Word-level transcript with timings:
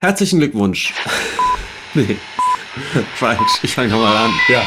Herzlichen 0.00 0.40
Glückwunsch. 0.40 0.92
nee, 1.94 2.16
falsch. 3.14 3.40
Ich 3.62 3.74
fange 3.74 3.88
nochmal 3.88 4.14
an. 4.16 4.30
Ja. 4.48 4.62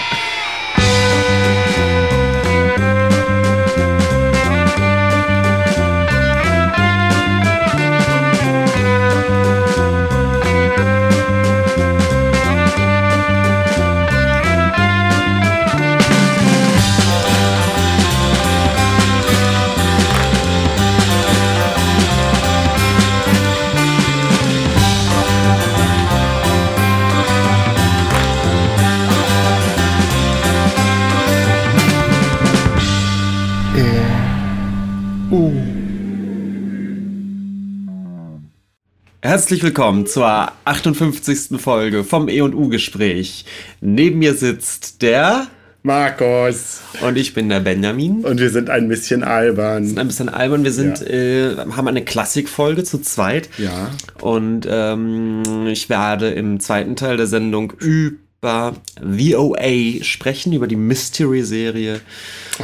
Herzlich 39.29 39.61
willkommen 39.61 40.07
zur 40.07 40.51
58. 40.65 41.61
Folge 41.61 42.03
vom 42.03 42.29
E&U-Gespräch. 42.29 43.45
Neben 43.79 44.17
mir 44.17 44.33
sitzt 44.33 45.03
der 45.03 45.45
Markus. 45.83 46.79
Und 47.01 47.15
ich 47.15 47.35
bin 47.35 47.47
der 47.47 47.59
Benjamin. 47.59 48.25
Und 48.25 48.39
wir 48.39 48.49
sind 48.49 48.71
ein 48.71 48.87
bisschen 48.87 49.23
albern. 49.23 49.83
Wir 49.83 49.89
sind 49.89 49.99
ein 49.99 50.07
bisschen 50.07 50.29
albern. 50.29 50.63
Wir 50.63 50.71
sind, 50.71 51.01
ja. 51.01 51.05
äh, 51.05 51.57
haben 51.57 51.87
eine 51.87 52.03
Klassikfolge 52.03 52.83
zu 52.83 53.03
zweit. 53.03 53.51
Ja. 53.59 53.91
Und 54.19 54.67
ähm, 54.67 55.43
ich 55.67 55.89
werde 55.89 56.31
im 56.31 56.59
zweiten 56.59 56.95
Teil 56.95 57.17
der 57.17 57.27
Sendung 57.27 57.73
über 57.79 58.73
VOA 58.99 60.01
sprechen, 60.01 60.53
über 60.53 60.65
die 60.65 60.75
Mystery-Serie. 60.75 62.01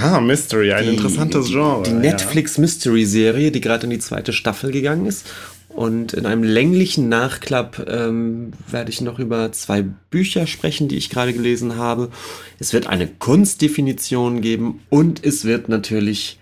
Ah, 0.02 0.20
Mystery, 0.20 0.74
ein 0.74 0.86
die, 0.86 0.96
interessantes 0.96 1.50
Genre. 1.50 1.84
Die 1.84 1.94
Netflix-Mystery-Serie, 1.94 3.52
die 3.52 3.62
gerade 3.62 3.84
in 3.84 3.92
die 3.92 4.00
zweite 4.00 4.34
Staffel 4.34 4.72
gegangen 4.72 5.06
ist. 5.06 5.28
Und 5.76 6.14
in 6.14 6.26
einem 6.26 6.44
länglichen 6.44 7.10
Nachklapp 7.10 7.86
ähm, 7.90 8.54
werde 8.70 8.90
ich 8.92 9.02
noch 9.02 9.20
über 9.20 9.52
zwei 9.52 9.82
Bücher 9.82 10.48
sprechen, 10.48 10.88
die 10.88 10.96
ich 10.96 11.10
gerade 11.10 11.34
gelesen 11.34 11.76
habe. 11.76 12.12
Es 12.60 12.72
wird 12.72 12.88
eine 12.88 13.08
Kunstdefinition 13.08 14.40
geben 14.40 14.80
und 14.90 15.26
es 15.26 15.44
wird 15.44 15.68
natürlich 15.68 16.40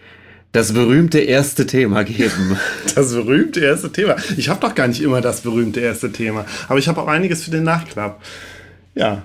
das 0.52 0.74
berühmte 0.74 1.18
erste 1.18 1.66
Thema 1.66 2.04
geben. 2.04 2.58
Das 2.96 3.12
berühmte 3.12 3.60
erste 3.60 3.92
Thema. 3.92 4.18
Ich 4.38 4.50
habe 4.50 4.60
doch 4.60 4.76
gar 4.76 4.88
nicht 4.88 5.02
immer 5.02 5.20
das 5.20 5.42
berühmte 5.42 5.80
erste 5.80 6.12
Thema, 6.12 6.46
aber 6.70 6.78
ich 6.78 6.88
habe 6.88 7.02
auch 7.02 7.08
einiges 7.08 7.44
für 7.44 7.50
den 7.50 7.64
Nachklapp. 7.64 8.22
Ja, 8.94 9.24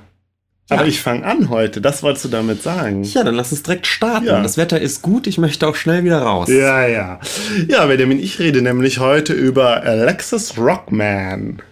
aber 0.71 0.83
ja. 0.83 0.89
ich 0.89 1.01
fange 1.01 1.25
an 1.25 1.49
heute, 1.49 1.81
das 1.81 2.03
wolltest 2.03 2.27
du 2.27 2.29
damit 2.29 2.63
sagen. 2.63 3.03
Ja, 3.05 3.25
dann 3.25 3.35
lass 3.35 3.53
uns 3.53 3.63
direkt 3.63 3.87
starten. 3.87 4.27
Ja. 4.27 4.43
Das 4.43 4.59
Wetter 4.59 4.79
ist 4.81 5.01
gut, 5.01 5.27
ich 5.27 5.39
möchte 5.39 5.67
auch 5.67 5.75
schnell 5.75 6.05
wieder 6.05 6.21
raus. 6.21 6.49
Ja, 6.51 6.87
ja. 6.87 7.21
Ja, 7.69 7.87
Benjamin, 7.87 8.19
ich 8.19 8.39
rede 8.39 8.61
nämlich 8.61 8.99
heute 8.99 9.33
über 9.33 9.83
Alexis 9.83 10.59
Rockman. 10.59 11.63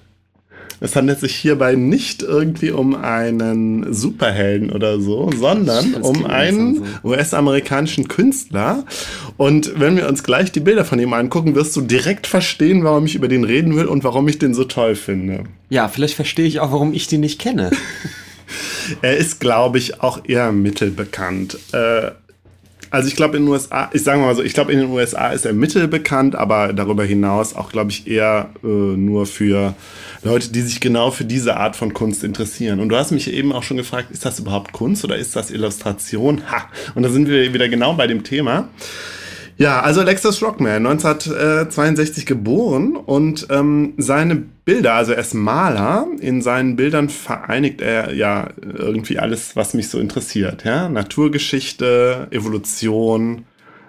Es 0.80 0.94
handelt 0.94 1.20
sich 1.20 1.34
hierbei 1.34 1.74
nicht 1.74 2.22
irgendwie 2.22 2.70
um 2.70 2.94
einen 2.94 3.92
Superhelden 3.94 4.70
oder 4.70 5.00
so, 5.00 5.30
sondern 5.34 5.94
um 5.94 6.26
einen 6.26 6.84
US-amerikanischen 7.02 8.08
Künstler. 8.08 8.84
Und 9.38 9.78
wenn 9.80 9.96
wir 9.96 10.06
uns 10.08 10.22
gleich 10.22 10.52
die 10.52 10.60
Bilder 10.60 10.84
von 10.84 10.98
ihm 10.98 11.14
angucken, 11.14 11.54
wirst 11.54 11.74
du 11.76 11.80
direkt 11.80 12.26
verstehen, 12.26 12.84
warum 12.84 13.06
ich 13.06 13.14
über 13.14 13.28
den 13.28 13.44
reden 13.44 13.74
will 13.74 13.86
und 13.86 14.04
warum 14.04 14.28
ich 14.28 14.38
den 14.38 14.52
so 14.52 14.64
toll 14.64 14.96
finde. 14.96 15.44
Ja, 15.70 15.88
vielleicht 15.88 16.14
verstehe 16.14 16.46
ich 16.46 16.60
auch, 16.60 16.72
warum 16.72 16.92
ich 16.92 17.08
den 17.08 17.20
nicht 17.20 17.40
kenne. 17.40 17.70
Er 19.02 19.16
ist, 19.16 19.40
glaube 19.40 19.78
ich, 19.78 20.00
auch 20.00 20.24
eher 20.24 20.52
mittelbekannt. 20.52 21.58
Äh, 21.72 22.10
also 22.90 23.08
ich 23.08 23.16
glaube 23.16 23.36
in 23.36 23.44
den 23.44 23.52
USA, 23.52 23.90
ich 23.92 24.04
sage 24.04 24.20
mal 24.20 24.34
so, 24.34 24.42
ich 24.42 24.54
glaube 24.54 24.72
in 24.72 24.78
den 24.78 24.90
USA 24.90 25.28
ist 25.28 25.44
er 25.44 25.52
mittelbekannt, 25.52 26.36
aber 26.36 26.72
darüber 26.72 27.04
hinaus 27.04 27.54
auch, 27.54 27.70
glaube 27.70 27.90
ich, 27.90 28.06
eher 28.06 28.50
äh, 28.62 28.66
nur 28.66 29.26
für 29.26 29.74
Leute, 30.22 30.50
die 30.50 30.62
sich 30.62 30.80
genau 30.80 31.10
für 31.10 31.24
diese 31.24 31.56
Art 31.56 31.76
von 31.76 31.92
Kunst 31.92 32.22
interessieren. 32.24 32.80
Und 32.80 32.88
du 32.88 32.96
hast 32.96 33.10
mich 33.10 33.32
eben 33.32 33.52
auch 33.52 33.62
schon 33.62 33.76
gefragt, 33.76 34.10
ist 34.12 34.24
das 34.24 34.38
überhaupt 34.38 34.72
Kunst 34.72 35.04
oder 35.04 35.16
ist 35.16 35.34
das 35.36 35.50
Illustration? 35.50 36.42
Ha! 36.50 36.68
Und 36.94 37.02
da 37.02 37.08
sind 37.08 37.28
wir 37.28 37.52
wieder 37.52 37.68
genau 37.68 37.94
bei 37.94 38.06
dem 38.06 38.24
Thema. 38.24 38.68
Ja, 39.58 39.80
also 39.80 40.00
Alexis 40.02 40.42
Rockman, 40.42 40.86
1962 40.86 42.26
geboren 42.26 42.94
und 42.94 43.46
ähm, 43.48 43.94
seine 43.96 44.36
Bilder, 44.36 44.94
also 44.94 45.12
er 45.12 45.20
ist 45.20 45.32
Maler, 45.32 46.06
in 46.20 46.42
seinen 46.42 46.76
Bildern 46.76 47.08
vereinigt 47.08 47.80
er 47.80 48.12
ja 48.12 48.50
irgendwie 48.60 49.18
alles, 49.18 49.56
was 49.56 49.72
mich 49.72 49.88
so 49.88 49.98
interessiert. 49.98 50.64
Ja? 50.64 50.90
Naturgeschichte, 50.90 52.28
Evolution, 52.32 53.46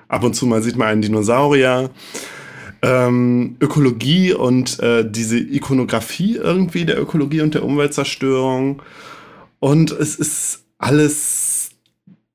ab 0.07 0.23
und 0.23 0.35
zu 0.35 0.45
mal 0.45 0.61
sieht 0.61 0.77
man 0.77 0.88
einen 0.88 1.01
Dinosaurier, 1.01 1.89
ähm, 2.81 3.57
Ökologie 3.59 4.33
und 4.33 4.79
äh, 4.79 5.03
diese 5.09 5.38
Ikonografie 5.38 6.38
irgendwie 6.38 6.85
der 6.85 7.01
Ökologie 7.01 7.41
und 7.41 7.56
der 7.56 7.66
Umweltzerstörung. 7.66 8.81
Und 9.59 9.91
es 9.91 10.16
ist 10.16 10.63
alles 10.77 11.72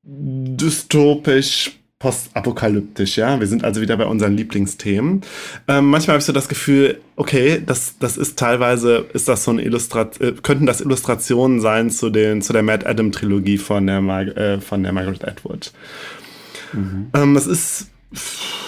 dystopisch, 0.03 1.79
postapokalyptisch, 2.03 3.17
ja. 3.17 3.39
Wir 3.39 3.47
sind 3.47 3.63
also 3.63 3.81
wieder 3.81 3.97
bei 3.97 4.07
unseren 4.07 4.37
Lieblingsthemen. 4.37 5.21
Ähm, 5.69 5.87
manchmal 5.87 6.15
habe 6.15 6.19
ich 6.19 6.25
so 6.25 6.33
das 6.33 6.49
Gefühl, 6.49 7.01
okay, 7.15 7.63
das, 7.65 7.95
das 8.01 8.17
ist 8.17 8.37
teilweise, 8.37 9.07
ist 9.13 9.29
das 9.29 9.45
so 9.45 9.53
ein 9.53 9.61
Illustrat 9.61 10.21
äh, 10.21 10.33
könnten 10.43 10.67
das 10.67 10.81
Illustrationen 10.81 11.61
sein 11.61 11.91
zu, 11.91 12.11
den, 12.11 12.43
zu 12.43 12.53
der 12.53 12.65
Mad 12.65 12.85
Adam 12.87 13.13
Trilogie 13.13 13.57
von 13.57 13.87
der, 13.87 14.01
Mar 14.01 14.23
äh, 14.37 14.61
von 14.61 14.83
der 14.83 14.93
Margaret 14.93 15.25
Atwood. 15.25 15.73
Mhm. 16.73 17.11
Ähm, 17.15 17.35
das 17.35 17.47
ist, 17.47 17.87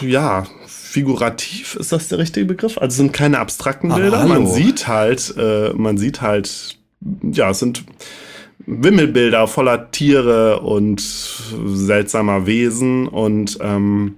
ja, 0.01 0.47
figurativ, 0.69 1.75
ist 1.75 1.91
das 1.91 2.07
der 2.07 2.19
richtige 2.19 2.47
Begriff? 2.47 2.79
Also 2.79 2.99
sind 2.99 3.13
keine 3.13 3.41
abstrakten 3.41 3.93
Bilder. 3.93 4.21
Ah, 4.21 4.27
man 4.29 4.47
sieht 4.47 4.87
halt, 4.87 5.35
äh, 5.37 5.71
man 5.71 5.99
sieht 5.99 6.21
halt, 6.21 6.79
ja, 7.33 7.51
es 7.51 7.59
sind 7.59 7.83
Wimmelbilder 8.67 9.47
voller 9.47 9.91
Tiere 9.91 10.61
und 10.61 11.01
seltsamer 11.01 12.47
Wesen 12.47 13.09
und 13.09 13.59
ähm, 13.61 14.17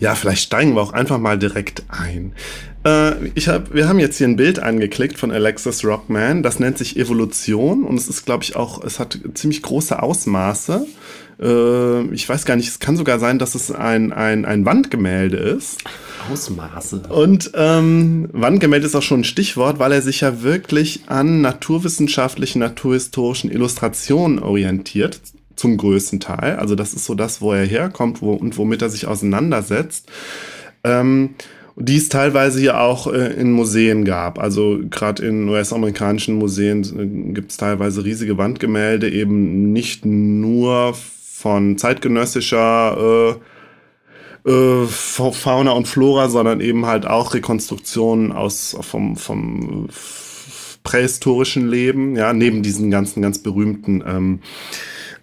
ja, 0.00 0.14
vielleicht 0.14 0.42
steigen 0.42 0.74
wir 0.74 0.82
auch 0.82 0.92
einfach 0.92 1.18
mal 1.18 1.38
direkt 1.38 1.84
ein. 1.88 2.34
Äh, 2.84 3.28
ich 3.34 3.48
hab, 3.48 3.72
wir 3.74 3.88
haben 3.88 3.98
jetzt 3.98 4.18
hier 4.18 4.26
ein 4.26 4.36
Bild 4.36 4.58
angeklickt 4.58 5.18
von 5.18 5.30
Alexis 5.30 5.84
Rockman. 5.84 6.42
Das 6.42 6.58
nennt 6.58 6.78
sich 6.78 6.96
Evolution 6.96 7.84
und 7.84 7.96
es 7.96 8.08
ist, 8.08 8.24
glaube 8.24 8.44
ich, 8.44 8.56
auch, 8.56 8.82
es 8.82 8.98
hat 8.98 9.18
ziemlich 9.34 9.62
große 9.62 10.02
Ausmaße. 10.02 10.86
Äh, 11.42 12.02
ich 12.14 12.28
weiß 12.28 12.44
gar 12.44 12.56
nicht, 12.56 12.68
es 12.68 12.78
kann 12.78 12.96
sogar 12.96 13.18
sein, 13.18 13.38
dass 13.38 13.54
es 13.54 13.70
ein, 13.70 14.12
ein, 14.12 14.44
ein 14.44 14.64
Wandgemälde 14.64 15.36
ist. 15.36 15.82
Ausmaße. 16.30 17.02
Und 17.08 17.50
ähm, 17.54 18.28
Wandgemälde 18.32 18.86
ist 18.86 18.94
auch 18.94 19.02
schon 19.02 19.20
ein 19.20 19.24
Stichwort, 19.24 19.78
weil 19.78 19.92
er 19.92 20.02
sich 20.02 20.20
ja 20.20 20.42
wirklich 20.42 21.02
an 21.06 21.40
naturwissenschaftlichen, 21.40 22.60
naturhistorischen 22.60 23.50
Illustrationen 23.50 24.38
orientiert, 24.38 25.20
zum 25.56 25.76
größten 25.76 26.20
Teil. 26.20 26.56
Also 26.56 26.74
das 26.74 26.94
ist 26.94 27.04
so 27.04 27.14
das, 27.14 27.40
wo 27.40 27.52
er 27.52 27.64
herkommt 27.64 28.22
wo, 28.22 28.32
und 28.32 28.56
womit 28.56 28.82
er 28.82 28.88
sich 28.88 29.06
auseinandersetzt. 29.06 30.10
Ähm, 30.84 31.30
die 31.76 31.96
es 31.96 32.08
teilweise 32.08 32.60
hier 32.60 32.80
auch 32.80 33.10
äh, 33.12 33.32
in 33.32 33.52
Museen 33.52 34.04
gab. 34.04 34.38
Also 34.38 34.80
gerade 34.90 35.24
in 35.26 35.48
US-amerikanischen 35.48 36.34
Museen 36.34 36.82
äh, 36.82 37.32
gibt 37.32 37.50
es 37.50 37.56
teilweise 37.56 38.04
riesige 38.04 38.36
Wandgemälde, 38.36 39.10
eben 39.10 39.72
nicht 39.72 40.04
nur 40.04 40.94
von 41.42 41.76
zeitgenössischer 41.76 43.36
äh, 44.46 44.50
äh, 44.50 44.86
Fauna 44.86 45.72
und 45.72 45.88
Flora, 45.88 46.28
sondern 46.28 46.60
eben 46.60 46.86
halt 46.86 47.04
auch 47.04 47.34
Rekonstruktionen 47.34 48.30
aus 48.30 48.76
vom, 48.80 49.16
vom 49.16 49.88
prähistorischen 50.84 51.68
Leben, 51.68 52.16
ja, 52.16 52.32
neben 52.32 52.62
diesen 52.62 52.90
ganzen 52.90 53.22
ganz 53.22 53.40
berühmten 53.40 54.02
ähm, 54.06 54.40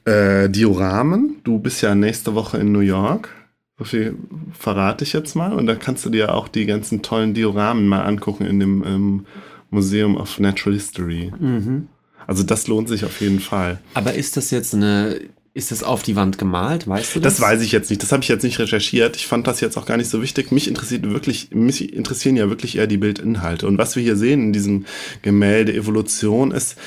äh, 0.05 0.49
Dioramen. 0.49 1.37
Du 1.43 1.59
bist 1.59 1.81
ja 1.81 1.95
nächste 1.95 2.35
Woche 2.35 2.57
in 2.57 2.71
New 2.73 2.79
York. 2.79 3.29
So 3.77 3.85
viel 3.85 4.17
verrate 4.51 5.05
ich 5.05 5.13
jetzt 5.13 5.35
mal. 5.35 5.53
Und 5.53 5.67
da 5.67 5.75
kannst 5.75 6.05
du 6.05 6.09
dir 6.09 6.35
auch 6.35 6.49
die 6.49 6.65
ganzen 6.65 7.01
tollen 7.01 7.33
Dioramen 7.33 7.87
mal 7.87 8.03
angucken 8.03 8.45
in 8.45 8.59
dem 8.59 8.83
ähm, 8.85 9.25
Museum 9.69 10.17
of 10.17 10.37
Natural 10.39 10.73
History. 10.77 11.31
Mhm. 11.39 11.87
Also 12.27 12.43
das 12.43 12.67
lohnt 12.67 12.89
sich 12.89 13.05
auf 13.05 13.21
jeden 13.21 13.39
Fall. 13.39 13.79
Aber 13.93 14.13
ist 14.13 14.37
das 14.37 14.51
jetzt 14.51 14.75
eine 14.75 15.19
ist 15.53 15.71
das 15.71 15.83
auf 15.83 16.03
die 16.03 16.15
Wand 16.15 16.37
gemalt? 16.37 16.87
Weißt 16.87 17.15
du 17.15 17.19
das? 17.19 17.37
Das 17.37 17.41
weiß 17.41 17.61
ich 17.61 17.71
jetzt 17.71 17.89
nicht. 17.89 18.01
Das 18.03 18.11
habe 18.11 18.21
ich 18.23 18.29
jetzt 18.29 18.43
nicht 18.43 18.59
recherchiert. 18.59 19.15
Ich 19.15 19.27
fand 19.27 19.47
das 19.47 19.61
jetzt 19.61 19.77
auch 19.77 19.85
gar 19.85 19.97
nicht 19.97 20.09
so 20.09 20.21
wichtig. 20.21 20.51
Mich 20.51 20.67
interessiert 20.67 21.09
wirklich, 21.09 21.49
mich 21.51 21.93
interessieren 21.93 22.37
ja 22.37 22.49
wirklich 22.49 22.77
eher 22.77 22.87
die 22.87 22.97
Bildinhalte. 22.97 23.67
Und 23.67 23.77
was 23.77 23.95
wir 23.95 24.03
hier 24.03 24.15
sehen 24.15 24.41
in 24.41 24.53
diesem 24.53 24.85
Gemälde 25.21 25.73
Evolution 25.73 26.51
ist 26.51 26.77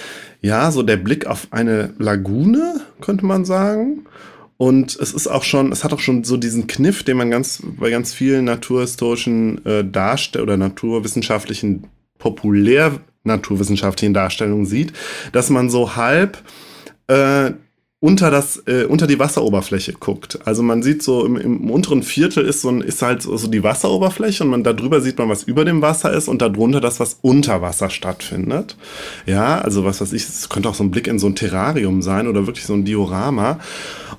ja 0.41 0.71
so 0.71 0.83
der 0.83 0.97
Blick 0.97 1.27
auf 1.27 1.49
eine 1.51 1.95
Lagune, 1.99 2.81
könnte 3.01 3.27
man 3.27 3.45
sagen. 3.45 4.07
Und 4.57 4.97
es 4.97 5.13
ist 5.13 5.27
auch 5.27 5.43
schon, 5.43 5.73
es 5.73 5.83
hat 5.83 5.93
auch 5.93 6.01
schon 6.01 6.23
so 6.23 6.37
diesen 6.37 6.67
Kniff, 6.69 7.03
den 7.03 7.17
man 7.17 7.31
ganz 7.31 7.63
bei 7.65 7.91
ganz 7.91 8.15
vielen 8.15 8.45
naturhistorischen 8.45 9.65
äh, 9.67 9.85
Darstell 9.85 10.43
oder 10.43 10.57
naturwissenschaftlichen 10.57 11.89
populär 12.19 13.01
naturwissenschaftlichen 13.25 14.15
Darstellungen 14.15 14.67
sieht, 14.67 14.93
dass 15.33 15.51
man 15.51 15.71
so 15.71 15.97
halb 15.97 16.43
äh, 17.09 17.53
unter 18.03 18.33
das 18.33 18.61
äh, 18.67 18.85
unter 18.85 19.07
die 19.07 19.21
Wasseroberfläche 19.21 19.93
guckt. 19.93 20.41
Also 20.45 20.65
man 20.65 20.83
sieht 20.83 21.05
so 21.05 21.25
im, 21.25 21.37
im 21.37 21.71
unteren 21.71 22.03
Viertel 22.03 22.45
ist 22.45 22.61
so 22.61 22.69
ein, 22.69 22.81
ist 22.81 23.01
halt 23.01 23.23
so 23.23 23.47
die 23.47 23.63
Wasseroberfläche 23.63 24.43
und 24.43 24.51
man 24.51 24.65
da 24.65 24.73
drüber 24.73 25.01
sieht 25.01 25.19
man 25.19 25.29
was 25.29 25.45
über 25.45 25.65
dem 25.65 25.83
Wasser 25.83 26.13
ist 26.13 26.27
und 26.27 26.43
darunter 26.43 26.81
das 26.81 26.99
was 26.99 27.19
unter 27.23 27.63
Wasser 27.63 27.91
stattfindet. 27.91 28.77
Ja, 29.25 29.61
also 29.61 29.85
was 29.85 30.01
weiß 30.01 30.13
ich, 30.15 30.25
es 30.25 30.49
könnte 30.49 30.69
auch 30.69 30.75
so 30.75 30.83
ein 30.83 30.91
Blick 30.91 31.07
in 31.07 31.21
so 31.21 31.29
ein 31.29 31.37
Terrarium 31.37 32.03
sein 32.03 32.27
oder 32.27 32.49
wirklich 32.49 32.67
so 32.67 32.75
ein 32.75 32.85
Diorama. 32.85 33.61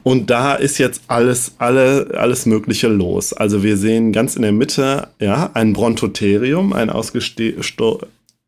Und 0.01 0.29
da 0.29 0.53
ist 0.55 0.77
jetzt 0.77 1.01
alles 1.07 1.55
alle 1.57 2.11
alles 2.17 2.45
mögliche 2.45 2.87
los. 2.87 3.33
Also 3.33 3.63
wir 3.63 3.75
sehen 3.75 4.13
ganz 4.13 4.37
in 4.37 4.43
der 4.43 4.53
Mitte 4.53 5.09
ja 5.19 5.51
ein 5.55 5.73
Brontotherium, 5.73 6.71
ein 6.71 6.89
ausgeste 6.89 7.61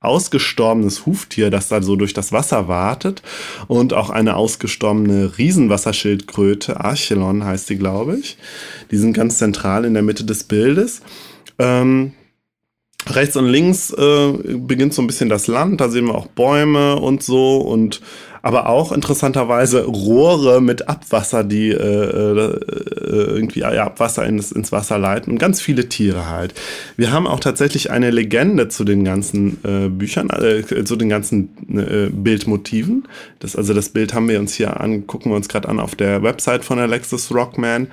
ausgestorbenes 0.06 1.06
Huftier, 1.06 1.50
das 1.50 1.68
da 1.68 1.82
so 1.82 1.96
durch 1.96 2.14
das 2.14 2.32
Wasser 2.32 2.68
wartet 2.68 3.22
und 3.68 3.94
auch 3.94 4.10
eine 4.10 4.36
ausgestorbene 4.36 5.38
Riesenwasserschildkröte, 5.38 6.80
Archelon 6.80 7.44
heißt 7.44 7.70
die, 7.70 7.78
glaube 7.78 8.18
ich. 8.18 8.38
Die 8.92 8.98
sind 8.98 9.14
ganz 9.14 9.38
zentral 9.38 9.86
in 9.86 9.94
der 9.94 10.04
Mitte 10.04 10.24
des 10.24 10.44
Bildes. 10.44 11.02
Ähm, 11.60 12.14
rechts 13.08 13.36
und 13.36 13.46
links 13.46 13.92
äh, 13.92 14.34
beginnt 14.58 14.94
so 14.94 15.02
ein 15.02 15.08
bisschen 15.08 15.30
das 15.30 15.48
Land, 15.48 15.82
da 15.82 15.90
sehen 15.90 16.06
wir 16.06 16.16
auch 16.16 16.28
Bäume 16.28 16.96
und 16.96 17.24
so 17.24 17.58
und 17.58 18.02
aber 18.46 18.70
auch 18.70 18.92
interessanterweise 18.92 19.86
Rohre 19.86 20.62
mit 20.62 20.88
Abwasser, 20.88 21.44
die 21.44 21.72
äh, 21.72 21.74
äh, 21.74 22.60
irgendwie 23.10 23.62
ja, 23.62 23.84
Abwasser 23.84 24.24
ins, 24.24 24.52
ins 24.52 24.72
Wasser 24.72 25.00
leiten 25.00 25.34
und 25.34 25.40
ganz 25.40 25.62
viele 25.62 25.90
Tiere 25.90 26.30
halt. 26.30 26.54
Wir 26.96 27.12
haben 27.12 27.26
auch 27.26 27.40
tatsächlich 27.40 27.90
eine 27.90 28.12
Legende 28.12 28.68
zu 28.68 28.84
den 28.84 29.04
ganzen 29.04 29.58
äh, 29.64 29.90
Büchern, 29.90 30.30
äh, 30.30 30.84
zu 30.84 30.96
den 30.96 31.10
ganzen 31.10 31.50
äh, 31.76 32.12
Bildmotiven. 32.12 33.08
Das, 33.40 33.56
also 33.56 33.74
das 33.74 33.90
Bild 33.90 34.14
haben 34.14 34.30
wir 34.30 34.40
uns 34.40 34.54
hier 34.54 34.80
an, 34.80 35.08
gucken 35.08 35.32
wir 35.32 35.38
uns 35.38 35.50
gerade 35.50 35.68
an 35.68 35.80
auf 35.80 35.96
der 35.96 36.22
Website 36.22 36.64
von 36.64 36.78
Alexis 36.78 37.34
Rockman. 37.34 37.88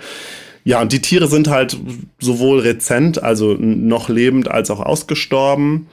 Ja, 0.64 0.82
und 0.82 0.92
die 0.92 1.00
Tiere 1.00 1.28
sind 1.28 1.48
halt 1.48 1.78
sowohl 2.20 2.60
rezent, 2.60 3.22
also 3.22 3.56
noch 3.58 4.10
lebend, 4.10 4.50
als 4.50 4.70
auch 4.70 4.80
ausgestorben 4.80 5.86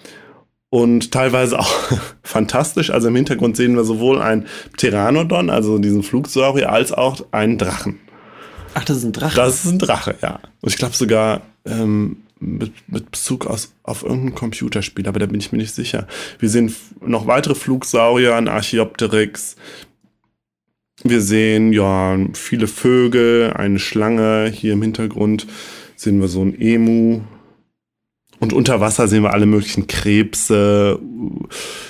und 0.69 1.12
teilweise 1.12 1.60
auch 1.60 1.74
fantastisch. 2.24 2.92
Also 2.92 3.07
im 3.07 3.16
Hintergrund 3.16 3.57
sehen 3.57 3.75
wir 3.75 3.83
sowohl 3.83 4.21
ein 4.21 4.45
Pteranodon, 4.77 5.50
also 5.50 5.77
diesen 5.80 6.04
Flugsaurier, 6.04 6.71
als 6.71 6.92
auch 6.92 7.25
einen 7.31 7.57
Drachen. 7.57 8.00
Ach, 8.74 8.83
das 8.83 8.98
ist 8.98 9.04
ein 9.04 9.13
Drache? 9.13 9.36
Das 9.36 9.66
ist 9.66 9.71
ein 9.71 9.80
Drache, 9.80 10.16
ja. 10.21 10.39
Und 10.62 10.69
ich 10.69 10.77
glaube 10.77 10.95
sogar 10.95 11.42
ähm, 11.66 12.18
mit, 12.39 12.71
mit, 12.88 13.12
Bezug 13.12 13.48
aus, 13.48 13.74
auf 13.83 14.04
irgendein 14.04 14.36
Computerspiel, 14.36 15.07
aber 15.07 15.19
da 15.19 15.25
bin 15.25 15.39
ich 15.39 15.51
mir 15.51 15.57
nicht 15.57 15.74
sicher. 15.74 16.07
Wir 16.38 16.50
sehen 16.50 16.74
noch 17.01 17.27
weitere 17.27 17.56
Flugsaurier, 17.56 18.36
ein 18.36 18.48
Archaeopteryx. 18.48 19.56
Wir 21.04 21.21
sehen 21.21 21.74
ja 21.74 22.18
viele 22.33 22.68
Vögel, 22.68 23.54
eine 23.54 23.80
Schlange. 23.80 24.51
Hier 24.54 24.74
im 24.74 24.81
Hintergrund 24.81 25.48
sehen 25.95 26.21
wir 26.21 26.27
so 26.27 26.44
ein 26.44 26.60
Emu, 26.60 27.21
und 28.39 28.53
unter 28.53 28.80
Wasser 28.80 29.07
sehen 29.07 29.24
wir 29.24 29.33
alle 29.33 29.45
möglichen 29.45 29.88
Krebse, 29.88 31.00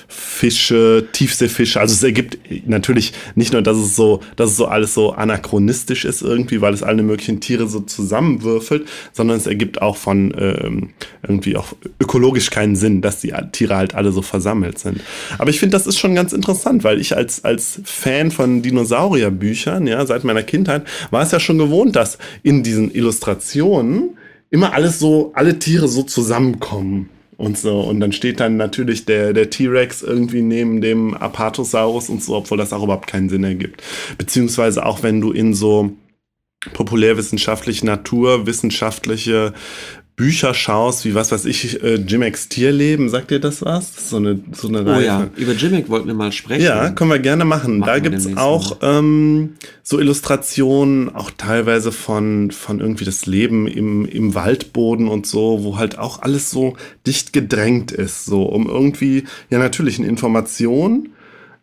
Fische, 0.08 1.08
Tiefseefische. 1.12 1.80
Also 1.80 1.94
es 1.94 2.02
ergibt 2.02 2.40
natürlich 2.68 3.14
nicht 3.36 3.54
nur, 3.54 3.62
dass 3.62 3.78
es 3.78 3.96
so, 3.96 4.22
dass 4.36 4.52
es 4.52 4.58
so 4.58 4.66
alles 4.66 4.96
so 4.96 5.12
anachronistisch 5.12 6.06
ist 6.06 6.24
irgendwie, 6.24 6.62
weil 6.62 6.74
es 6.74 6.82
alle 6.82 7.04
möglichen 7.04 7.40
Tiere 7.40 7.68
so 7.68 7.82
zusammenwürfelt, 7.82 8.88
sondern 9.14 9.38
es 9.38 9.46
ergibt 9.46 9.82
auch 9.82 9.96
von 9.96 10.34
ähm, 10.40 10.90
irgendwie 11.22 11.56
auch 11.56 11.74
ökologisch 12.02 12.50
keinen 12.50 12.76
Sinn, 12.76 13.02
dass 13.02 13.20
die 13.20 13.34
Tiere 13.52 13.76
halt 13.76 13.94
alle 13.94 14.12
so 14.12 14.24
versammelt 14.24 14.80
sind. 14.80 15.02
Aber 15.38 15.52
ich 15.52 15.60
finde, 15.60 15.78
das 15.78 15.86
ist 15.86 16.00
schon 16.00 16.16
ganz 16.16 16.34
interessant, 16.34 16.84
weil 16.84 17.00
ich 17.00 17.16
als, 17.16 17.44
als 17.44 17.82
Fan 17.84 18.32
von 18.32 18.64
Dinosaurierbüchern, 18.64 19.86
ja, 19.86 20.04
seit 20.06 20.24
meiner 20.24 20.44
Kindheit, 20.44 20.86
war 21.12 21.22
es 21.22 21.32
ja 21.32 21.40
schon 21.40 21.60
gewohnt, 21.60 21.96
dass 21.96 22.18
in 22.42 22.64
diesen 22.64 22.92
Illustrationen 22.92 24.18
immer 24.50 24.74
alles 24.74 25.00
so, 25.00 25.32
alle 25.36 25.60
Tiere 25.60 25.88
so 25.88 26.04
zusammenkommen 26.04 27.10
und 27.38 27.58
so. 27.58 27.80
Und 27.82 28.00
dann 28.00 28.12
steht 28.12 28.40
dann 28.40 28.58
natürlich 28.58 29.06
der, 29.06 29.34
der 29.34 29.50
T-Rex 29.50 30.02
irgendwie 30.02 30.42
neben 30.42 30.82
dem 30.82 31.14
Apatosaurus 31.16 32.10
und 32.10 32.22
so, 32.24 32.36
obwohl 32.36 32.58
das 32.58 32.74
auch 32.74 32.84
überhaupt 32.84 33.08
keinen 33.08 33.30
Sinn 33.30 33.44
ergibt. 33.44 33.82
Beziehungsweise 34.18 34.86
auch 34.86 35.04
wenn 35.04 35.22
du 35.22 35.32
in 35.32 35.54
so 35.54 35.92
populärwissenschaftliche, 36.74 37.86
naturwissenschaftliche 37.86 39.54
Bücher 40.20 40.54
schaust, 40.54 41.06
wie 41.06 41.16
was 41.16 41.32
weiß 41.32 41.46
ich, 41.46 41.82
äh, 41.82 41.96
Jimex 41.96 42.50
Tierleben, 42.50 43.08
sagt 43.08 43.32
dir 43.32 43.40
das 43.40 43.62
was? 43.62 44.10
so 44.10 44.18
eine, 44.18 44.38
so 44.52 44.68
eine 44.68 44.82
oh, 44.82 44.92
Reihe. 44.92 45.06
ja, 45.06 45.30
über 45.38 45.54
Jimek 45.54 45.88
wollten 45.88 46.08
wir 46.08 46.14
mal 46.14 46.34
sprechen. 46.34 46.66
Ja, 46.66 46.90
können 46.90 47.10
wir 47.10 47.20
gerne 47.20 47.46
machen. 47.46 47.80
machen 47.80 47.88
da 47.88 48.00
gibt's 48.00 48.28
auch 48.36 48.80
ähm, 48.82 49.54
so 49.82 49.98
Illustrationen, 49.98 51.16
auch 51.16 51.32
teilweise 51.38 51.94
von, 51.94 52.52
von 52.52 52.82
irgendwie 52.82 53.06
das 53.06 53.28
Leben 53.28 53.66
im, 53.66 54.04
im 54.06 54.36
Waldboden 54.36 55.08
und 55.08 55.26
so, 55.26 55.64
wo 55.64 55.78
halt 55.78 55.98
auch 55.98 56.22
alles 56.22 56.52
so 56.52 56.76
dicht 57.08 57.32
gedrängt 57.32 57.94
ist, 57.94 58.26
so 58.26 58.44
um 58.44 58.68
irgendwie, 58.68 59.24
ja 59.50 59.58
natürlich 59.58 60.00
eine 60.00 60.10
Information 60.10 61.12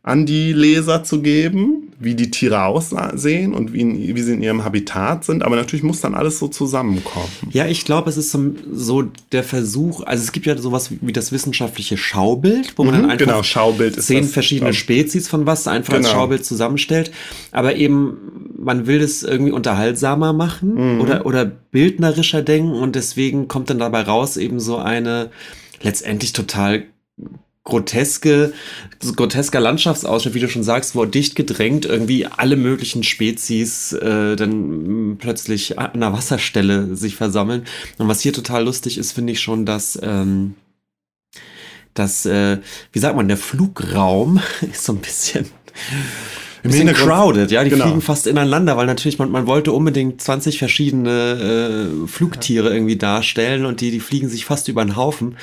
an 0.07 0.25
die 0.25 0.53
Leser 0.53 1.03
zu 1.03 1.21
geben, 1.21 1.93
wie 1.99 2.15
die 2.15 2.31
Tiere 2.31 2.63
aussehen 2.63 3.55
und 3.55 3.73
wie, 3.73 4.15
wie 4.15 4.23
sie 4.23 4.35
in 4.35 4.43
ihrem 4.43 4.65
Habitat 4.65 5.25
sind. 5.25 5.43
Aber 5.43 5.57
natürlich 5.57 5.83
muss 5.83 6.01
dann 6.01 6.15
alles 6.15 6.39
so 6.39 6.47
zusammenkommen. 6.47 7.27
Ja, 7.51 7.67
ich 7.67 7.85
glaube, 7.85 8.09
es 8.09 8.17
ist 8.17 8.31
so, 8.31 8.53
so, 8.71 9.03
der 9.33 9.43
Versuch, 9.43 10.05
also 10.07 10.23
es 10.23 10.31
gibt 10.31 10.47
ja 10.47 10.57
sowas 10.57 10.93
wie 11.01 11.13
das 11.13 11.33
wissenschaftliche 11.33 11.97
Schaubild, 11.97 12.75
wo 12.77 12.85
man 12.85 12.95
mhm, 12.95 13.01
dann 13.01 13.11
einfach 13.11 13.27
genau, 13.27 13.43
Schaubild 13.43 14.01
zehn 14.01 14.23
das, 14.23 14.33
verschiedene 14.33 14.75
Spezies 14.75 15.27
von 15.27 15.45
was 15.45 15.67
einfach 15.67 15.95
genau. 15.95 16.07
als 16.07 16.15
Schaubild 16.15 16.45
zusammenstellt. 16.45 17.11
Aber 17.51 17.75
eben, 17.75 18.53
man 18.57 18.87
will 18.87 19.01
es 19.01 19.25
irgendwie 19.25 19.51
unterhaltsamer 19.51 20.33
machen 20.33 20.95
mhm. 20.95 21.01
oder, 21.01 21.27
oder 21.27 21.45
bildnerischer 21.45 22.43
denken 22.43 22.75
und 22.75 22.95
deswegen 22.95 23.49
kommt 23.49 23.71
dann 23.71 23.81
dabei 23.81 24.03
raus 24.03 24.37
eben 24.37 24.61
so 24.61 24.77
eine 24.77 25.31
letztendlich 25.83 26.33
total 26.33 26.85
groteske, 27.67 28.55
grotesker 29.17 29.61
Landschaftsausschnitt, 29.61 30.35
wie 30.35 30.41
du 30.41 30.49
schon 30.49 30.63
sagst, 30.63 30.97
wo 30.97 31.05
dicht 31.05 31.37
gedrängt 31.37 31.85
irgendwie 31.85 32.25
alle 32.25 32.57
möglichen 32.57 33.03
Spezies 33.03 33.93
äh, 33.93 34.37
dann 34.37 35.17
plötzlich 35.19 35.79
an 35.79 35.93
einer 35.93 36.15
Wasserstelle 36.15 36.97
sich 36.97 37.17
versammeln. 37.17 37.67
Und 37.99 38.09
was 38.09 38.23
hier 38.23 38.33
total 38.33 38.65
lustig 38.65 38.97
ist, 38.97 39.13
finde 39.13 39.35
ich 39.35 39.41
schon, 39.41 39.67
dass 39.67 39.99
ähm, 40.03 40.55
dass, 41.93 42.27
äh, 42.27 42.59
wie 42.93 42.99
sagt 42.99 43.17
man, 43.17 43.29
der 43.29 43.37
Flugraum 43.37 44.41
ist 44.73 44.85
so 44.85 44.93
ein 44.93 45.01
bisschen 45.01 45.47
ein 46.67 46.71
bisschen 46.71 46.93
crowded, 46.93 47.51
ja, 47.51 47.65
die 47.65 47.71
genau. 47.71 47.85
fliegen 47.85 48.01
fast 48.01 48.27
ineinander, 48.27 48.77
weil 48.77 48.87
natürlich 48.87 49.19
man, 49.19 49.31
man 49.31 49.47
wollte 49.47 49.73
unbedingt 49.73 50.21
20 50.21 50.59
verschiedene 50.59 51.91
äh, 52.05 52.09
Flugtiere 52.09 52.73
irgendwie 52.73 52.97
darstellen 52.97 53.65
und 53.65 53.81
die, 53.81 53.91
die 53.91 54.01
fliegen 54.01 54.29
sich 54.29 54.45
fast 54.45 54.69
über 54.69 54.85
den 54.85 54.97
Haufen. 54.97 55.37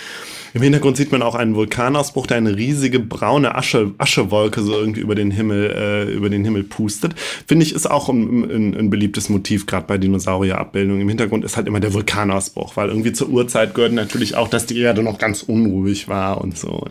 Im 0.54 0.62
Hintergrund 0.62 0.98
sieht 0.98 1.12
man 1.12 1.24
auch 1.24 1.34
einen 1.34 1.56
Vulkanausbruch, 1.56 2.28
der 2.28 2.38
eine 2.38 2.56
riesige 2.56 3.00
braune 3.00 3.56
Asche, 3.56 3.92
Aschewolke 3.98 4.62
so 4.62 4.74
irgendwie 4.74 5.02
über 5.02 5.16
den 5.16 5.32
Himmel, 5.32 5.72
äh, 5.72 6.14
über 6.14 6.30
den 6.30 6.44
Himmel 6.44 6.64
pustet. 6.64 7.16
Finde 7.48 7.66
ich, 7.66 7.74
ist 7.74 7.90
auch 7.90 8.08
ein, 8.08 8.44
ein, 8.44 8.78
ein 8.78 8.90
beliebtes 8.92 9.30
Motiv, 9.30 9.66
gerade 9.66 9.88
bei 9.88 9.98
Dinosaurierabbildungen. 9.98 11.02
Im 11.02 11.10
Hintergrund 11.10 11.44
ist 11.44 11.58
halt 11.58 11.66
immer 11.68 11.80
der 11.80 11.94
Vulkanausbruch, 11.94 12.76
weil 12.76 12.90
irgendwie 12.90 13.14
zur 13.14 13.30
Urzeit 13.30 13.74
gehört 13.74 13.94
natürlich 13.94 14.36
auch, 14.36 14.48
dass 14.48 14.68
die 14.68 14.80
Erde 14.80 15.02
noch 15.02 15.18
ganz 15.18 15.42
unruhig 15.42 16.08
war 16.08 16.40
und 16.40 16.56
so. 16.56 16.86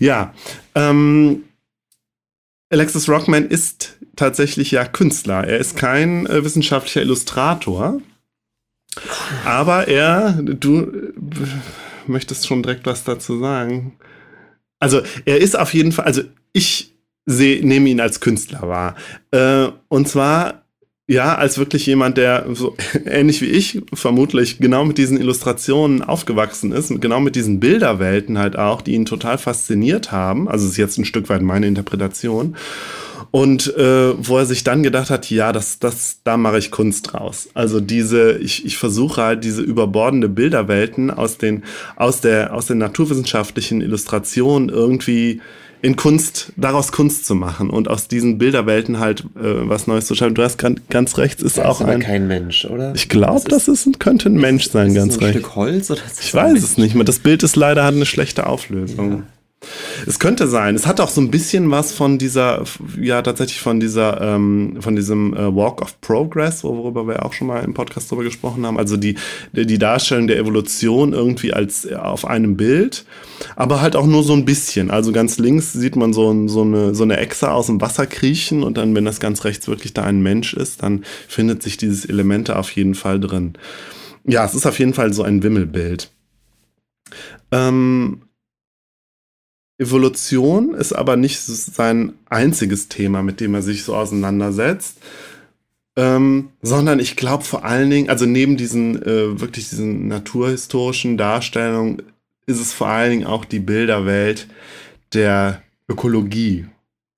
Ja, 0.00 0.34
ähm, 0.74 1.44
Alexis 2.70 3.08
Rockman 3.08 3.46
ist 3.46 3.98
tatsächlich 4.16 4.70
ja 4.70 4.84
Künstler. 4.84 5.46
Er 5.46 5.58
ist 5.58 5.76
kein 5.76 6.26
äh, 6.26 6.44
wissenschaftlicher 6.44 7.02
Illustrator. 7.02 8.00
Aber 9.44 9.88
er, 9.88 10.38
du, 10.42 11.12
möchtest 12.06 12.46
schon 12.46 12.62
direkt 12.62 12.86
was 12.86 13.04
dazu 13.04 13.38
sagen. 13.38 13.98
Also 14.78 15.02
er 15.24 15.38
ist 15.38 15.58
auf 15.58 15.74
jeden 15.74 15.92
Fall, 15.92 16.06
also 16.06 16.22
ich 16.52 16.94
sehe, 17.26 17.64
nehme 17.66 17.88
ihn 17.88 18.00
als 18.00 18.20
Künstler 18.20 18.62
wahr. 18.62 18.96
Äh, 19.30 19.68
und 19.88 20.08
zwar 20.08 20.59
ja, 21.10 21.34
als 21.34 21.58
wirklich 21.58 21.86
jemand, 21.86 22.18
der 22.18 22.46
so 22.54 22.76
ähnlich 23.04 23.42
wie 23.42 23.46
ich 23.46 23.82
vermutlich 23.92 24.58
genau 24.58 24.84
mit 24.84 24.96
diesen 24.96 25.18
Illustrationen 25.18 26.02
aufgewachsen 26.02 26.70
ist, 26.70 27.00
genau 27.00 27.18
mit 27.18 27.34
diesen 27.34 27.58
Bilderwelten 27.58 28.38
halt 28.38 28.56
auch, 28.56 28.80
die 28.80 28.92
ihn 28.92 29.06
total 29.06 29.36
fasziniert 29.36 30.12
haben. 30.12 30.48
Also 30.48 30.68
ist 30.68 30.76
jetzt 30.76 30.98
ein 30.98 31.04
Stück 31.04 31.28
weit 31.28 31.42
meine 31.42 31.66
Interpretation. 31.66 32.54
Und 33.32 33.76
äh, 33.76 34.14
wo 34.24 34.38
er 34.38 34.46
sich 34.46 34.62
dann 34.62 34.84
gedacht 34.84 35.10
hat, 35.10 35.28
ja, 35.30 35.50
das, 35.50 35.80
das, 35.80 36.20
da 36.22 36.36
mache 36.36 36.58
ich 36.58 36.70
Kunst 36.70 37.12
draus. 37.12 37.48
Also 37.54 37.80
diese, 37.80 38.38
ich, 38.38 38.64
ich 38.64 38.76
versuche 38.76 39.20
halt 39.20 39.42
diese 39.42 39.62
überbordende 39.62 40.28
Bilderwelten 40.28 41.10
aus 41.10 41.38
den, 41.38 41.64
aus 41.96 42.20
der, 42.20 42.54
aus 42.54 42.66
den 42.66 42.78
naturwissenschaftlichen 42.78 43.80
Illustrationen 43.80 44.68
irgendwie 44.68 45.40
in 45.82 45.96
Kunst, 45.96 46.52
daraus 46.56 46.92
Kunst 46.92 47.24
zu 47.24 47.34
machen 47.34 47.70
und 47.70 47.88
aus 47.88 48.06
diesen 48.06 48.36
Bilderwelten 48.38 48.98
halt 49.00 49.20
äh, 49.36 49.68
was 49.68 49.86
Neues 49.86 50.06
zu 50.06 50.14
schaffen. 50.14 50.34
Du 50.34 50.42
hast 50.42 50.58
ganz, 50.58 50.80
ganz 50.90 51.16
rechts 51.16 51.42
ist 51.42 51.56
Das 51.58 51.64
auch 51.64 51.76
ist 51.76 51.82
aber 51.82 51.92
ein. 51.92 52.00
kein 52.00 52.26
Mensch, 52.28 52.64
oder? 52.66 52.92
Ich 52.94 53.08
glaube, 53.08 53.48
das, 53.48 53.66
ist, 53.68 53.86
ein- 53.86 53.98
könnte 53.98 54.28
ein 54.28 54.34
Mensch 54.34 54.68
sein, 54.70 54.88
ist 54.88 54.94
ganz 54.94 55.14
das 55.14 55.18
ein 55.22 55.24
recht. 55.26 55.38
Stück 55.38 55.56
Holz 55.56 55.90
oder 55.90 56.00
ist 56.04 56.22
Ich 56.22 56.34
weiß 56.34 56.52
Mensch? 56.52 56.64
es 56.64 56.76
nicht 56.78 56.94
mehr. 56.94 57.04
Das 57.04 57.18
Bild 57.18 57.42
ist 57.42 57.56
leider 57.56 57.84
hat 57.84 57.94
eine 57.94 58.04
schlechte 58.06 58.46
Auflösung. 58.46 59.22
Es 60.06 60.18
könnte 60.18 60.48
sein. 60.48 60.74
Es 60.74 60.86
hat 60.86 61.00
auch 61.00 61.10
so 61.10 61.20
ein 61.20 61.30
bisschen 61.30 61.70
was 61.70 61.92
von 61.92 62.16
dieser, 62.16 62.64
ja 62.98 63.20
tatsächlich 63.20 63.60
von 63.60 63.78
dieser, 63.78 64.20
ähm, 64.20 64.78
von 64.80 64.96
diesem 64.96 65.34
äh, 65.34 65.54
Walk 65.54 65.82
of 65.82 66.00
Progress, 66.00 66.64
worüber 66.64 67.06
wir 67.06 67.24
auch 67.24 67.34
schon 67.34 67.48
mal 67.48 67.62
im 67.62 67.74
Podcast 67.74 68.10
drüber 68.10 68.24
gesprochen 68.24 68.64
haben. 68.64 68.78
Also 68.78 68.96
die 68.96 69.16
die 69.52 69.78
Darstellung 69.78 70.26
der 70.26 70.38
Evolution 70.38 71.12
irgendwie 71.12 71.52
als 71.52 71.84
äh, 71.84 71.94
auf 71.94 72.24
einem 72.24 72.56
Bild, 72.56 73.04
aber 73.56 73.82
halt 73.82 73.96
auch 73.96 74.06
nur 74.06 74.22
so 74.22 74.32
ein 74.32 74.46
bisschen. 74.46 74.90
Also 74.90 75.12
ganz 75.12 75.38
links 75.38 75.72
sieht 75.72 75.96
man 75.96 76.14
so, 76.14 76.48
so 76.48 76.62
eine 76.62 76.94
so 76.94 77.02
eine 77.02 77.18
Echse 77.18 77.50
aus 77.50 77.66
dem 77.66 77.80
Wasser 77.80 78.06
kriechen 78.06 78.62
und 78.62 78.78
dann, 78.78 78.94
wenn 78.94 79.04
das 79.04 79.20
ganz 79.20 79.44
rechts 79.44 79.68
wirklich 79.68 79.92
da 79.92 80.04
ein 80.04 80.22
Mensch 80.22 80.54
ist, 80.54 80.82
dann 80.82 81.04
findet 81.28 81.62
sich 81.62 81.76
dieses 81.76 82.06
Elemente 82.06 82.56
auf 82.56 82.70
jeden 82.70 82.94
Fall 82.94 83.20
drin. 83.20 83.54
Ja, 84.24 84.44
es 84.44 84.54
ist 84.54 84.66
auf 84.66 84.78
jeden 84.78 84.94
Fall 84.94 85.12
so 85.12 85.22
ein 85.22 85.42
Wimmelbild. 85.42 86.10
Ähm, 87.52 88.22
Evolution 89.80 90.74
ist 90.74 90.92
aber 90.92 91.16
nicht 91.16 91.40
sein 91.40 92.12
einziges 92.28 92.88
Thema, 92.88 93.22
mit 93.22 93.40
dem 93.40 93.54
er 93.54 93.62
sich 93.62 93.82
so 93.82 93.96
auseinandersetzt, 93.96 94.98
ähm, 95.96 96.50
sondern 96.60 97.00
ich 97.00 97.16
glaube 97.16 97.44
vor 97.44 97.64
allen 97.64 97.88
Dingen, 97.88 98.10
also 98.10 98.26
neben 98.26 98.58
diesen 98.58 99.02
äh, 99.02 99.40
wirklich 99.40 99.70
diesen 99.70 100.06
naturhistorischen 100.06 101.16
Darstellungen, 101.16 102.02
ist 102.46 102.60
es 102.60 102.74
vor 102.74 102.88
allen 102.88 103.10
Dingen 103.10 103.26
auch 103.26 103.46
die 103.46 103.58
Bilderwelt 103.58 104.48
der 105.14 105.62
Ökologie. 105.88 106.66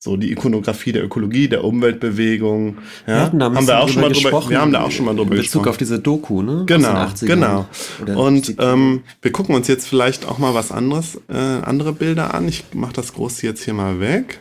So 0.04 0.16
die 0.16 0.32
Ikonografie 0.32 0.90
der 0.90 1.04
Ökologie, 1.04 1.46
der 1.48 1.62
Umweltbewegung. 1.62 2.78
Ja, 3.06 3.14
Wir 3.14 3.20
hatten 3.20 3.38
da 3.38 3.54
haben 3.54 3.68
wir 3.68 3.78
auch 3.78 3.88
schon 3.88 4.02
mal 4.02 4.08
drüber, 4.08 4.20
gesprochen, 4.30 4.50
wir 4.50 4.60
haben 4.60 4.72
da 4.72 4.82
auch 4.82 4.90
schon 4.90 5.04
mal 5.04 5.14
drüber 5.14 5.30
In 5.36 5.42
Bezug 5.42 5.42
gesprochen. 5.62 5.68
auf 5.68 5.76
diese 5.76 6.00
Doku, 6.00 6.42
ne? 6.42 6.64
Genau, 6.66 6.88
Aus 7.04 7.20
den 7.20 7.28
80ern. 7.28 7.66
genau. 8.06 8.20
Und 8.20 8.46
70ern. 8.46 8.72
ähm, 8.72 9.02
wir 9.22 9.30
gucken 9.30 9.54
uns 9.54 9.68
jetzt 9.68 9.86
vielleicht 9.86 10.26
auch 10.26 10.38
mal 10.38 10.54
was 10.54 10.72
anderes, 10.72 11.20
äh, 11.28 11.36
andere 11.36 11.92
Bilder 11.92 12.34
an. 12.34 12.48
Ich 12.48 12.64
mache 12.74 12.94
das 12.94 13.12
große 13.12 13.46
jetzt 13.46 13.62
hier 13.62 13.74
mal 13.74 14.00
weg. 14.00 14.40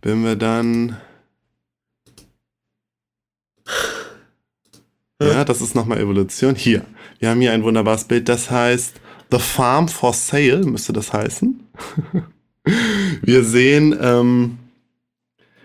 Wenn 0.00 0.24
wir 0.24 0.36
dann. 0.36 0.96
Ja, 5.22 5.44
das 5.44 5.60
ist 5.60 5.74
nochmal 5.74 6.00
Evolution. 6.00 6.54
Hier, 6.54 6.86
wir 7.18 7.28
haben 7.28 7.42
hier 7.42 7.52
ein 7.52 7.62
wunderbares 7.62 8.04
Bild, 8.04 8.30
das 8.30 8.50
heißt 8.50 8.94
The 9.30 9.38
Farm 9.38 9.86
for 9.88 10.14
Sale, 10.14 10.64
müsste 10.64 10.94
das 10.94 11.12
heißen. 11.12 11.60
wir 12.64 13.44
sehen, 13.44 13.96
ähm, 14.00 14.58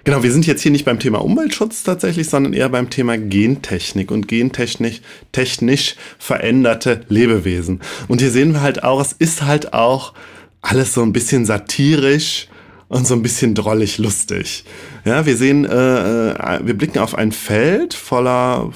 Genau, 0.08 0.24
wir 0.24 0.32
sind 0.32 0.48
jetzt 0.48 0.62
hier 0.62 0.72
nicht 0.72 0.86
beim 0.86 1.00
Thema 1.00 1.18
Umweltschutz 1.22 1.84
tatsächlich, 1.84 2.30
sondern 2.30 2.54
eher 2.54 2.70
beim 2.70 2.90
Thema 2.90 3.18
Gentechnik 3.18 4.10
und 4.10 4.30
gentechnisch 4.30 5.02
technisch 5.34 5.98
veränderte 6.18 7.02
Lebewesen. 7.10 7.82
Und 8.08 8.22
hier 8.22 8.32
sehen 8.32 8.54
wir 8.54 8.62
halt 8.62 8.86
auch, 8.86 9.02
es 9.02 9.12
ist 9.12 9.44
halt 9.44 9.74
auch 9.74 10.14
alles 10.62 10.94
so 10.94 11.02
ein 11.02 11.12
bisschen 11.12 11.46
satirisch 11.46 12.48
und 12.88 13.06
so 13.06 13.16
ein 13.16 13.22
bisschen 13.22 13.54
drollig 13.54 13.98
lustig. 13.98 14.64
Ja, 15.04 15.26
wir 15.26 15.36
sehen, 15.36 15.66
äh, 15.66 16.30
äh, 16.32 16.60
wir 16.66 16.78
blicken 16.78 17.00
auf 17.00 17.16
ein 17.16 17.34
Feld 17.34 17.94
voller 17.94 18.72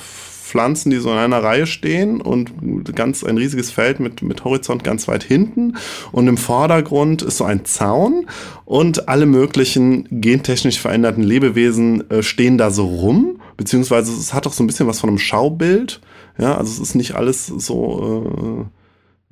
Pflanzen, 0.51 0.89
die 0.89 0.97
so 0.97 1.09
in 1.11 1.17
einer 1.17 1.41
Reihe 1.41 1.65
stehen 1.65 2.19
und 2.19 2.51
ganz 2.93 3.23
ein 3.23 3.37
riesiges 3.37 3.71
Feld 3.71 4.01
mit, 4.01 4.21
mit 4.21 4.43
Horizont 4.43 4.83
ganz 4.83 5.07
weit 5.07 5.23
hinten. 5.23 5.77
Und 6.11 6.27
im 6.27 6.35
Vordergrund 6.35 7.21
ist 7.21 7.37
so 7.37 7.45
ein 7.45 7.63
Zaun 7.63 8.27
und 8.65 9.07
alle 9.07 9.25
möglichen 9.25 10.07
gentechnisch 10.11 10.79
veränderten 10.79 11.23
Lebewesen 11.23 12.09
äh, 12.11 12.21
stehen 12.21 12.57
da 12.57 12.69
so 12.69 12.85
rum. 12.85 13.39
Beziehungsweise 13.55 14.11
es 14.11 14.33
hat 14.33 14.45
auch 14.45 14.53
so 14.53 14.61
ein 14.61 14.67
bisschen 14.67 14.87
was 14.87 14.99
von 14.99 15.09
einem 15.09 15.19
Schaubild. 15.19 16.01
Ja, 16.37 16.57
also 16.57 16.69
es 16.69 16.89
ist 16.89 16.95
nicht 16.95 17.15
alles 17.15 17.47
so. 17.47 18.65
Äh, 18.67 18.81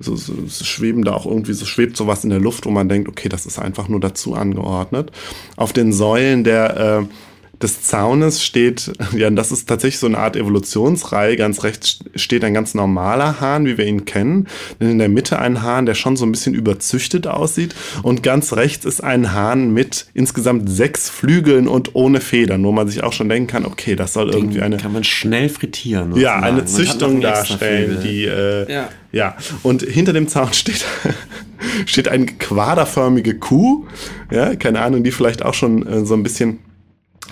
so, 0.02 0.16
so, 0.16 0.32
so 0.46 0.64
schweben 0.64 1.04
da 1.04 1.12
auch 1.12 1.26
irgendwie, 1.26 1.52
so 1.52 1.66
schwebt 1.66 1.94
sowas 1.94 2.24
in 2.24 2.30
der 2.30 2.40
Luft, 2.40 2.64
wo 2.64 2.70
man 2.70 2.88
denkt, 2.88 3.06
okay, 3.06 3.28
das 3.28 3.44
ist 3.44 3.58
einfach 3.58 3.86
nur 3.86 4.00
dazu 4.00 4.32
angeordnet. 4.32 5.12
Auf 5.58 5.74
den 5.74 5.92
Säulen 5.92 6.42
der 6.42 7.02
äh, 7.02 7.04
des 7.62 7.82
Zaunes 7.82 8.42
steht, 8.42 8.90
ja, 9.16 9.30
das 9.30 9.52
ist 9.52 9.68
tatsächlich 9.68 9.98
so 9.98 10.06
eine 10.06 10.18
Art 10.18 10.36
Evolutionsreihe. 10.36 11.36
Ganz 11.36 11.62
rechts 11.62 11.98
steht 12.16 12.42
ein 12.44 12.54
ganz 12.54 12.74
normaler 12.74 13.40
Hahn, 13.40 13.66
wie 13.66 13.76
wir 13.76 13.86
ihn 13.86 14.04
kennen. 14.04 14.46
Dann 14.78 14.90
in 14.90 14.98
der 14.98 15.08
Mitte 15.08 15.38
ein 15.38 15.62
Hahn, 15.62 15.86
der 15.86 15.94
schon 15.94 16.16
so 16.16 16.24
ein 16.24 16.32
bisschen 16.32 16.54
überzüchtet 16.54 17.26
aussieht. 17.26 17.74
Und 18.02 18.22
ganz 18.22 18.54
rechts 18.54 18.84
ist 18.84 19.02
ein 19.02 19.32
Hahn 19.32 19.72
mit 19.74 20.06
insgesamt 20.14 20.70
sechs 20.70 21.10
Flügeln 21.10 21.68
und 21.68 21.94
ohne 21.94 22.20
Federn, 22.20 22.64
wo 22.64 22.72
man 22.72 22.88
sich 22.88 23.02
auch 23.02 23.12
schon 23.12 23.28
denken 23.28 23.48
kann, 23.48 23.66
okay, 23.66 23.94
das 23.96 24.12
soll 24.14 24.30
irgendwie 24.30 24.54
Den 24.54 24.64
eine. 24.64 24.76
kann 24.78 24.92
man 24.92 25.04
schnell 25.04 25.48
frittieren. 25.48 26.16
Ja, 26.16 26.36
sozusagen. 26.40 26.44
eine 26.44 26.64
Züchtung 26.64 27.20
darstellen, 27.20 27.98
die 28.02 28.24
äh, 28.24 28.72
Ja. 28.72 28.88
ja. 29.12 29.36
Und 29.62 29.82
hinter 29.82 30.12
dem 30.12 30.28
Zaun 30.28 30.52
steht 30.52 30.84
steht 31.84 32.08
eine 32.08 32.24
quaderförmige 32.26 33.38
Kuh, 33.38 33.84
ja, 34.30 34.54
keine 34.56 34.80
Ahnung, 34.80 35.04
die 35.04 35.10
vielleicht 35.12 35.44
auch 35.44 35.52
schon 35.54 35.86
äh, 35.86 36.04
so 36.06 36.14
ein 36.14 36.22
bisschen 36.22 36.58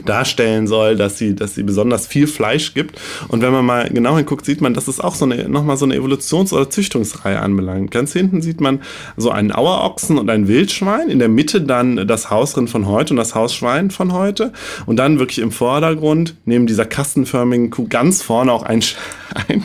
darstellen 0.04 0.66
soll, 0.66 0.96
dass 0.96 1.18
sie, 1.18 1.34
dass 1.34 1.54
sie 1.54 1.62
besonders 1.62 2.06
viel 2.06 2.26
Fleisch 2.26 2.74
gibt. 2.74 3.00
Und 3.28 3.42
wenn 3.42 3.52
man 3.52 3.64
mal 3.64 3.88
genau 3.90 4.16
hinguckt, 4.16 4.44
sieht 4.44 4.60
man, 4.60 4.74
dass 4.74 4.88
es 4.88 5.00
auch 5.00 5.14
so 5.14 5.24
eine, 5.24 5.48
nochmal 5.48 5.76
so 5.76 5.84
eine 5.84 5.96
Evolutions- 5.96 6.52
oder 6.52 6.70
Züchtungsreihe 6.70 7.40
anbelangt. 7.40 7.90
Ganz 7.90 8.12
hinten 8.12 8.42
sieht 8.42 8.60
man 8.60 8.80
so 9.16 9.30
einen 9.30 9.52
Auerochsen 9.52 10.18
und 10.18 10.30
ein 10.30 10.48
Wildschwein. 10.48 11.08
In 11.08 11.18
der 11.18 11.28
Mitte 11.28 11.60
dann 11.60 12.06
das 12.06 12.30
Hausrind 12.30 12.70
von 12.70 12.86
heute 12.86 13.12
und 13.12 13.16
das 13.16 13.34
Hausschwein 13.34 13.90
von 13.90 14.12
heute. 14.12 14.52
Und 14.86 14.96
dann 14.96 15.18
wirklich 15.18 15.38
im 15.38 15.52
Vordergrund, 15.52 16.34
neben 16.44 16.66
dieser 16.66 16.86
kastenförmigen 16.86 17.70
Kuh, 17.70 17.86
ganz 17.88 18.22
vorne 18.22 18.52
auch 18.52 18.62
ein, 18.62 18.82
ein 19.48 19.64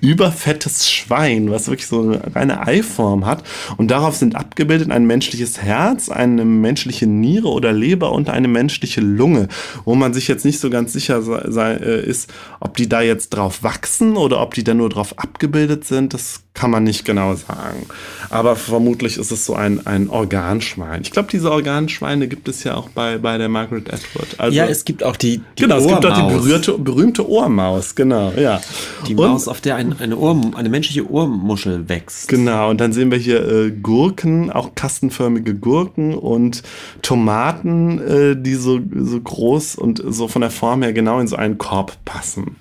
überfettes 0.00 0.90
Schwein, 0.90 1.50
was 1.50 1.68
wirklich 1.68 1.86
so 1.86 2.02
eine 2.02 2.34
reine 2.34 2.66
Eiform 2.66 3.26
hat. 3.26 3.44
Und 3.76 3.90
darauf 3.90 4.16
sind 4.16 4.36
abgebildet 4.36 4.90
ein 4.90 5.06
menschliches 5.06 5.62
Herz, 5.62 6.08
eine 6.08 6.44
menschliche 6.44 7.06
Niere 7.06 7.48
oder 7.48 7.72
Leber 7.72 8.12
und 8.12 8.28
eine 8.28 8.48
menschliche 8.48 9.00
Lunge, 9.00 9.48
wo 9.84 9.94
man 9.94 10.14
sich 10.14 10.28
jetzt 10.28 10.44
nicht 10.44 10.60
so 10.60 10.70
ganz 10.70 10.92
sicher 10.92 11.22
sei, 11.22 11.44
sei, 11.48 11.74
äh, 11.74 12.06
ist, 12.06 12.32
ob 12.60 12.76
die 12.76 12.88
da 12.88 13.00
jetzt 13.00 13.30
drauf 13.30 13.62
wachsen 13.62 14.16
oder 14.16 14.40
ob 14.40 14.54
die 14.54 14.64
da 14.64 14.74
nur 14.74 14.88
drauf 14.88 15.18
abgebildet 15.18 15.84
sind. 15.84 16.14
Das 16.14 16.42
kann 16.58 16.72
man 16.72 16.82
nicht 16.82 17.04
genau 17.04 17.34
sagen. 17.36 17.86
Aber 18.30 18.56
vermutlich 18.56 19.16
ist 19.16 19.30
es 19.30 19.46
so 19.46 19.54
ein, 19.54 19.86
ein 19.86 20.10
Organschwein. 20.10 21.02
Ich 21.02 21.12
glaube, 21.12 21.28
diese 21.30 21.52
Organschweine 21.52 22.26
gibt 22.26 22.48
es 22.48 22.64
ja 22.64 22.74
auch 22.74 22.88
bei, 22.88 23.16
bei 23.18 23.38
der 23.38 23.48
Margaret 23.48 23.92
Atwood. 23.92 24.26
Also, 24.38 24.56
ja, 24.56 24.66
es 24.66 24.84
gibt 24.84 25.04
auch 25.04 25.14
die, 25.16 25.38
die 25.56 25.62
genau, 25.62 25.76
es 25.76 25.86
gibt 25.86 26.04
auch 26.04 26.14
die 26.16 26.34
berührte, 26.34 26.72
berühmte 26.78 27.28
Ohrmaus, 27.28 27.94
genau, 27.94 28.32
ja. 28.32 28.60
Die 29.06 29.14
Und- 29.14 29.28
Maus, 29.30 29.46
auf 29.46 29.60
der 29.60 29.76
ein, 29.76 29.94
eine, 30.00 30.16
Ohr, 30.16 30.40
eine 30.56 30.68
menschliche 30.68 31.08
Ohrmuschel 31.08 31.88
wächst. 31.88 32.26
Genau, 32.28 32.70
und 32.70 32.80
dann 32.80 32.92
sehen 32.92 33.12
wir 33.12 33.18
hier 33.18 33.46
äh, 33.48 33.70
Gurken, 33.70 34.50
auch 34.50 34.74
kastenförmige 34.74 35.54
Gurken 35.54 36.14
und 36.14 36.64
Tomaten, 37.02 38.00
äh, 38.00 38.36
die 38.36 38.54
so, 38.54 38.80
so 38.96 39.20
groß 39.20 39.76
und 39.76 40.02
so 40.04 40.26
von 40.26 40.42
der 40.42 40.50
Form 40.50 40.82
her 40.82 40.92
genau 40.92 41.20
in 41.20 41.28
so 41.28 41.36
einen 41.36 41.56
Korb 41.56 41.96
passen. 42.04 42.56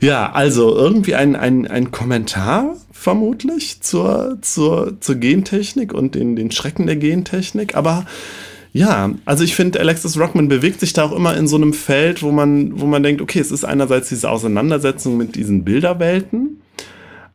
Ja, 0.00 0.32
also 0.32 0.76
irgendwie 0.76 1.14
ein, 1.14 1.36
ein, 1.36 1.66
ein 1.66 1.90
Kommentar 1.90 2.76
vermutlich 3.04 3.82
zur, 3.82 4.38
zur, 4.40 4.98
zur 4.98 5.16
Gentechnik 5.16 5.92
und 5.92 6.14
den, 6.14 6.36
den 6.36 6.50
Schrecken 6.50 6.86
der 6.86 6.96
Gentechnik, 6.96 7.76
aber 7.76 8.06
ja, 8.72 9.10
also 9.26 9.44
ich 9.44 9.54
finde, 9.54 9.78
Alexis 9.78 10.18
Rockman 10.18 10.48
bewegt 10.48 10.80
sich 10.80 10.94
da 10.94 11.04
auch 11.04 11.12
immer 11.12 11.36
in 11.36 11.46
so 11.46 11.56
einem 11.56 11.74
Feld, 11.74 12.22
wo 12.22 12.32
man, 12.32 12.80
wo 12.80 12.86
man 12.86 13.02
denkt, 13.02 13.20
okay, 13.20 13.38
es 13.40 13.52
ist 13.52 13.62
einerseits 13.62 14.08
diese 14.08 14.30
Auseinandersetzung 14.30 15.18
mit 15.18 15.36
diesen 15.36 15.64
Bilderwelten, 15.64 16.62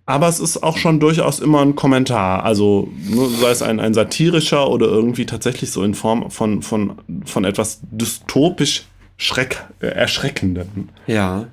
aber 0.07 0.27
es 0.27 0.39
ist 0.39 0.63
auch 0.63 0.77
schon 0.77 0.99
durchaus 0.99 1.39
immer 1.39 1.61
ein 1.61 1.75
Kommentar. 1.75 2.43
Also 2.43 2.89
ne, 3.07 3.27
sei 3.39 3.51
es 3.51 3.61
ein, 3.61 3.79
ein 3.79 3.93
satirischer 3.93 4.67
oder 4.71 4.88
irgendwie 4.88 5.27
tatsächlich 5.27 5.69
so 5.69 5.83
in 5.83 5.93
Form 5.93 6.31
von, 6.31 6.63
von, 6.63 6.93
von 7.25 7.45
etwas 7.45 7.81
dystopisch 7.91 8.88
Schreck, 9.17 9.63
äh, 9.81 9.88
Erschreckendem. 9.88 10.89
Ja. 11.05 11.45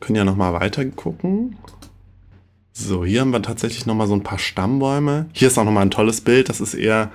Können 0.00 0.16
ja 0.16 0.24
nochmal 0.24 0.54
weiter 0.54 0.84
gucken. 0.86 1.56
So, 2.84 3.04
hier 3.04 3.20
haben 3.20 3.30
wir 3.30 3.42
tatsächlich 3.42 3.86
nochmal 3.86 4.08
so 4.08 4.14
ein 4.14 4.24
paar 4.24 4.38
Stammbäume. 4.38 5.26
Hier 5.32 5.48
ist 5.48 5.56
auch 5.56 5.64
nochmal 5.64 5.84
ein 5.84 5.90
tolles 5.90 6.20
Bild. 6.20 6.48
Das 6.48 6.60
ist 6.60 6.74
eher, 6.74 7.12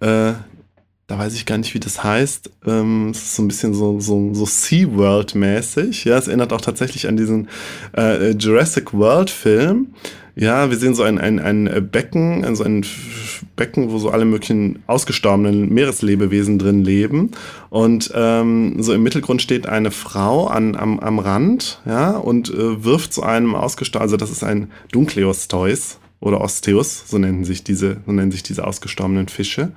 äh, 0.00 0.34
da 1.06 1.18
weiß 1.18 1.34
ich 1.34 1.46
gar 1.46 1.56
nicht, 1.56 1.72
wie 1.72 1.80
das 1.80 2.04
heißt. 2.04 2.50
Ähm, 2.66 3.10
es 3.10 3.22
ist 3.22 3.36
so 3.36 3.42
ein 3.42 3.48
bisschen 3.48 3.72
so, 3.72 4.00
so, 4.00 4.34
so 4.34 4.44
SeaWorld-mäßig. 4.44 6.04
Ja, 6.04 6.18
es 6.18 6.28
erinnert 6.28 6.52
auch 6.52 6.60
tatsächlich 6.60 7.08
an 7.08 7.16
diesen 7.16 7.48
äh, 7.96 8.32
Jurassic 8.32 8.92
World-Film. 8.92 9.94
Ja, 10.40 10.70
wir 10.70 10.76
sehen 10.76 10.94
so 10.94 11.02
ein, 11.02 11.18
ein, 11.18 11.40
ein 11.40 11.88
Becken, 11.90 12.44
also 12.44 12.62
ein 12.62 12.86
Becken, 13.56 13.90
wo 13.90 13.98
so 13.98 14.10
alle 14.10 14.24
möglichen 14.24 14.78
ausgestorbenen 14.86 15.68
Meereslebewesen 15.68 16.60
drin 16.60 16.84
leben. 16.84 17.32
Und 17.70 18.12
ähm, 18.14 18.76
so 18.80 18.92
im 18.92 19.02
Mittelgrund 19.02 19.42
steht 19.42 19.66
eine 19.66 19.90
Frau 19.90 20.46
an, 20.46 20.76
am, 20.76 21.00
am 21.00 21.18
Rand, 21.18 21.82
ja, 21.86 22.12
und 22.12 22.50
äh, 22.50 22.84
wirft 22.84 23.12
zu 23.12 23.24
einem 23.24 23.56
ausgestorbenen, 23.56 24.12
also 24.12 24.16
das 24.16 24.30
ist 24.30 24.44
ein 24.44 24.70
Dunkleosteus 24.92 25.98
oder 26.20 26.40
Osteus, 26.40 27.02
so 27.08 27.18
nennen 27.18 27.44
sich 27.44 27.64
diese, 27.64 27.96
so 28.06 28.12
nennen 28.12 28.30
sich 28.30 28.44
diese 28.44 28.64
ausgestorbenen 28.64 29.26
Fische. 29.26 29.72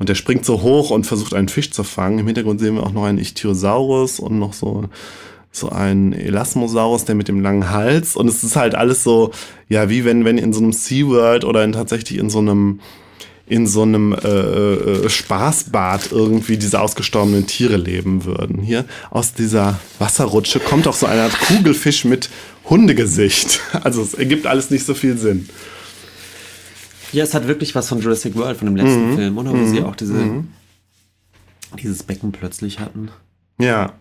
Und 0.00 0.08
der 0.08 0.16
springt 0.16 0.44
so 0.44 0.62
hoch 0.62 0.90
und 0.90 1.06
versucht 1.06 1.34
einen 1.34 1.48
Fisch 1.48 1.70
zu 1.70 1.84
fangen. 1.84 2.18
Im 2.18 2.26
Hintergrund 2.26 2.58
sehen 2.58 2.74
wir 2.74 2.82
auch 2.82 2.92
noch 2.92 3.04
einen 3.04 3.18
Ichthyosaurus 3.18 4.18
und 4.18 4.40
noch 4.40 4.54
so 4.54 4.88
so 5.50 5.70
ein 5.70 6.12
Elasmosaurus, 6.12 7.04
der 7.04 7.14
mit 7.14 7.28
dem 7.28 7.40
langen 7.40 7.70
Hals. 7.70 8.16
Und 8.16 8.28
es 8.28 8.44
ist 8.44 8.56
halt 8.56 8.74
alles 8.74 9.02
so, 9.02 9.32
ja, 9.68 9.88
wie 9.88 10.04
wenn, 10.04 10.24
wenn 10.24 10.38
in 10.38 10.52
so 10.52 10.60
einem 10.60 10.72
SeaWorld 10.72 11.44
oder 11.44 11.64
in, 11.64 11.72
tatsächlich 11.72 12.18
in 12.18 12.30
so 12.30 12.38
einem 12.38 12.80
in 13.48 13.66
so 13.66 13.82
einem 13.82 14.12
äh, 14.12 14.28
äh, 14.28 15.08
Spaßbad 15.08 16.12
irgendwie 16.12 16.58
diese 16.58 16.80
ausgestorbenen 16.80 17.46
Tiere 17.46 17.76
leben 17.76 18.26
würden. 18.26 18.60
Hier 18.60 18.84
aus 19.10 19.32
dieser 19.32 19.80
Wasserrutsche 19.98 20.60
kommt 20.60 20.86
auch 20.86 20.94
so 20.94 21.06
eine 21.06 21.22
Art 21.22 21.40
Kugelfisch 21.40 22.04
mit 22.04 22.28
Hundegesicht. 22.68 23.60
Also 23.82 24.02
es 24.02 24.12
ergibt 24.12 24.46
alles 24.46 24.70
nicht 24.70 24.84
so 24.84 24.92
viel 24.92 25.16
Sinn. 25.16 25.48
Ja, 27.12 27.24
es 27.24 27.32
hat 27.32 27.48
wirklich 27.48 27.74
was 27.74 27.88
von 27.88 28.00
Jurassic 28.00 28.36
World, 28.36 28.58
von 28.58 28.66
dem 28.66 28.76
letzten 28.76 29.12
mhm. 29.12 29.16
Film, 29.16 29.38
oder? 29.38 29.50
Wo 29.52 29.56
mhm. 29.56 29.70
sie 29.70 29.82
auch 29.82 29.96
diese, 29.96 30.12
mhm. 30.12 30.48
dieses 31.80 32.02
Becken 32.02 32.32
plötzlich 32.32 32.80
hatten. 32.80 33.10
Ja, 33.58 33.94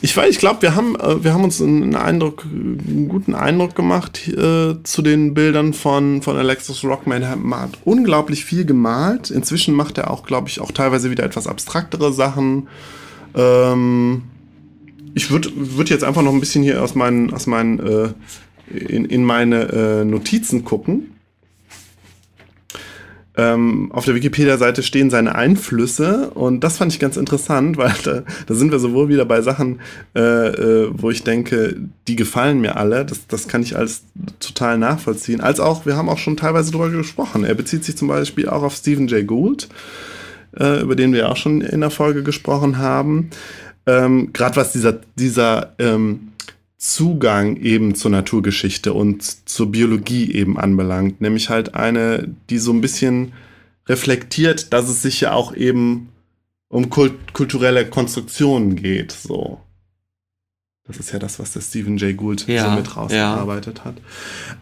ich 0.00 0.16
weiß, 0.16 0.30
ich 0.30 0.38
glaube, 0.38 0.62
wir 0.62 0.74
haben, 0.74 0.96
äh, 0.96 1.22
wir 1.22 1.34
haben 1.34 1.44
uns 1.44 1.60
einen 1.60 1.94
Eindruck, 1.94 2.44
einen 2.44 3.08
guten 3.08 3.34
Eindruck 3.34 3.74
gemacht 3.74 4.26
äh, 4.28 4.74
zu 4.82 5.02
den 5.02 5.34
Bildern 5.34 5.74
von, 5.74 6.22
von 6.22 6.36
Alexis 6.36 6.82
Rockman. 6.84 7.22
Er 7.22 7.30
hat 7.30 7.78
unglaublich 7.84 8.44
viel 8.44 8.64
gemalt. 8.64 9.30
Inzwischen 9.30 9.74
macht 9.74 9.98
er 9.98 10.10
auch, 10.10 10.24
glaube 10.24 10.48
ich, 10.48 10.60
auch 10.60 10.72
teilweise 10.72 11.10
wieder 11.10 11.24
etwas 11.24 11.46
abstraktere 11.46 12.12
Sachen. 12.12 12.68
Ähm, 13.34 14.22
ich 15.14 15.30
würde 15.30 15.50
würd 15.54 15.90
jetzt 15.90 16.04
einfach 16.04 16.22
noch 16.22 16.32
ein 16.32 16.40
bisschen 16.40 16.62
hier 16.62 16.82
aus 16.82 16.94
meinen, 16.94 17.32
aus 17.32 17.46
meinen, 17.46 17.78
äh, 17.78 18.08
in, 18.74 19.04
in 19.04 19.24
meine 19.24 19.62
äh, 19.68 20.04
Notizen 20.04 20.64
gucken. 20.64 21.12
Ähm, 23.34 23.90
auf 23.92 24.04
der 24.04 24.14
Wikipedia-Seite 24.14 24.82
stehen 24.82 25.08
seine 25.08 25.34
Einflüsse 25.34 26.30
und 26.30 26.60
das 26.60 26.76
fand 26.76 26.92
ich 26.92 27.00
ganz 27.00 27.16
interessant, 27.16 27.78
weil 27.78 27.94
da, 28.04 28.22
da 28.46 28.54
sind 28.54 28.72
wir 28.72 28.78
sowohl 28.78 29.08
wieder 29.08 29.24
bei 29.24 29.40
Sachen, 29.40 29.80
äh, 30.14 30.20
äh, 30.20 30.90
wo 30.92 31.10
ich 31.10 31.24
denke, 31.24 31.76
die 32.08 32.16
gefallen 32.16 32.60
mir 32.60 32.76
alle, 32.76 33.06
das, 33.06 33.26
das 33.26 33.48
kann 33.48 33.62
ich 33.62 33.76
alles 33.76 34.02
total 34.38 34.76
nachvollziehen, 34.76 35.40
als 35.40 35.60
auch, 35.60 35.86
wir 35.86 35.96
haben 35.96 36.10
auch 36.10 36.18
schon 36.18 36.36
teilweise 36.36 36.72
drüber 36.72 36.90
gesprochen. 36.90 37.44
Er 37.44 37.54
bezieht 37.54 37.84
sich 37.84 37.96
zum 37.96 38.08
Beispiel 38.08 38.50
auch 38.50 38.62
auf 38.62 38.74
Stephen 38.74 39.08
Jay 39.08 39.24
Gould, 39.24 39.68
äh, 40.58 40.82
über 40.82 40.94
den 40.94 41.14
wir 41.14 41.30
auch 41.30 41.36
schon 41.36 41.62
in 41.62 41.80
der 41.80 41.90
Folge 41.90 42.22
gesprochen 42.22 42.76
haben. 42.76 43.30
Ähm, 43.86 44.32
Gerade 44.34 44.56
was 44.56 44.72
dieser, 44.72 45.00
dieser 45.16 45.72
ähm, 45.78 46.31
Zugang 46.82 47.58
eben 47.58 47.94
zur 47.94 48.10
Naturgeschichte 48.10 48.92
und 48.92 49.48
zur 49.48 49.70
Biologie 49.70 50.32
eben 50.32 50.58
anbelangt. 50.58 51.20
Nämlich 51.20 51.48
halt 51.48 51.76
eine, 51.76 52.34
die 52.50 52.58
so 52.58 52.72
ein 52.72 52.80
bisschen 52.80 53.34
reflektiert, 53.86 54.72
dass 54.72 54.88
es 54.88 55.00
sich 55.00 55.20
ja 55.20 55.32
auch 55.32 55.54
eben 55.54 56.08
um 56.68 56.90
kult 56.90 57.34
kulturelle 57.34 57.88
Konstruktionen 57.88 58.74
geht. 58.74 59.12
So. 59.12 59.60
Das 60.88 60.96
ist 60.96 61.12
ja 61.12 61.20
das, 61.20 61.38
was 61.38 61.52
der 61.52 61.60
Stephen 61.60 61.96
Jay 61.96 62.12
Gould 62.12 62.48
ja, 62.48 62.64
so 62.64 62.70
mit 62.76 62.96
rausgearbeitet 62.96 63.78
ja. 63.78 63.84
hat. 63.84 63.94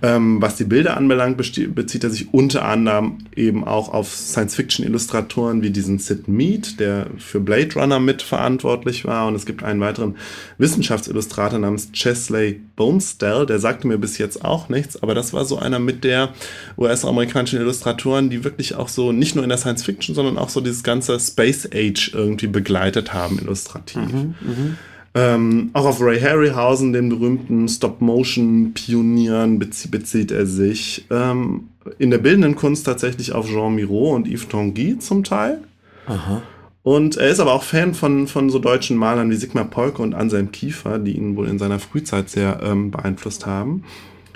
Ähm, 0.02 0.42
was 0.42 0.56
die 0.56 0.64
Bilder 0.64 0.98
anbelangt, 0.98 1.38
bezieht 1.38 2.04
er 2.04 2.10
sich 2.10 2.34
unter 2.34 2.66
anderem 2.66 3.18
eben 3.34 3.64
auch 3.64 3.88
auf 3.88 4.14
Science-Fiction-Illustratoren 4.14 5.62
wie 5.62 5.70
diesen 5.70 5.98
Sid 5.98 6.28
Mead, 6.28 6.78
der 6.78 7.06
für 7.16 7.40
Blade 7.40 7.72
Runner 7.74 8.00
mitverantwortlich 8.00 9.06
war. 9.06 9.28
Und 9.28 9.34
es 9.34 9.46
gibt 9.46 9.62
einen 9.62 9.80
weiteren 9.80 10.16
Wissenschaftsillustrator 10.58 11.58
namens 11.58 11.90
Chesley 11.92 12.60
Bonestell, 12.76 13.46
der 13.46 13.58
sagte 13.58 13.86
mir 13.86 13.96
bis 13.96 14.18
jetzt 14.18 14.44
auch 14.44 14.68
nichts, 14.68 15.02
aber 15.02 15.14
das 15.14 15.32
war 15.32 15.46
so 15.46 15.58
einer 15.58 15.78
mit 15.78 16.04
der 16.04 16.34
US-amerikanischen 16.76 17.60
Illustratoren, 17.60 18.28
die 18.28 18.44
wirklich 18.44 18.74
auch 18.74 18.88
so 18.88 19.12
nicht 19.12 19.36
nur 19.36 19.44
in 19.44 19.48
der 19.48 19.58
Science-Fiction, 19.58 20.14
sondern 20.14 20.36
auch 20.36 20.50
so 20.50 20.60
dieses 20.60 20.82
ganze 20.82 21.18
Space 21.18 21.66
Age 21.72 22.12
irgendwie 22.12 22.46
begleitet 22.46 23.14
haben, 23.14 23.38
illustrativ. 23.38 24.12
Mhm, 24.12 24.34
mh. 24.40 24.76
Ähm, 25.14 25.70
auch 25.72 25.86
auf 25.86 26.00
Ray 26.00 26.20
Harryhausen, 26.20 26.92
den 26.92 27.08
berühmten 27.08 27.68
Stop-Motion-Pionieren, 27.68 29.58
bezie 29.58 29.88
bezieht 29.88 30.30
er 30.30 30.46
sich. 30.46 31.06
Ähm, 31.10 31.68
in 31.98 32.10
der 32.10 32.18
bildenden 32.18 32.54
Kunst 32.54 32.86
tatsächlich 32.86 33.32
auf 33.32 33.48
Jean 33.48 33.74
Miro 33.74 34.14
und 34.14 34.28
Yves 34.28 34.48
Tanguy 34.48 34.98
zum 34.98 35.24
Teil. 35.24 35.62
Aha. 36.06 36.42
Und 36.82 37.16
er 37.16 37.28
ist 37.28 37.40
aber 37.40 37.52
auch 37.52 37.62
Fan 37.62 37.94
von, 37.94 38.26
von 38.26 38.50
so 38.50 38.58
deutschen 38.58 38.96
Malern 38.96 39.30
wie 39.30 39.36
Sigmar 39.36 39.64
Polke 39.64 40.00
und 40.00 40.14
Anselm 40.14 40.50
Kiefer, 40.52 40.98
die 40.98 41.16
ihn 41.16 41.36
wohl 41.36 41.48
in 41.48 41.58
seiner 41.58 41.78
Frühzeit 41.78 42.30
sehr 42.30 42.60
ähm, 42.62 42.90
beeinflusst 42.90 43.46
haben. 43.46 43.84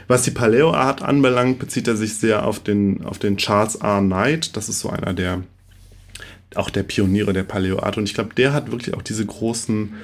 Was 0.09 0.23
die 0.23 0.31
Paleo-Art 0.31 1.03
anbelangt, 1.03 1.59
bezieht 1.59 1.89
er 1.89 1.97
sich 1.97 2.17
sehr 2.17 2.47
auf 2.47 2.61
den, 2.61 3.05
auf 3.05 3.19
den 3.19 3.39
Charles 3.39 3.77
R. 3.77 4.01
Knight. 4.01 4.57
Das 4.57 4.69
ist 4.69 4.81
so 4.81 4.91
einer 4.91 5.15
der, 5.15 5.43
auch 6.55 6.69
der 6.69 6.83
Pioniere 6.83 7.33
der 7.33 7.45
Paleo-Art. 7.45 7.97
Und 7.97 8.05
ich 8.05 8.15
glaube, 8.15 8.35
der 8.35 8.53
hat 8.53 8.71
wirklich 8.71 8.95
auch 8.95 9.03
diese 9.03 9.25
großen 9.25 9.95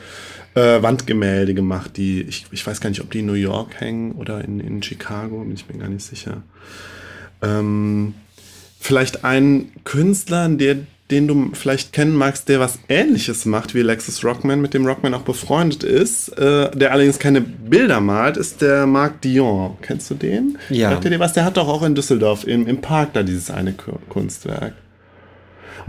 äh, 0.55 0.83
Wandgemälde 0.83 1.55
gemacht, 1.55 1.97
die, 1.97 2.23
ich, 2.23 2.47
ich 2.51 2.67
weiß 2.67 2.81
gar 2.81 2.91
nicht, 2.91 3.01
ob 3.01 3.11
die 3.11 3.21
in 3.21 3.27
New 3.27 3.35
York 3.35 3.81
hängen 3.81 4.13
oder 4.13 4.45
in, 4.45 4.61
in 4.61 4.83
Chicago, 4.83 5.41
bin 5.41 5.55
ich 5.55 5.69
mir 5.69 5.79
gar 5.79 5.89
nicht 5.89 6.05
sicher. 6.05 6.43
Ähm, 7.43 8.15
vielleicht 8.81 9.25
ein 9.25 9.71
Künstler, 9.85 10.49
der, 10.49 10.79
den 11.11 11.29
du 11.29 11.51
vielleicht 11.55 11.93
kennen 11.93 12.15
magst, 12.15 12.49
der 12.49 12.61
was 12.61 12.79
ähnliches 12.89 13.45
macht 13.47 13.75
wie 13.75 13.81
Alexis 13.81 14.25
Rockman, 14.25 14.61
mit 14.61 14.75
dem 14.75 14.87
Rockman 14.87 15.15
auch 15.15 15.23
befreundet 15.23 15.85
ist, 15.85 16.29
äh, 16.31 16.71
der 16.77 16.93
allerdings 16.93 17.19
keine 17.19 17.41
Bilder 17.41 18.01
malt, 18.01 18.37
ist 18.37 18.61
der 18.61 18.87
Marc 18.87 19.21
Dion. 19.23 19.77
Kennst 19.83 20.11
du 20.11 20.15
den? 20.15 20.59
Ja. 20.69 20.91
Sagt 20.91 21.05
dir 21.05 21.21
was? 21.21 21.33
Der 21.33 21.45
hat 21.45 21.57
doch 21.57 21.69
auch 21.69 21.83
in 21.83 21.95
Düsseldorf 21.95 22.47
im, 22.47 22.67
im 22.67 22.81
Park 22.81 23.13
da 23.13 23.23
dieses 23.23 23.51
eine 23.51 23.75
Kunstwerk. 24.09 24.75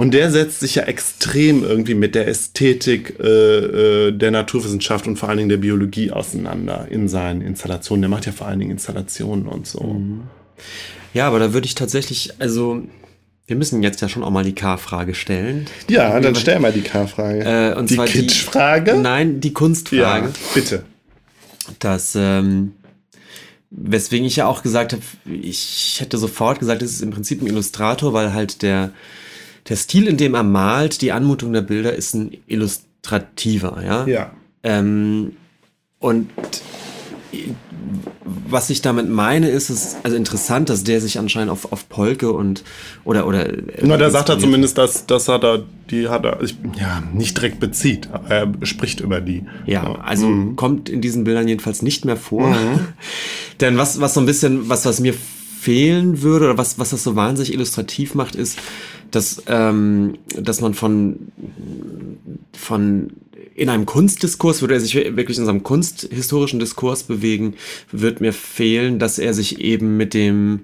Und 0.01 0.15
der 0.15 0.31
setzt 0.31 0.61
sich 0.61 0.73
ja 0.73 0.83
extrem 0.85 1.63
irgendwie 1.63 1.93
mit 1.93 2.15
der 2.15 2.27
Ästhetik 2.27 3.19
äh, 3.19 4.07
äh, 4.07 4.11
der 4.11 4.31
Naturwissenschaft 4.31 5.05
und 5.05 5.17
vor 5.17 5.29
allen 5.29 5.37
Dingen 5.37 5.49
der 5.49 5.57
Biologie 5.57 6.09
auseinander 6.09 6.87
in 6.89 7.07
seinen 7.07 7.41
Installationen. 7.41 8.01
Der 8.01 8.09
macht 8.09 8.25
ja 8.25 8.31
vor 8.31 8.47
allen 8.47 8.57
Dingen 8.57 8.71
Installationen 8.71 9.45
und 9.45 9.67
so. 9.67 9.83
Mhm. 9.83 10.23
Ja, 11.13 11.27
aber 11.27 11.37
da 11.37 11.53
würde 11.53 11.67
ich 11.67 11.75
tatsächlich, 11.75 12.33
also 12.39 12.81
wir 13.45 13.55
müssen 13.55 13.83
jetzt 13.83 14.01
ja 14.01 14.09
schon 14.09 14.23
auch 14.23 14.31
mal 14.31 14.43
die 14.43 14.55
K-Frage 14.55 15.13
stellen. 15.13 15.67
Ja, 15.87 16.19
dann 16.19 16.33
stell 16.33 16.59
mal 16.59 16.73
die 16.73 16.81
K-Frage. 16.81 17.43
Äh, 17.43 17.77
und 17.77 17.91
die 17.91 17.97
Kitsch-Frage? 17.97 18.95
Nein, 18.95 19.39
die 19.39 19.53
Kunstfrage. 19.53 20.29
Ja, 20.29 20.33
bitte. 20.55 20.83
Das, 21.77 22.15
ähm, 22.15 22.71
weswegen 23.69 24.25
ich 24.25 24.37
ja 24.37 24.47
auch 24.47 24.63
gesagt 24.63 24.93
habe, 24.93 25.03
ich 25.25 25.97
hätte 25.99 26.17
sofort 26.17 26.57
gesagt, 26.57 26.81
es 26.81 26.91
ist 26.91 27.03
im 27.03 27.11
Prinzip 27.11 27.43
ein 27.43 27.45
Illustrator, 27.45 28.13
weil 28.13 28.33
halt 28.33 28.63
der 28.63 28.93
der 29.69 29.75
Stil, 29.75 30.07
in 30.07 30.17
dem 30.17 30.33
er 30.33 30.43
malt, 30.43 31.01
die 31.01 31.11
Anmutung 31.11 31.53
der 31.53 31.61
Bilder 31.61 31.93
ist 31.93 32.13
ein 32.13 32.37
illustrativer, 32.47 33.81
ja. 33.85 34.05
Ja. 34.07 34.31
Ähm, 34.63 35.33
und 35.99 36.29
was 38.23 38.69
ich 38.69 38.81
damit 38.81 39.09
meine, 39.09 39.49
ist 39.49 39.69
es 39.69 39.95
also 40.03 40.15
interessant, 40.15 40.69
dass 40.69 40.83
der 40.83 40.99
sich 41.01 41.17
anscheinend 41.17 41.51
auf, 41.51 41.71
auf 41.71 41.87
Polke 41.89 42.31
und 42.31 42.63
oder 43.03 43.25
oder 43.25 43.47
Na, 43.81 43.97
der 43.97 44.11
sagt 44.11 44.29
er 44.29 44.39
zumindest, 44.39 44.77
dass 44.77 45.05
das 45.05 45.27
hat 45.27 45.43
er 45.43 45.63
die 45.89 46.09
hat 46.09 46.25
er 46.25 46.39
ja 46.77 47.01
nicht 47.13 47.37
direkt 47.37 47.59
bezieht, 47.59 48.09
aber 48.11 48.29
er 48.29 48.51
spricht 48.63 48.99
über 48.99 49.21
die. 49.21 49.43
Ja, 49.65 49.83
ja. 49.83 49.95
also 50.01 50.27
mhm. 50.27 50.55
kommt 50.55 50.89
in 50.89 51.01
diesen 51.01 51.23
Bildern 51.23 51.47
jedenfalls 51.47 51.81
nicht 51.81 52.05
mehr 52.05 52.17
vor. 52.17 52.49
Mhm. 52.49 52.79
Denn 53.61 53.77
was 53.77 53.99
was 54.01 54.13
so 54.13 54.19
ein 54.19 54.25
bisschen 54.25 54.69
was 54.69 54.85
was 54.85 54.99
mir 54.99 55.13
fehlen 55.13 56.21
würde 56.21 56.45
oder 56.45 56.57
was 56.57 56.79
was 56.79 56.89
das 56.89 57.03
so 57.03 57.15
wahnsinnig 57.15 57.53
illustrativ 57.53 58.15
macht, 58.15 58.35
ist 58.35 58.57
dass, 59.11 59.43
ähm, 59.47 60.17
dass 60.35 60.61
man 60.61 60.73
von, 60.73 61.31
von 62.53 63.11
in 63.55 63.69
einem 63.69 63.85
Kunstdiskurs, 63.85 64.61
würde 64.61 64.75
er 64.75 64.79
sich 64.79 64.95
wirklich 64.95 65.37
in 65.37 65.45
seinem 65.45 65.63
kunsthistorischen 65.63 66.59
Diskurs 66.59 67.03
bewegen, 67.03 67.55
wird 67.91 68.21
mir 68.21 68.33
fehlen, 68.33 68.97
dass 68.97 69.19
er 69.19 69.33
sich 69.33 69.59
eben 69.59 69.97
mit 69.97 70.13
dem 70.13 70.61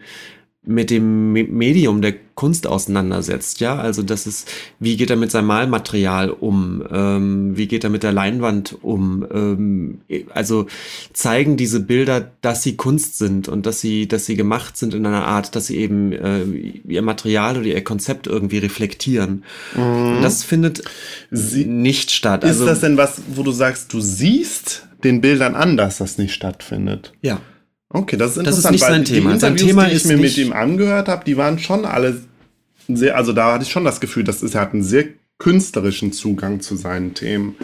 mit 0.67 0.89
dem 0.89 1.32
Medium 1.32 2.01
der 2.01 2.13
Kunst 2.36 2.67
auseinandersetzt, 2.67 3.62
ja, 3.62 3.77
also 3.77 4.03
das 4.03 4.27
ist, 4.27 4.47
wie 4.80 4.95
geht 4.95 5.10
er 5.10 5.15
mit 5.15 5.32
seinem 5.32 5.47
Malmaterial 5.47 6.30
um, 6.30 6.84
ähm, 6.91 7.58
wie 7.58 7.67
geht 7.67 7.84
er 7.84 7.89
mit 7.89 8.03
der 8.03 8.12
Leinwand 8.12 8.77
um, 8.84 9.25
ähm, 9.34 10.01
also 10.34 10.67
zeigen 11.13 11.58
diese 11.58 11.80
Bilder, 11.80 12.32
dass 12.41 12.62
sie 12.62 12.75
Kunst 12.75 13.17
sind 13.17 13.47
und 13.47 13.65
dass 13.65 13.82
sie, 13.82 14.08
dass 14.08 14.25
sie 14.25 14.36
gemacht 14.36 14.77
sind 14.77 14.93
in 14.93 15.06
einer 15.06 15.25
Art, 15.25 15.56
dass 15.56 15.67
sie 15.67 15.77
eben 15.77 16.12
äh, 16.12 16.43
ihr 16.43 17.01
Material 17.01 17.58
oder 17.58 17.67
ihr 17.67 17.84
Konzept 17.84 18.27
irgendwie 18.27 18.60
reflektieren. 18.60 19.43
Mhm. 19.75 20.21
Das 20.21 20.43
findet 20.43 20.84
sie 21.32 21.65
nicht 21.65 22.12
statt. 22.12 22.43
Ist 22.43 22.49
also, 22.49 22.65
das 22.65 22.82
denn 22.82 22.97
was, 22.97 23.21
wo 23.34 23.41
du 23.41 23.51
sagst, 23.51 23.93
du 23.93 24.01
siehst 24.01 24.88
den 25.03 25.21
Bildern 25.21 25.56
an, 25.56 25.77
dass 25.77 25.97
das 25.97 26.17
nicht 26.17 26.34
stattfindet? 26.34 27.13
Ja. 27.21 27.39
Okay, 27.89 28.17
das 28.17 28.38
ist 28.38 28.45
Das 28.45 28.58
ist 28.58 28.65
interessant. 28.65 28.71
nicht 28.71 28.82
sein 28.82 28.91
weil 28.91 29.04
die 29.04 29.13
Thema. 29.13 29.39
Sein 29.39 29.52
Interviews, 29.54 29.69
Thema 29.69 29.86
die 29.86 29.91
ich 29.91 29.95
ist 29.97 30.06
mir 30.08 30.17
mit 30.17 30.38
ihm 30.38 30.54
angehört 30.54 31.08
habe, 31.08 31.23
die 31.26 31.38
waren 31.38 31.60
schon 31.60 31.86
alle 31.86 32.21
sehr, 32.88 33.17
also 33.17 33.34
da 33.34 33.54
hatte 33.54 33.63
ich 33.63 33.71
schon 33.71 33.86
das 33.86 34.00
Gefühl, 34.00 34.23
dass 34.23 34.41
es, 34.41 34.56
er 34.56 34.62
hat 34.62 34.73
einen 34.73 34.84
sehr 34.84 35.06
künstlerischen 35.39 36.13
Zugang 36.13 36.62
zu 36.62 36.76
seinen 36.76 37.13
Themen. 37.13 37.56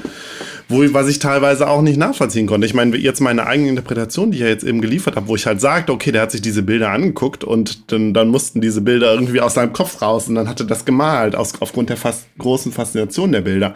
Wo, 0.70 0.82
was 0.94 1.08
ich 1.08 1.20
teilweise 1.20 1.68
auch 1.68 1.82
nicht 1.82 1.98
nachvollziehen 1.98 2.46
konnte. 2.46 2.68
Ich 2.68 2.74
meine, 2.74 2.96
jetzt 2.98 3.20
meine 3.20 3.48
eigene 3.48 3.70
Interpretation, 3.70 4.32
die 4.32 4.38
ich 4.38 4.44
ja 4.44 4.48
jetzt 4.48 4.64
eben 4.64 4.80
geliefert 4.80 5.16
habe, 5.16 5.28
wo 5.28 5.36
ich 5.36 5.46
halt 5.46 5.60
sagte, 5.60 5.92
okay, 5.92 6.12
der 6.12 6.22
hat 6.22 6.32
sich 6.32 6.42
diese 6.42 6.62
Bilder 6.62 6.90
angeguckt 6.90 7.44
und 7.44 7.92
dann, 7.92 8.14
dann 8.14 8.30
mussten 8.30 8.62
diese 8.62 8.82
Bilder 8.82 9.14
irgendwie 9.14 9.42
aus 9.42 9.56
seinem 9.56 9.74
Kopf 9.74 10.02
raus 10.02 10.28
und 10.28 10.36
dann 10.36 10.48
hat 10.48 10.60
er 10.60 10.68
das 10.68 10.86
gemalt, 10.86 11.36
aus, 11.36 11.54
aufgrund 11.60 11.90
der 11.90 11.98
fast 11.98 12.28
großen 12.38 12.72
Faszination 12.72 13.32
der 13.32 13.42
Bilder. 13.42 13.76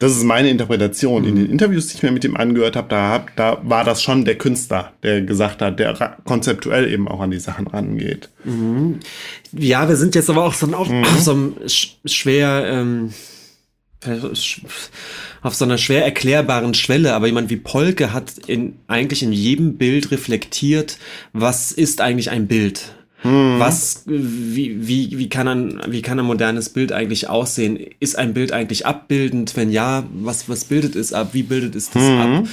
Das 0.00 0.16
ist 0.16 0.24
meine 0.24 0.48
Interpretation. 0.48 1.24
In 1.24 1.36
den 1.36 1.50
Interviews, 1.50 1.88
die 1.88 1.96
ich 1.96 2.02
mir 2.02 2.10
mit 2.10 2.24
ihm 2.24 2.34
angehört 2.34 2.74
habe, 2.74 2.88
da, 2.88 3.10
hab, 3.10 3.36
da 3.36 3.60
war 3.64 3.84
das 3.84 4.02
schon 4.02 4.24
der 4.24 4.38
Künstler, 4.38 4.94
der 5.02 5.20
gesagt 5.20 5.60
hat, 5.60 5.78
der 5.78 6.16
konzeptuell 6.24 6.90
eben 6.90 7.06
auch 7.06 7.20
an 7.20 7.30
die 7.30 7.38
Sachen 7.38 7.66
rangeht. 7.66 8.30
Ja, 9.52 9.88
wir 9.90 9.96
sind 9.96 10.14
jetzt 10.14 10.30
aber 10.30 10.44
auch 10.44 10.54
so 10.54 10.66
auf, 10.72 10.90
auf 10.90 11.20
so 11.20 11.32
einem 11.32 11.54
sch 11.66 11.98
schwer, 12.06 12.64
ähm, 12.66 13.12
auf 15.42 15.54
so 15.54 15.66
einer 15.66 15.76
schwer 15.76 16.02
erklärbaren 16.02 16.72
Schwelle, 16.72 17.12
aber 17.12 17.26
jemand 17.26 17.50
wie 17.50 17.56
Polke 17.56 18.14
hat 18.14 18.38
in, 18.46 18.78
eigentlich 18.86 19.22
in 19.22 19.32
jedem 19.32 19.76
Bild 19.76 20.10
reflektiert, 20.12 20.96
was 21.34 21.72
ist 21.72 22.00
eigentlich 22.00 22.30
ein 22.30 22.46
Bild? 22.46 22.94
Was, 23.22 24.04
wie, 24.06 24.86
wie, 24.86 25.18
wie, 25.18 25.28
kann 25.28 25.46
ein, 25.46 25.80
wie 25.88 26.02
kann 26.02 26.18
ein 26.18 26.24
modernes 26.24 26.70
Bild 26.70 26.92
eigentlich 26.92 27.28
aussehen? 27.28 27.78
Ist 28.00 28.18
ein 28.18 28.32
Bild 28.32 28.52
eigentlich 28.52 28.86
abbildend? 28.86 29.56
Wenn 29.56 29.70
ja, 29.70 30.04
was, 30.12 30.48
was 30.48 30.64
bildet 30.64 30.96
es 30.96 31.12
ab? 31.12 31.30
Wie 31.32 31.42
bildet 31.42 31.74
es 31.76 31.90
das 31.90 32.02
ab? 32.02 32.48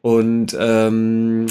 Und 0.00 0.56
ähm, 0.58 1.46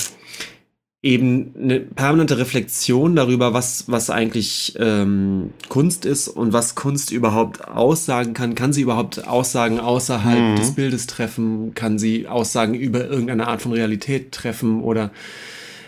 eben 1.03 1.53
eine 1.61 1.79
permanente 1.79 2.37
Reflexion 2.39 3.15
darüber, 3.15 3.53
was, 3.53 3.85
was 3.87 4.09
eigentlich 4.09 4.75
ähm, 4.79 5.51
Kunst 5.69 6.05
ist 6.05 6.27
und 6.27 6.53
was 6.53 6.73
Kunst 6.73 7.11
überhaupt 7.11 7.67
aussagen 7.67 8.33
kann. 8.33 8.55
Kann 8.55 8.73
sie 8.73 8.81
überhaupt 8.81 9.27
Aussagen 9.27 9.79
außerhalb 9.79 10.55
des 10.55 10.73
Bildes 10.73 11.05
treffen? 11.05 11.75
Kann 11.75 11.99
sie 11.99 12.27
Aussagen 12.27 12.73
über 12.73 13.07
irgendeine 13.07 13.47
Art 13.47 13.61
von 13.61 13.73
Realität 13.73 14.31
treffen 14.31 14.81
oder 14.81 15.11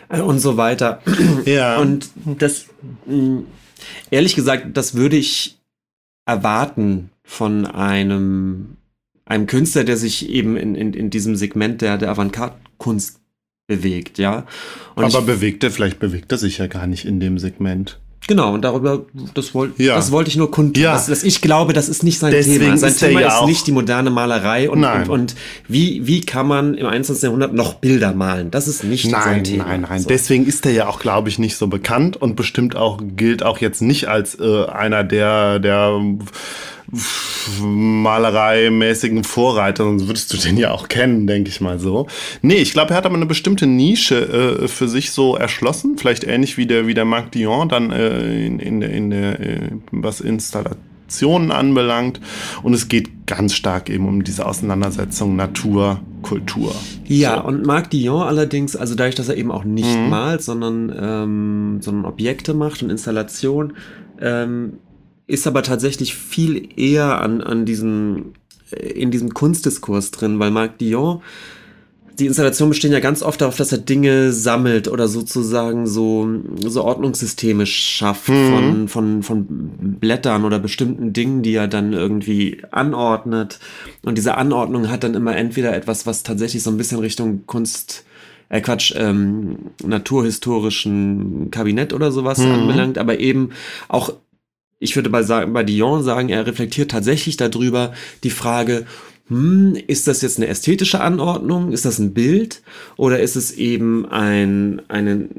und 0.09 0.39
so 0.39 0.57
weiter? 0.57 1.01
Ja. 1.45 1.77
Und 1.79 2.09
das, 2.37 2.67
mh, 3.05 3.43
ehrlich 4.11 4.35
gesagt, 4.35 4.75
das 4.75 4.95
würde 4.95 5.15
ich 5.17 5.57
erwarten 6.25 7.09
von 7.23 7.65
einem, 7.65 8.77
einem 9.25 9.47
Künstler, 9.47 9.83
der 9.83 9.97
sich 9.97 10.29
eben 10.29 10.57
in, 10.57 10.75
in, 10.75 10.93
in 10.93 11.09
diesem 11.09 11.35
Segment 11.35 11.81
der, 11.81 11.97
der 11.97 12.09
Avantgarde-Kunst 12.11 13.19
bewegt, 13.67 14.17
ja. 14.17 14.45
Und 14.95 15.05
Aber 15.05 15.19
ich, 15.19 15.25
bewegt 15.25 15.63
er, 15.63 15.71
vielleicht 15.71 15.99
bewegt 15.99 16.31
er 16.31 16.37
sich 16.37 16.57
ja 16.57 16.67
gar 16.67 16.87
nicht 16.87 17.05
in 17.05 17.19
dem 17.19 17.37
Segment. 17.37 17.99
Genau, 18.27 18.53
und 18.53 18.61
darüber, 18.63 19.01
das, 19.33 19.53
wollt, 19.53 19.79
Ja. 19.79 19.95
das 19.95 20.11
wollte 20.11 20.29
ich 20.29 20.37
nur 20.37 20.51
kundtun. 20.51 20.83
Ja. 20.83 20.93
Dass, 20.93 21.23
ich 21.23 21.41
glaube, 21.41 21.73
das 21.73 21.89
ist 21.89 22.03
nicht 22.03 22.19
sein 22.19 22.31
Deswegen 22.31 22.59
Thema. 22.65 22.77
Sein 22.77 22.89
ist 22.91 22.99
Thema 22.99 23.21
ja 23.21 23.39
ist 23.39 23.45
nicht 23.45 23.65
die 23.67 23.71
moderne 23.71 24.09
Malerei 24.09 24.69
und, 24.69 24.81
Nein. 24.81 25.03
und, 25.03 25.09
und 25.09 25.35
wie, 25.67 26.05
wie 26.07 26.21
kann 26.21 26.47
man 26.47 26.75
im 26.75 26.85
21. 26.85 27.23
Jahrhundert 27.23 27.53
noch 27.53 27.75
Bilder 27.75 28.13
malen? 28.13 28.51
Das 28.51 28.67
ist 28.67 28.83
nicht 28.83 29.09
sein 29.09 29.11
Nein, 29.37 29.43
Thema. 29.43 29.65
nein, 29.65 29.81
nein. 29.89 30.01
So. 30.01 30.09
Deswegen 30.09 30.45
ist 30.45 30.65
er 30.65 30.71
ja 30.73 30.87
auch, 30.87 30.99
glaube 30.99 31.29
ich, 31.29 31.39
nicht 31.39 31.55
so 31.55 31.67
bekannt 31.67 32.17
und 32.17 32.35
bestimmt 32.35 32.75
auch 32.75 32.99
gilt 33.15 33.43
auch 33.43 33.57
jetzt 33.59 33.81
nicht 33.81 34.07
als 34.07 34.39
äh, 34.39 34.65
einer 34.65 35.03
der 35.03 35.59
der 35.59 35.99
Malerei-mäßigen 37.61 39.23
Vorreiter, 39.23 39.83
sonst 39.83 40.07
würdest 40.07 40.33
du 40.33 40.37
den 40.37 40.57
ja 40.57 40.71
auch 40.71 40.87
kennen, 40.87 41.27
denke 41.27 41.49
ich 41.49 41.61
mal 41.61 41.79
so. 41.79 42.07
Nee, 42.41 42.55
ich 42.55 42.73
glaube, 42.73 42.91
er 42.91 42.97
hat 42.97 43.05
aber 43.05 43.15
eine 43.15 43.25
bestimmte 43.25 43.67
Nische 43.67 44.61
äh, 44.63 44.67
für 44.67 44.87
sich 44.87 45.11
so 45.11 45.35
erschlossen, 45.35 45.97
vielleicht 45.97 46.23
ähnlich 46.23 46.57
wie 46.57 46.65
der 46.65 46.87
wie 46.87 46.93
der 46.93 47.05
Marc 47.05 47.31
Dion 47.31 47.69
dann 47.69 47.91
äh, 47.91 48.45
in, 48.45 48.59
in 48.59 48.79
der 48.79 48.89
in 48.91 49.09
der 49.09 49.39
äh, 49.39 49.69
was 49.91 50.21
Installationen 50.21 51.51
anbelangt 51.51 52.19
und 52.63 52.73
es 52.73 52.87
geht 52.87 53.27
ganz 53.27 53.53
stark 53.53 53.89
eben 53.89 54.07
um 54.07 54.23
diese 54.23 54.45
Auseinandersetzung 54.45 55.35
Natur 55.35 55.99
Kultur. 56.21 56.75
Ja, 57.05 57.39
und 57.39 57.65
Marc 57.65 57.89
Dion 57.91 58.23
allerdings, 58.23 58.75
also 58.75 58.95
dadurch, 58.95 59.15
dass 59.15 59.29
er 59.29 59.37
eben 59.37 59.51
auch 59.51 59.63
nicht 59.63 59.97
Mhm. 59.97 60.09
malt, 60.09 60.41
sondern, 60.41 60.93
ähm, 60.99 61.77
sondern 61.81 62.05
Objekte 62.05 62.53
macht 62.53 62.83
und 62.83 62.89
Installation, 62.89 63.73
ähm, 64.19 64.73
ist 65.29 65.45
aber 65.45 65.61
tatsächlich 65.61 66.15
viel 66.15 66.69
eher 66.75 67.21
an, 67.21 67.41
an 67.41 67.63
diesem, 67.63 68.33
äh, 68.71 68.87
in 68.87 69.11
diesem 69.11 69.33
Kunstdiskurs 69.33 70.09
drin, 70.11 70.39
weil 70.39 70.49
Marc 70.49 70.79
Dion, 70.79 71.21
die 72.17 72.25
Installationen 72.25 72.71
bestehen 72.71 72.91
ja 72.91 72.99
ganz 72.99 73.21
oft 73.21 73.39
darauf, 73.39 73.55
dass 73.55 73.71
er 73.71 73.77
Dinge 73.77 74.33
sammelt 74.33 74.89
oder 74.89 75.07
sozusagen 75.07 75.87
so, 75.87 76.27
so 76.65 76.83
Ordnungssysteme 76.83 77.65
schafft 77.65 78.25
von, 78.25 78.89
von, 78.89 79.23
von 79.23 79.45
Blättern 80.01 80.43
oder 80.43 80.59
bestimmten 80.59 81.13
Dingen, 81.13 81.43
die 81.43 81.53
er 81.53 81.69
dann 81.69 81.93
irgendwie 81.93 82.61
anordnet. 82.71 83.59
Und 84.03 84.17
diese 84.17 84.35
Anordnung 84.35 84.89
hat 84.89 85.05
dann 85.05 85.13
immer 85.13 85.37
entweder 85.37 85.73
etwas, 85.73 86.05
was 86.05 86.23
tatsächlich 86.23 86.61
so 86.61 86.71
ein 86.71 86.77
bisschen 86.77 86.99
Richtung 86.99 87.45
Kunst, 87.45 88.03
äh 88.49 88.59
Quatsch, 88.59 88.93
ähm, 88.97 89.69
naturhistorischen 89.81 91.51
Kabinett 91.51 91.93
oder 91.93 92.11
sowas 92.11 92.41
anbelangt, 92.41 92.97
aber 92.97 93.19
eben 93.21 93.51
auch 93.87 94.11
ich 94.79 94.95
würde 94.95 95.09
bei, 95.09 95.23
sagen, 95.23 95.53
bei 95.53 95.63
Dion 95.63 96.03
sagen, 96.03 96.29
er 96.29 96.47
reflektiert 96.47 96.91
tatsächlich 96.91 97.37
darüber 97.37 97.93
die 98.23 98.29
Frage, 98.29 98.85
hm, 99.27 99.77
ist 99.87 100.07
das 100.07 100.21
jetzt 100.21 100.37
eine 100.37 100.47
ästhetische 100.47 101.01
Anordnung? 101.01 101.71
Ist 101.71 101.85
das 101.85 101.99
ein 101.99 102.13
Bild? 102.13 102.63
Oder 102.97 103.19
ist 103.19 103.35
es 103.35 103.51
eben 103.51 104.05
ein, 104.07 104.81
eine 104.87 105.29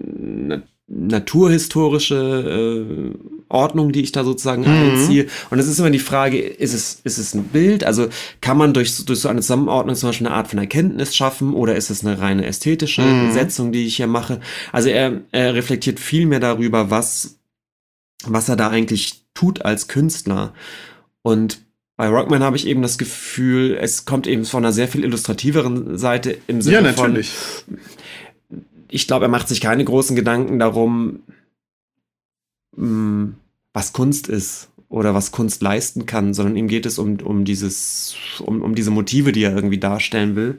na 0.46 0.62
naturhistorische 0.92 2.85
äh, 2.85 3.18
Ordnung, 3.48 3.92
die 3.92 4.03
ich 4.03 4.12
da 4.12 4.24
sozusagen 4.24 4.64
einziehe? 4.64 5.26
Und 5.50 5.59
es 5.59 5.68
ist 5.68 5.79
immer 5.79 5.90
die 5.90 6.00
Frage, 6.00 6.38
ist 6.38 6.74
es, 6.74 7.00
ist 7.05 7.18
es 7.18 7.35
ein 7.35 7.44
Bild? 7.44 7.85
Also 7.85 8.09
kann 8.40 8.59
man 8.59 8.74
durch, 8.74 9.05
durch 9.05 9.20
so 9.20 9.29
eine 9.29 9.40
Zusammenordnung 9.40 9.96
zum 9.96 10.09
Beispiel 10.09 10.26
eine 10.26 10.37
Art 10.37 10.48
von 10.48 10.59
Erkenntnis 10.59 11.14
schaffen? 11.14 11.55
Oder 11.55 11.76
ist 11.76 11.90
es 11.90 12.05
eine 12.05 12.20
reine 12.20 12.44
ästhetische 12.44 13.03
Setzung, 13.33 13.72
die 13.72 13.87
ich 13.87 13.96
hier 13.96 14.09
mache? 14.09 14.40
Also 14.72 14.88
er, 14.88 15.20
er 15.33 15.55
reflektiert 15.55 15.98
viel 15.98 16.26
mehr 16.26 16.40
darüber, 16.40 16.90
was 16.90 17.39
was 18.26 18.48
er 18.48 18.56
da 18.56 18.68
eigentlich 18.68 19.24
tut 19.35 19.64
als 19.64 19.88
Künstler. 19.88 20.52
Und 21.22 21.61
bei 21.96 22.09
Rockman 22.09 22.42
habe 22.42 22.56
ich 22.56 22.66
eben 22.66 22.83
das 22.83 22.96
Gefühl, 22.96 23.76
es 23.78 24.06
kommt 24.06 24.26
eben 24.26 24.44
von 24.44 24.64
einer 24.64 24.72
sehr 24.72 24.88
viel 24.88 25.04
illustrativeren 25.04 25.98
Seite 25.98 26.38
im 26.46 26.62
Sinne 26.62 26.76
Ja, 26.76 26.92
von, 26.94 27.12
natürlich. 27.12 27.35
ich 28.88 29.06
glaube, 29.06 29.26
er 29.26 29.30
macht 29.30 29.48
sich 29.48 29.61
keine 29.61 29.85
großen 29.85 30.16
Gedanken 30.16 30.59
darum, 30.59 31.20
mh, 32.76 33.35
was 33.74 33.92
Kunst 33.92 34.28
ist 34.28 34.69
oder 34.90 35.14
was 35.14 35.31
Kunst 35.31 35.62
leisten 35.62 36.05
kann, 36.05 36.35
sondern 36.35 36.57
ihm 36.57 36.66
geht 36.66 36.85
es 36.85 36.98
um, 36.98 37.18
um 37.20 37.44
dieses, 37.44 38.16
um, 38.40 38.61
um 38.61 38.74
diese 38.74 38.90
Motive, 38.90 39.31
die 39.31 39.44
er 39.44 39.55
irgendwie 39.55 39.79
darstellen 39.79 40.35
will. 40.35 40.59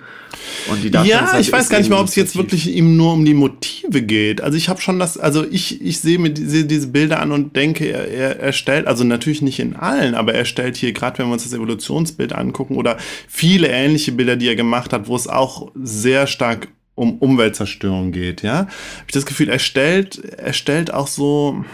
Und 0.71 0.81
die 0.81 0.89
Ja, 0.89 1.37
ich 1.37 1.51
weiß 1.51 1.67
gar 1.67 1.79
nicht 1.79 1.89
mal, 1.89 1.99
ob 1.99 2.07
es 2.07 2.15
jetzt 2.15 2.37
wirklich 2.37 2.73
ihm 2.73 2.95
nur 2.95 3.11
um 3.11 3.25
die 3.25 3.33
Motive 3.33 4.01
geht. 4.01 4.39
Also 4.39 4.57
ich 4.57 4.69
habe 4.69 4.79
schon 4.79 4.99
das, 4.99 5.17
also 5.17 5.45
ich, 5.45 5.81
ich 5.81 5.99
sehe 5.99 6.17
mir 6.17 6.29
diese, 6.29 6.63
diese 6.63 6.87
Bilder 6.87 7.19
an 7.19 7.33
und 7.33 7.57
denke, 7.57 7.89
er, 7.89 8.07
er, 8.07 8.39
er 8.39 8.53
stellt, 8.53 8.87
also 8.87 9.03
natürlich 9.03 9.41
nicht 9.41 9.59
in 9.59 9.75
allen, 9.75 10.15
aber 10.15 10.33
er 10.33 10.45
stellt 10.45 10.77
hier, 10.77 10.93
gerade 10.93 11.19
wenn 11.19 11.27
wir 11.27 11.33
uns 11.33 11.43
das 11.43 11.51
Evolutionsbild 11.51 12.31
angucken 12.31 12.77
oder 12.77 12.95
viele 13.27 13.67
ähnliche 13.67 14.13
Bilder, 14.13 14.37
die 14.37 14.47
er 14.47 14.55
gemacht 14.55 14.93
hat, 14.93 15.09
wo 15.09 15.15
es 15.17 15.27
auch 15.27 15.73
sehr 15.75 16.25
stark 16.25 16.69
um 16.95 17.17
Umweltzerstörung 17.17 18.13
geht, 18.13 18.43
ja, 18.43 18.59
habe 18.59 18.69
ich 19.07 19.13
das 19.13 19.25
Gefühl, 19.25 19.49
er 19.49 19.59
stellt, 19.59 20.23
er 20.37 20.53
stellt 20.53 20.93
auch 20.93 21.07
so, 21.07 21.65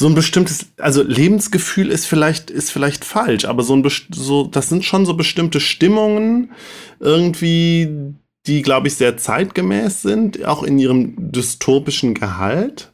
so 0.00 0.06
ein 0.06 0.14
bestimmtes, 0.14 0.68
also 0.78 1.02
Lebensgefühl 1.02 1.90
ist 1.90 2.06
vielleicht, 2.06 2.50
ist 2.50 2.70
vielleicht 2.70 3.04
falsch, 3.04 3.44
aber 3.44 3.62
so 3.62 3.76
ein, 3.76 3.86
so, 4.10 4.46
das 4.46 4.70
sind 4.70 4.82
schon 4.82 5.04
so 5.04 5.12
bestimmte 5.12 5.60
Stimmungen 5.60 6.52
irgendwie, 7.00 8.14
die, 8.46 8.62
glaube 8.62 8.88
ich, 8.88 8.94
sehr 8.94 9.18
zeitgemäß 9.18 10.00
sind, 10.00 10.42
auch 10.46 10.62
in 10.62 10.78
ihrem 10.78 11.30
dystopischen 11.30 12.14
Gehalt. 12.14 12.92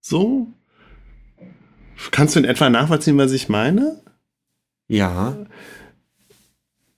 So. 0.00 0.48
Kannst 2.10 2.34
du 2.34 2.40
in 2.40 2.44
etwa 2.44 2.68
nachvollziehen, 2.68 3.18
was 3.18 3.30
ich 3.30 3.48
meine? 3.48 4.02
Ja, 4.88 5.36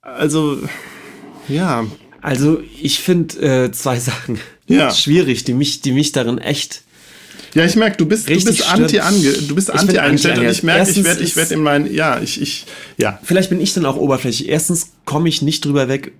Also, 0.00 0.58
ja, 1.48 1.84
also 2.22 2.62
ich 2.80 3.00
finde 3.00 3.64
äh, 3.66 3.72
zwei 3.72 4.00
Sachen 4.00 4.38
Ja. 4.66 4.90
schwierig, 4.90 5.44
die 5.44 5.52
mich, 5.52 5.82
die 5.82 5.92
mich 5.92 6.12
darin 6.12 6.38
echt 6.38 6.83
Ja, 7.54 7.64
ich 7.64 7.76
merke, 7.76 7.96
du 7.96 8.06
bist, 8.06 8.28
du 8.28 8.32
Richtig 8.32 8.58
bist 8.58 8.68
anti 8.72 8.98
ange, 8.98 9.32
du 9.32 9.54
bist 9.54 9.70
anti 9.70 9.98
eingestellt 9.98 10.38
und 10.38 10.44
anti- 10.46 10.56
ich 10.58 10.62
merke, 10.64 10.90
ich 10.90 11.04
werde, 11.04 11.22
ich 11.22 11.36
werde 11.36 11.54
in 11.54 11.60
meinen, 11.62 11.94
ja, 11.94 12.20
ich, 12.20 12.40
ich, 12.40 12.66
ja. 12.96 13.18
vielleicht 13.22 13.48
bin 13.50 13.60
ich 13.60 13.72
dann 13.74 13.86
auch 13.86 13.96
oberflächlich. 13.96 14.48
Erstens 14.48 14.88
komme 15.04 15.28
ich 15.28 15.40
nicht 15.40 15.64
drüber 15.64 15.86
weg 15.88 16.12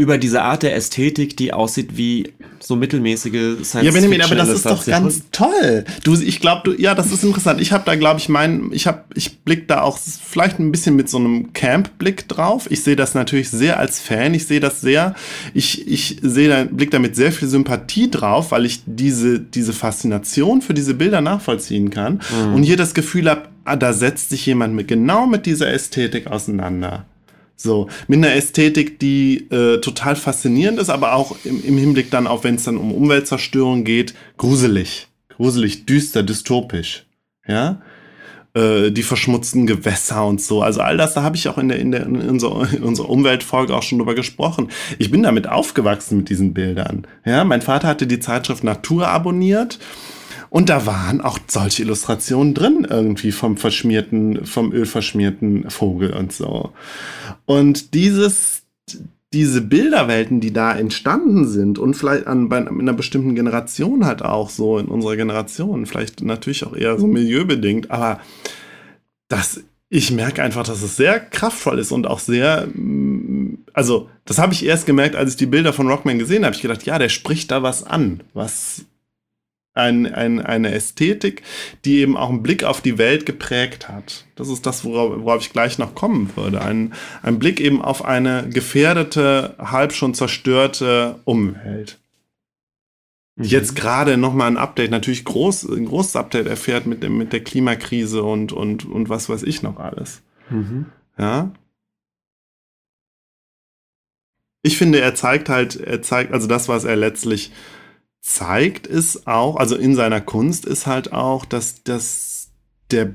über 0.00 0.16
diese 0.16 0.40
Art 0.40 0.62
der 0.62 0.74
Ästhetik, 0.74 1.36
die 1.36 1.52
aussieht 1.52 1.98
wie 1.98 2.32
so 2.58 2.74
mittelmäßige 2.74 3.62
Science 3.62 3.84
Ja, 3.84 3.92
Benjamin, 3.92 4.22
aber 4.22 4.34
das 4.34 4.48
ist 4.48 4.64
doch 4.64 4.86
ganz 4.86 5.24
toll. 5.30 5.84
Du, 6.04 6.14
ich 6.18 6.40
glaube, 6.40 6.62
du, 6.64 6.80
ja, 6.80 6.94
das 6.94 7.12
ist 7.12 7.22
interessant. 7.22 7.60
Ich 7.60 7.70
habe 7.72 7.84
da, 7.84 7.96
glaube 7.96 8.18
ich, 8.18 8.30
mein, 8.30 8.70
ich 8.72 8.86
habe, 8.86 9.04
ich 9.14 9.40
blick 9.40 9.68
da 9.68 9.82
auch 9.82 9.98
vielleicht 9.98 10.58
ein 10.58 10.72
bisschen 10.72 10.96
mit 10.96 11.10
so 11.10 11.18
einem 11.18 11.52
Camp-Blick 11.52 12.28
drauf. 12.28 12.66
Ich 12.70 12.82
sehe 12.82 12.96
das 12.96 13.14
natürlich 13.14 13.50
sehr 13.50 13.78
als 13.78 14.00
Fan. 14.00 14.32
Ich 14.32 14.46
sehe 14.46 14.58
das 14.58 14.80
sehr, 14.80 15.14
ich, 15.52 15.86
ich 15.86 16.16
sehe 16.22 16.48
da, 16.48 16.64
blick 16.64 16.90
da 16.90 16.98
mit 16.98 17.14
sehr 17.14 17.30
viel 17.30 17.48
Sympathie 17.48 18.10
drauf, 18.10 18.52
weil 18.52 18.64
ich 18.64 18.80
diese, 18.86 19.38
diese 19.38 19.74
Faszination 19.74 20.62
für 20.62 20.72
diese 20.72 20.94
Bilder 20.94 21.20
nachvollziehen 21.20 21.90
kann 21.90 22.22
mhm. 22.46 22.54
und 22.54 22.62
hier 22.62 22.78
das 22.78 22.94
Gefühl 22.94 23.28
habe, 23.28 23.48
ah, 23.66 23.76
da 23.76 23.92
setzt 23.92 24.30
sich 24.30 24.46
jemand 24.46 24.74
mit 24.74 24.88
genau 24.88 25.26
mit 25.26 25.44
dieser 25.44 25.70
Ästhetik 25.70 26.26
auseinander. 26.26 27.04
So, 27.62 27.88
mit 28.08 28.16
einer 28.16 28.34
Ästhetik, 28.34 28.98
die 28.98 29.50
äh, 29.50 29.82
total 29.82 30.16
faszinierend 30.16 30.78
ist, 30.78 30.88
aber 30.88 31.14
auch 31.14 31.36
im, 31.44 31.62
im 31.62 31.76
Hinblick 31.76 32.10
dann 32.10 32.26
auf, 32.26 32.42
wenn 32.42 32.54
es 32.54 32.64
dann 32.64 32.78
um 32.78 32.90
Umweltzerstörung 32.90 33.84
geht, 33.84 34.14
gruselig. 34.38 35.08
Gruselig, 35.36 35.84
düster, 35.84 36.22
dystopisch. 36.22 37.04
Ja. 37.46 37.82
Äh, 38.54 38.90
die 38.92 39.02
verschmutzten 39.02 39.66
Gewässer 39.66 40.26
und 40.26 40.40
so. 40.40 40.62
Also 40.62 40.80
all 40.80 40.96
das, 40.96 41.12
da 41.12 41.22
habe 41.22 41.36
ich 41.36 41.48
auch 41.48 41.58
in, 41.58 41.68
der, 41.68 41.78
in, 41.78 41.90
der, 41.90 42.06
in, 42.06 42.16
unserer, 42.16 42.72
in 42.72 42.82
unserer 42.82 43.10
Umweltfolge 43.10 43.76
auch 43.76 43.82
schon 43.82 43.98
drüber 43.98 44.14
gesprochen. 44.14 44.70
Ich 44.98 45.10
bin 45.10 45.22
damit 45.22 45.46
aufgewachsen 45.46 46.16
mit 46.16 46.30
diesen 46.30 46.54
Bildern. 46.54 47.06
Ja, 47.26 47.44
mein 47.44 47.60
Vater 47.60 47.88
hatte 47.88 48.06
die 48.06 48.20
Zeitschrift 48.20 48.64
Natur 48.64 49.08
abonniert 49.08 49.78
und 50.50 50.68
da 50.68 50.84
waren 50.84 51.20
auch 51.20 51.38
solche 51.46 51.82
Illustrationen 51.82 52.54
drin, 52.54 52.86
irgendwie 52.88 53.32
vom 53.32 53.56
verschmierten, 53.56 54.44
vom 54.44 54.72
ölverschmierten 54.72 55.70
Vogel 55.70 56.12
und 56.12 56.32
so. 56.32 56.72
Und 57.46 57.94
dieses, 57.94 58.62
diese 59.32 59.60
Bilderwelten, 59.60 60.40
die 60.40 60.52
da 60.52 60.76
entstanden 60.76 61.46
sind 61.46 61.78
und 61.78 61.94
vielleicht 61.94 62.26
an 62.26 62.48
bei 62.48 62.66
einer 62.66 62.92
bestimmten 62.92 63.36
Generation 63.36 64.04
halt 64.04 64.22
auch 64.22 64.50
so 64.50 64.78
in 64.78 64.86
unserer 64.86 65.16
Generation, 65.16 65.86
vielleicht 65.86 66.22
natürlich 66.22 66.66
auch 66.66 66.76
eher 66.76 66.98
so 66.98 67.06
milieubedingt, 67.06 67.90
aber 67.90 68.20
das 69.28 69.62
ich 69.92 70.12
merke 70.12 70.40
einfach, 70.42 70.62
dass 70.62 70.82
es 70.82 70.96
sehr 70.96 71.18
kraftvoll 71.18 71.80
ist 71.80 71.90
und 71.90 72.06
auch 72.06 72.20
sehr, 72.20 72.68
also 73.72 74.08
das 74.24 74.38
habe 74.38 74.52
ich 74.52 74.64
erst 74.64 74.86
gemerkt, 74.86 75.16
als 75.16 75.32
ich 75.32 75.36
die 75.36 75.46
Bilder 75.46 75.72
von 75.72 75.88
Rockman 75.88 76.20
gesehen 76.20 76.44
habe. 76.44 76.54
Ich 76.54 76.62
gedacht, 76.62 76.84
ja, 76.84 76.96
der 76.96 77.08
spricht 77.08 77.50
da 77.50 77.64
was 77.64 77.82
an, 77.82 78.22
was 78.32 78.84
ein, 79.80 80.06
ein, 80.06 80.40
eine 80.40 80.72
Ästhetik, 80.72 81.42
die 81.84 81.98
eben 81.98 82.16
auch 82.16 82.30
einen 82.30 82.42
Blick 82.42 82.64
auf 82.64 82.80
die 82.80 82.98
Welt 82.98 83.26
geprägt 83.26 83.88
hat. 83.88 84.26
Das 84.36 84.48
ist 84.48 84.66
das, 84.66 84.84
worauf, 84.84 85.20
worauf 85.22 85.42
ich 85.42 85.52
gleich 85.52 85.78
noch 85.78 85.94
kommen 85.94 86.30
würde. 86.36 86.62
Ein, 86.62 86.94
ein 87.22 87.38
Blick 87.38 87.60
eben 87.60 87.82
auf 87.82 88.04
eine 88.04 88.48
gefährdete, 88.48 89.54
halb 89.58 89.92
schon 89.92 90.14
zerstörte 90.14 91.20
Umwelt. 91.24 92.00
Mhm. 93.40 93.44
jetzt 93.44 93.76
gerade 93.76 94.16
nochmal 94.16 94.48
ein 94.48 94.56
Update, 94.56 94.90
natürlich 94.90 95.24
groß, 95.24 95.64
ein 95.64 95.86
großes 95.86 96.16
Update 96.16 96.46
erfährt 96.46 96.86
mit, 96.86 97.02
dem, 97.02 97.16
mit 97.16 97.32
der 97.32 97.42
Klimakrise 97.42 98.22
und, 98.22 98.52
und, 98.52 98.84
und 98.84 99.08
was 99.08 99.28
weiß 99.28 99.42
ich 99.44 99.62
noch 99.62 99.78
alles. 99.78 100.22
Mhm. 100.50 100.86
Ja. 101.18 101.52
Ich 104.62 104.76
finde, 104.76 105.00
er 105.00 105.14
zeigt 105.14 105.48
halt, 105.48 105.76
er 105.76 106.02
zeigt, 106.02 106.32
also 106.32 106.46
das, 106.46 106.68
was 106.68 106.84
er 106.84 106.96
letztlich 106.96 107.50
zeigt, 108.20 108.86
ist 108.86 109.26
auch, 109.26 109.56
also 109.56 109.76
in 109.76 109.94
seiner 109.94 110.20
Kunst 110.20 110.66
ist 110.66 110.86
halt 110.86 111.12
auch, 111.12 111.44
dass, 111.44 111.82
dass 111.82 112.48
der 112.90 113.14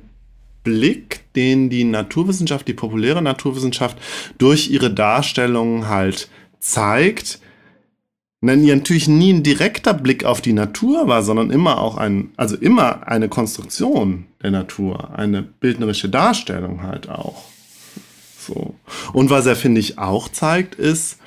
Blick, 0.63 1.21
den 1.35 1.69
die 1.69 1.83
Naturwissenschaft, 1.83 2.67
die 2.67 2.73
populäre 2.73 3.21
Naturwissenschaft 3.21 3.97
durch 4.37 4.69
ihre 4.69 4.91
Darstellungen 4.91 5.87
halt 5.87 6.29
zeigt, 6.59 7.39
natürlich 8.41 9.07
nie 9.07 9.33
ein 9.33 9.43
direkter 9.43 9.93
Blick 9.93 10.23
auf 10.25 10.41
die 10.41 10.53
Natur 10.53 11.07
war, 11.07 11.23
sondern 11.23 11.51
immer 11.51 11.79
auch 11.79 11.97
ein, 11.97 12.31
also 12.35 12.55
immer 12.55 13.07
eine 13.07 13.29
Konstruktion 13.29 14.25
der 14.41 14.51
Natur, 14.51 15.17
eine 15.17 15.41
bildnerische 15.41 16.09
Darstellung 16.09 16.83
halt 16.83 17.09
auch. 17.09 17.43
So. 18.37 18.75
Und 19.13 19.29
was 19.29 19.45
er, 19.45 19.55
finde 19.55 19.81
ich, 19.81 19.97
auch 19.97 20.29
zeigt, 20.29 20.75
ist, 20.75 21.17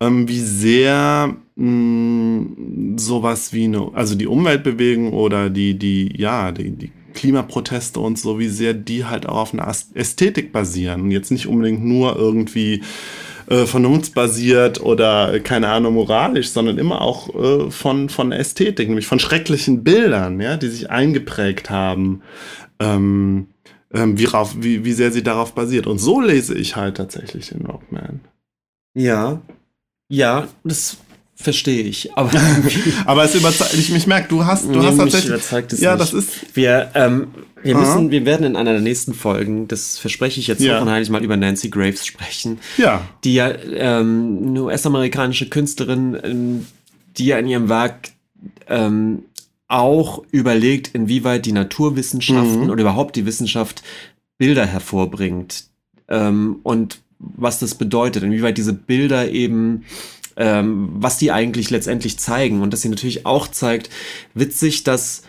ähm, 0.00 0.28
wie 0.28 0.40
sehr 0.40 1.36
mh, 1.56 1.66
mm, 1.66 2.98
sowas 2.98 3.52
wie 3.52 3.64
eine, 3.64 3.90
also 3.94 4.14
die 4.14 4.26
Umweltbewegung 4.26 5.12
oder 5.12 5.50
die, 5.50 5.78
die, 5.78 6.12
ja, 6.16 6.52
die, 6.52 6.70
die 6.70 6.92
Klimaproteste 7.14 8.00
und 8.00 8.18
so, 8.18 8.38
wie 8.38 8.48
sehr 8.48 8.74
die 8.74 9.04
halt 9.04 9.26
auch 9.26 9.38
auf 9.38 9.54
einer 9.54 9.66
Ästhetik 9.94 10.52
basieren 10.52 11.02
und 11.02 11.10
jetzt 11.10 11.30
nicht 11.30 11.46
unbedingt 11.46 11.84
nur 11.84 12.16
irgendwie 12.16 12.82
äh, 13.48 13.64
vernunftsbasiert 13.64 14.80
oder 14.82 15.40
keine 15.40 15.68
Ahnung 15.68 15.94
moralisch, 15.94 16.50
sondern 16.50 16.78
immer 16.78 17.00
auch 17.00 17.34
äh, 17.34 17.70
von 17.70 18.08
von 18.08 18.32
Ästhetik, 18.32 18.88
nämlich 18.88 19.06
von 19.06 19.18
schrecklichen 19.18 19.82
Bildern, 19.82 20.40
ja, 20.40 20.56
die 20.56 20.68
sich 20.68 20.90
eingeprägt 20.90 21.70
haben. 21.70 22.22
Ähm, 22.78 23.48
ähm, 23.94 24.18
wie, 24.18 24.26
wie, 24.26 24.84
wie 24.84 24.92
sehr 24.92 25.12
sie 25.12 25.22
darauf 25.22 25.54
basiert. 25.54 25.86
Und 25.86 25.98
so 25.98 26.20
lese 26.20 26.54
ich 26.54 26.76
halt 26.76 26.96
tatsächlich 26.96 27.48
den 27.48 27.64
Rockman. 27.66 28.20
Ja, 28.94 29.40
ja, 30.08 30.48
das 30.64 30.98
verstehe 31.34 31.82
ich. 31.82 32.16
Aber, 32.16 32.30
aber 33.06 33.24
es 33.24 33.34
überzeugt, 33.34 33.74
ich, 33.74 33.94
ich 33.94 34.06
merke, 34.06 34.28
du 34.28 34.44
hast, 34.44 34.64
du 34.64 34.70
nee, 34.70 34.86
hast 34.86 34.96
tatsächlich. 34.96 35.30
Überzeugt 35.30 35.72
es 35.72 35.80
ja, 35.80 35.92
nicht. 35.92 36.02
das 36.02 36.12
ist. 36.12 36.56
Wir, 36.56 36.90
ähm, 36.94 37.28
wir 37.62 37.76
müssen, 37.76 38.10
wir 38.10 38.24
werden 38.24 38.46
in 38.46 38.56
einer 38.56 38.72
der 38.72 38.80
nächsten 38.80 39.12
Folgen, 39.12 39.68
das 39.68 39.98
verspreche 39.98 40.40
ich 40.40 40.46
jetzt 40.46 40.62
ja. 40.62 40.84
heilig 40.84 41.10
mal 41.10 41.22
über 41.22 41.36
Nancy 41.36 41.68
Graves 41.68 42.06
sprechen. 42.06 42.58
Ja. 42.76 43.06
Die 43.24 43.34
ja 43.34 43.50
ähm, 43.50 44.44
eine 44.48 44.62
US-amerikanische 44.64 45.48
Künstlerin, 45.48 46.16
ähm, 46.22 46.66
die 47.18 47.26
ja 47.26 47.38
in 47.38 47.48
ihrem 47.48 47.68
Werk 47.68 48.10
ähm, 48.68 49.24
auch 49.68 50.22
überlegt, 50.30 50.94
inwieweit 50.94 51.44
die 51.44 51.52
Naturwissenschaften 51.52 52.64
mhm. 52.64 52.70
oder 52.70 52.82
überhaupt 52.82 53.16
die 53.16 53.26
Wissenschaft 53.26 53.82
Bilder 54.38 54.64
hervorbringt. 54.64 55.64
Ähm, 56.08 56.60
und 56.62 57.00
was 57.18 57.58
das 57.58 57.74
bedeutet, 57.74 58.22
inwieweit 58.22 58.58
diese 58.58 58.72
Bilder 58.72 59.30
eben 59.30 59.84
ähm, 60.36 60.90
was 60.92 61.18
die 61.18 61.32
eigentlich 61.32 61.70
letztendlich 61.70 62.18
zeigen 62.18 62.60
und 62.60 62.72
dass 62.72 62.82
sie 62.82 62.88
natürlich 62.88 63.26
auch 63.26 63.48
zeigt, 63.48 63.90
witzig, 64.34 64.84
dass 64.84 65.22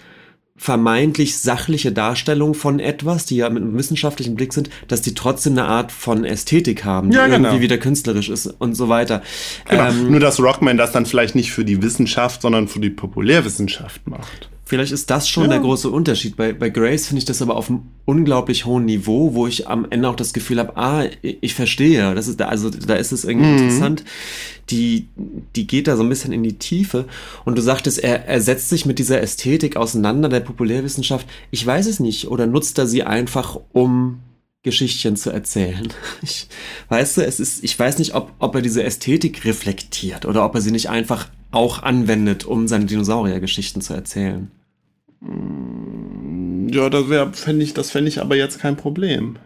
vermeintlich 0.57 1.37
sachliche 1.37 1.91
Darstellung 1.91 2.55
von 2.55 2.79
etwas, 2.79 3.25
die 3.25 3.37
ja 3.37 3.49
mit 3.49 3.61
einem 3.61 3.77
wissenschaftlichen 3.77 4.35
Blick 4.35 4.53
sind, 4.53 4.71
dass 4.87 5.01
die 5.01 5.13
trotzdem 5.13 5.53
eine 5.53 5.65
Art 5.65 5.91
von 5.91 6.25
Ästhetik 6.25 6.83
haben, 6.83 7.11
die 7.11 7.15
ja, 7.15 7.27
genau. 7.27 7.49
irgendwie 7.49 7.61
wieder 7.61 7.77
künstlerisch 7.77 8.29
ist 8.29 8.47
und 8.47 8.73
so 8.73 8.89
weiter. 8.89 9.21
Genau. 9.69 9.89
Ähm, 9.89 10.11
Nur 10.11 10.19
dass 10.19 10.39
Rockman 10.39 10.77
das 10.77 10.91
dann 10.91 11.05
vielleicht 11.05 11.35
nicht 11.35 11.51
für 11.51 11.63
die 11.63 11.81
Wissenschaft, 11.83 12.41
sondern 12.41 12.67
für 12.67 12.79
die 12.79 12.89
Populärwissenschaft 12.89 14.07
macht. 14.07 14.49
Vielleicht 14.67 14.91
ist 14.91 15.09
das 15.09 15.29
schon 15.29 15.43
ja. 15.43 15.51
der 15.51 15.59
große 15.59 15.89
Unterschied. 15.89 16.35
Bei, 16.35 16.51
bei 16.51 16.69
Grace 16.69 17.07
finde 17.07 17.19
ich 17.19 17.25
das 17.25 17.41
aber 17.41 17.55
auf 17.55 17.69
einem 17.69 17.83
unglaublich 18.03 18.65
hohen 18.65 18.83
Niveau, 18.83 19.33
wo 19.33 19.47
ich 19.47 19.69
am 19.69 19.87
Ende 19.89 20.09
auch 20.09 20.15
das 20.17 20.33
Gefühl 20.33 20.59
habe, 20.59 20.75
ah, 20.75 21.05
ich 21.21 21.53
verstehe. 21.53 22.13
Das 22.13 22.27
ist 22.27 22.41
da, 22.41 22.49
also 22.49 22.69
da 22.69 22.95
ist 22.95 23.13
es 23.13 23.23
irgendwie 23.23 23.47
mhm. 23.47 23.57
interessant. 23.59 24.03
Die, 24.69 25.07
die 25.55 25.67
geht 25.67 25.87
da 25.87 25.95
so 25.95 26.03
ein 26.03 26.09
bisschen 26.09 26.33
in 26.33 26.43
die 26.43 26.57
Tiefe. 26.57 27.05
Und 27.45 27.57
du 27.57 27.61
sagtest, 27.61 27.99
er, 27.99 28.27
er 28.27 28.41
setzt 28.41 28.67
sich 28.67 28.85
mit 28.85 28.99
dieser 28.99 29.21
Ästhetik 29.21 29.77
auseinander, 29.77 30.27
der 30.27 30.41
Populärwissenschaft. 30.41 31.25
Ich 31.49 31.65
weiß 31.65 31.87
es 31.87 32.01
nicht. 32.01 32.27
Oder 32.27 32.45
nutzt 32.45 32.77
er 32.77 32.87
sie 32.87 33.03
einfach, 33.03 33.57
um 33.71 34.19
Geschichtchen 34.63 35.15
zu 35.15 35.29
erzählen. 35.29 35.87
Ich, 36.21 36.49
weißt 36.89 37.17
du, 37.17 37.21
es 37.25 37.39
ist, 37.39 37.63
ich 37.63 37.79
weiß 37.79 37.99
nicht, 37.99 38.15
ob, 38.15 38.33
ob 38.39 38.55
er 38.55 38.61
diese 38.61 38.83
Ästhetik 38.83 39.45
reflektiert 39.45 40.25
oder 40.25 40.43
ob 40.43 40.55
er 40.55 40.61
sie 40.61 40.71
nicht 40.71 40.89
einfach 40.89 41.29
auch 41.51 41.83
anwendet, 41.83 42.43
um 42.43 42.67
seine 42.67 42.85
Dinosauriergeschichten 42.85 43.81
zu 43.81 43.93
erzählen. 43.93 44.51
Ja, 45.21 46.89
das 46.89 47.09
wäre, 47.09 47.33
fände 47.33 47.63
ich, 47.63 47.73
das 47.73 47.91
fände 47.91 48.09
ich 48.09 48.21
aber 48.21 48.35
jetzt 48.35 48.59
kein 48.59 48.75
Problem. 48.75 49.37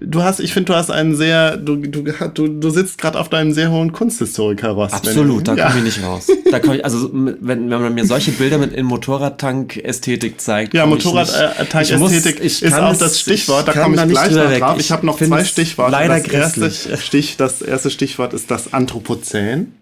Du 0.00 0.22
hast, 0.22 0.40
ich 0.40 0.52
finde, 0.52 0.72
du 0.72 0.76
hast 0.76 0.90
einen 0.90 1.14
sehr, 1.14 1.56
du, 1.56 1.76
du, 1.76 2.02
du, 2.02 2.48
du 2.48 2.70
sitzt 2.70 2.98
gerade 2.98 3.18
auf 3.18 3.28
deinem 3.28 3.52
sehr 3.52 3.70
hohen 3.70 3.92
Kunsthistoriker-Rost. 3.92 4.92
Absolut, 4.92 5.48
da 5.48 5.54
ja. 5.54 5.66
komme 5.68 5.78
ich 5.78 5.84
nicht 5.84 6.02
raus. 6.04 6.26
Da 6.50 6.58
komm 6.58 6.74
ich, 6.74 6.84
also, 6.84 7.08
wenn, 7.12 7.40
wenn 7.40 7.68
man 7.68 7.94
mir 7.94 8.04
solche 8.04 8.32
Bilder 8.32 8.58
mit 8.58 8.72
in 8.72 8.84
Motorradtank-Ästhetik 8.84 10.40
zeigt. 10.40 10.74
Ja, 10.74 10.86
Motorradtank-Ästhetik 10.86 12.40
ist 12.40 12.74
auch 12.74 12.96
das 12.96 13.20
Stichwort, 13.20 13.68
da 13.68 13.72
komme 13.72 13.96
ich 13.96 14.08
gleich 14.08 14.32
noch 14.32 14.58
drauf. 14.58 14.76
Ich, 14.78 14.86
ich 14.86 14.92
habe 14.92 15.06
noch 15.06 15.18
zwei 15.18 15.44
Stichworte. 15.44 15.92
Leider 15.92 16.20
das 16.20 16.28
erste, 16.58 16.96
Stich, 16.98 17.36
das 17.36 17.62
erste 17.62 17.90
Stichwort 17.90 18.34
ist 18.34 18.50
das 18.50 18.74
Anthropozän. 18.74 19.72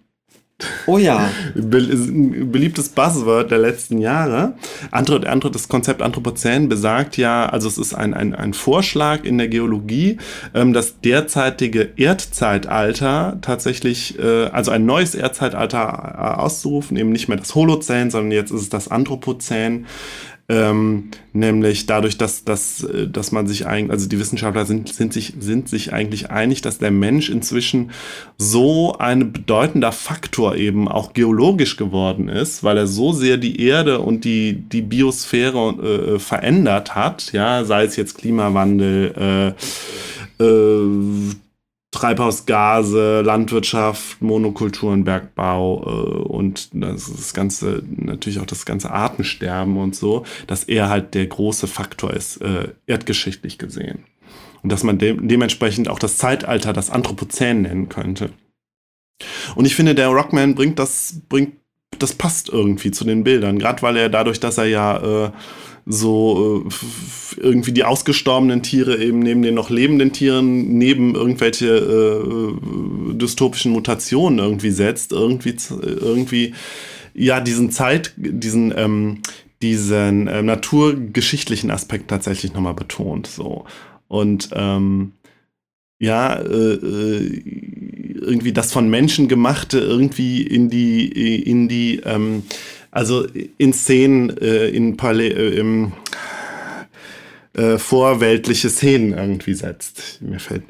Oh 0.86 0.98
ja. 0.98 1.30
Ein 1.56 2.52
beliebtes 2.52 2.90
Buzzword 2.90 3.50
der 3.50 3.58
letzten 3.58 3.98
Jahre. 3.98 4.54
Antro, 4.92 5.18
das 5.48 5.68
Konzept 5.68 6.00
Anthropozän 6.00 6.68
besagt 6.68 7.16
ja, 7.16 7.46
also 7.46 7.66
es 7.66 7.76
ist 7.76 7.94
ein, 7.94 8.14
ein, 8.14 8.34
ein 8.34 8.54
Vorschlag 8.54 9.24
in 9.24 9.38
der 9.38 9.48
Geologie, 9.48 10.18
ähm, 10.54 10.72
das 10.72 11.00
derzeitige 11.00 11.90
Erdzeitalter 11.96 13.38
tatsächlich, 13.42 14.18
äh, 14.20 14.46
also 14.46 14.70
ein 14.70 14.86
neues 14.86 15.16
Erdzeitalter 15.16 15.78
äh, 16.16 16.40
auszurufen, 16.40 16.96
eben 16.96 17.10
nicht 17.10 17.28
mehr 17.28 17.38
das 17.38 17.54
Holozän, 17.56 18.10
sondern 18.10 18.30
jetzt 18.30 18.52
ist 18.52 18.62
es 18.62 18.68
das 18.68 18.88
Anthropozän 18.88 19.86
Ähm, 20.46 21.10
nämlich 21.32 21.86
dadurch, 21.86 22.18
dass, 22.18 22.44
dass, 22.44 22.84
äh, 22.84 23.08
dass 23.08 23.32
man 23.32 23.46
sich 23.46 23.66
eigentlich, 23.66 23.92
also 23.92 24.06
die 24.06 24.18
Wissenschaftler 24.18 24.66
sind, 24.66 24.92
sind, 24.92 25.14
sich, 25.14 25.32
sind 25.40 25.70
sich 25.70 25.94
eigentlich 25.94 26.30
einig, 26.30 26.60
dass 26.60 26.76
der 26.76 26.90
Mensch 26.90 27.30
inzwischen 27.30 27.92
so 28.36 28.94
ein 28.98 29.32
bedeutender 29.32 29.90
Faktor 29.90 30.56
eben 30.56 30.86
auch 30.86 31.14
geologisch 31.14 31.78
geworden 31.78 32.28
ist, 32.28 32.62
weil 32.62 32.76
er 32.76 32.86
so 32.86 33.14
sehr 33.14 33.38
die 33.38 33.58
Erde 33.62 34.00
und 34.00 34.24
die, 34.24 34.52
die 34.52 34.82
Biosphäre 34.82 36.16
äh, 36.16 36.18
verändert 36.18 36.94
hat, 36.94 37.32
ja, 37.32 37.64
sei 37.64 37.84
es 37.84 37.96
jetzt 37.96 38.18
Klimawandel, 38.18 39.54
äh, 40.38 40.44
äh, 40.44 41.34
Treibhausgase, 41.94 43.22
Landwirtschaft, 43.22 44.20
Monokulturen, 44.20 45.04
Bergbau 45.04 45.82
äh, 45.82 46.28
und 46.28 46.70
das, 46.72 47.12
das 47.12 47.34
ganze, 47.34 47.82
natürlich 47.88 48.40
auch 48.40 48.46
das 48.46 48.66
ganze 48.66 48.90
Artensterben 48.90 49.76
und 49.76 49.94
so, 49.94 50.24
dass 50.48 50.64
er 50.64 50.88
halt 50.88 51.14
der 51.14 51.26
große 51.26 51.68
Faktor 51.68 52.12
ist, 52.12 52.38
äh, 52.38 52.68
erdgeschichtlich 52.86 53.58
gesehen. 53.58 54.04
Und 54.62 54.72
dass 54.72 54.82
man 54.82 54.98
de 54.98 55.16
dementsprechend 55.20 55.88
auch 55.88 56.00
das 56.00 56.18
Zeitalter 56.18 56.72
das 56.72 56.90
Anthropozän 56.90 57.62
nennen 57.62 57.88
könnte. 57.88 58.30
Und 59.54 59.64
ich 59.64 59.76
finde, 59.76 59.94
der 59.94 60.08
Rockman 60.08 60.56
bringt 60.56 60.80
das, 60.80 61.20
bringt, 61.28 61.54
das 61.98 62.14
passt 62.14 62.48
irgendwie 62.48 62.90
zu 62.90 63.04
den 63.04 63.22
Bildern, 63.22 63.60
gerade 63.60 63.82
weil 63.82 63.96
er 63.96 64.08
dadurch, 64.08 64.40
dass 64.40 64.58
er 64.58 64.64
ja 64.64 65.26
äh, 65.26 65.30
so 65.86 66.64
äh, 66.66 67.40
irgendwie 67.40 67.72
die 67.72 67.84
ausgestorbenen 67.84 68.62
Tiere 68.62 69.02
eben 69.02 69.18
neben 69.18 69.42
den 69.42 69.54
noch 69.54 69.70
lebenden 69.70 70.12
Tieren, 70.12 70.78
neben 70.78 71.14
irgendwelche 71.14 71.66
äh, 71.66 73.14
dystopischen 73.14 73.72
Mutationen 73.72 74.38
irgendwie 74.38 74.70
setzt, 74.70 75.12
irgendwie, 75.12 75.56
irgendwie 75.82 76.54
ja 77.12 77.40
diesen 77.40 77.70
Zeit, 77.70 78.14
diesen 78.16 78.72
ähm, 78.76 79.20
diesen 79.64 80.26
äh, 80.26 80.42
naturgeschichtlichen 80.42 81.70
Aspekt 81.70 82.08
tatsächlich 82.08 82.52
nochmal 82.52 82.74
betont. 82.74 83.26
So. 83.26 83.64
Und 84.08 84.50
ähm, 84.52 85.12
ja, 85.98 86.34
äh, 86.34 86.74
äh, 86.74 87.42
irgendwie 88.20 88.52
das 88.52 88.72
von 88.72 88.90
Menschen 88.90 89.26
gemachte 89.26 89.78
irgendwie 89.78 90.42
in 90.42 90.68
die, 90.68 91.40
in 91.40 91.68
die 91.68 92.00
ähm, 92.04 92.42
also 92.94 93.26
in 93.58 93.72
Szenen, 93.72 94.38
äh, 94.38 94.68
in 94.68 94.96
Palais, 94.96 95.30
äh, 95.30 95.58
im 95.58 95.92
äh, 97.52 97.76
vorweltliche 97.76 98.70
Szenen 98.70 99.12
irgendwie 99.12 99.54
setzt. 99.54 100.20
Mir 100.22 100.38
fällt, 100.38 100.62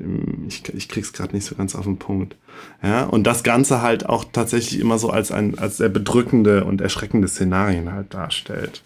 ich, 0.48 0.62
ich 0.74 0.88
krieg's 0.88 1.12
gerade 1.12 1.34
nicht 1.34 1.44
so 1.44 1.54
ganz 1.54 1.74
auf 1.74 1.84
den 1.84 1.98
Punkt. 1.98 2.37
Ja, 2.82 3.04
und 3.04 3.24
das 3.24 3.42
Ganze 3.42 3.82
halt 3.82 4.06
auch 4.06 4.24
tatsächlich 4.32 4.80
immer 4.80 4.98
so 4.98 5.10
als 5.10 5.32
ein, 5.32 5.58
als 5.58 5.76
sehr 5.76 5.90
bedrückende 5.90 6.64
und 6.64 6.80
erschreckende 6.80 7.28
Szenarien 7.28 7.92
halt 7.92 8.14
darstellt. 8.14 8.80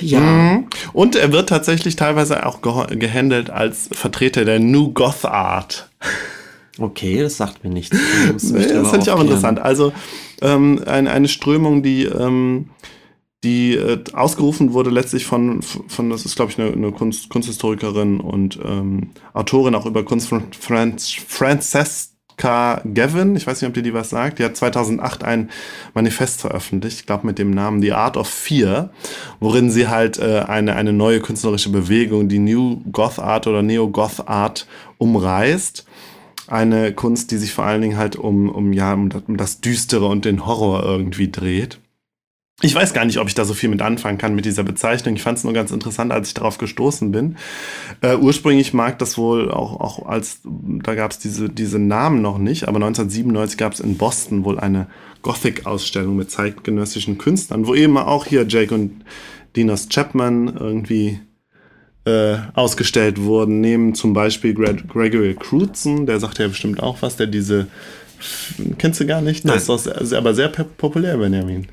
Ja. 0.00 0.20
Mhm. 0.20 0.68
Und 0.94 1.14
er 1.14 1.32
wird 1.32 1.50
tatsächlich 1.50 1.96
teilweise 1.96 2.46
auch 2.46 2.60
gehandelt 2.62 3.50
als 3.50 3.90
Vertreter 3.92 4.46
der 4.46 4.60
New 4.60 4.92
Goth 4.92 5.26
Art. 5.26 5.90
Okay, 6.78 7.22
das 7.22 7.36
sagt 7.36 7.64
mir 7.64 7.70
nichts. 7.70 7.96
Nee, 8.50 8.66
das 8.66 8.90
finde 8.90 8.98
ich 9.00 9.10
auch 9.10 9.20
interessant. 9.20 9.58
Also 9.58 9.92
ähm, 10.42 10.82
eine, 10.86 11.10
eine 11.10 11.28
Strömung, 11.28 11.82
die, 11.82 12.04
ähm, 12.04 12.70
die 13.44 13.74
äh, 13.74 14.02
ausgerufen 14.12 14.72
wurde 14.72 14.90
letztlich 14.90 15.26
von, 15.26 15.62
von 15.62 16.10
das 16.10 16.24
ist 16.24 16.36
glaube 16.36 16.52
ich 16.52 16.58
eine, 16.58 16.72
eine 16.72 16.92
Kunst, 16.92 17.28
Kunsthistorikerin 17.28 18.20
und 18.20 18.58
ähm, 18.64 19.10
Autorin 19.34 19.74
auch 19.74 19.86
über 19.86 20.04
Kunst 20.04 20.28
von 20.28 20.44
Franz, 20.58 21.12
Francesca 21.12 22.82
Gavin, 22.92 23.34
ich 23.34 23.46
weiß 23.46 23.60
nicht, 23.62 23.68
ob 23.68 23.74
dir 23.74 23.82
die 23.82 23.94
was 23.94 24.10
sagt, 24.10 24.38
die 24.38 24.44
hat 24.44 24.56
2008 24.56 25.24
ein 25.24 25.50
Manifest 25.94 26.40
veröffentlicht, 26.42 27.00
ich 27.00 27.06
glaube 27.06 27.26
mit 27.26 27.38
dem 27.38 27.50
Namen 27.50 27.80
The 27.80 27.92
Art 27.92 28.16
of 28.16 28.28
Fear, 28.28 28.90
worin 29.40 29.70
sie 29.70 29.88
halt 29.88 30.18
äh, 30.18 30.40
eine, 30.46 30.76
eine 30.76 30.92
neue 30.92 31.20
künstlerische 31.20 31.70
Bewegung, 31.70 32.28
die 32.28 32.38
New 32.38 32.82
Goth 32.92 33.18
Art 33.18 33.46
oder 33.46 33.62
Neo 33.62 33.88
Goth 33.88 34.28
Art 34.28 34.66
umreißt 34.98 35.85
eine 36.48 36.92
Kunst, 36.92 37.30
die 37.30 37.36
sich 37.36 37.52
vor 37.52 37.64
allen 37.64 37.82
Dingen 37.82 37.96
halt 37.96 38.16
um, 38.16 38.48
um, 38.48 38.72
ja, 38.72 38.92
um 38.92 39.36
das, 39.36 39.60
Düstere 39.60 40.06
und 40.06 40.24
den 40.24 40.46
Horror 40.46 40.84
irgendwie 40.84 41.30
dreht. 41.30 41.80
Ich 42.62 42.74
weiß 42.74 42.94
gar 42.94 43.04
nicht, 43.04 43.18
ob 43.18 43.28
ich 43.28 43.34
da 43.34 43.44
so 43.44 43.52
viel 43.52 43.68
mit 43.68 43.82
anfangen 43.82 44.16
kann 44.16 44.34
mit 44.34 44.46
dieser 44.46 44.62
Bezeichnung. 44.62 45.14
Ich 45.14 45.22
fand 45.22 45.36
es 45.36 45.44
nur 45.44 45.52
ganz 45.52 45.70
interessant, 45.72 46.10
als 46.10 46.28
ich 46.28 46.34
darauf 46.34 46.56
gestoßen 46.56 47.12
bin. 47.12 47.36
Äh, 48.00 48.16
ursprünglich 48.16 48.72
mag 48.72 48.98
das 48.98 49.18
wohl 49.18 49.50
auch, 49.50 49.78
auch 49.78 50.06
als, 50.06 50.40
da 50.44 50.94
gab 50.94 51.10
es 51.10 51.18
diese, 51.18 51.50
diese 51.50 51.78
Namen 51.78 52.22
noch 52.22 52.38
nicht, 52.38 52.66
aber 52.66 52.76
1997 52.76 53.58
gab 53.58 53.74
es 53.74 53.80
in 53.80 53.98
Boston 53.98 54.44
wohl 54.44 54.58
eine 54.58 54.86
Gothic-Ausstellung 55.20 56.16
mit 56.16 56.30
zeitgenössischen 56.30 57.18
Künstlern, 57.18 57.66
wo 57.66 57.74
eben 57.74 57.98
auch 57.98 58.24
hier 58.24 58.46
Jake 58.48 58.74
und 58.74 59.04
Dinos 59.54 59.88
Chapman 59.90 60.56
irgendwie 60.58 61.20
äh, 62.06 62.36
ausgestellt 62.54 63.20
wurden, 63.20 63.60
nehmen 63.60 63.94
zum 63.94 64.14
Beispiel 64.14 64.54
Greg 64.54 64.88
Gregory 64.88 65.34
Crutzen, 65.34 66.06
der 66.06 66.20
sagt 66.20 66.38
ja 66.38 66.48
bestimmt 66.48 66.82
auch 66.82 67.02
was, 67.02 67.16
der 67.16 67.26
diese, 67.26 67.66
kennst 68.78 69.00
du 69.00 69.06
gar 69.06 69.20
nicht, 69.20 69.44
Nein. 69.44 69.60
das 69.66 69.86
ist 69.86 70.08
sehr, 70.08 70.18
aber 70.18 70.34
sehr 70.34 70.48
populär, 70.48 71.18
Benjamin. 71.18 71.66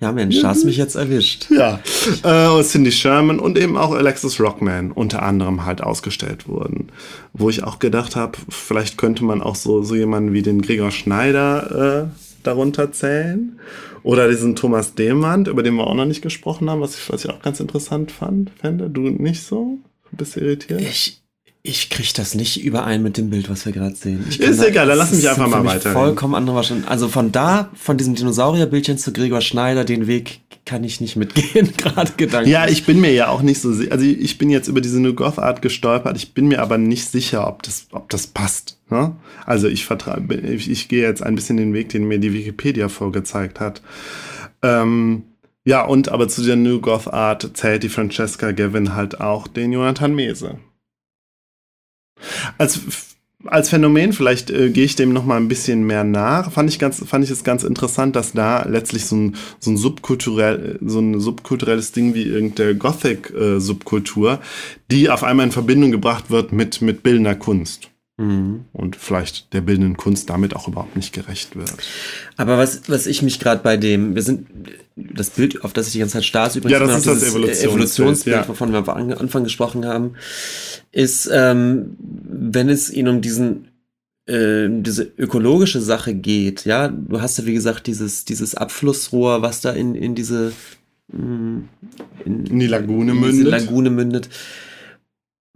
Ja, 0.00 0.12
Mensch, 0.12 0.42
hast 0.44 0.64
mich 0.64 0.76
jetzt 0.76 0.96
erwischt. 0.96 1.46
Ja, 1.50 1.80
äh, 2.22 2.62
Cindy 2.62 2.92
Sherman 2.92 3.38
und 3.38 3.56
eben 3.58 3.76
auch 3.76 3.92
Alexis 3.92 4.38
Rockman 4.38 4.92
unter 4.92 5.22
anderem 5.22 5.64
halt 5.64 5.82
ausgestellt 5.82 6.46
wurden. 6.46 6.88
Wo 7.32 7.48
ich 7.48 7.64
auch 7.64 7.78
gedacht 7.78 8.14
habe, 8.14 8.36
vielleicht 8.48 8.98
könnte 8.98 9.24
man 9.24 9.40
auch 9.40 9.54
so, 9.54 9.82
so 9.82 9.94
jemanden 9.94 10.32
wie 10.32 10.42
den 10.42 10.62
Gregor 10.62 10.90
Schneider 10.90 12.10
äh, 12.10 12.33
darunter 12.46 12.92
zählen. 12.92 13.58
Oder 14.02 14.28
diesen 14.28 14.54
Thomas 14.54 14.94
Demand, 14.94 15.48
über 15.48 15.62
den 15.62 15.74
wir 15.74 15.86
auch 15.86 15.94
noch 15.94 16.04
nicht 16.04 16.22
gesprochen 16.22 16.68
haben, 16.70 16.80
was 16.80 16.96
ich, 16.96 17.10
was 17.10 17.24
ich 17.24 17.30
auch 17.30 17.40
ganz 17.40 17.60
interessant 17.60 18.12
fand, 18.12 18.50
fände. 18.50 18.90
Du 18.90 19.00
nicht 19.00 19.42
so? 19.42 19.78
Bist 20.12 20.36
irritiert? 20.36 20.80
Ich, 20.80 21.23
ich 21.66 21.88
kriege 21.88 22.10
das 22.14 22.34
nicht 22.34 22.62
überein 22.62 23.02
mit 23.02 23.16
dem 23.16 23.30
Bild, 23.30 23.48
was 23.48 23.64
wir 23.64 23.72
gerade 23.72 23.96
sehen. 23.96 24.22
ist 24.28 24.60
da, 24.60 24.66
egal, 24.66 24.86
dann 24.86 24.98
lass 24.98 25.12
mich 25.12 25.26
einfach 25.26 25.48
mal 25.48 25.64
weiter. 25.64 25.92
Vollkommen 25.92 26.34
andere 26.34 26.56
Wahrscheinlich. 26.56 26.86
Also 26.86 27.08
von 27.08 27.32
da, 27.32 27.70
von 27.74 27.96
diesem 27.96 28.14
Dinosaurierbildchen 28.14 28.98
zu 28.98 29.14
Gregor 29.14 29.40
Schneider, 29.40 29.86
den 29.86 30.06
Weg 30.06 30.40
kann 30.66 30.84
ich 30.84 31.00
nicht 31.00 31.16
mitgehen, 31.16 31.72
gerade 31.78 32.12
Gedanken. 32.18 32.50
Ja, 32.50 32.68
ich 32.68 32.84
bin 32.84 33.00
mir 33.00 33.12
ja 33.14 33.28
auch 33.28 33.40
nicht 33.40 33.62
so 33.62 33.72
sicher. 33.72 33.92
Also 33.92 34.04
ich 34.04 34.36
bin 34.36 34.50
jetzt 34.50 34.68
über 34.68 34.82
diese 34.82 35.00
New 35.00 35.14
Goth 35.14 35.38
Art 35.38 35.62
gestolpert. 35.62 36.18
Ich 36.18 36.34
bin 36.34 36.48
mir 36.48 36.60
aber 36.60 36.76
nicht 36.76 37.10
sicher, 37.10 37.48
ob 37.48 37.62
das, 37.62 37.86
ob 37.92 38.10
das 38.10 38.26
passt. 38.26 38.78
Ne? 38.90 39.16
Also 39.46 39.66
ich 39.66 39.88
ich, 39.88 40.70
ich 40.70 40.88
gehe 40.88 41.02
jetzt 41.02 41.22
ein 41.22 41.34
bisschen 41.34 41.56
den 41.56 41.72
Weg, 41.72 41.88
den 41.88 42.04
mir 42.04 42.18
die 42.18 42.34
Wikipedia 42.34 42.90
vorgezeigt 42.90 43.60
hat. 43.60 43.80
Ähm, 44.60 45.22
ja, 45.64 45.82
und 45.82 46.10
aber 46.10 46.28
zu 46.28 46.42
der 46.42 46.56
New 46.56 46.82
Goth 46.82 47.10
Art 47.10 47.52
zählt 47.54 47.84
die 47.84 47.88
Francesca 47.88 48.52
Gavin 48.52 48.94
halt 48.94 49.18
auch 49.22 49.48
den 49.48 49.72
Jonathan 49.72 50.14
Mese. 50.14 50.58
Als, 52.58 52.80
als 53.46 53.68
Phänomen, 53.68 54.12
vielleicht 54.12 54.50
äh, 54.50 54.70
gehe 54.70 54.84
ich 54.84 54.96
dem 54.96 55.12
noch 55.12 55.24
mal 55.24 55.36
ein 55.36 55.48
bisschen 55.48 55.84
mehr 55.84 56.04
nach, 56.04 56.50
fand 56.52 56.70
ich, 56.70 56.78
ganz, 56.78 57.04
fand 57.06 57.24
ich 57.24 57.30
es 57.30 57.44
ganz 57.44 57.64
interessant, 57.64 58.16
dass 58.16 58.32
da 58.32 58.64
letztlich 58.64 59.06
so 59.06 59.16
ein, 59.16 59.36
so 59.60 59.70
ein, 59.70 59.76
subkulturell, 59.76 60.78
so 60.84 61.00
ein 61.00 61.20
subkulturelles 61.20 61.92
Ding 61.92 62.14
wie 62.14 62.24
irgendeine 62.24 62.76
Gothic-Subkultur, 62.76 64.32
äh, 64.34 64.38
die 64.90 65.10
auf 65.10 65.24
einmal 65.24 65.46
in 65.46 65.52
Verbindung 65.52 65.90
gebracht 65.90 66.30
wird 66.30 66.52
mit, 66.52 66.80
mit 66.80 67.02
bildender 67.02 67.34
Kunst. 67.34 67.90
Mhm. 68.16 68.66
Und 68.72 68.94
vielleicht 68.94 69.52
der 69.52 69.60
bildenden 69.60 69.96
Kunst 69.96 70.30
damit 70.30 70.54
auch 70.54 70.68
überhaupt 70.68 70.94
nicht 70.94 71.12
gerecht 71.12 71.56
wird. 71.56 71.72
Aber 72.36 72.58
was, 72.58 72.88
was 72.88 73.06
ich 73.06 73.22
mich 73.22 73.40
gerade 73.40 73.60
bei 73.62 73.76
dem, 73.76 74.14
wir 74.14 74.22
sind, 74.22 74.46
das 74.94 75.30
Bild, 75.30 75.64
auf 75.64 75.72
das 75.72 75.88
ich 75.88 75.94
die 75.94 75.98
ganze 75.98 76.14
Zeit 76.14 76.24
starr 76.24 76.46
ist, 76.46 76.56
übrigens 76.56 76.78
ja, 76.78 76.86
das 76.86 76.98
ist 76.98 77.06
das 77.06 77.22
Evolutionsbild, 77.22 77.72
Evolutionsbild 77.72 78.36
ja. 78.36 78.48
wovon 78.48 78.72
wir 78.72 78.88
am 78.88 79.10
Anfang 79.12 79.42
gesprochen 79.42 79.84
haben, 79.84 80.14
ist, 80.92 81.28
ähm, 81.32 81.96
wenn 81.98 82.68
es 82.68 82.92
ihnen 82.92 83.16
um 83.16 83.20
diesen 83.20 83.68
äh, 84.26 84.68
diese 84.70 85.12
ökologische 85.18 85.80
Sache 85.80 86.14
geht, 86.14 86.64
ja, 86.64 86.88
du 86.88 87.20
hast 87.20 87.38
ja 87.38 87.46
wie 87.46 87.54
gesagt 87.54 87.88
dieses, 87.88 88.24
dieses 88.24 88.54
Abflussrohr, 88.54 89.42
was 89.42 89.60
da 89.60 89.72
in, 89.72 89.96
in 89.96 90.14
diese 90.14 90.52
mm, 91.08 91.58
in, 92.24 92.46
in 92.46 92.58
die 92.60 92.66
Lagune 92.68 93.12
in 93.12 93.20
mündet. 93.20 93.50
Lagune 93.50 93.90
mündet 93.90 94.28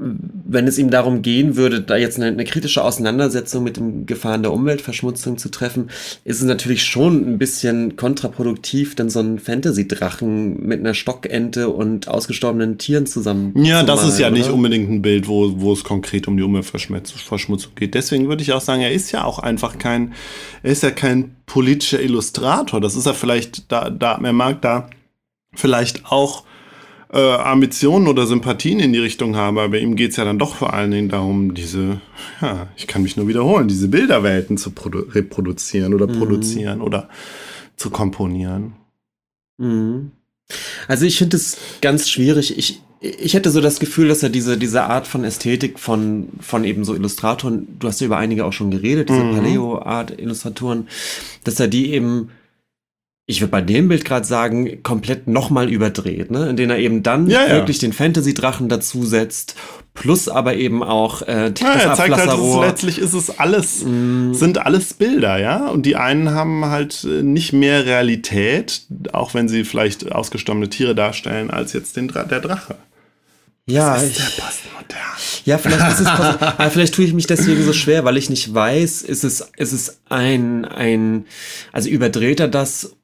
wenn 0.01 0.69
es 0.69 0.79
ihm 0.79 0.91
darum 0.91 1.23
gehen 1.23 1.57
würde, 1.57 1.81
da 1.81 1.97
jetzt 1.97 2.19
eine, 2.19 2.27
eine, 2.27 2.45
kritische 2.45 2.85
Auseinandersetzung 2.85 3.65
mit 3.65 3.79
den 3.79 4.07
Gefahren 4.07 4.43
der 4.43 4.53
Umweltverschmutzung 4.53 5.39
zu 5.39 5.51
treffen, 5.51 5.91
ist 6.23 6.41
es 6.41 6.47
natürlich 6.47 6.85
schon 6.85 7.29
ein 7.29 7.39
bisschen 7.39 7.97
kontraproduktiv, 7.97 8.95
denn 8.95 9.11
so 9.11 9.19
ein 9.19 9.41
Fantasy-Drachen 9.41 10.65
mit 10.65 10.79
einer 10.79 10.95
Stockente 10.95 11.71
und 11.71 12.07
ausgestorbenen 12.07 12.79
Tieren 12.79 13.07
zusammen. 13.07 13.53
Ja, 13.65 13.81
zu 13.81 13.87
das 13.87 13.97
malen, 13.97 14.13
ist 14.13 14.19
ja 14.21 14.29
oder? 14.29 14.37
nicht 14.37 14.51
unbedingt 14.51 14.89
ein 14.89 15.03
Bild, 15.03 15.27
wo, 15.27 15.61
wo 15.61 15.73
es 15.73 15.83
konkret 15.83 16.29
um 16.29 16.37
die 16.37 16.45
Umweltverschmutzung 16.45 17.73
geht. 17.75 17.95
Deswegen 17.95 18.29
würde 18.29 18.43
ich 18.43 18.53
auch 18.53 18.61
sagen, 18.61 18.83
er 18.83 18.93
ist 18.93 19.11
ja 19.11 19.25
auch 19.25 19.41
einfach 19.41 19.79
kein, 19.79 20.13
er 20.63 20.71
ist 20.71 20.85
ja 20.85 20.93
kein 20.93 21.35
politischer 21.45 22.01
Illustrator. 22.01 22.81
Das 22.81 22.95
ist 22.95 23.07
ja 23.07 23.15
vielleicht, 23.15 23.73
da, 23.73 23.91
da, 23.91 24.17
er 24.23 24.33
mag 24.33 24.63
da 24.63 24.89
vielleicht 25.55 26.07
auch 26.07 26.45
äh, 27.12 27.18
Ambitionen 27.18 28.07
oder 28.07 28.27
Sympathien 28.27 28.81
in 28.81 28.92
die 28.92 28.99
Richtung 28.99 29.37
habe, 29.37 29.62
aber 29.62 29.79
ihm 29.79 29.97
geht 29.97 30.11
es 30.11 30.16
ja 30.16 30.25
dann 30.25 30.38
doch 30.38 30.55
vor 30.55 30.75
allen 30.75 30.90
Dingen 30.90 31.09
darum, 31.09 31.55
diese, 31.55 32.01
ja, 32.40 32.68
ich 32.77 32.87
kann 32.87 33.03
mich 33.03 33.16
nur 33.16 33.29
wiederholen, 33.29 33.68
diese 33.68 33.88
Bilderwelten 33.88 34.59
zu 34.59 34.73
reproduzieren 34.85 35.94
oder 35.94 36.07
mhm. 36.07 36.18
produzieren 36.18 36.81
oder 36.83 37.09
zu 37.77 37.90
komponieren. 37.90 38.75
Mhm. 39.57 40.12
Also 40.87 41.05
ich 41.05 41.18
finde 41.18 41.37
es 41.37 41.59
ganz 41.81 42.09
schwierig. 42.09 42.57
Ich, 42.59 42.81
ich 43.01 43.35
hätte 43.35 43.51
so 43.51 43.61
das 43.61 43.81
Gefühl, 43.81 44.09
dass 44.09 44.23
er 44.23 44.31
diese, 44.31 44.59
diese 44.59 44.85
Art 44.85 45.07
von 45.07 45.25
Ästhetik 45.25 45.79
von, 45.79 46.29
von 46.40 46.64
eben 46.64 46.85
so 46.85 46.94
Illustratoren, 46.94 47.68
du 47.79 47.87
hast 47.87 48.01
ja 48.01 48.07
über 48.07 48.18
einige 48.18 48.44
auch 48.44 48.53
schon 48.53 48.71
geredet, 48.71 49.09
diese 49.09 49.25
mhm. 49.25 49.37
Paleo-Art-Illustratoren, 49.37 50.89
dass 51.45 51.61
er 51.61 51.68
die 51.68 51.93
eben 51.93 52.30
ich 53.31 53.43
würde 53.43 53.51
bei 53.51 53.61
dem 53.61 53.89
Bild 53.89 54.07
gerade 54.07 54.26
sagen, 54.26 54.83
komplett 54.83 55.29
nochmal 55.29 55.68
überdreht, 55.68 56.31
ne? 56.31 56.49
in 56.49 56.57
dem 56.57 56.70
er 56.70 56.79
eben 56.79 57.03
dann 57.03 57.29
ja, 57.29 57.47
ja. 57.47 57.55
wirklich 57.57 57.79
den 57.79 57.93
Fantasy-Drachen 57.93 58.70
dazusetzt, 58.70 59.55
plus 59.93 60.31
aber 60.31 60.55
eben 60.55 60.83
auch 60.83 61.20
äh, 61.20 61.53
ja, 61.61 61.72
er 61.74 61.95
zeigt 61.95 62.16
halt, 62.16 62.33
ist, 62.33 62.61
letztlich 62.61 62.99
ist 62.99 63.12
es 63.12 63.39
alles, 63.39 63.85
mm. 63.85 64.33
sind 64.33 64.64
alles 64.64 64.95
Bilder, 64.95 65.37
ja, 65.37 65.68
und 65.68 65.85
die 65.85 65.97
einen 65.97 66.31
haben 66.31 66.64
halt 66.64 67.05
äh, 67.05 67.22
nicht 67.22 67.53
mehr 67.53 67.85
Realität, 67.85 68.87
auch 69.12 69.35
wenn 69.35 69.47
sie 69.47 69.64
vielleicht 69.64 70.11
ausgestorbene 70.11 70.70
Tiere 70.70 70.95
darstellen, 70.95 71.51
als 71.51 71.74
jetzt 71.74 71.97
den 71.97 72.09
Dra 72.09 72.22
der 72.22 72.41
Drache. 72.41 72.76
Ja, 73.66 73.93
das 73.93 74.05
ist 74.05 74.11
ich, 74.12 74.16
der 74.16 74.43
Postmodern. 74.43 74.99
Ja, 75.45 75.59
vielleicht 75.59 75.93
ist 75.93 76.01
es 76.01 76.07
aber 76.07 76.70
vielleicht 76.70 76.95
tue 76.95 77.05
ich 77.05 77.12
mich 77.12 77.26
deswegen 77.26 77.62
so 77.62 77.74
schwer, 77.74 78.07
weil 78.07 78.16
ich 78.16 78.31
nicht 78.31 78.55
weiß, 78.55 79.03
ist 79.03 79.24
es, 79.24 79.51
ist 79.59 79.72
es 79.72 80.01
ein, 80.09 80.64
ein, 80.64 81.26
also 81.72 81.91
überdreht 81.91 82.41
er 82.41 82.49
das 82.49 82.97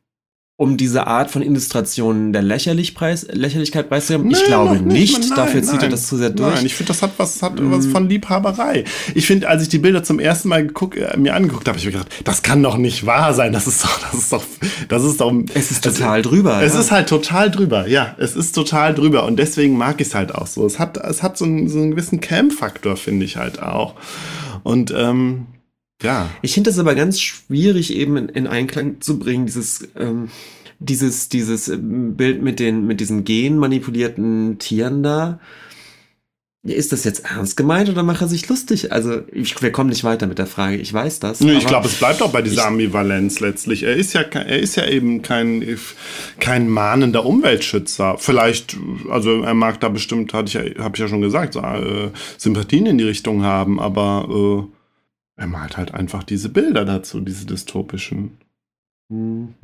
um 0.57 0.77
diese 0.77 1.09
Art 1.09 1.33
von 1.33 1.43
Illustrationen 1.43 2.33
der 2.33 2.43
Lächerlichpreis, 2.43 3.27
Lächerlichkeit 3.33 3.89
preiszugeben? 3.89 4.31
Ich 4.31 4.45
glaube 4.45 4.77
nicht. 4.77 4.85
nicht. 4.85 5.21
Nein, 5.21 5.37
Dafür 5.37 5.63
zieht 5.65 5.83
er 5.83 5.89
das 5.89 6.07
zu 6.07 6.17
sehr 6.17 6.31
durch. 6.31 6.55
Nein, 6.55 6.67
ich 6.67 6.75
finde, 6.77 6.93
das 6.93 7.03
hat 7.03 7.11
was, 7.17 7.43
hat 7.43 7.59
mm. 7.59 7.73
was 7.73 7.87
von 7.87 8.09
Liebhaberei. 8.09 8.85
Ich 9.17 9.27
finde, 9.27 9.49
als 9.49 9.63
ich 9.63 9.69
die 9.69 9.79
Bilder 9.79 10.05
zum 10.05 10.21
ersten 10.21 10.49
Mal 10.49 10.65
geguckt, 10.65 10.97
äh, 10.97 11.17
mir 11.17 11.35
angeguckt 11.35 11.67
habe, 11.67 11.77
ich 11.79 11.85
mir 11.85 11.93
gedacht, 11.93 12.09
das 12.23 12.43
kann 12.43 12.63
doch 12.63 12.77
nicht 12.77 13.05
wahr 13.05 13.35
sein. 13.35 13.53
Das 13.53 13.67
ist 13.67 13.83
doch, 13.83 13.99
das 14.01 14.15
ist 14.15 14.33
doch, 14.33 14.45
das 14.89 15.03
ist 15.03 15.21
doch. 15.21 15.33
Es 15.55 15.73
ist 15.73 15.83
total 15.83 16.21
es, 16.21 16.27
drüber. 16.27 16.63
Es 16.63 16.75
ja. 16.75 16.81
ist 16.81 16.93
halt 16.93 17.09
total 17.09 17.51
drüber. 17.51 17.89
Ja, 17.89 18.15
es 18.19 18.37
ist 18.37 18.55
total 18.55 18.95
drüber. 18.95 19.25
Und 19.25 19.39
deswegen 19.41 19.77
mag 19.77 20.01
ich 20.01 20.09
es 20.09 20.15
halt 20.15 20.33
auch 20.33 20.47
so. 20.47 20.65
Es 20.65 20.79
hat, 20.79 20.99
es 20.99 21.25
hat 21.25 21.37
so 21.37 21.47
einen, 21.47 21.69
so 21.69 21.79
einen 21.79 21.91
gewissen 21.91 22.21
Camp-Faktor, 22.21 22.97
finde 22.97 23.25
ich 23.27 23.37
halt 23.37 23.61
auch. 23.61 23.95
Und, 24.63 24.95
ähm, 24.97 25.47
ja. 26.05 26.31
Ich 26.43 26.55
finde 26.55 26.71
das 26.71 26.79
aber 26.79 26.95
ganz 26.95 27.21
schwierig 27.21 27.93
eben 27.95 28.17
in, 28.17 28.29
in 28.29 28.47
Einklang 28.47 29.01
zu 29.01 29.19
bringen, 29.19 29.47
dieses, 29.47 29.89
ähm, 29.99 30.29
dieses, 30.79 31.29
dieses 31.29 31.69
ähm, 31.69 32.17
Bild 32.17 32.43
mit 32.43 32.61
den, 32.61 32.87
mit 32.87 33.01
diesen 33.01 33.25
genmanipulierten 33.25 34.59
Tieren 34.59 35.03
da. 35.03 35.41
Ist 36.67 36.93
das 36.93 37.05
jetzt 37.05 37.27
ernst 37.27 37.59
gemeint 37.59 37.91
oder 37.91 38.03
macht 38.03 38.23
er 38.23 38.29
sich 38.29 38.49
lustig? 38.49 38.91
Also, 38.91 39.21
ich, 39.33 39.61
wir 39.61 39.71
kommen 39.71 39.91
nicht 39.91 40.03
weiter 40.03 40.27
mit 40.27 40.39
der 40.39 40.47
Frage. 40.47 40.79
Ich 40.79 40.95
weiß 40.95 41.21
das. 41.21 41.41
Nee, 41.41 41.59
ich 41.59 41.67
glaube, 41.67 41.89
es 41.89 41.97
bleibt 41.97 42.23
auch 42.23 42.33
bei 42.33 42.41
dieser 42.41 42.63
ich, 42.63 42.67
Ambivalenz 42.67 43.41
letztlich. 43.41 43.83
Er 43.83 43.95
ist 43.95 44.15
ja, 44.15 44.23
er 44.23 44.59
ist 44.59 44.75
ja 44.77 44.87
eben 44.87 45.21
kein, 45.21 45.63
kein 46.41 46.71
mahnender 46.71 47.27
Umweltschützer. 47.27 48.17
Vielleicht, 48.19 48.79
also 49.11 49.43
er 49.43 49.53
mag 49.53 49.79
da 49.81 49.91
bestimmt, 49.91 50.33
hatte 50.33 50.59
ich 50.59 50.79
habe 50.79 50.97
ich 50.97 51.01
ja 51.01 51.09
schon 51.09 51.21
gesagt, 51.21 51.53
so, 51.53 51.61
äh, 51.61 52.09
Sympathien 52.39 52.87
in 52.87 52.97
die 52.97 53.05
Richtung 53.05 53.43
haben, 53.43 53.79
aber 53.79 54.65
äh, 54.67 54.84
er 55.37 55.47
malt 55.47 55.77
halt 55.77 55.95
einfach 55.95 56.23
diese 56.25 56.49
Bilder 56.49 56.85
dazu, 56.85 57.21
diese 57.21 57.47
dystopischen. 57.47 58.39
Mhm. 59.11 59.55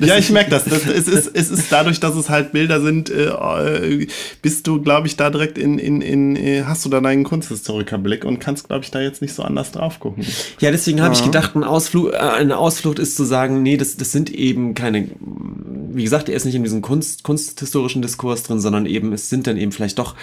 Ja, 0.00 0.16
ich 0.18 0.30
merke 0.30 0.50
das. 0.50 0.64
das 0.64 0.84
es, 0.84 1.06
ist, 1.06 1.30
es 1.32 1.48
ist 1.48 1.70
dadurch, 1.70 2.00
dass 2.00 2.16
es 2.16 2.28
halt 2.28 2.50
Bilder 2.50 2.80
sind, 2.80 3.08
äh, 3.08 4.06
bist 4.42 4.66
du, 4.66 4.82
glaube 4.82 5.06
ich, 5.06 5.16
da 5.16 5.30
direkt 5.30 5.58
in, 5.58 5.78
in, 5.78 6.00
in, 6.00 6.34
äh, 6.34 6.64
hast 6.64 6.84
du 6.84 6.88
da 6.88 7.00
deinen 7.00 7.22
Kunsthistorikerblick 7.22 8.24
und 8.24 8.40
kannst, 8.40 8.66
glaube 8.66 8.84
ich, 8.84 8.90
da 8.90 9.00
jetzt 9.00 9.22
nicht 9.22 9.32
so 9.32 9.44
anders 9.44 9.70
drauf 9.70 10.00
gucken. 10.00 10.26
Ja, 10.58 10.72
deswegen 10.72 11.00
habe 11.02 11.14
ja. 11.14 11.20
ich 11.20 11.24
gedacht, 11.24 11.54
ein 11.54 11.62
Ausflug, 11.62 12.12
äh, 12.12 12.16
eine 12.16 12.58
Ausflucht 12.58 12.98
ist 12.98 13.16
zu 13.16 13.22
sagen, 13.22 13.62
nee, 13.62 13.76
das, 13.76 13.96
das 13.96 14.10
sind 14.10 14.30
eben 14.30 14.74
keine, 14.74 15.08
wie 15.20 16.02
gesagt, 16.02 16.28
er 16.28 16.34
ist 16.34 16.46
nicht 16.46 16.56
in 16.56 16.64
diesem 16.64 16.82
Kunst, 16.82 17.22
kunsthistorischen 17.22 18.02
Diskurs 18.02 18.42
drin, 18.42 18.60
sondern 18.60 18.86
eben, 18.86 19.12
es 19.12 19.30
sind 19.30 19.46
dann 19.46 19.56
eben 19.56 19.70
vielleicht 19.70 20.00
doch 20.00 20.16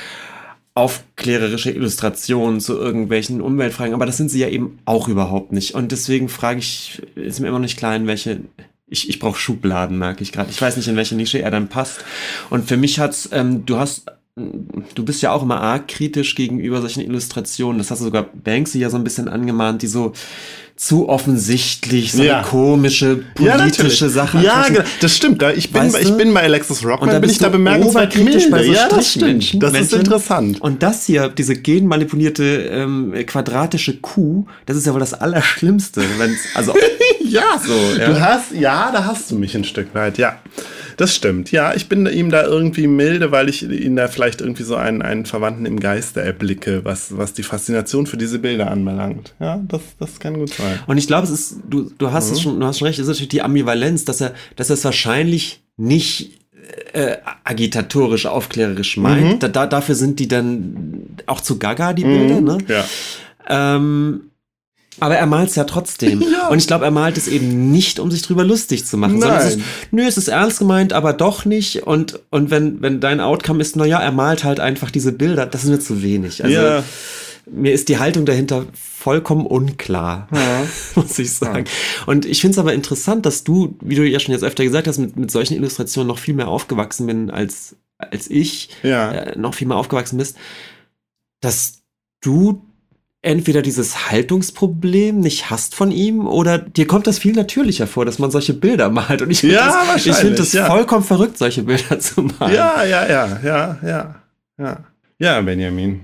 aufklärerische 0.76 1.72
Illustrationen 1.72 2.60
zu 2.60 2.78
irgendwelchen 2.78 3.42
Umweltfragen, 3.42 3.94
aber 3.94 4.06
das 4.06 4.18
sind 4.18 4.32
sie 4.32 4.40
ja 4.40 4.50
eben 4.50 4.80
auch 4.86 5.08
überhaupt 5.08 5.52
nicht. 5.52 5.76
Und 5.76 5.92
deswegen 5.92 6.30
frage 6.30 6.60
ich, 6.60 7.02
ist 7.16 7.40
mir 7.40 7.48
immer 7.48 7.60
nicht 7.60 7.78
klar, 7.78 7.96
in 7.96 8.08
welche. 8.08 8.42
Ich, 8.88 9.10
ich 9.10 9.20
brauche 9.20 9.40
Schubladen, 9.40 9.98
merke 9.98 10.22
ich 10.22 10.32
gerade. 10.32 10.52
Ich 10.52 10.62
weiß 10.62 10.78
nicht, 10.78 10.88
in 10.88 10.96
welche 10.96 11.16
Nische 11.16 11.42
er 11.42 11.50
dann 11.50 11.68
passt. 11.68 12.04
Und 12.52 12.68
für 12.68 12.78
mich 12.78 13.00
hat's, 13.00 13.30
ähm, 13.32 13.66
du 13.66 13.78
hast 13.78 14.06
du 14.36 15.06
bist 15.06 15.22
ja 15.22 15.32
auch 15.32 15.44
immer 15.44 15.62
arg 15.62 15.88
kritisch 15.88 16.34
gegenüber 16.36 16.82
solchen 16.82 17.02
Illustrationen. 17.02 17.78
Das 17.78 17.92
hast 17.92 18.00
du 18.00 18.06
sogar 18.06 18.24
Banksy 18.24 18.80
ja 18.80 18.90
so 18.90 18.98
ein 18.98 19.04
bisschen 19.04 19.28
angemahnt, 19.28 19.82
die 19.84 19.88
so 19.88 20.14
zu 20.76 21.08
offensichtlich 21.08 22.12
so 22.12 22.24
ja. 22.24 22.40
eine 22.40 22.48
komische 22.48 23.24
politische 23.36 24.06
ja, 24.06 24.12
Sache. 24.12 24.40
Ja, 24.44 24.66
genau. 24.68 24.82
das 25.02 25.16
stimmt. 25.16 25.44
Ich 25.56 25.72
bin, 25.72 25.94
weißt 25.94 26.02
ich 26.02 26.18
bin 26.18 26.34
bei 26.34 26.44
Alexis 26.44 26.84
Rock 26.84 27.04
und 27.04 27.10
da 27.10 27.20
bin 27.20 27.30
ich 27.30 27.38
da 27.38 27.50
bemerkenswert 27.50 28.12
kritisch 28.12 28.50
bei 28.50 28.64
so 28.64 28.74
ja, 28.74 28.90
das 28.90 29.12
stimmt. 29.12 29.62
Das 29.62 29.72
Menschen. 29.72 29.86
ist 29.86 29.94
interessant. 29.94 30.62
Und 30.62 30.82
das 30.82 31.06
hier, 31.06 31.30
diese 31.30 31.56
genmanipulierte 31.56 32.44
ähm, 32.44 33.14
quadratische 33.26 33.98
Kuh, 33.98 34.46
das 34.66 34.76
ist 34.76 34.88
ja 34.88 34.94
wohl 34.94 35.00
das 35.00 35.14
Allerschlimmste. 35.14 36.02
Wenn's, 36.18 36.40
also 36.56 36.74
ja, 37.24 37.62
so. 37.64 38.00
Ja. 38.00 38.10
Du 38.10 38.20
hast, 38.20 38.52
ja, 38.54 38.92
da 38.92 39.06
hast 39.06 39.30
du 39.30 39.36
mich 39.36 39.56
ein 39.56 39.64
Stück 39.64 39.94
weit. 39.94 40.18
Ja. 40.18 40.40
Das 40.98 41.16
stimmt. 41.16 41.52
Ja, 41.52 41.74
ich 41.74 41.90
bin 41.90 42.06
ihm 42.06 42.30
da 42.30 42.44
irgendwie 42.44 42.88
milde, 42.88 43.32
weil 43.32 43.50
ich 43.50 43.64
ihn 43.64 43.96
da 43.96 44.08
vielleicht 44.08 44.42
irgendwie 44.42 44.64
so 44.64 44.76
einen, 44.76 45.02
einen 45.02 45.26
Verwandten 45.26 45.66
im 45.66 45.80
Geiste 45.80 46.22
erblicke, 46.22 46.86
was, 46.86 47.18
was 47.18 47.34
die 47.34 47.44
Faszination 47.44 48.06
für 48.06 48.18
diese 48.18 48.40
Bilder 48.40 48.70
anbelangt. 48.70 49.34
Ja, 49.40 49.60
das, 49.68 49.82
das 50.00 50.20
kann 50.20 50.36
gut 50.36 50.54
sein. 50.54 50.63
Und 50.88 50.98
ich 50.98 51.08
glaube, 51.08 51.26
es 51.26 51.32
ist, 51.32 51.58
du, 51.70 51.92
du 51.98 52.12
hast 52.12 52.28
mhm. 52.28 52.34
es 52.34 52.42
schon, 52.42 52.60
du 52.60 52.66
hast 52.66 52.80
schon 52.80 52.88
recht, 52.88 53.00
es 53.00 53.04
ist 53.04 53.10
natürlich 53.10 53.30
die 53.30 53.42
Ambivalenz, 53.42 54.06
dass 54.06 54.22
er, 54.22 54.34
dass 54.56 54.70
er 54.70 54.76
es 54.76 54.86
wahrscheinlich 54.86 55.62
nicht 55.78 56.32
äh, 56.94 57.18
agitatorisch, 57.44 58.26
aufklärerisch 58.26 58.98
meint. 58.98 59.36
Mhm. 59.36 59.40
Da, 59.40 59.48
da, 59.48 59.66
dafür 59.68 59.96
sind 59.96 60.20
die 60.20 60.28
dann 60.28 61.18
auch 61.26 61.42
zu 61.42 61.60
gaga, 61.60 61.94
die 61.94 62.04
Bilder, 62.04 62.42
mhm. 62.42 62.48
ne? 62.48 62.58
Ja. 62.68 62.86
Ähm, 63.50 64.22
aber 65.00 65.16
er 65.16 65.26
malt 65.26 65.50
es 65.50 65.56
ja 65.56 65.64
trotzdem. 65.64 66.24
Ja. 66.34 66.48
Und 66.48 66.58
ich 66.58 66.68
glaube, 66.68 66.86
er 66.86 66.92
malt 66.92 67.18
es 67.18 67.28
eben 67.28 67.72
nicht, 67.72 68.00
um 68.00 68.10
sich 68.10 68.22
drüber 68.22 68.44
lustig 68.44 68.86
zu 68.86 68.98
machen, 68.98 69.20
Nein. 69.20 69.22
sondern 69.22 69.48
es 69.48 69.56
ist, 69.56 69.62
nö, 69.92 70.04
es 70.04 70.18
ist 70.18 70.28
ernst 70.30 70.60
gemeint, 70.60 70.94
aber 70.94 71.14
doch 71.14 71.46
nicht. 71.46 71.84
Und, 71.84 72.20
und 72.32 72.50
wenn, 72.50 72.82
wenn 72.82 73.00
dein 73.00 73.20
Outcome 73.20 73.62
ist, 73.62 73.76
naja, 73.76 74.00
er 74.00 74.12
malt 74.12 74.44
halt 74.44 74.60
einfach 74.60 74.90
diese 74.90 75.12
Bilder, 75.12 75.46
das 75.46 75.64
ist 75.64 75.70
mir 75.70 75.80
zu 75.80 76.02
wenig. 76.02 76.44
Also, 76.44 76.56
ja. 76.56 76.84
mir 77.52 77.72
ist 77.72 77.90
die 77.90 78.00
Haltung 78.00 78.26
dahinter 78.26 78.66
vollkommen 79.04 79.46
unklar, 79.46 80.30
ja. 80.34 80.66
muss 80.96 81.20
ich 81.20 81.34
sagen. 81.34 81.66
Ja. 81.66 82.04
Und 82.06 82.26
ich 82.26 82.40
finde 82.40 82.54
es 82.54 82.58
aber 82.58 82.74
interessant, 82.74 83.26
dass 83.26 83.44
du, 83.44 83.76
wie 83.82 83.96
du 83.96 84.08
ja 84.08 84.18
schon 84.22 84.32
jetzt 84.32 84.46
öfter 84.46 84.64
gesagt 84.64 84.88
hast, 84.88 84.98
mit, 84.98 85.18
mit 85.18 85.30
solchen 85.30 85.56
Illustrationen 85.56 86.08
noch 86.08 86.20
viel 86.20 86.34
mehr 86.34 86.48
aufgewachsen 86.48 87.06
bin 87.06 87.30
als, 87.30 87.76
als 87.98 88.30
ich, 88.30 88.70
ja. 88.82 89.12
äh, 89.12 89.38
noch 89.38 89.56
viel 89.56 89.68
mehr 89.68 89.76
aufgewachsen 89.76 90.18
bist, 90.18 90.38
dass 91.42 91.82
du 92.22 92.64
entweder 93.22 93.62
dieses 93.62 94.10
Haltungsproblem 94.10 95.20
nicht 95.20 95.50
hast 95.50 95.76
von 95.76 95.92
ihm 95.92 96.26
oder 96.26 96.58
dir 96.58 96.88
kommt 96.88 97.06
das 97.06 97.20
viel 97.20 97.34
natürlicher 97.34 97.88
vor, 97.88 98.06
dass 98.06 98.20
man 98.20 98.32
solche 98.32 98.54
Bilder 98.54 98.90
malt. 98.90 99.22
Und 99.22 99.32
ich 99.32 99.42
finde 99.42 99.56
ja, 99.56 99.86
das, 99.94 100.06
ich 100.06 100.16
find 100.16 100.40
das 100.40 100.54
ja. 100.54 100.68
vollkommen 100.68 101.04
verrückt, 101.04 101.38
solche 101.38 101.64
Bilder 101.64 102.00
zu 102.00 102.22
malen. 102.22 102.56
Ja, 102.56 102.86
ja, 102.86 103.06
ja, 103.10 103.40
ja, 103.44 103.80
ja, 103.84 104.16
ja. 104.58 104.86
Ja, 105.20 105.42
Benjamin. 105.42 106.00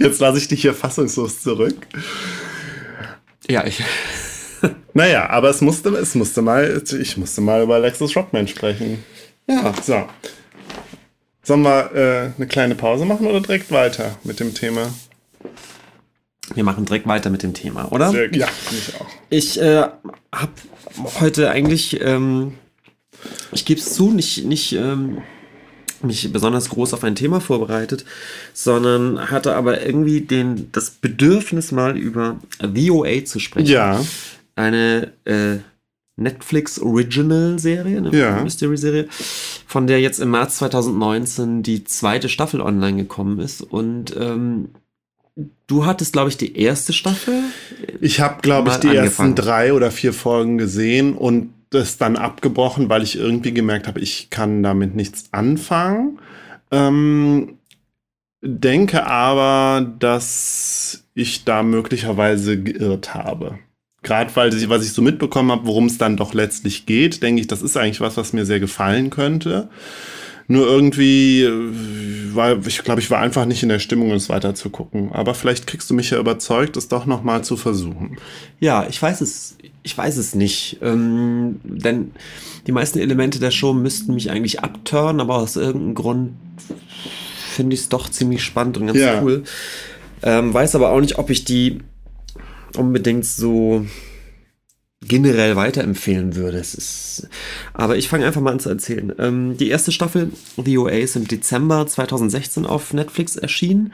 Jetzt 0.00 0.20
lasse 0.20 0.38
ich 0.38 0.48
dich 0.48 0.62
hier 0.62 0.74
fassungslos 0.74 1.42
zurück. 1.42 1.86
Ja, 3.48 3.66
ich. 3.66 3.82
naja, 4.94 5.28
aber 5.28 5.50
es 5.50 5.60
musste, 5.60 5.90
es 5.90 6.14
musste 6.14 6.42
mal, 6.42 6.82
ich 7.00 7.16
musste 7.16 7.40
mal 7.40 7.62
über 7.62 7.78
Lexus 7.78 8.16
Rockman 8.16 8.48
sprechen. 8.48 9.04
Ja. 9.48 9.74
So. 9.82 10.04
Sollen 11.42 11.62
wir 11.62 11.94
äh, 11.94 12.30
eine 12.36 12.46
kleine 12.46 12.74
Pause 12.74 13.04
machen 13.04 13.26
oder 13.26 13.40
direkt 13.40 13.70
weiter 13.72 14.16
mit 14.22 14.38
dem 14.38 14.54
Thema? 14.54 14.92
Wir 16.54 16.64
machen 16.64 16.84
direkt 16.84 17.06
weiter 17.06 17.30
mit 17.30 17.42
dem 17.42 17.54
Thema, 17.54 17.90
oder? 17.90 18.10
Sehr, 18.10 18.32
ja, 18.34 18.48
ich 18.70 19.00
auch. 19.00 19.06
Ich 19.30 19.60
äh, 19.60 19.88
habe 20.32 20.52
heute 21.20 21.50
eigentlich, 21.50 22.00
ähm, 22.00 22.54
ich 23.52 23.64
gebe 23.64 23.80
es 23.80 23.94
zu, 23.94 24.10
nicht, 24.12 24.44
nicht 24.44 24.72
ähm, 24.72 25.22
mich 26.04 26.32
besonders 26.32 26.68
groß 26.68 26.94
auf 26.94 27.04
ein 27.04 27.14
Thema 27.14 27.40
vorbereitet, 27.40 28.04
sondern 28.52 29.30
hatte 29.30 29.54
aber 29.54 29.84
irgendwie 29.84 30.20
den, 30.20 30.70
das 30.72 30.90
Bedürfnis 30.90 31.72
mal 31.72 31.96
über 31.96 32.38
VOA 32.60 33.24
zu 33.24 33.38
sprechen. 33.38 33.68
Ja. 33.68 34.04
Eine 34.54 35.12
äh, 35.24 35.58
Netflix 36.16 36.78
Original 36.78 37.58
Serie, 37.58 37.98
eine 37.98 38.16
ja. 38.16 38.42
Mystery 38.42 38.76
Serie, 38.76 39.08
von 39.66 39.86
der 39.86 40.00
jetzt 40.00 40.20
im 40.20 40.30
März 40.30 40.58
2019 40.58 41.62
die 41.62 41.84
zweite 41.84 42.28
Staffel 42.28 42.60
online 42.60 42.98
gekommen 42.98 43.40
ist 43.40 43.62
und 43.62 44.14
ähm, 44.18 44.68
Du 45.66 45.86
hattest, 45.86 46.12
glaube 46.12 46.28
ich, 46.28 46.36
die 46.36 46.58
erste 46.58 46.92
Staffel. 46.92 47.44
Ich 48.02 48.20
habe, 48.20 48.42
glaube 48.42 48.70
ich, 48.70 48.76
die 48.76 48.88
angefangen. 48.88 49.30
ersten 49.30 49.34
drei 49.34 49.72
oder 49.72 49.90
vier 49.90 50.12
Folgen 50.12 50.58
gesehen 50.58 51.14
und 51.14 51.54
das 51.74 51.98
dann 51.98 52.16
abgebrochen, 52.16 52.88
weil 52.88 53.02
ich 53.02 53.16
irgendwie 53.16 53.52
gemerkt 53.52 53.86
habe, 53.86 54.00
ich 54.00 54.30
kann 54.30 54.62
damit 54.62 54.94
nichts 54.94 55.26
anfangen. 55.32 56.18
Ähm, 56.70 57.58
denke 58.42 59.06
aber, 59.06 59.86
dass 59.98 61.04
ich 61.14 61.44
da 61.44 61.62
möglicherweise 61.62 62.60
geirrt 62.60 63.14
habe. 63.14 63.58
gerade 64.02 64.34
weil 64.34 64.52
sie, 64.52 64.68
was 64.68 64.84
ich 64.84 64.92
so 64.92 65.02
mitbekommen 65.02 65.52
habe, 65.52 65.66
worum 65.66 65.86
es 65.86 65.98
dann 65.98 66.16
doch 66.16 66.34
letztlich 66.34 66.86
geht, 66.86 67.22
denke 67.22 67.40
ich, 67.40 67.46
das 67.46 67.62
ist 67.62 67.76
eigentlich 67.76 68.00
was, 68.00 68.16
was 68.16 68.32
mir 68.32 68.44
sehr 68.44 68.60
gefallen 68.60 69.10
könnte. 69.10 69.68
Nur 70.48 70.66
irgendwie 70.66 71.42
äh, 71.42 72.34
war, 72.34 72.66
ich 72.66 72.82
glaube, 72.82 73.00
ich 73.00 73.10
war 73.10 73.20
einfach 73.20 73.44
nicht 73.46 73.62
in 73.62 73.68
der 73.68 73.78
Stimmung, 73.78 74.10
es 74.12 74.28
weiter 74.28 74.54
zu 74.54 74.70
gucken. 74.70 75.10
Aber 75.12 75.34
vielleicht 75.34 75.66
kriegst 75.66 75.88
du 75.90 75.94
mich 75.94 76.10
ja 76.10 76.18
überzeugt, 76.18 76.76
es 76.76 76.88
doch 76.88 77.06
noch 77.06 77.22
mal 77.22 77.42
zu 77.44 77.56
versuchen. 77.56 78.16
Ja, 78.60 78.86
ich 78.88 79.00
weiß 79.00 79.20
es, 79.20 79.56
ich 79.82 79.96
weiß 79.96 80.16
es 80.16 80.34
nicht, 80.34 80.78
ähm, 80.82 81.60
denn 81.64 82.12
die 82.66 82.72
meisten 82.72 82.98
Elemente 82.98 83.38
der 83.38 83.50
Show 83.50 83.72
müssten 83.72 84.14
mich 84.14 84.30
eigentlich 84.30 84.60
abturnen, 84.60 85.20
aber 85.20 85.36
aus 85.36 85.56
irgendeinem 85.56 85.94
Grund 85.94 86.30
finde 87.54 87.74
ich 87.74 87.80
es 87.80 87.88
doch 87.88 88.08
ziemlich 88.08 88.42
spannend 88.42 88.78
und 88.78 88.86
ganz 88.86 88.98
Ja. 88.98 89.20
cool. 89.22 89.42
Ähm, 90.22 90.54
weiß 90.54 90.74
aber 90.76 90.90
auch 90.90 91.00
nicht, 91.00 91.18
ob 91.18 91.30
ich 91.30 91.44
die 91.44 91.80
unbedingt 92.76 93.26
so 93.26 93.84
generell 95.12 95.56
weiterempfehlen 95.56 96.36
würde. 96.36 96.56
Es 96.56 96.74
ist, 96.74 97.28
aber 97.74 97.98
ich 97.98 98.08
fange 98.08 98.24
einfach 98.24 98.40
mal 98.40 98.52
an 98.52 98.60
zu 98.60 98.70
erzählen. 98.70 99.12
Ähm, 99.18 99.58
die 99.58 99.68
erste 99.68 99.92
Staffel 99.92 100.32
The 100.56 100.78
OA 100.78 100.92
ist 100.92 101.16
im 101.16 101.28
Dezember 101.28 101.86
2016 101.86 102.64
auf 102.64 102.94
Netflix 102.94 103.36
erschienen. 103.36 103.92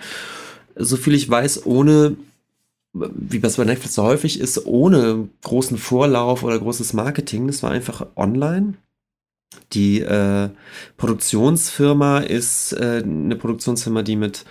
Soviel 0.77 1.15
ich 1.15 1.29
weiß, 1.29 1.67
ohne, 1.67 2.15
wie 2.93 3.41
das 3.41 3.57
bei 3.57 3.65
Netflix 3.65 3.97
so 3.97 4.05
häufig 4.05 4.39
ist, 4.39 4.65
ohne 4.65 5.29
großen 5.43 5.77
Vorlauf 5.77 6.45
oder 6.45 6.57
großes 6.57 6.93
Marketing. 6.93 7.49
Das 7.49 7.65
war 7.65 7.73
einfach 7.73 8.07
online. 8.15 8.75
Die 9.73 9.99
äh, 9.99 10.51
Produktionsfirma 10.99 12.21
ist 12.21 12.75
äh, 12.75 13.03
eine 13.05 13.35
Produktionsfirma, 13.35 14.03
die 14.03 14.15
mit, 14.15 14.45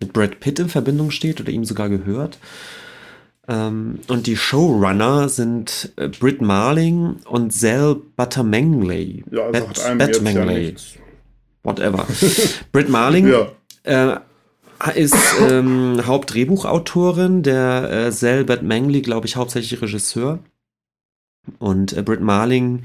mit 0.00 0.12
Brad 0.12 0.38
Pitt 0.38 0.58
in 0.58 0.68
Verbindung 0.68 1.12
steht 1.12 1.40
oder 1.40 1.50
ihm 1.50 1.64
sogar 1.64 1.88
gehört. 1.88 2.38
Ähm, 3.50 3.98
und 4.08 4.26
die 4.28 4.36
Showrunner 4.36 5.28
sind 5.28 5.92
äh, 5.96 6.08
Britt 6.08 6.40
Marling 6.40 7.16
und 7.28 7.52
Zell 7.52 7.96
Buttermangley. 8.16 9.24
Ja, 9.30 9.50
Bat- 9.50 9.68
jetzt 9.68 9.88
ja 9.88 9.94
Batmangley, 9.96 10.64
nichts. 10.66 10.94
whatever. 11.64 12.06
Britt 12.72 12.88
Marling 12.88 13.28
Ja. 13.28 13.50
äh, 13.82 14.20
ist 14.94 15.16
ähm, 15.50 16.00
Hauptdrehbuchautorin, 16.06 17.42
der 17.42 17.90
äh, 18.06 18.12
Zell 18.12 18.44
Batmangley, 18.44 19.02
glaube 19.02 19.26
ich, 19.26 19.36
hauptsächlich 19.36 19.82
Regisseur. 19.82 20.38
Und 21.58 21.92
äh, 21.96 22.02
Britt 22.02 22.20
Marling 22.20 22.84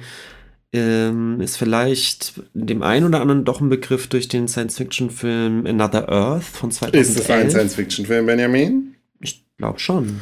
ähm, 0.73 1.39
ist 1.41 1.57
vielleicht 1.57 2.41
dem 2.53 2.81
einen 2.81 3.05
oder 3.05 3.21
anderen 3.21 3.45
doch 3.45 3.61
ein 3.61 3.69
Begriff 3.69 4.07
durch 4.07 4.27
den 4.29 4.47
Science-Fiction-Film 4.47 5.65
Another 5.67 6.09
Earth 6.09 6.43
von 6.43 6.71
2011. 6.71 7.07
Ist 7.09 7.19
es 7.19 7.29
ein 7.29 7.49
Science-Fiction-Film, 7.51 8.25
Benjamin? 8.25 8.95
Ich 9.19 9.45
glaube 9.57 9.79
schon. 9.79 10.21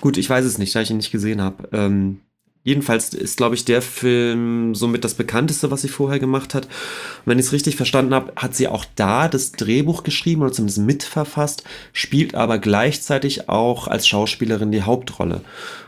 gut, 0.02 0.18
ich 0.18 0.30
weiß 0.30 0.46
es 0.46 0.60
nicht, 0.60 0.76
da 0.76 0.82
ich 0.82 0.92
ihn 0.92 0.98
nicht 0.98 1.12
gesehen 1.12 1.42
habe. 1.42 1.68
Ähm, 1.74 2.20
jedenfalls 2.68 3.14
ist, 3.14 3.38
glaube 3.38 3.56
ich, 3.56 3.64
der 3.64 3.82
Film 3.82 4.76
somit 4.76 5.06
das 5.06 5.14
bekannteste, 5.14 5.72
was 5.72 5.84
sie 5.84 5.88
vorher 5.88 6.20
gemacht 6.20 6.54
hat. 6.54 6.66
Und 6.66 7.28
wenn 7.28 7.40
ich 7.40 7.46
es 7.46 7.54
richtig 7.54 7.78
verstanden 7.78 8.14
habe, 8.14 8.34
hat 8.36 8.56
sie 8.56 8.68
auch 8.68 8.84
da 8.96 9.30
das 9.30 9.54
Drehbuch 9.54 10.04
geschrieben 10.04 10.42
oder 10.42 10.52
zumindest 10.52 10.80
mitverfasst, 10.80 11.64
spielt 11.94 12.36
aber 12.36 12.58
gleichzeitig 12.58 13.48
auch 13.48 13.88
als 13.88 14.06
Schauspielerin 14.06 14.74
die 14.74 14.82
Hauptrolle. 14.82 15.42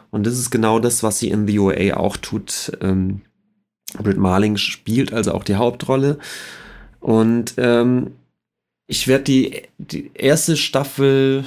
Und 0.09 0.25
das 0.25 0.39
ist 0.39 0.51
genau 0.51 0.79
das, 0.79 1.03
was 1.03 1.19
sie 1.19 1.29
in 1.29 1.47
The 1.47 1.59
OA 1.59 1.97
auch 1.97 2.15
tut. 2.15 2.71
Ähm, 2.79 3.23
Britt 4.01 4.17
Marling 4.17 4.55
spielt 4.55 5.11
also 5.11 5.33
auch 5.33 5.43
die 5.43 5.55
Hauptrolle. 5.55 6.17
Und 7.01 7.55
ähm, 7.57 8.11
ich 8.87 9.09
werde 9.09 9.25
die, 9.25 9.63
die 9.79 10.11
erste 10.13 10.55
Staffel 10.55 11.43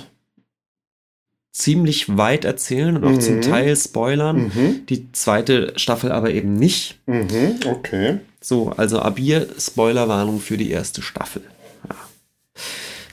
ziemlich 1.52 2.16
weit 2.16 2.44
erzählen 2.44 2.96
und 2.96 3.04
auch 3.04 3.10
Mhm. 3.10 3.20
zum 3.20 3.40
Teil 3.42 3.76
spoilern. 3.76 4.50
Mhm, 4.54 4.86
Die 4.86 5.12
zweite 5.12 5.72
Staffel 5.76 6.10
aber 6.10 6.30
eben 6.30 6.54
nicht. 6.54 6.98
mhm, 7.06 7.60
okay. 7.66 8.18
So, 8.40 8.70
also 8.70 8.98
ab 9.00 9.18
hier 9.18 9.46
Spoilerwarnung 9.58 10.40
für 10.40 10.56
die 10.56 10.70
erste 10.70 11.02
Staffel. 11.02 11.42
Ja. 11.88 11.94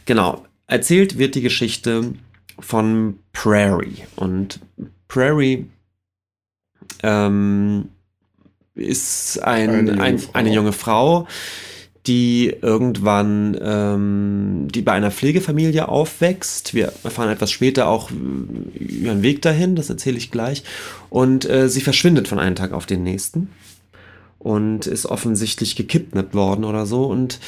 Genau. 0.06 0.46
Erzählt 0.68 1.18
wird 1.18 1.36
die 1.36 1.42
Geschichte 1.42 2.14
von 2.60 3.20
Prairie. 3.34 4.04
Und 4.16 4.60
Prairie 5.08 5.66
ähm, 7.04 7.90
ist 8.76 9.40
ein, 9.44 9.70
Eine 9.70 9.90
junge 9.92 10.02
ein, 10.04 10.22
eine 10.34 10.54
junge 10.54 10.74
Frau, 10.74 11.28
die 12.10 12.56
irgendwann, 12.60 13.56
ähm, 13.62 14.68
die 14.74 14.82
bei 14.82 14.94
einer 14.94 15.12
Pflegefamilie 15.12 15.88
aufwächst. 15.88 16.74
Wir 16.74 16.92
erfahren 17.04 17.30
etwas 17.30 17.52
später 17.52 17.88
auch 17.88 18.10
äh, 18.10 18.84
ihren 18.84 19.22
Weg 19.22 19.44
dahin, 19.44 19.76
das 19.76 19.92
erzähle 19.92 20.18
ich 20.18 20.32
gleich. 20.32 20.64
Und 21.12 21.48
äh, 21.48 21.70
sie 21.70 21.82
verschwindet 21.82 22.28
von 22.28 22.40
einem 22.40 22.56
Tag 22.56 22.74
auf 22.74 22.88
den 22.88 23.04
nächsten 23.04 23.50
und 24.40 24.88
ist 24.88 25.06
offensichtlich 25.06 25.76
gekidnappt 25.76 26.34
worden 26.34 26.66
oder 26.66 26.88
so 26.88 27.06
und 27.06 27.40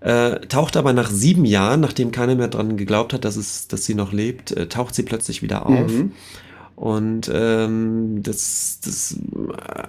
äh, 0.00 0.40
taucht 0.46 0.78
aber 0.78 0.94
nach 0.94 1.10
sieben 1.10 1.44
Jahren, 1.44 1.80
nachdem 1.80 2.10
keiner 2.10 2.36
mehr 2.36 2.48
dran 2.48 2.78
geglaubt 2.78 3.12
hat, 3.12 3.26
dass, 3.26 3.36
es, 3.36 3.68
dass 3.68 3.84
sie 3.84 3.94
noch 3.94 4.14
lebt, 4.14 4.52
äh, 4.52 4.66
taucht 4.66 4.94
sie 4.94 5.02
plötzlich 5.02 5.42
wieder 5.42 5.66
auf. 5.66 5.92
Mhm. 5.92 6.12
Und 6.76 7.30
ähm, 7.32 8.22
das, 8.22 8.80
das 8.84 9.18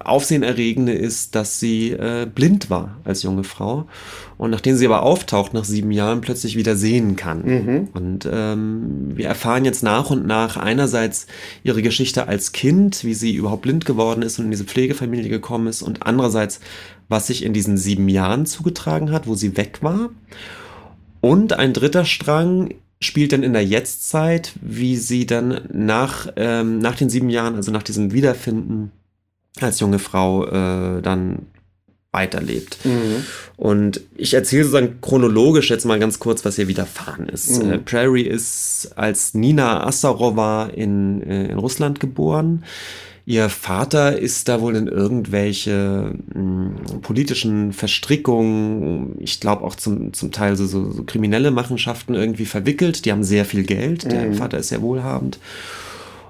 Aufsehenerregende 0.06 0.94
ist, 0.94 1.36
dass 1.36 1.60
sie 1.60 1.92
äh, 1.92 2.26
blind 2.34 2.70
war 2.70 2.96
als 3.04 3.24
junge 3.24 3.44
Frau. 3.44 3.88
Und 4.38 4.52
nachdem 4.52 4.78
sie 4.78 4.86
aber 4.86 5.04
auftaucht 5.04 5.54
nach 5.54 5.66
sieben 5.66 5.92
Jahren, 5.92 6.22
plötzlich 6.22 6.56
wieder 6.56 6.78
sehen 6.78 7.18
kann. 7.18 7.44
Mhm. 7.44 7.88
Und 7.94 8.30
ähm, 8.32 9.18
wir 9.18 9.28
erfahren 9.28 9.66
jetzt 9.66 9.84
nach 9.84 10.10
und 10.12 10.26
nach 10.26 10.56
einerseits 10.56 11.28
ihre 11.62 11.82
Geschichte 11.82 12.30
als 12.30 12.54
Kind, 12.54 13.04
wie 13.04 13.14
sie 13.14 13.36
überhaupt 13.36 13.64
blind 13.64 13.84
geworden 13.84 14.22
ist 14.22 14.40
und 14.40 14.46
in 14.46 14.52
diese 14.52 14.64
Pflegefamilie 14.64 15.30
gekommen 15.30 15.68
ist. 15.68 15.82
Und 15.82 16.04
andererseits, 16.04 16.62
was 17.10 17.28
sich 17.28 17.44
in 17.44 17.52
diesen 17.52 17.78
sieben 17.78 18.08
Jahren 18.08 18.46
zugetragen 18.46 19.12
hat, 19.12 19.28
wo 19.28 19.36
sie 19.36 19.58
weg 19.58 19.80
war. 19.82 20.10
Und 21.20 21.52
ein 21.52 21.74
dritter 21.74 22.06
Strang 22.06 22.70
spielt 23.00 23.32
dann 23.32 23.44
in 23.44 23.54
der 23.54 23.66
Jetztzeit, 23.66 24.54
wie 24.62 24.98
sie 24.98 25.26
dann 25.26 25.62
nach, 25.72 26.28
ähm, 26.36 26.80
nach 26.80 26.96
den 26.96 27.10
sieben 27.10 27.30
Jahren, 27.30 27.56
also 27.56 27.72
nach 27.72 27.84
diesem 27.84 28.12
Wiederfinden 28.12 28.92
als 29.60 29.80
junge 29.80 30.00
Frau, 30.00 30.46
äh, 30.46 31.02
dann 31.02 31.48
weiterlebt. 32.12 32.80
Mhm. 32.86 33.26
Und 33.58 34.02
ich 34.16 34.34
erzähle 34.34 34.64
sozusagen 34.64 35.02
chronologisch 35.02 35.70
jetzt 35.70 35.86
mal 35.86 36.00
ganz 36.00 36.20
kurz, 36.20 36.46
was 36.46 36.58
ihr 36.58 36.68
widerfahren 36.68 37.30
ist. 37.30 37.64
Mhm. 37.64 37.72
Äh, 37.72 37.78
Prairie 37.80 38.24
ist 38.24 38.92
als 38.96 39.34
Nina 39.34 39.86
Assarova 39.86 40.68
in, 40.68 41.22
äh, 41.22 41.48
in 41.48 41.60
Russland 41.60 42.00
geboren. 42.00 42.64
Ihr 43.30 43.50
Vater 43.50 44.18
ist 44.18 44.48
da 44.48 44.62
wohl 44.62 44.78
in 44.78 44.88
irgendwelche 44.88 46.16
mh, 46.34 47.00
politischen 47.02 47.74
Verstrickungen, 47.74 49.16
ich 49.20 49.42
glaube 49.42 49.66
auch 49.66 49.76
zum, 49.76 50.14
zum 50.14 50.32
Teil 50.32 50.56
so, 50.56 50.66
so, 50.66 50.92
so 50.94 51.04
kriminelle 51.04 51.52
Machenschaften 51.52 52.14
irgendwie 52.16 52.46
verwickelt. 52.46 53.04
Die 53.04 53.12
haben 53.12 53.26
sehr 53.26 53.44
viel 53.44 53.64
Geld. 53.64 54.10
Der 54.10 54.28
Mhm. 54.28 54.34
Vater 54.36 54.58
ist 54.60 54.70
sehr 54.70 54.82
wohlhabend. 54.82 55.40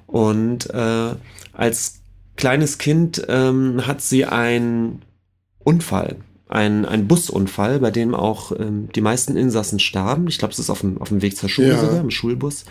Und 0.07 0.71
äh, 0.73 1.09
als 1.53 1.99
kleines 2.35 2.79
Kind 2.79 3.23
ähm, 3.29 3.85
hat 3.85 4.01
sie 4.01 4.25
einen 4.25 5.03
Unfall, 5.59 6.15
ein, 6.49 6.83
ein 6.83 7.07
Busunfall, 7.07 7.77
bei 7.79 7.91
dem 7.91 8.15
auch 8.15 8.51
ähm, 8.57 8.89
die 8.95 9.01
meisten 9.01 9.37
Insassen 9.37 9.79
starben. 9.79 10.27
Ich 10.29 10.39
glaube, 10.39 10.51
es 10.53 10.57
ist 10.59 10.71
auf 10.71 10.81
dem, 10.81 10.99
auf 10.99 11.09
dem 11.09 11.21
Weg 11.21 11.37
zur 11.37 11.47
Schule 11.49 11.67
Ja. 11.69 11.79
sogar, 11.79 11.99
im 11.99 12.09
Schulbus. 12.09 12.65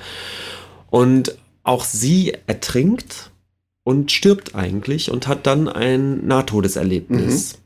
Und 0.90 1.38
auch 1.62 1.84
sie 1.84 2.32
ertrinkt 2.48 3.30
und 3.87 4.11
stirbt 4.11 4.57
eigentlich 4.57 5.12
und 5.12 5.28
hat 5.28 5.47
dann 5.47 5.68
ein 5.68 6.26
Nahtodeserlebnis. 6.26 7.61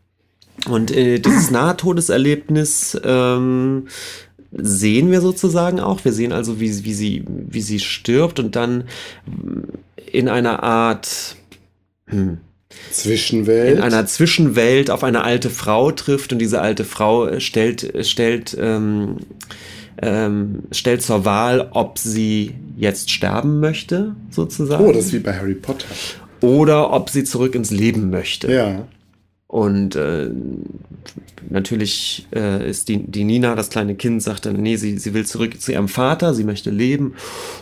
Und 0.68 0.94
äh, 0.94 1.18
dieses 1.18 1.50
Nahtodeserlebnis 1.50 3.00
ähm, 3.02 3.88
sehen 4.52 5.10
wir 5.10 5.22
sozusagen 5.22 5.80
auch. 5.80 6.04
Wir 6.04 6.12
sehen 6.12 6.32
also, 6.32 6.60
wie, 6.60 6.84
wie, 6.84 6.92
sie, 6.92 7.24
wie 7.26 7.62
sie 7.62 7.78
stirbt 7.78 8.38
und 8.38 8.54
dann 8.54 8.84
in 10.12 10.28
einer 10.28 10.62
Art 10.62 11.36
hm, 12.08 12.36
Zwischenwelt. 12.90 13.78
in 13.78 13.82
einer 13.82 14.04
Zwischenwelt 14.04 14.90
auf 14.90 15.02
eine 15.02 15.24
alte 15.24 15.48
Frau 15.48 15.90
trifft 15.90 16.34
und 16.34 16.38
diese 16.38 16.60
alte 16.60 16.84
Frau 16.84 17.40
stellt, 17.40 17.94
stellt, 18.06 18.54
ähm, 18.60 19.16
ähm, 20.02 20.62
stellt 20.72 21.02
zur 21.02 21.24
Wahl, 21.24 21.68
ob 21.72 21.98
sie 21.98 22.54
jetzt 22.76 23.10
sterben 23.10 23.60
möchte, 23.60 24.14
sozusagen, 24.30 24.84
oh, 24.84 24.92
das 24.92 25.06
ist 25.06 25.12
wie 25.12 25.18
bei 25.18 25.34
Harry 25.34 25.54
Potter. 25.54 25.86
oder 26.40 26.92
ob 26.92 27.10
sie 27.10 27.24
zurück 27.24 27.54
ins 27.54 27.70
Leben 27.70 28.10
möchte. 28.10 28.50
Ja. 28.52 28.86
und 29.46 29.96
äh, 29.96 30.30
natürlich 31.48 32.26
äh, 32.34 32.68
ist 32.68 32.88
die, 32.88 32.98
die 32.98 33.24
Nina, 33.24 33.54
das 33.54 33.70
kleine 33.70 33.94
Kind, 33.94 34.22
sagt 34.22 34.46
dann, 34.46 34.56
nee, 34.56 34.76
sie, 34.76 34.98
sie 34.98 35.14
will 35.14 35.26
zurück 35.26 35.60
zu 35.60 35.72
ihrem 35.72 35.88
Vater, 35.88 36.34
sie 36.34 36.44
möchte 36.44 36.70
leben. 36.70 37.14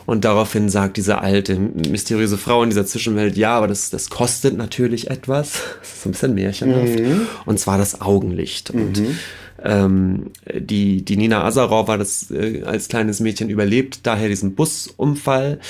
Und 0.07 0.25
daraufhin 0.25 0.69
sagt 0.69 0.97
diese 0.97 1.21
alte, 1.21 1.57
mysteriöse 1.57 2.37
Frau 2.39 2.63
in 2.63 2.71
dieser 2.71 2.87
Zwischenwelt, 2.87 3.37
ja, 3.37 3.57
aber 3.57 3.69
das, 3.69 3.91
das 3.91 4.11
kostet 4.11 4.57
natürlich 4.57 5.11
etwas. 5.11 5.63
Das 5.81 5.99
ist 5.99 6.07
ein 6.07 6.13
bisschen 6.13 6.35
märchenhaft. 6.35 6.99
Mhm. 7.01 7.27
Und 7.47 7.59
zwar 7.59 7.79
das 7.79 8.01
Augenlicht. 8.01 8.75
Mhm. 8.75 9.17
Ähm, 9.63 10.31
die, 10.55 11.05
die 11.05 11.17
Nina 11.17 11.45
Azarov 11.45 11.89
war 11.89 11.99
das 11.99 12.31
äh, 12.31 12.63
als 12.65 12.89
kleines 12.89 13.21
Mädchen 13.21 13.51
überlebt, 13.51 14.01
daher 14.05 14.29
diesen 14.29 14.55
Busunfall 14.55 15.61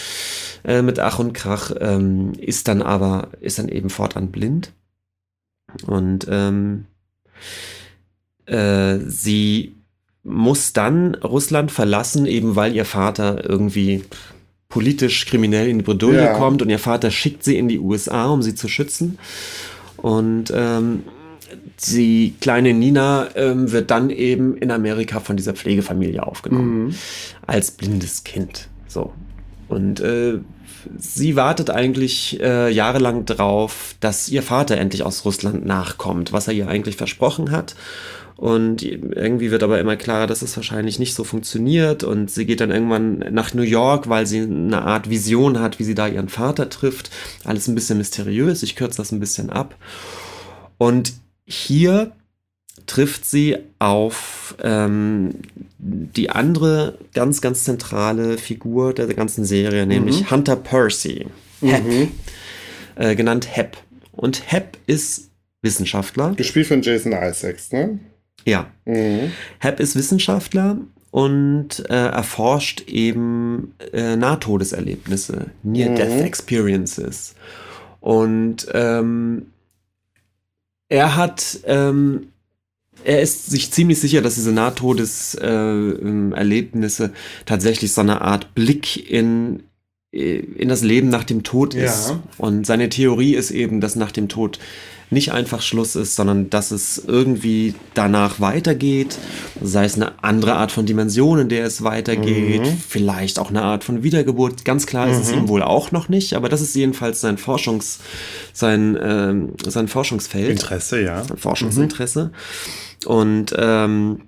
äh, 0.64 0.82
mit 0.82 0.98
Ach 0.98 1.18
und 1.18 1.32
Krach, 1.32 1.72
ähm, 1.80 2.32
ist 2.38 2.68
dann 2.68 2.82
aber, 2.82 3.28
ist 3.40 3.58
dann 3.58 3.68
eben 3.68 3.90
fortan 3.90 4.30
blind 4.30 4.72
und 5.86 6.26
ähm, 6.30 6.84
äh, 8.46 8.98
sie 9.06 9.74
muss 10.22 10.72
dann 10.72 11.14
Russland 11.14 11.70
verlassen, 11.70 12.26
eben 12.26 12.56
weil 12.56 12.74
ihr 12.74 12.84
Vater 12.84 13.48
irgendwie 13.48 14.04
politisch 14.68 15.26
kriminell 15.26 15.68
in 15.68 15.78
die 15.78 15.84
Bredouille 15.84 16.24
ja. 16.24 16.34
kommt 16.34 16.60
und 16.60 16.68
ihr 16.68 16.78
Vater 16.78 17.10
schickt 17.10 17.44
sie 17.44 17.56
in 17.56 17.68
die 17.68 17.78
USA, 17.78 18.26
um 18.26 18.42
sie 18.42 18.54
zu 18.54 18.68
schützen. 18.68 19.18
Und 19.96 20.52
ähm, 20.54 21.04
die 21.88 22.34
kleine 22.40 22.74
Nina 22.74 23.28
ähm, 23.34 23.72
wird 23.72 23.90
dann 23.90 24.10
eben 24.10 24.56
in 24.56 24.70
Amerika 24.70 25.20
von 25.20 25.36
dieser 25.36 25.54
Pflegefamilie 25.54 26.26
aufgenommen. 26.26 26.86
Mhm. 26.86 26.94
Als 27.46 27.70
blindes 27.70 28.24
Kind. 28.24 28.68
So. 28.86 29.12
Und 29.68 30.00
äh, 30.00 30.38
sie 30.98 31.36
wartet 31.36 31.70
eigentlich 31.70 32.40
äh, 32.40 32.70
jahrelang 32.70 33.24
drauf, 33.24 33.94
dass 34.00 34.28
ihr 34.28 34.42
Vater 34.42 34.76
endlich 34.76 35.02
aus 35.02 35.24
Russland 35.24 35.64
nachkommt, 35.66 36.32
was 36.32 36.48
er 36.48 36.54
ihr 36.54 36.68
eigentlich 36.68 36.96
versprochen 36.96 37.50
hat. 37.50 37.74
Und 38.36 38.82
irgendwie 38.82 39.50
wird 39.50 39.64
aber 39.64 39.80
immer 39.80 39.96
klarer, 39.96 40.28
dass 40.28 40.42
es 40.42 40.56
wahrscheinlich 40.56 41.00
nicht 41.00 41.14
so 41.14 41.24
funktioniert. 41.24 42.04
Und 42.04 42.30
sie 42.30 42.46
geht 42.46 42.60
dann 42.60 42.70
irgendwann 42.70 43.18
nach 43.32 43.52
New 43.52 43.62
York, 43.62 44.08
weil 44.08 44.26
sie 44.26 44.42
eine 44.42 44.82
Art 44.82 45.10
Vision 45.10 45.58
hat, 45.58 45.80
wie 45.80 45.84
sie 45.84 45.96
da 45.96 46.06
ihren 46.06 46.28
Vater 46.28 46.68
trifft. 46.68 47.10
Alles 47.44 47.66
ein 47.66 47.74
bisschen 47.74 47.98
mysteriös. 47.98 48.62
Ich 48.62 48.76
kürze 48.76 48.98
das 48.98 49.10
ein 49.10 49.18
bisschen 49.18 49.50
ab. 49.50 49.74
Und 50.78 51.14
hier 51.48 52.12
trifft 52.86 53.24
sie 53.24 53.56
auf 53.78 54.56
ähm, 54.62 55.34
die 55.78 56.30
andere 56.30 56.98
ganz, 57.14 57.40
ganz 57.40 57.64
zentrale 57.64 58.38
Figur 58.38 58.94
der 58.94 59.06
ganzen 59.14 59.44
Serie, 59.44 59.86
nämlich 59.86 60.22
mhm. 60.22 60.30
Hunter 60.30 60.56
Percy. 60.56 61.26
Hep. 61.60 61.84
Mhm. 61.84 62.12
Äh, 62.96 63.16
genannt 63.16 63.48
Hep. 63.50 63.76
Und 64.12 64.50
Hep 64.50 64.76
ist 64.86 65.30
Wissenschaftler. 65.62 66.34
Gespielt 66.34 66.66
von 66.66 66.82
Jason 66.82 67.12
Isaacs, 67.12 67.72
ne? 67.72 67.98
Ja. 68.44 68.70
Mhm. 68.84 69.32
Hep 69.58 69.80
ist 69.80 69.96
Wissenschaftler 69.96 70.78
und 71.10 71.88
äh, 71.88 71.94
erforscht 72.08 72.88
eben 72.88 73.74
äh, 73.92 74.16
Nahtodeserlebnisse, 74.16 75.46
Near-Death 75.62 76.18
mhm. 76.18 76.24
Experiences. 76.24 77.34
Und 78.00 78.66
ähm, 78.72 79.46
er 80.88 81.16
hat 81.16 81.60
ähm, 81.64 82.28
er 83.04 83.22
ist 83.22 83.50
sich 83.50 83.70
ziemlich 83.70 84.00
sicher, 84.00 84.22
dass 84.22 84.34
diese 84.34 84.50
Nahtodeserlebnisse 84.52 87.04
äh, 87.04 87.10
tatsächlich 87.46 87.92
so 87.92 88.00
eine 88.00 88.22
Art 88.22 88.54
Blick 88.54 89.08
in, 89.10 89.62
äh, 90.12 90.38
in 90.38 90.68
das 90.68 90.82
Leben 90.82 91.08
nach 91.08 91.22
dem 91.24 91.44
Tod 91.44 91.74
ist. 91.74 92.10
Ja. 92.10 92.22
Und 92.38 92.66
seine 92.66 92.88
Theorie 92.88 93.34
ist 93.34 93.50
eben, 93.50 93.80
dass 93.80 93.96
nach 93.96 94.12
dem 94.12 94.28
Tod 94.28 94.60
nicht 95.10 95.32
einfach 95.32 95.62
Schluss 95.62 95.96
ist, 95.96 96.16
sondern 96.16 96.50
dass 96.50 96.70
es 96.70 97.02
irgendwie 97.06 97.74
danach 97.94 98.40
weitergeht, 98.40 99.18
sei 99.62 99.84
es 99.84 99.94
eine 99.94 100.22
andere 100.22 100.54
Art 100.54 100.72
von 100.72 100.86
Dimension, 100.86 101.38
in 101.38 101.48
der 101.48 101.64
es 101.64 101.82
weitergeht, 101.82 102.62
mhm. 102.62 102.78
vielleicht 102.86 103.38
auch 103.38 103.50
eine 103.50 103.62
Art 103.62 103.84
von 103.84 104.02
Wiedergeburt. 104.02 104.64
Ganz 104.64 104.86
klar 104.86 105.06
mhm. 105.06 105.12
ist 105.12 105.20
es 105.20 105.32
mhm. 105.32 105.38
ihm 105.38 105.48
wohl 105.48 105.62
auch 105.62 105.92
noch 105.92 106.08
nicht, 106.08 106.34
aber 106.34 106.48
das 106.48 106.60
ist 106.60 106.74
jedenfalls 106.74 107.20
sein 107.20 107.38
Forschungs, 107.38 108.00
sein, 108.52 108.98
ähm, 109.00 109.54
sein 109.64 109.88
Forschungsfeld. 109.88 110.50
Interesse, 110.50 111.02
ja. 111.02 111.22
Forschungsinteresse. 111.36 112.24
Mhm. 113.04 113.06
Und 113.06 113.54
ähm, 113.56 114.22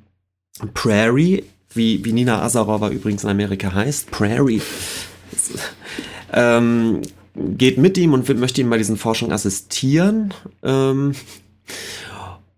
Prairie, 0.75 1.45
wie, 1.75 2.05
wie 2.05 2.13
Nina 2.13 2.43
Azarova 2.43 2.89
übrigens 2.89 3.25
in 3.25 3.31
Amerika 3.31 3.73
heißt, 3.73 4.11
Prairie, 4.11 4.63
ähm, 6.33 7.03
geht 7.35 7.79
mit 7.79 7.97
ihm 7.99 8.13
und 8.13 8.29
möchte 8.39 8.61
ihm 8.61 8.71
bei 8.71 8.79
diesen 8.79 8.97
Forschungen 8.97 9.33
assistieren. 9.33 10.35
Ähm, 10.63 11.13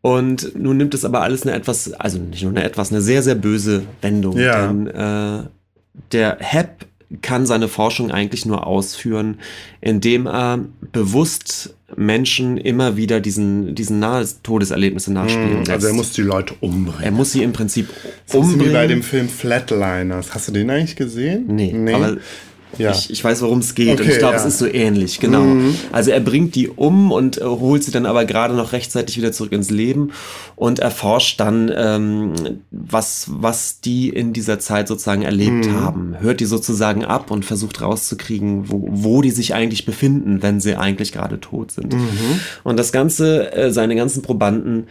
und 0.00 0.56
nun 0.58 0.76
nimmt 0.76 0.94
es 0.94 1.04
aber 1.04 1.22
alles 1.22 1.42
eine 1.42 1.52
etwas, 1.52 1.92
also 1.92 2.18
nicht 2.18 2.42
nur 2.42 2.50
eine 2.50 2.64
etwas, 2.64 2.90
eine 2.90 3.00
sehr, 3.00 3.22
sehr 3.22 3.36
böse 3.36 3.84
Wendung. 4.00 4.36
Ja. 4.36 4.66
Denn 4.66 4.86
äh, 4.88 5.44
der 6.10 6.38
Hep 6.40 6.86
kann 7.20 7.44
seine 7.46 7.68
Forschung 7.68 8.10
eigentlich 8.10 8.46
nur 8.46 8.66
ausführen, 8.66 9.38
indem 9.80 10.26
er 10.26 10.60
bewusst 10.92 11.74
Menschen 11.94 12.56
immer 12.56 12.96
wieder 12.96 13.20
diesen, 13.20 13.74
diesen 13.74 13.98
nahe 13.98 14.26
Todeserlebnisse 14.42 15.12
nachspielen 15.12 15.58
lässt. 15.58 15.70
Also 15.70 15.88
er 15.88 15.92
muss 15.92 16.12
die 16.12 16.22
Leute 16.22 16.54
umbringen. 16.60 17.02
Er 17.02 17.10
muss 17.10 17.32
sie 17.32 17.42
im 17.42 17.52
Prinzip 17.52 17.88
das 18.26 18.34
umbringen. 18.36 18.70
Wie 18.70 18.72
bei 18.72 18.86
dem 18.86 19.02
Film 19.02 19.28
Flatliners. 19.28 20.34
Hast 20.34 20.48
du 20.48 20.52
den 20.52 20.70
eigentlich 20.70 20.96
gesehen? 20.96 21.44
Nee, 21.48 21.72
nee. 21.72 21.92
aber 21.92 22.16
ja. 22.78 22.90
Ich, 22.90 23.10
ich 23.10 23.22
weiß, 23.22 23.42
worum 23.42 23.58
es 23.58 23.74
geht 23.74 23.92
okay, 23.92 24.02
und 24.02 24.08
ich 24.08 24.18
glaube, 24.18 24.34
ja. 24.34 24.40
es 24.40 24.46
ist 24.46 24.58
so 24.58 24.66
ähnlich, 24.66 25.20
genau. 25.20 25.42
Mhm. 25.42 25.76
Also 25.92 26.10
er 26.10 26.20
bringt 26.20 26.54
die 26.54 26.68
um 26.68 27.12
und 27.12 27.38
äh, 27.38 27.44
holt 27.44 27.84
sie 27.84 27.90
dann 27.90 28.06
aber 28.06 28.24
gerade 28.24 28.54
noch 28.54 28.72
rechtzeitig 28.72 29.16
wieder 29.16 29.32
zurück 29.32 29.52
ins 29.52 29.70
Leben 29.70 30.12
und 30.56 30.78
erforscht 30.78 31.40
dann, 31.40 31.72
ähm, 31.74 32.32
was, 32.70 33.26
was 33.28 33.80
die 33.80 34.08
in 34.08 34.32
dieser 34.32 34.58
Zeit 34.58 34.88
sozusagen 34.88 35.22
erlebt 35.22 35.66
mhm. 35.66 35.80
haben. 35.80 36.16
Hört 36.20 36.40
die 36.40 36.46
sozusagen 36.46 37.04
ab 37.04 37.30
und 37.30 37.44
versucht 37.44 37.80
rauszukriegen, 37.80 38.70
wo, 38.70 38.88
wo 38.90 39.22
die 39.22 39.30
sich 39.30 39.54
eigentlich 39.54 39.84
befinden, 39.84 40.42
wenn 40.42 40.60
sie 40.60 40.76
eigentlich 40.76 41.12
gerade 41.12 41.40
tot 41.40 41.72
sind. 41.72 41.94
Mhm. 41.94 42.40
Und 42.62 42.78
das 42.78 42.92
Ganze, 42.92 43.52
äh, 43.52 43.72
seine 43.72 43.96
ganzen 43.96 44.22
Probanden 44.22 44.86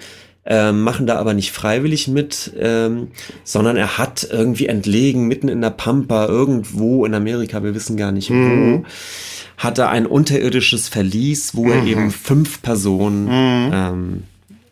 ähm, 0.46 0.82
machen 0.82 1.06
da 1.06 1.18
aber 1.18 1.34
nicht 1.34 1.52
freiwillig 1.52 2.08
mit, 2.08 2.52
ähm, 2.60 3.10
sondern 3.44 3.78
er 3.78 3.98
hat 3.98 4.28
irgendwie 4.30 4.66
entlegen, 4.66 5.28
mitten 5.28 5.50
in 5.50 5.62
der 5.62 5.70
Pampa, 5.70 6.26
irgendwo 6.26 7.06
in 7.06 7.14
Amerika, 7.14 7.64
wir 7.64 7.76
wissen 7.76 7.96
gar 7.96 8.12
nicht 8.12 8.32
mhm. 8.32 8.84
wo, 8.84 8.86
hat 9.58 9.78
er 9.78 9.90
ein 9.90 10.08
unterirdisches 10.08 10.88
Verlies, 10.88 11.56
wo 11.56 11.66
mhm. 11.66 11.72
er 11.72 11.84
eben 11.86 12.12
fünf 12.12 12.62
Personen 12.64 13.26
mhm. 13.26 13.72
ähm, 13.74 14.24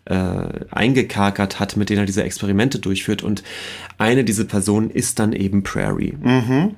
äh, 0.05 0.65
eingekakert 0.72 1.59
hat, 1.59 1.78
mit 1.78 1.89
denen 1.89 1.99
er 1.99 2.05
diese 2.07 2.24
Experimente 2.24 2.80
durchführt. 2.80 3.22
Und 3.22 3.43
eine 3.99 4.24
dieser 4.24 4.45
Personen 4.45 4.89
ist 4.89 5.20
dann 5.20 5.34
eben 5.34 5.61
Prairie. 5.61 6.17
Mhm. 6.20 6.72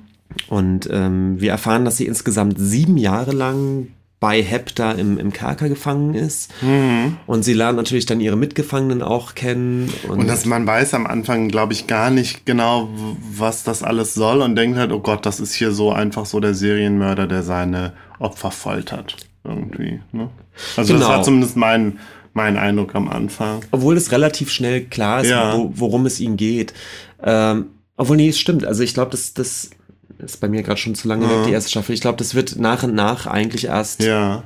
Und 0.48 0.88
ähm, 0.90 1.40
wir 1.40 1.50
erfahren, 1.50 1.86
dass 1.86 1.96
sie 1.96 2.06
insgesamt 2.06 2.56
sieben 2.58 2.98
Jahre 2.98 3.32
lang 3.32 3.88
bei 4.22 4.40
Hepta 4.40 4.92
im, 4.92 5.18
im 5.18 5.32
Kerker 5.32 5.68
gefangen 5.68 6.14
ist. 6.14 6.52
Mhm. 6.62 7.16
Und 7.26 7.42
sie 7.42 7.54
lernt 7.54 7.76
natürlich 7.76 8.06
dann 8.06 8.20
ihre 8.20 8.36
Mitgefangenen 8.36 9.02
auch 9.02 9.34
kennen. 9.34 9.92
Und, 10.08 10.20
und 10.20 10.26
dass 10.28 10.46
man 10.46 10.64
weiß 10.64 10.94
am 10.94 11.08
Anfang, 11.08 11.48
glaube 11.48 11.72
ich, 11.72 11.88
gar 11.88 12.08
nicht 12.10 12.46
genau, 12.46 12.88
was 13.36 13.64
das 13.64 13.82
alles 13.82 14.14
soll 14.14 14.40
und 14.40 14.54
denkt 14.54 14.78
halt, 14.78 14.92
oh 14.92 15.00
Gott, 15.00 15.26
das 15.26 15.40
ist 15.40 15.54
hier 15.54 15.72
so 15.72 15.90
einfach 15.90 16.24
so 16.24 16.38
der 16.38 16.54
Serienmörder, 16.54 17.26
der 17.26 17.42
seine 17.42 17.94
Opfer 18.20 18.52
foltert. 18.52 19.16
Irgendwie. 19.42 20.00
Ne? 20.12 20.30
Also 20.76 20.94
genau. 20.94 21.04
das 21.04 21.16
war 21.16 21.22
zumindest 21.24 21.56
mein, 21.56 21.98
mein 22.32 22.56
Eindruck 22.56 22.94
am 22.94 23.08
Anfang. 23.08 23.64
Obwohl 23.72 23.96
es 23.96 24.12
relativ 24.12 24.52
schnell 24.52 24.84
klar 24.84 25.22
ist, 25.22 25.30
ja. 25.30 25.58
wo, 25.58 25.72
worum 25.74 26.06
es 26.06 26.20
ihm 26.20 26.36
geht. 26.36 26.74
Ähm, 27.24 27.70
obwohl, 27.96 28.18
nee, 28.18 28.28
es 28.28 28.38
stimmt. 28.38 28.64
Also 28.64 28.84
ich 28.84 28.94
glaube, 28.94 29.10
das, 29.10 29.34
das 29.34 29.70
ist 30.22 30.40
bei 30.40 30.48
mir 30.48 30.62
gerade 30.62 30.80
schon 30.80 30.94
zu 30.94 31.08
lange 31.08 31.24
ja. 31.24 31.30
weg, 31.30 31.46
die 31.46 31.52
erste 31.52 31.70
Staffel. 31.70 31.94
Ich 31.94 32.00
glaube, 32.00 32.18
das 32.18 32.34
wird 32.34 32.56
nach 32.56 32.82
und 32.82 32.94
nach 32.94 33.26
eigentlich 33.26 33.66
erst, 33.66 34.02
ja. 34.02 34.42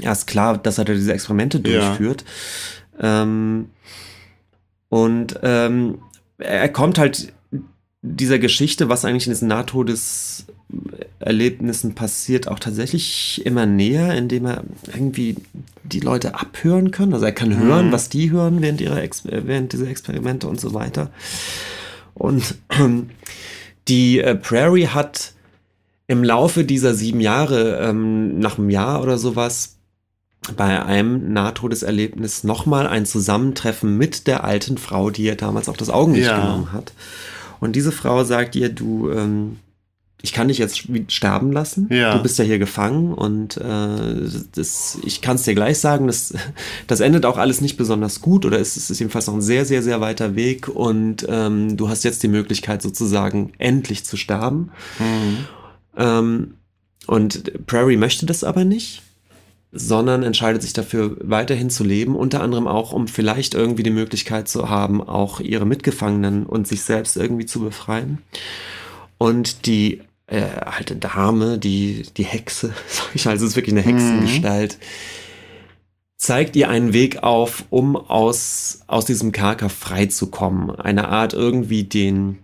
erst 0.00 0.26
klar, 0.26 0.58
dass 0.58 0.78
er 0.78 0.84
da 0.84 0.94
diese 0.94 1.12
Experimente 1.12 1.60
durchführt. 1.60 2.24
Ja. 3.00 3.22
Ähm, 3.22 3.70
und 4.88 5.38
ähm, 5.42 5.98
er 6.38 6.68
kommt 6.68 6.98
halt 6.98 7.32
dieser 8.02 8.38
Geschichte, 8.40 8.88
was 8.88 9.04
eigentlich 9.04 9.26
in 9.26 9.32
diesen 9.32 9.48
Nahtodeserlebnissen 9.48 11.94
passiert, 11.94 12.48
auch 12.48 12.58
tatsächlich 12.58 13.46
immer 13.46 13.64
näher, 13.64 14.12
indem 14.14 14.46
er 14.46 14.64
irgendwie 14.92 15.36
die 15.84 16.00
Leute 16.00 16.34
abhören 16.34 16.90
kann. 16.90 17.14
Also 17.14 17.26
er 17.26 17.32
kann 17.32 17.56
hören, 17.56 17.86
mhm. 17.88 17.92
was 17.92 18.08
die 18.08 18.32
hören 18.32 18.60
während, 18.60 18.80
ihrer 18.80 19.00
Ex 19.00 19.22
während 19.24 19.72
dieser 19.72 19.86
Experimente 19.86 20.48
und 20.48 20.60
so 20.60 20.74
weiter. 20.74 21.10
Und 22.14 22.56
ähm, 22.70 23.10
die 23.88 24.20
äh, 24.20 24.34
Prairie 24.34 24.88
hat 24.88 25.32
im 26.06 26.24
Laufe 26.24 26.64
dieser 26.64 26.94
sieben 26.94 27.20
Jahre, 27.20 27.78
ähm, 27.78 28.38
nach 28.38 28.58
einem 28.58 28.70
Jahr 28.70 29.02
oder 29.02 29.18
sowas, 29.18 29.76
bei 30.56 30.82
einem 30.84 31.32
Nahtodeserlebnis 31.32 32.42
nochmal 32.42 32.86
ein 32.88 33.06
Zusammentreffen 33.06 33.96
mit 33.96 34.26
der 34.26 34.44
alten 34.44 34.76
Frau, 34.76 35.10
die 35.10 35.22
ihr 35.22 35.36
damals 35.36 35.68
auch 35.68 35.76
das 35.76 35.88
Augenlicht 35.88 36.26
ja. 36.26 36.40
genommen 36.40 36.72
hat. 36.72 36.92
Und 37.60 37.76
diese 37.76 37.92
Frau 37.92 38.24
sagt 38.24 38.56
ihr, 38.56 38.68
du, 38.68 39.10
ähm, 39.10 39.58
ich 40.22 40.32
kann 40.32 40.48
dich 40.48 40.58
jetzt 40.58 40.84
sterben 41.08 41.50
lassen. 41.50 41.88
Ja. 41.90 42.16
Du 42.16 42.22
bist 42.22 42.38
ja 42.38 42.44
hier 42.44 42.60
gefangen 42.60 43.12
und 43.12 43.56
äh, 43.56 44.28
das, 44.54 44.98
ich 45.04 45.20
kann 45.20 45.34
es 45.34 45.42
dir 45.42 45.54
gleich 45.54 45.78
sagen, 45.78 46.06
das, 46.06 46.32
das 46.86 47.00
endet 47.00 47.26
auch 47.26 47.38
alles 47.38 47.60
nicht 47.60 47.76
besonders 47.76 48.20
gut 48.20 48.46
oder 48.46 48.60
es 48.60 48.76
ist 48.76 48.98
jedenfalls 48.98 49.26
noch 49.26 49.34
ein 49.34 49.42
sehr, 49.42 49.64
sehr, 49.64 49.82
sehr 49.82 50.00
weiter 50.00 50.36
Weg 50.36 50.68
und 50.68 51.26
ähm, 51.28 51.76
du 51.76 51.88
hast 51.88 52.04
jetzt 52.04 52.22
die 52.22 52.28
Möglichkeit 52.28 52.82
sozusagen 52.82 53.52
endlich 53.58 54.04
zu 54.04 54.16
sterben. 54.16 54.70
Mhm. 55.00 55.38
Ähm, 55.96 56.54
und 57.08 57.66
Prairie 57.66 57.96
möchte 57.96 58.24
das 58.24 58.44
aber 58.44 58.64
nicht, 58.64 59.02
sondern 59.72 60.22
entscheidet 60.22 60.62
sich 60.62 60.72
dafür, 60.72 61.16
weiterhin 61.20 61.68
zu 61.68 61.82
leben, 61.82 62.14
unter 62.14 62.42
anderem 62.42 62.68
auch, 62.68 62.92
um 62.92 63.08
vielleicht 63.08 63.54
irgendwie 63.54 63.82
die 63.82 63.90
Möglichkeit 63.90 64.46
zu 64.46 64.70
haben, 64.70 65.02
auch 65.02 65.40
ihre 65.40 65.66
Mitgefangenen 65.66 66.46
und 66.46 66.68
sich 66.68 66.82
selbst 66.82 67.16
irgendwie 67.16 67.46
zu 67.46 67.58
befreien. 67.60 68.18
Und 69.18 69.66
die 69.66 70.00
äh, 70.32 70.60
alte 70.64 70.96
Dame, 70.96 71.58
die, 71.58 72.06
die 72.16 72.24
Hexe, 72.24 72.72
sag 72.88 73.14
ich 73.14 73.24
mal, 73.26 73.36
es 73.36 73.42
ist 73.42 73.54
wirklich 73.54 73.74
eine 73.74 73.84
Hexengestalt, 73.84 74.78
zeigt 76.16 76.56
ihr 76.56 76.70
einen 76.70 76.92
Weg 76.92 77.22
auf, 77.22 77.64
um 77.70 77.96
aus, 77.96 78.80
aus 78.86 79.04
diesem 79.04 79.32
Kerker 79.32 79.68
freizukommen. 79.68 80.70
Eine 80.70 81.08
Art 81.08 81.34
irgendwie 81.34 81.84
den, 81.84 82.38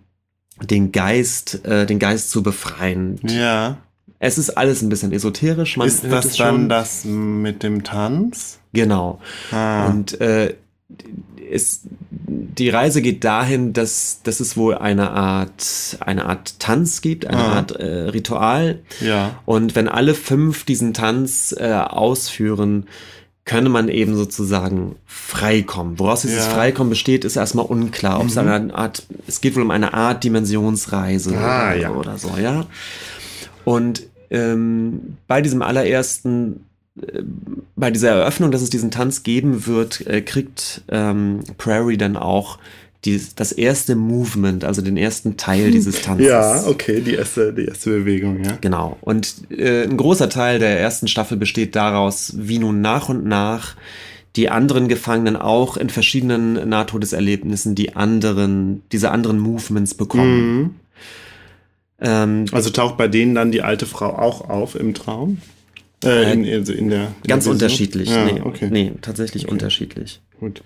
den 0.61 0.91
Geist, 0.91 1.65
äh, 1.65 1.85
den 1.85 1.97
Geist 1.97 2.29
zu 2.29 2.43
befreien. 2.43 3.19
Ja. 3.23 3.77
Es 4.19 4.37
ist 4.37 4.51
alles 4.51 4.81
ein 4.81 4.89
bisschen 4.89 5.13
esoterisch. 5.13 5.77
Man 5.77 5.87
ist 5.87 6.03
das 6.03 6.35
dann 6.35 6.55
schon. 6.55 6.69
das 6.69 7.05
mit 7.05 7.63
dem 7.63 7.83
Tanz? 7.83 8.59
Genau. 8.73 9.19
Ah. 9.51 9.87
Und 9.87 10.19
äh, 10.19 10.55
es, 11.51 11.81
die 12.27 12.69
Reise 12.69 13.01
geht 13.01 13.23
dahin, 13.23 13.73
dass, 13.73 14.21
dass 14.23 14.39
es 14.39 14.55
wohl 14.57 14.75
eine 14.75 15.11
Art, 15.11 15.97
eine 15.99 16.25
Art 16.25 16.59
Tanz 16.59 17.01
gibt, 17.01 17.25
eine 17.27 17.37
Ah. 17.43 17.53
Art 17.57 17.71
äh, 17.71 17.85
Ritual. 18.09 18.79
ja. 19.01 19.39
Und 19.45 19.75
wenn 19.75 19.87
alle 19.87 20.13
fünf 20.13 20.63
diesen 20.65 20.93
Tanz 20.93 21.55
äh, 21.57 21.71
ausführen, 21.73 22.87
könne 23.45 23.69
man 23.69 23.89
eben 23.89 24.15
sozusagen 24.15 24.95
freikommen. 25.07 25.97
Woraus 25.97 26.21
dieses 26.21 26.45
Ja. 26.45 26.51
Freikommen 26.51 26.91
besteht, 26.91 27.25
ist 27.25 27.35
erstmal 27.35 27.65
unklar. 27.65 28.19
Ob 28.19 28.27
es 28.27 28.37
eine 28.37 28.73
Art, 28.75 29.03
es 29.27 29.41
geht 29.41 29.55
wohl 29.55 29.63
um 29.63 29.71
eine 29.71 29.93
Art 29.95 30.23
Dimensionsreise 30.23 31.35
Ah, 31.35 31.69
oder, 31.71 31.75
ja. 31.75 31.89
oder 31.91 32.17
so, 32.19 32.37
ja. 32.37 32.67
Und 33.65 34.03
ähm, 34.29 35.17
bei 35.27 35.41
diesem 35.41 35.63
allerersten, 35.63 36.65
bei 37.75 37.91
dieser 37.91 38.09
Eröffnung, 38.09 38.51
dass 38.51 38.61
es 38.61 38.69
diesen 38.69 38.91
Tanz 38.91 39.23
geben 39.23 39.65
wird, 39.65 40.05
äh, 40.07 40.21
kriegt 40.21 40.81
ähm, 40.89 41.41
Prairie 41.57 41.97
dann 41.97 42.17
auch 42.17 42.59
die, 43.05 43.21
das 43.35 43.51
erste 43.53 43.95
Movement, 43.95 44.65
also 44.65 44.81
den 44.81 44.97
ersten 44.97 45.37
Teil 45.37 45.71
dieses 45.71 46.01
Tanzes. 46.01 46.27
Ja, 46.27 46.65
okay, 46.67 47.01
die 47.01 47.15
erste, 47.15 47.53
die 47.53 47.65
erste 47.65 47.91
Bewegung, 47.91 48.43
ja. 48.43 48.57
Genau. 48.61 48.97
Und 49.01 49.49
äh, 49.49 49.83
ein 49.83 49.97
großer 49.97 50.29
Teil 50.29 50.59
der 50.59 50.79
ersten 50.79 51.07
Staffel 51.07 51.37
besteht 51.37 51.75
daraus, 51.75 52.33
wie 52.37 52.59
nun 52.59 52.81
nach 52.81 53.09
und 53.09 53.25
nach 53.25 53.75
die 54.35 54.49
anderen 54.49 54.87
Gefangenen 54.87 55.35
auch 55.35 55.75
in 55.75 55.89
verschiedenen 55.89 56.69
Nahtodeserlebnissen 56.69 57.73
die 57.75 57.95
anderen, 57.95 58.83
diese 58.91 59.11
anderen 59.11 59.39
Movements 59.39 59.95
bekommen. 59.95 60.57
Mhm. 60.61 60.69
Ähm, 62.01 62.45
Also 62.51 62.69
taucht 62.69 62.97
bei 62.97 63.07
denen 63.07 63.33
dann 63.33 63.51
die 63.51 63.61
alte 63.61 63.85
Frau 63.85 64.17
auch 64.17 64.49
auf 64.49 64.75
im 64.75 64.93
Traum? 64.93 65.39
Äh, 66.03 66.33
in, 66.33 66.45
also 66.45 66.71
in 66.71 66.89
der, 66.89 67.07
in 67.23 67.27
ganz 67.27 67.43
der 67.43 67.53
unterschiedlich. 67.53 68.09
Ja, 68.09 68.25
nee, 68.25 68.41
okay. 68.41 68.69
nee, 68.71 68.93
tatsächlich 69.01 69.49
unterschiedlich. 69.49 70.21
Gut. 70.39 70.63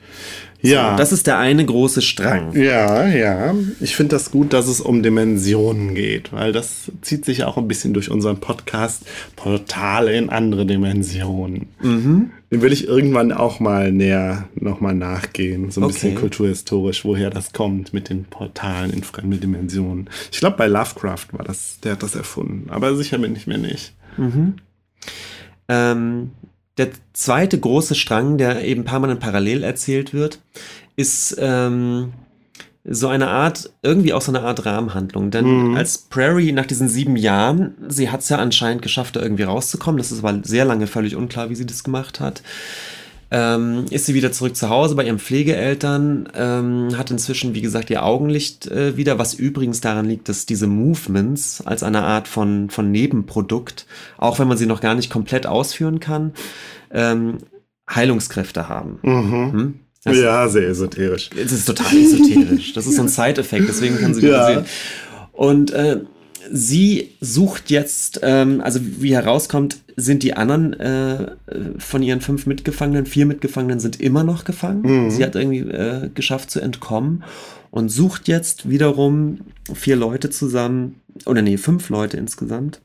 Ja. 0.61 0.95
Das 0.95 1.11
ist 1.11 1.25
der 1.25 1.39
eine 1.39 1.65
große 1.65 2.03
Strang. 2.03 2.55
ja, 2.55 3.07
ja. 3.07 3.55
Ich 3.79 3.95
finde 3.95 4.15
das 4.15 4.29
gut, 4.29 4.53
dass 4.53 4.67
es 4.67 4.79
um 4.79 5.01
Dimensionen 5.01 5.95
geht, 5.95 6.31
weil 6.31 6.51
das 6.51 6.91
zieht 7.01 7.25
sich 7.25 7.43
auch 7.43 7.57
ein 7.57 7.67
bisschen 7.67 7.95
durch 7.95 8.11
unseren 8.11 8.37
Podcast 8.39 9.03
Portale 9.35 10.15
in 10.15 10.29
andere 10.29 10.67
Dimensionen. 10.67 11.65
Mhm. 11.81 12.29
Den 12.51 12.61
will 12.61 12.71
ich 12.71 12.87
irgendwann 12.87 13.31
auch 13.31 13.59
mal 13.59 13.91
näher 13.91 14.47
nochmal 14.53 14.93
nachgehen, 14.93 15.71
so 15.71 15.81
ein 15.81 15.87
bisschen 15.87 16.11
Okay. 16.11 16.19
kulturhistorisch, 16.19 17.03
woher 17.03 17.31
das 17.31 17.51
kommt 17.51 17.91
mit 17.91 18.09
den 18.09 18.25
Portalen 18.25 18.93
in 18.93 19.03
fremde 19.03 19.37
Dimensionen. 19.37 20.07
Ich 20.31 20.39
glaube, 20.39 20.57
bei 20.57 20.67
Lovecraft 20.67 21.25
war 21.31 21.43
das, 21.43 21.79
der 21.81 21.93
hat 21.93 22.03
das 22.03 22.13
erfunden, 22.15 22.69
aber 22.69 22.95
sicher 22.95 23.17
bin 23.17 23.35
ich 23.35 23.47
mir 23.47 23.57
nicht. 23.57 23.93
Ähm, 25.67 26.31
der 26.77 26.89
zweite 27.13 27.59
große 27.59 27.95
Strang, 27.95 28.37
der 28.37 28.63
eben 28.63 28.83
permanent 28.83 29.19
parallel 29.19 29.63
erzählt 29.63 30.13
wird, 30.13 30.39
ist 30.95 31.35
ähm, 31.39 32.13
so 32.85 33.07
eine 33.07 33.29
Art, 33.29 33.71
irgendwie 33.81 34.13
auch 34.13 34.21
so 34.21 34.31
eine 34.31 34.41
Art 34.41 34.65
Rahmenhandlung. 34.65 35.31
Denn 35.31 35.69
Mhm. 35.69 35.77
als 35.77 35.97
Prairie 35.99 36.51
nach 36.51 36.65
diesen 36.65 36.89
sieben 36.89 37.15
Jahren, 37.15 37.75
sie 37.87 38.09
hat 38.09 38.21
es 38.21 38.29
ja 38.29 38.37
anscheinend 38.37 38.81
geschafft, 38.81 39.15
da 39.15 39.21
irgendwie 39.21 39.43
rauszukommen. 39.43 39.97
Das 39.99 40.11
ist 40.11 40.23
aber 40.23 40.39
sehr 40.43 40.65
lange 40.65 40.87
völlig 40.87 41.15
unklar, 41.15 41.49
wie 41.49 41.55
sie 41.55 41.65
das 41.65 41.83
gemacht 41.83 42.19
hat. 42.19 42.41
Ähm, 43.35 43.85
ist 43.89 44.05
sie 44.05 44.13
wieder 44.13 44.31
zurück 44.31 44.55
zu 44.55 44.69
Hause 44.69 44.93
bei 44.93 45.05
ihren 45.05 45.17
Pflegeeltern, 45.17 46.29
ähm, 46.35 46.89
hat 46.95 47.09
inzwischen, 47.09 47.55
wie 47.55 47.61
gesagt, 47.61 47.89
ihr 47.89 48.05
Augenlicht 48.05 48.67
äh, 48.67 48.95
wieder, 48.95 49.17
was 49.17 49.33
übrigens 49.33 49.81
daran 49.81 50.05
liegt, 50.05 50.29
dass 50.29 50.45
diese 50.45 50.67
Movements 50.67 51.63
als 51.65 51.81
eine 51.81 52.03
Art 52.03 52.27
von, 52.27 52.69
von 52.69 52.91
Nebenprodukt, 52.91 53.87
auch 54.19 54.37
wenn 54.37 54.47
man 54.47 54.57
sie 54.57 54.67
noch 54.67 54.81
gar 54.81 54.93
nicht 54.93 55.09
komplett 55.09 55.47
ausführen 55.47 55.99
kann, 55.99 56.33
ähm, 56.91 57.39
Heilungskräfte 57.89 58.69
haben. 58.69 58.99
Hm? 59.01 59.79
Das, 60.03 60.15
ja, 60.17 60.47
sehr 60.47 60.67
esoterisch. 60.67 61.31
es 61.35 61.51
ist 61.51 61.65
total 61.65 61.97
esoterisch. 61.97 62.73
Das 62.73 62.85
ist 62.85 62.97
so 62.97 63.01
ein 63.01 63.07
Side-Effekt, 63.09 63.67
deswegen 63.67 63.97
kann 63.97 64.13
sie 64.13 64.27
Ja. 64.27 64.45
sehen. 64.45 64.65
Und 65.31 65.71
äh, 65.71 66.01
sie 66.51 67.11
sucht 67.19 67.71
jetzt, 67.71 68.19
ähm, 68.21 68.61
also 68.61 68.79
wie 68.83 69.15
herauskommt, 69.15 69.77
sind 69.95 70.23
die 70.23 70.35
anderen 70.35 70.73
äh, 70.73 71.31
von 71.77 72.01
ihren 72.03 72.21
fünf 72.21 72.45
Mitgefangenen, 72.45 73.05
vier 73.05 73.25
Mitgefangenen 73.25 73.79
sind 73.79 73.99
immer 74.01 74.23
noch 74.23 74.43
gefangen. 74.43 75.11
Sie 75.11 75.23
hat 75.23 75.35
irgendwie 75.35 75.59
äh, 75.59 76.09
geschafft 76.13 76.51
zu 76.51 76.59
entkommen 76.59 77.23
und 77.71 77.89
sucht 77.89 78.27
jetzt 78.27 78.69
wiederum 78.69 79.41
vier 79.73 79.95
Leute 79.95 80.29
zusammen, 80.29 81.01
oder 81.25 81.41
nee, 81.41 81.57
fünf 81.57 81.89
Leute 81.89 82.17
insgesamt, 82.17 82.81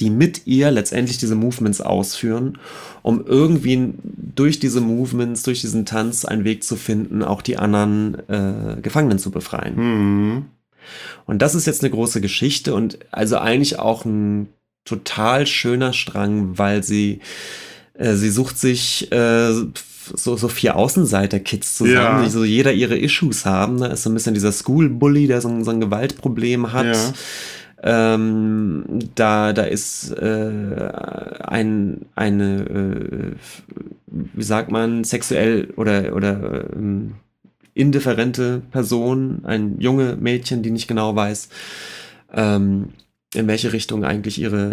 die 0.00 0.10
mit 0.10 0.46
ihr 0.46 0.70
letztendlich 0.70 1.18
diese 1.18 1.34
Movements 1.34 1.80
ausführen, 1.80 2.58
um 3.02 3.24
irgendwie 3.24 3.94
durch 4.04 4.58
diese 4.58 4.80
Movements, 4.80 5.42
durch 5.42 5.60
diesen 5.60 5.86
Tanz 5.86 6.24
einen 6.24 6.44
Weg 6.44 6.64
zu 6.64 6.76
finden, 6.76 7.22
auch 7.22 7.42
die 7.42 7.56
anderen 7.56 8.16
äh, 8.28 8.80
Gefangenen 8.82 9.18
zu 9.18 9.30
befreien. 9.30 9.74
Mhm. 9.76 10.46
Und 11.24 11.42
das 11.42 11.54
ist 11.54 11.66
jetzt 11.66 11.82
eine 11.82 11.90
große 11.90 12.20
Geschichte 12.20 12.74
und 12.74 12.98
also 13.10 13.38
eigentlich 13.38 13.78
auch 13.78 14.04
ein 14.04 14.48
total 14.86 15.46
schöner 15.46 15.92
Strang, 15.92 16.56
weil 16.56 16.82
sie, 16.82 17.20
äh, 17.94 18.14
sie 18.14 18.30
sucht 18.30 18.56
sich 18.58 19.12
äh, 19.12 19.52
so, 20.14 20.36
so 20.36 20.48
vier 20.48 20.76
Außenseiter-Kids 20.76 21.76
zusammen, 21.76 21.94
Ja. 22.20 22.22
die 22.24 22.30
so 22.30 22.44
jeder 22.44 22.72
ihre 22.72 22.96
Issues 22.96 23.44
haben. 23.44 23.78
Da 23.80 23.86
ist 23.88 24.04
so 24.04 24.10
ein 24.10 24.14
bisschen 24.14 24.34
dieser 24.34 24.52
School-Bully, 24.52 25.26
der 25.26 25.40
so, 25.40 25.48
ein- 25.48 25.64
so 25.64 25.72
ein 25.72 25.80
Gewaltproblem 25.80 26.72
hat. 26.72 26.86
Ja. 26.86 27.12
Ähm, 27.82 28.84
da, 29.16 29.52
da 29.52 29.62
ist 29.64 30.10
äh, 30.12 30.90
ein, 31.44 32.06
eine, 32.14 32.60
äh, 32.64 33.34
wie 34.06 34.42
sagt 34.42 34.70
man, 34.70 35.04
sexuell 35.04 35.72
oder, 35.76 36.14
oder 36.16 36.70
ähm, 36.74 37.14
indifferente 37.74 38.62
Person, 38.70 39.40
ein 39.44 39.76
junge 39.78 40.16
Mädchen, 40.16 40.62
die 40.62 40.70
nicht 40.70 40.88
genau 40.88 41.14
weiß, 41.14 41.48
ähm, 42.32 42.88
in 43.36 43.46
welche 43.46 43.72
Richtung 43.72 44.04
eigentlich 44.04 44.40
ihre 44.40 44.72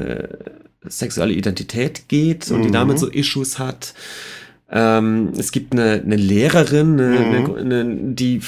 äh, 0.83 0.89
sexuelle 0.89 1.33
Identität 1.33 2.07
geht 2.09 2.49
und 2.51 2.61
die 2.63 2.69
Mhm. 2.69 2.73
damit 2.73 2.99
so 2.99 3.07
Issues 3.07 3.59
hat. 3.59 3.93
Ähm, 4.71 5.31
es 5.37 5.51
gibt 5.51 5.73
eine, 5.73 6.01
eine 6.03 6.15
Lehrerin, 6.15 6.99
eine, 6.99 7.39
Mhm. 7.47 7.55
eine, 7.55 7.85
die 8.13 8.41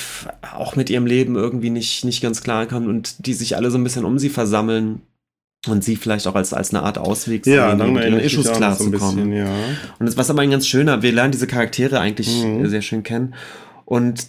auch 0.56 0.76
mit 0.76 0.90
ihrem 0.90 1.06
Leben 1.06 1.36
irgendwie 1.36 1.70
nicht, 1.70 2.04
nicht 2.04 2.22
ganz 2.22 2.42
klar 2.42 2.66
kann 2.66 2.88
und 2.88 3.26
die 3.28 3.34
sich 3.34 3.56
alle 3.56 3.70
so 3.70 3.78
ein 3.78 3.84
bisschen 3.84 4.06
um 4.06 4.18
sie 4.18 4.30
versammeln 4.30 5.02
und 5.68 5.84
sie 5.84 5.96
vielleicht 5.96 6.26
auch 6.28 6.36
als, 6.36 6.54
als 6.54 6.74
eine 6.74 6.84
Art 6.84 6.98
Ausweg 6.98 7.46
Ja, 7.46 7.70
sehen, 7.70 7.80
dann 7.80 7.94
mit 7.94 8.04
ihren 8.06 8.20
Issues 8.20 8.48
auch 8.48 8.52
noch 8.54 8.58
klar 8.58 8.76
so 8.76 8.86
ein 8.86 8.92
zu 8.94 8.98
kommen. 8.98 9.16
bisschen, 9.30 9.34
ja. 9.34 9.56
Und 10.00 10.06
das, 10.08 10.18
was 10.18 10.30
aber 10.30 10.42
ein 10.42 10.52
ganz 10.52 10.68
schöner, 10.68 11.02
wir 11.04 11.12
lernen 11.12 11.32
diese 11.32 11.48
Charaktere 11.48 12.00
eigentlich 12.00 12.44
Mhm. 12.44 12.68
sehr 12.70 12.82
schön 12.82 13.04
kennen. 13.04 13.34
Und 13.86 14.28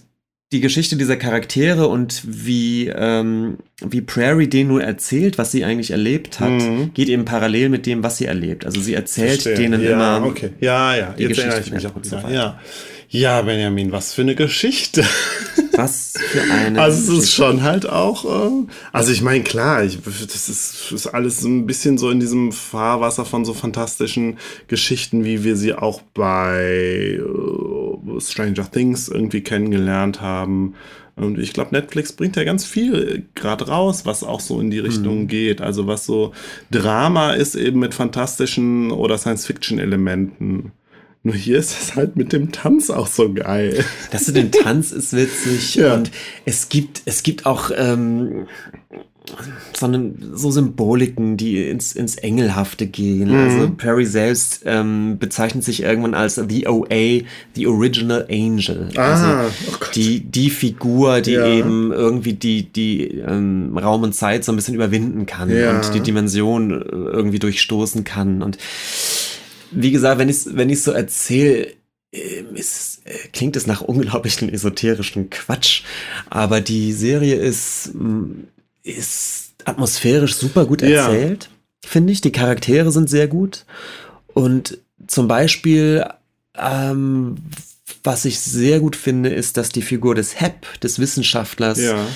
die 0.53 0.61
Geschichte 0.61 0.97
dieser 0.97 1.17
Charaktere 1.17 1.89
und 1.89 2.23
wie, 2.25 2.87
ähm, 2.87 3.59
wie 3.85 4.01
Prairie 4.01 4.47
denen 4.47 4.69
nur 4.69 4.83
erzählt, 4.83 5.39
was 5.39 5.51
sie 5.51 5.65
eigentlich 5.65 5.91
erlebt 5.91 6.39
hat, 6.39 6.51
Mhm. 6.51 6.95
geht 6.95 7.09
eben 7.09 7.25
parallel 7.25 7.69
mit 7.69 7.85
dem, 7.85 8.05
was 8.05 8.19
sie 8.19 8.27
erlebt. 8.27 8.65
Also 8.65 8.81
sie 8.81 8.95
erzählt 8.95 9.43
Verstehe. 9.43 9.57
denen 9.57 9.83
ja, 9.83 9.93
immer. 10.19 10.27
Okay. 10.27 10.51
Ja, 10.61 10.95
ja, 10.97 11.15
die 11.19 11.23
jetzt 11.25 11.31
Geschichte 11.31 11.51
erinnere 11.51 11.67
ich 11.67 11.73
mich 11.73 11.87
auch 11.89 11.95
so 12.01 12.11
wieder. 12.13 12.23
weiter. 12.23 12.35
Ja. 12.35 12.61
ja, 13.09 13.43
Benjamin, 13.43 13.91
was 13.91 14.15
für 14.15 14.23
eine 14.23 14.35
Geschichte. 14.37 15.05
Was 15.73 16.15
für 16.17 16.41
eine. 16.55 16.81
Also 16.81 17.13
es 17.19 17.25
ist 17.25 17.35
schon 17.35 17.63
halt 17.63 17.87
auch, 17.87 18.25
äh, 18.25 18.65
also 18.93 19.13
ich 19.13 19.21
meine, 19.21 19.45
klar, 19.45 19.85
ich, 19.85 19.99
das 20.03 20.49
ist, 20.49 20.91
ist 20.91 21.07
alles 21.09 21.41
so 21.41 21.49
ein 21.49 21.67
bisschen 21.67 21.99
so 21.99 22.09
in 22.09 22.19
diesem 22.19 22.51
Fahrwasser 22.51 23.27
von 23.27 23.45
so 23.45 23.53
fantastischen 23.53 24.39
Geschichten, 24.69 25.27
wie 25.27 25.45
wir 25.45 25.55
sie 25.55 25.75
auch 25.75 26.01
bei 26.15 27.19
äh, 27.21 27.21
Stranger 28.19 28.71
Things 28.71 29.09
irgendwie 29.09 29.43
kennengelernt 29.43 30.21
haben. 30.21 30.75
Und 31.17 31.39
ich 31.39 31.55
glaube, 31.55 31.75
Netflix 31.75 32.13
bringt 32.13 32.37
ja 32.37 32.45
ganz 32.45 32.67
viel 32.67 33.25
gerade 33.35 33.69
raus, 33.69 34.05
was 34.05 34.23
auch 34.23 34.41
so 34.41 34.61
in 34.61 34.71
die 34.71 34.79
Richtung 34.79 35.23
mhm. 35.23 35.29
geht. 35.29 35.63
Also 35.63 35.87
was 35.87 36.05
so 36.05 36.33
Drama 36.71 37.33
ist 37.33 37.55
eben 37.55 37.81
mit 37.81 37.95
fantastischen 37.95 38.91
oder 38.91 39.17
Science-Fiction-Elementen. 39.17 40.73
Nur 41.23 41.35
hier 41.35 41.59
ist 41.59 41.81
es 41.81 41.97
halt 41.97 42.17
mit 42.17 42.33
dem 42.33 42.53
Tanz 42.53 42.91
auch 42.91 43.09
so 43.09 43.33
geil. 43.33 43.85
Das 44.13 44.29
mit 44.29 44.37
dem 44.37 44.53
Tanz 44.53 44.93
ist 44.93 45.13
witzig 45.13 45.75
ja. 45.77 45.95
und 45.95 46.11
es 46.45 46.69
gibt, 46.69 47.03
es 47.07 47.23
gibt 47.23 47.47
auch 47.47 47.71
ähm, 47.75 48.47
so, 49.75 49.87
eine, 49.87 50.13
so 50.33 50.51
Symboliken, 50.51 51.37
die 51.37 51.69
ins, 51.69 51.93
ins 51.93 52.17
Engelhafte 52.17 52.87
gehen. 52.87 53.29
Mhm. 53.29 53.35
Also 53.35 53.71
Perry 53.71 54.07
selbst 54.07 54.63
ähm, 54.65 55.19
bezeichnet 55.19 55.65
sich 55.65 55.83
irgendwann 55.83 56.15
als 56.15 56.37
The 56.37 56.67
OA, 56.67 57.23
The 57.55 57.67
Original 57.67 58.27
Angel. 58.31 58.89
Ah, 58.97 59.13
also 59.13 59.51
oh 59.71 59.85
die, 59.95 60.21
die 60.21 60.51
Figur, 60.51 61.21
die 61.21 61.33
ja. 61.33 61.47
eben 61.47 61.93
irgendwie 61.93 62.35
die, 62.35 62.65
die 62.73 63.19
ähm, 63.19 63.77
Raum 63.77 64.03
und 64.03 64.15
Zeit 64.15 64.45
so 64.45 64.53
ein 64.53 64.57
bisschen 64.57 64.75
überwinden 64.75 65.27
kann 65.27 65.51
ja. 65.51 65.77
und 65.77 65.95
die 65.95 66.01
Dimension 66.01 66.71
äh, 66.71 66.85
irgendwie 66.85 67.39
durchstoßen 67.39 68.05
kann. 68.05 68.43
Und 68.43 68.59
wie 69.73 69.91
gesagt, 69.91 70.19
wenn 70.19 70.29
ich 70.29 70.37
es 70.37 70.57
wenn 70.57 70.75
so 70.75 70.93
erzähle, 70.93 71.73
ähm, 72.13 72.55
ist, 72.55 73.03
äh, 73.05 73.29
klingt 73.33 73.57
es 73.57 73.67
nach 73.67 73.81
unglaublichen 73.81 74.49
esoterischen 74.49 75.31
Quatsch. 75.31 75.83
Aber 76.31 76.61
die 76.61 76.93
Serie 76.93 77.35
ist, 77.37 77.95
mm, 77.95 78.45
ist 78.87 79.55
atmosphärisch 79.65 80.35
super 80.35 80.67
gut 80.67 80.83
erzählt, 80.83 81.45
ja. 81.45 81.89
finde 81.89 82.13
ich. 82.13 82.21
Die 82.21 82.33
Charaktere 82.33 82.91
sind 82.93 83.11
sehr 83.11 83.29
gut. 83.29 83.65
Und 84.33 84.79
zum 85.07 85.29
Beispiel, 85.29 86.05
ähm, 86.57 87.37
was 88.05 88.25
ich 88.25 88.39
sehr 88.41 88.81
gut 88.81 88.97
finde, 88.97 89.31
ist, 89.31 89.57
dass 89.57 89.71
die 89.71 89.83
Figur 89.83 90.15
des 90.15 90.41
Hep, 90.41 90.81
des 90.81 90.99
Wissenschaftlers, 90.99 91.81
ja. 91.81 92.07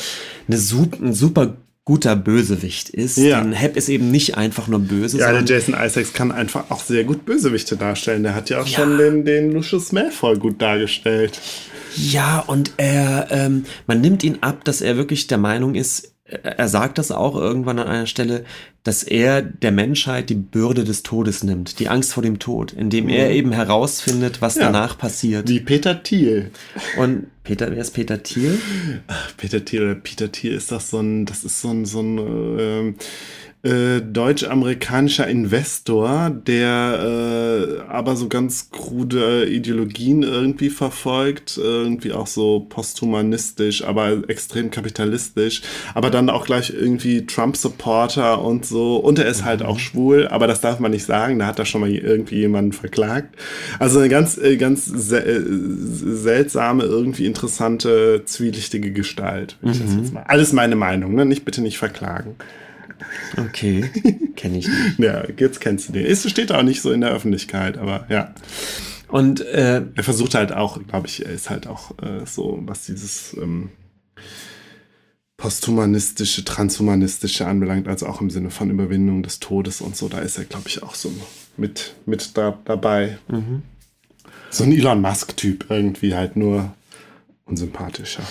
eine 0.47 0.59
super, 0.59 0.99
ein 1.03 1.12
super 1.12 1.57
guter 1.85 2.14
Bösewicht 2.14 2.91
ist. 2.91 3.16
Ja. 3.16 3.41
Denn 3.41 3.53
Hep 3.53 3.77
ist 3.77 3.89
eben 3.89 4.11
nicht 4.11 4.37
einfach 4.37 4.68
nur 4.68 4.79
böse. 4.79 5.18
Ja, 5.18 5.33
der 5.33 5.45
Jason 5.45 5.75
Isaacs 5.75 6.12
kann 6.12 6.31
einfach 6.31 6.71
auch 6.71 6.85
sehr 6.85 7.05
gut 7.05 7.25
Bösewichte 7.25 7.77
darstellen. 7.77 8.23
Der 8.23 8.35
hat 8.35 8.49
ja 8.49 8.61
auch 8.61 8.66
ja. 8.66 8.79
schon 8.79 8.99
den, 8.99 9.25
den 9.25 9.53
Lucius 9.53 9.91
Malfoy 9.91 10.39
gut 10.39 10.62
dargestellt. 10.62 11.41
Ja, 11.97 12.39
und 12.39 12.73
er, 12.77 13.27
ähm, 13.31 13.64
man 13.89 14.01
nimmt 14.01 14.23
ihn 14.23 14.39
ab, 14.43 14.64
dass 14.64 14.81
er 14.81 14.97
wirklich 14.97 15.27
der 15.27 15.39
Meinung 15.39 15.75
ist, 15.75 16.12
er 16.31 16.68
sagt 16.68 16.99
das 16.99 17.11
auch 17.11 17.37
irgendwann 17.37 17.78
an 17.78 17.89
einer 17.89 18.07
Stelle, 18.07 18.45
dass 18.83 19.03
er 19.03 19.43
der 19.43 19.72
Menschheit 19.72 20.31
die 20.31 20.35
Bürde 20.35 20.85
des 20.85 21.03
Todes 21.03 21.43
nimmt, 21.43 21.81
die 21.81 21.89
Angst 21.89 22.12
vor 22.12 22.22
dem 22.22 22.39
Tod, 22.39 22.72
indem 22.72 23.05
mhm. 23.05 23.11
er 23.11 23.31
eben 23.31 23.53
herausfindet, 23.53 24.41
was 24.41 24.55
ja, 24.55 24.64
danach 24.64 24.97
passiert. 24.97 25.49
Wie 25.49 25.61
Peter 25.61 26.03
Thiel. 26.03 26.51
Und 26.97 27.26
Peter, 27.43 27.70
wer 27.70 27.78
ist 27.78 27.93
Peter 27.93 28.22
Thiel? 28.22 28.59
Peter 29.37 29.64
Thiel 29.64 29.83
oder 29.83 29.95
Peter 29.97 30.31
Thiel 30.31 30.53
ist 30.53 30.70
das 30.72 30.91
so 30.91 31.01
ein, 31.01 31.26
das 31.26 31.45
ist 31.45 31.61
so 31.61 31.70
ein, 31.70 31.85
so 31.85 32.01
ein 32.01 32.18
äh, 32.59 32.95
äh, 33.62 34.00
deutsch-amerikanischer 34.00 35.28
Investor, 35.28 36.30
der 36.30 37.78
äh, 37.78 37.90
aber 37.90 38.16
so 38.16 38.28
ganz 38.28 38.70
krude 38.70 39.46
Ideologien 39.46 40.22
irgendwie 40.22 40.70
verfolgt, 40.70 41.58
irgendwie 41.58 42.12
auch 42.12 42.26
so 42.26 42.61
posthumanistisch, 42.61 43.84
aber 43.84 44.28
extrem 44.28 44.70
kapitalistisch, 44.70 45.61
aber 45.94 46.08
dann 46.08 46.30
auch 46.30 46.46
gleich 46.46 46.70
irgendwie 46.70 47.26
Trump-Supporter 47.26 48.42
und 48.42 48.64
so. 48.64 48.96
Und 48.96 49.18
er 49.18 49.26
ist 49.26 49.44
halt 49.44 49.62
auch 49.62 49.74
mhm. 49.74 49.80
schwul, 49.80 50.28
aber 50.28 50.46
das 50.46 50.62
darf 50.62 50.80
man 50.80 50.92
nicht 50.92 51.04
sagen, 51.04 51.38
da 51.38 51.46
hat 51.46 51.58
er 51.58 51.66
schon 51.66 51.82
mal 51.82 51.90
irgendwie 51.90 52.36
jemanden 52.36 52.72
verklagt. 52.72 53.36
Also 53.78 53.98
eine 53.98 54.08
ganz, 54.08 54.38
äh, 54.38 54.56
ganz 54.56 54.86
sel 54.86 55.20
äh, 55.20 56.16
seltsame, 56.16 56.84
irgendwie 56.84 57.26
interessante, 57.26 58.22
zwielichtige 58.24 58.90
Gestalt. 58.92 59.58
Mhm. 59.61 60.18
Alles 60.24 60.54
meine 60.54 60.76
Meinung, 60.76 61.14
ne? 61.14 61.26
Nicht 61.26 61.44
bitte 61.44 61.61
nicht 61.61 61.76
verklagen. 61.76 62.36
Okay, 63.36 63.82
kenne 64.36 64.59
ich 64.59 64.68
nicht. 64.68 64.98
ja, 64.98 65.24
jetzt 65.36 65.61
kennst 65.61 65.88
du 65.88 65.92
den. 65.92 66.07
Es 66.07 66.28
steht 66.28 66.53
auch 66.53 66.62
nicht 66.62 66.82
so 66.82 66.92
in 66.92 67.01
der 67.01 67.11
Öffentlichkeit, 67.11 67.78
aber 67.78 68.07
ja. 68.09 68.34
Und 69.09 69.40
äh, 69.40 69.82
er 69.94 70.05
versucht 70.05 70.34
halt 70.34 70.53
auch, 70.53 70.78
glaube 70.86 71.09
ich, 71.09 71.24
er 71.24 71.32
ist 71.32 71.51
halt 71.51 71.66
auch 71.66 71.90
äh, 71.98 72.24
so, 72.26 72.61
was 72.62 72.86
dieses 72.86 73.36
ähm, 73.40 73.70
posthumanistische, 75.36 76.44
transhumanistische 76.44 77.46
anbelangt, 77.46 77.88
also 77.88 78.07
auch 78.07 78.20
im 78.20 78.30
Sinne 78.30 78.51
von 78.51 78.70
Überwindung 78.70 79.22
des 79.22 79.40
Todes 79.40 79.80
und 79.80 79.96
so, 79.96 80.09
da 80.09 80.18
ist 80.18 80.38
er, 80.38 80.44
glaube 80.44 80.68
ich, 80.68 80.82
auch 80.82 80.94
so 80.94 81.11
mit, 81.57 81.94
mit 82.07 82.36
da, 82.36 82.59
dabei. 82.64 83.18
Mhm. 83.28 83.62
So 84.51 84.64
ein 84.64 84.72
Elon 84.72 85.01
Musk-Typ 85.01 85.66
irgendwie 85.70 86.14
halt 86.14 86.36
nur 86.36 86.74
unsympathischer. 87.46 88.22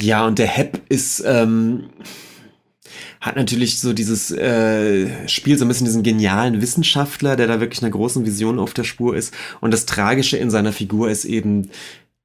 Ja, 0.00 0.26
und 0.26 0.38
der 0.38 0.46
Hep 0.46 0.80
ist, 0.88 1.22
ähm, 1.26 1.90
hat 3.20 3.36
natürlich 3.36 3.80
so 3.80 3.92
dieses 3.92 4.30
äh, 4.30 5.28
Spiel 5.28 5.58
so 5.58 5.64
ein 5.64 5.68
bisschen 5.68 5.86
diesen 5.86 6.02
genialen 6.02 6.60
Wissenschaftler, 6.60 7.36
der 7.36 7.46
da 7.46 7.60
wirklich 7.60 7.82
einer 7.82 7.90
großen 7.90 8.24
Vision 8.26 8.58
auf 8.58 8.74
der 8.74 8.84
Spur 8.84 9.16
ist. 9.16 9.34
Und 9.60 9.72
das 9.72 9.86
Tragische 9.86 10.36
in 10.36 10.50
seiner 10.50 10.72
Figur 10.72 11.10
ist 11.10 11.24
eben, 11.24 11.70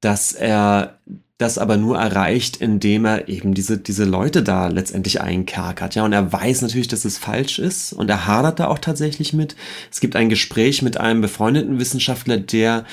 dass 0.00 0.32
er 0.32 0.98
das 1.42 1.58
aber 1.58 1.76
nur 1.76 1.98
erreicht, 1.98 2.58
indem 2.58 3.04
er 3.04 3.28
eben 3.28 3.52
diese, 3.52 3.76
diese 3.76 4.04
Leute 4.04 4.42
da 4.42 4.68
letztendlich 4.68 5.20
einkerkert. 5.20 5.94
Ja, 5.94 6.04
und 6.04 6.12
er 6.12 6.32
weiß 6.32 6.62
natürlich, 6.62 6.88
dass 6.88 7.04
es 7.04 7.18
falsch 7.18 7.58
ist 7.58 7.92
und 7.92 8.08
er 8.08 8.26
hadert 8.26 8.60
da 8.60 8.68
auch 8.68 8.78
tatsächlich 8.78 9.32
mit. 9.32 9.56
Es 9.90 10.00
gibt 10.00 10.14
ein 10.14 10.28
Gespräch 10.28 10.82
mit 10.82 10.98
einem 10.98 11.20
befreundeten 11.20 11.80
Wissenschaftler, 11.80 12.38
der 12.38 12.84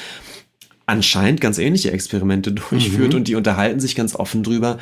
anscheinend 0.87 1.39
ganz 1.39 1.59
ähnliche 1.59 1.91
Experimente 1.91 2.51
durchführt 2.69 3.11
mhm. 3.11 3.19
und 3.19 3.27
die 3.27 3.35
unterhalten 3.35 3.79
sich 3.79 3.95
ganz 3.95 4.15
offen 4.15 4.43
drüber 4.43 4.79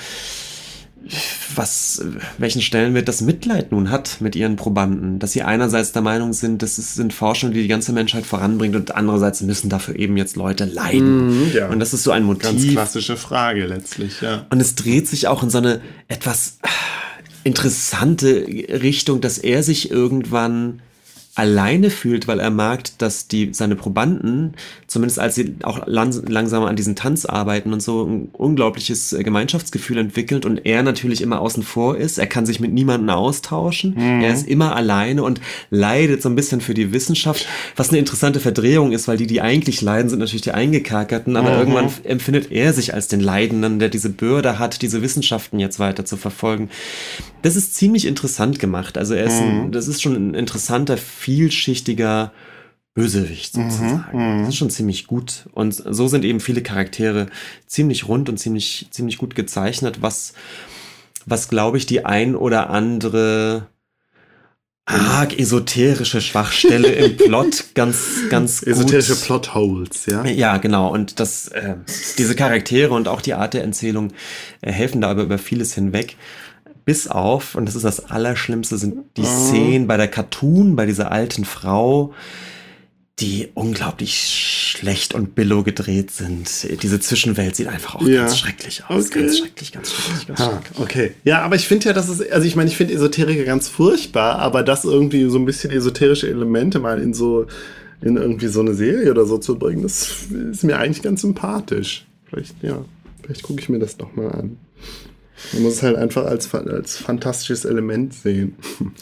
was, 1.55 2.03
welchen 2.37 2.61
Stellenwert 2.61 3.07
das 3.07 3.21
Mitleid 3.21 3.71
nun 3.71 3.89
hat 3.89 4.17
mit 4.19 4.35
ihren 4.35 4.55
Probanden. 4.55 5.19
Dass 5.19 5.31
sie 5.31 5.43
einerseits 5.43 5.91
der 5.91 6.01
Meinung 6.01 6.33
sind, 6.33 6.61
das 6.61 6.75
sind 6.75 7.13
Forschungen, 7.13 7.53
die 7.53 7.61
die 7.61 7.67
ganze 7.67 7.93
Menschheit 7.93 8.25
voranbringt 8.25 8.75
und 8.75 8.95
andererseits 8.95 9.41
müssen 9.41 9.69
dafür 9.69 9.95
eben 9.95 10.17
jetzt 10.17 10.35
Leute 10.35 10.65
leiden. 10.65 11.49
Mm, 11.49 11.51
ja. 11.53 11.69
Und 11.69 11.79
das 11.79 11.93
ist 11.93 12.03
so 12.03 12.11
ein 12.11 12.23
Motiv. 12.23 12.43
Ganz 12.43 12.67
klassische 12.67 13.17
Frage 13.17 13.65
letztlich, 13.65 14.21
ja. 14.21 14.45
Und 14.49 14.59
es 14.59 14.75
dreht 14.75 15.07
sich 15.07 15.27
auch 15.27 15.43
in 15.43 15.49
so 15.49 15.57
eine 15.59 15.81
etwas 16.07 16.57
interessante 17.43 18.45
Richtung, 18.45 19.21
dass 19.21 19.37
er 19.37 19.63
sich 19.63 19.89
irgendwann 19.89 20.81
alleine 21.37 21.91
fühlt, 21.91 22.27
weil 22.27 22.39
er 22.39 22.49
merkt, 22.49 22.99
dass 22.99 23.27
die, 23.27 23.53
seine 23.53 23.75
Probanden, 23.75 24.55
zumindest 24.87 25.19
als 25.19 25.35
sie 25.35 25.55
auch 25.61 25.85
lang, 25.85 26.11
langsam 26.27 26.63
an 26.63 26.75
diesen 26.75 26.95
Tanz 26.95 27.25
arbeiten 27.25 27.73
und 27.73 27.81
so, 27.81 28.05
ein 28.05 28.29
unglaubliches 28.33 29.15
Gemeinschaftsgefühl 29.19 29.99
entwickelt 29.99 30.47
und 30.47 30.65
er 30.65 30.81
natürlich 30.81 31.21
immer 31.21 31.39
außen 31.39 31.61
vor 31.61 31.95
ist. 31.95 32.17
Er 32.17 32.25
kann 32.25 32.47
sich 32.47 32.59
mit 32.59 32.73
niemandem 32.73 33.11
austauschen. 33.11 33.93
Mhm. 33.95 34.21
Er 34.21 34.33
ist 34.33 34.47
immer 34.47 34.75
alleine 34.75 35.21
und 35.21 35.39
leidet 35.69 36.23
so 36.23 36.29
ein 36.29 36.35
bisschen 36.35 36.59
für 36.59 36.73
die 36.73 36.91
Wissenschaft, 36.91 37.45
was 37.75 37.89
eine 37.89 37.99
interessante 37.99 38.39
Verdrehung 38.39 38.91
ist, 38.91 39.07
weil 39.07 39.17
die, 39.17 39.27
die 39.27 39.39
eigentlich 39.39 39.81
leiden, 39.81 40.09
sind 40.09 40.17
natürlich 40.17 40.41
die 40.41 40.53
Eingekakerten, 40.53 41.35
aber 41.35 41.51
mhm. 41.51 41.59
irgendwann 41.59 41.89
empfindet 42.03 42.51
er 42.51 42.73
sich 42.73 42.95
als 42.95 43.09
den 43.09 43.19
Leidenden, 43.19 43.77
der 43.77 43.89
diese 43.89 44.09
Bürde 44.09 44.57
hat, 44.57 44.81
diese 44.81 45.03
Wissenschaften 45.03 45.59
jetzt 45.59 45.77
weiter 45.77 46.03
zu 46.03 46.17
verfolgen. 46.17 46.71
Das 47.43 47.55
ist 47.55 47.75
ziemlich 47.75 48.07
interessant 48.07 48.57
gemacht. 48.57 48.97
Also 48.97 49.13
er 49.13 49.25
ist 49.25 49.39
ein, 49.39 49.67
mhm. 49.67 49.71
das 49.71 49.87
ist 49.87 50.01
schon 50.01 50.15
ein 50.15 50.33
interessanter 50.33 50.97
vielschichtiger 51.27 52.31
Bösewicht 52.93 53.57
mhm, 53.57 53.69
sozusagen. 53.69 54.37
Mhm, 54.37 54.39
das 54.39 54.49
ist 54.49 54.55
schon 54.55 54.69
ziemlich 54.69 55.07
gut. 55.07 55.49
Und 55.51 55.73
so 55.73 56.07
sind 56.07 56.23
eben 56.23 56.39
viele 56.39 56.63
Charaktere 56.63 57.27
ziemlich 57.65 58.07
rund 58.07 58.29
und 58.29 58.37
ziemlich, 58.37 58.87
ziemlich 58.91 59.17
gut 59.17 59.35
gezeichnet, 59.35 60.01
was, 60.01 60.33
was 61.25 61.49
glaube 61.49 61.77
ich, 61.77 61.85
die 61.85 62.05
ein 62.05 62.33
oder 62.33 62.69
andere 62.69 63.67
arg 64.85 65.37
esoterische 65.37 66.21
Schwachstelle 66.21 66.87
im 66.87 67.17
Plot 67.17 67.65
ganz, 67.75 68.29
ganz 68.29 68.61
gut. 68.61 68.69
Esoterische 68.69 69.17
Plotholes, 69.17 70.05
ja. 70.05 70.23
Ja, 70.23 70.57
genau. 70.57 70.89
Und 70.89 71.19
das, 71.19 71.49
äh, 71.49 71.75
diese 72.17 72.35
Charaktere 72.35 72.93
und 72.93 73.09
auch 73.09 73.19
die 73.19 73.33
Art 73.33 73.53
der 73.53 73.65
Erzählung 73.65 74.13
äh, 74.61 74.71
helfen 74.71 75.01
da 75.01 75.09
aber 75.09 75.23
über 75.23 75.37
vieles 75.37 75.73
hinweg. 75.73 76.15
Bis 76.87 77.09
auf, 77.09 77.55
und 77.55 77.65
das 77.65 77.75
ist 77.75 77.83
das 77.83 78.09
Allerschlimmste, 78.09 78.77
sind 78.77 78.99
die 79.17 79.23
oh. 79.23 79.25
Szenen 79.25 79.87
bei 79.87 79.97
der 79.97 80.07
Cartoon, 80.07 80.77
bei 80.77 80.85
dieser 80.85 81.11
alten 81.11 81.43
Frau, 81.43 82.13
die 83.19 83.49
unglaublich 83.55 84.73
schlecht 84.73 85.13
und 85.13 85.35
billow 85.35 85.63
gedreht 85.63 86.11
sind. 86.11 86.49
Diese 86.81 87.01
Zwischenwelt 87.01 87.57
sieht 87.57 87.67
einfach 87.67 87.95
auch 87.95 88.07
ja. 88.07 88.21
ganz 88.21 88.37
schrecklich 88.37 88.85
aus. 88.87 89.07
Okay. 89.07 89.19
Ganz 89.19 89.37
schrecklich, 89.37 89.71
ganz 89.73 89.91
schrecklich, 89.91 90.27
ganz 90.27 90.39
ha, 90.39 90.49
schrecklich. 90.49 90.79
Okay. 90.79 91.11
Ja, 91.25 91.41
aber 91.41 91.57
ich 91.57 91.67
finde 91.67 91.87
ja, 91.87 91.93
dass 91.93 92.07
es, 92.07 92.21
also 92.31 92.47
ich 92.47 92.55
meine, 92.55 92.69
ich 92.69 92.77
finde 92.77 92.93
Esoteriker 92.93 93.43
ganz 93.43 93.67
furchtbar, 93.67 94.39
aber 94.39 94.63
das 94.63 94.85
irgendwie 94.85 95.29
so 95.29 95.39
ein 95.39 95.45
bisschen 95.45 95.71
esoterische 95.71 96.29
Elemente 96.29 96.79
mal 96.79 97.01
in 97.01 97.13
so, 97.13 97.47
in 97.99 98.15
irgendwie 98.15 98.47
so 98.47 98.61
eine 98.61 98.75
Serie 98.75 99.11
oder 99.11 99.25
so 99.25 99.37
zu 99.39 99.59
bringen, 99.59 99.83
das 99.83 100.27
ist 100.31 100.63
mir 100.63 100.77
eigentlich 100.77 101.01
ganz 101.01 101.19
sympathisch. 101.19 102.05
Vielleicht, 102.29 102.55
ja, 102.63 102.85
vielleicht 103.23 103.43
gucke 103.43 103.59
ich 103.59 103.67
mir 103.67 103.79
das 103.79 103.97
doch 103.97 104.15
mal 104.15 104.31
an. 104.31 104.55
Man 105.53 105.63
muss 105.63 105.73
es 105.73 105.83
halt 105.83 105.95
einfach 105.95 106.25
als, 106.25 106.53
als 106.53 106.97
fantastisches 106.97 107.65
Element 107.65 108.13
sehen. 108.13 108.55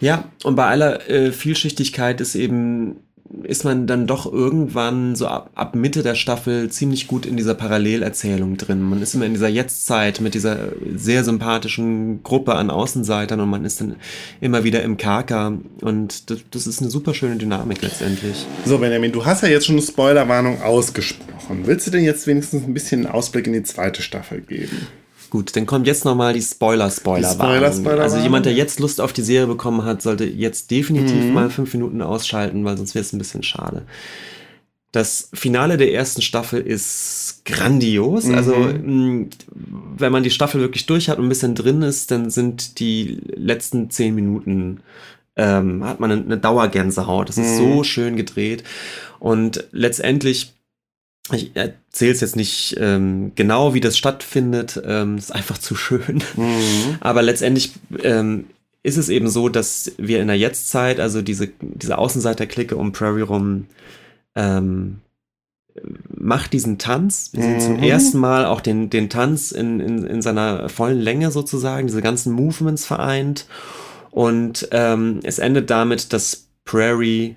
Ja, 0.00 0.24
und 0.42 0.56
bei 0.56 0.66
aller 0.66 1.08
äh, 1.08 1.30
Vielschichtigkeit 1.30 2.20
ist 2.20 2.34
eben 2.34 2.96
ist 3.42 3.64
man 3.64 3.86
dann 3.86 4.06
doch 4.06 4.30
irgendwann 4.30 5.16
so 5.16 5.26
ab, 5.26 5.50
ab 5.54 5.74
Mitte 5.74 6.02
der 6.02 6.14
Staffel 6.14 6.70
ziemlich 6.70 7.06
gut 7.06 7.24
in 7.24 7.36
dieser 7.36 7.54
Parallelerzählung 7.54 8.56
drin. 8.56 8.82
Man 8.82 9.00
ist 9.00 9.14
immer 9.14 9.26
in 9.26 9.32
dieser 9.32 9.48
Jetztzeit 9.48 10.20
mit 10.20 10.34
dieser 10.34 10.58
sehr 10.94 11.24
sympathischen 11.24 12.22
Gruppe 12.22 12.54
an 12.54 12.70
Außenseitern 12.70 13.40
und 13.40 13.48
man 13.48 13.64
ist 13.64 13.80
dann 13.80 13.96
immer 14.40 14.64
wieder 14.64 14.82
im 14.82 14.96
Kerker 14.96 15.58
und 15.80 16.30
das, 16.30 16.40
das 16.50 16.66
ist 16.66 16.80
eine 16.80 16.90
super 16.90 17.14
schöne 17.14 17.36
Dynamik 17.36 17.80
letztendlich. 17.82 18.46
So, 18.64 18.78
Benjamin, 18.78 19.12
du 19.12 19.24
hast 19.24 19.42
ja 19.42 19.48
jetzt 19.48 19.66
schon 19.66 19.76
eine 19.76 19.84
Spoilerwarnung 19.84 20.60
ausgesprochen. 20.60 21.62
Willst 21.64 21.86
du 21.86 21.90
denn 21.90 22.04
jetzt 22.04 22.26
wenigstens 22.26 22.64
ein 22.64 22.74
bisschen 22.74 23.06
Ausblick 23.06 23.46
in 23.46 23.54
die 23.54 23.62
zweite 23.62 24.02
Staffel 24.02 24.42
geben? 24.42 24.86
Gut, 25.32 25.56
dann 25.56 25.64
kommt 25.64 25.86
jetzt 25.86 26.04
nochmal 26.04 26.34
die 26.34 26.42
Spoiler-Spoiler. 26.42 27.32
Spoiler, 27.32 27.72
Spoiler 27.72 28.02
also 28.02 28.18
jemand, 28.18 28.44
der 28.44 28.52
jetzt 28.52 28.80
Lust 28.80 29.00
auf 29.00 29.14
die 29.14 29.22
Serie 29.22 29.46
bekommen 29.46 29.82
hat, 29.82 30.02
sollte 30.02 30.26
jetzt 30.26 30.70
definitiv 30.70 31.24
mhm. 31.24 31.32
mal 31.32 31.48
fünf 31.48 31.72
Minuten 31.72 32.02
ausschalten, 32.02 32.66
weil 32.66 32.76
sonst 32.76 32.94
wäre 32.94 33.02
es 33.02 33.14
ein 33.14 33.18
bisschen 33.18 33.42
schade. 33.42 33.86
Das 34.90 35.30
Finale 35.32 35.78
der 35.78 35.94
ersten 35.94 36.20
Staffel 36.20 36.60
ist 36.60 37.44
grandios. 37.46 38.26
Mhm. 38.26 38.34
Also, 38.34 38.52
wenn 38.52 40.12
man 40.12 40.22
die 40.22 40.30
Staffel 40.30 40.60
wirklich 40.60 40.84
durch 40.84 41.08
hat 41.08 41.16
und 41.16 41.24
ein 41.24 41.30
bisschen 41.30 41.54
drin 41.54 41.80
ist, 41.80 42.10
dann 42.10 42.28
sind 42.28 42.78
die 42.78 43.18
letzten 43.34 43.88
zehn 43.88 44.14
Minuten 44.14 44.80
ähm, 45.36 45.82
hat 45.82 45.98
man 45.98 46.10
eine 46.10 46.36
Dauergänsehaut. 46.36 47.30
Das 47.30 47.38
ist 47.38 47.56
so 47.56 47.78
mhm. 47.78 47.84
schön 47.84 48.16
gedreht. 48.16 48.64
Und 49.18 49.66
letztendlich 49.72 50.52
ich 51.32 51.52
erzähle 51.54 52.12
es 52.12 52.20
jetzt 52.20 52.36
nicht 52.36 52.76
ähm, 52.78 53.32
genau, 53.34 53.74
wie 53.74 53.80
das 53.80 53.96
stattfindet. 53.96 54.80
Ähm, 54.84 55.16
ist 55.18 55.34
einfach 55.34 55.58
zu 55.58 55.74
schön. 55.74 56.22
Mhm. 56.36 56.96
Aber 57.00 57.22
letztendlich 57.22 57.72
ähm, 58.02 58.46
ist 58.82 58.96
es 58.96 59.08
eben 59.08 59.28
so, 59.28 59.48
dass 59.48 59.92
wir 59.98 60.20
in 60.20 60.26
der 60.26 60.38
Jetztzeit, 60.38 61.00
also 61.00 61.22
diese, 61.22 61.50
diese 61.60 61.98
Außenseiter-Clique 61.98 62.76
um 62.76 62.92
Prairie 62.92 63.22
rum, 63.22 63.66
ähm, 64.34 65.00
macht 66.14 66.52
diesen 66.52 66.78
Tanz. 66.78 67.30
Wir 67.32 67.42
sehen 67.42 67.54
mhm. 67.54 67.60
zum 67.60 67.82
ersten 67.82 68.18
Mal 68.18 68.44
auch 68.44 68.60
den, 68.60 68.90
den 68.90 69.08
Tanz 69.08 69.52
in, 69.52 69.80
in, 69.80 70.04
in 70.04 70.22
seiner 70.22 70.68
vollen 70.68 71.00
Länge 71.00 71.30
sozusagen, 71.30 71.86
diese 71.86 72.02
ganzen 72.02 72.32
Movements 72.32 72.84
vereint. 72.84 73.46
Und 74.10 74.68
ähm, 74.72 75.20
es 75.22 75.38
endet 75.38 75.70
damit, 75.70 76.12
dass 76.12 76.48
Prairie 76.64 77.36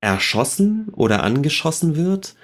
erschossen 0.00 0.88
oder 0.92 1.22
angeschossen 1.22 1.96
wird 1.96 2.34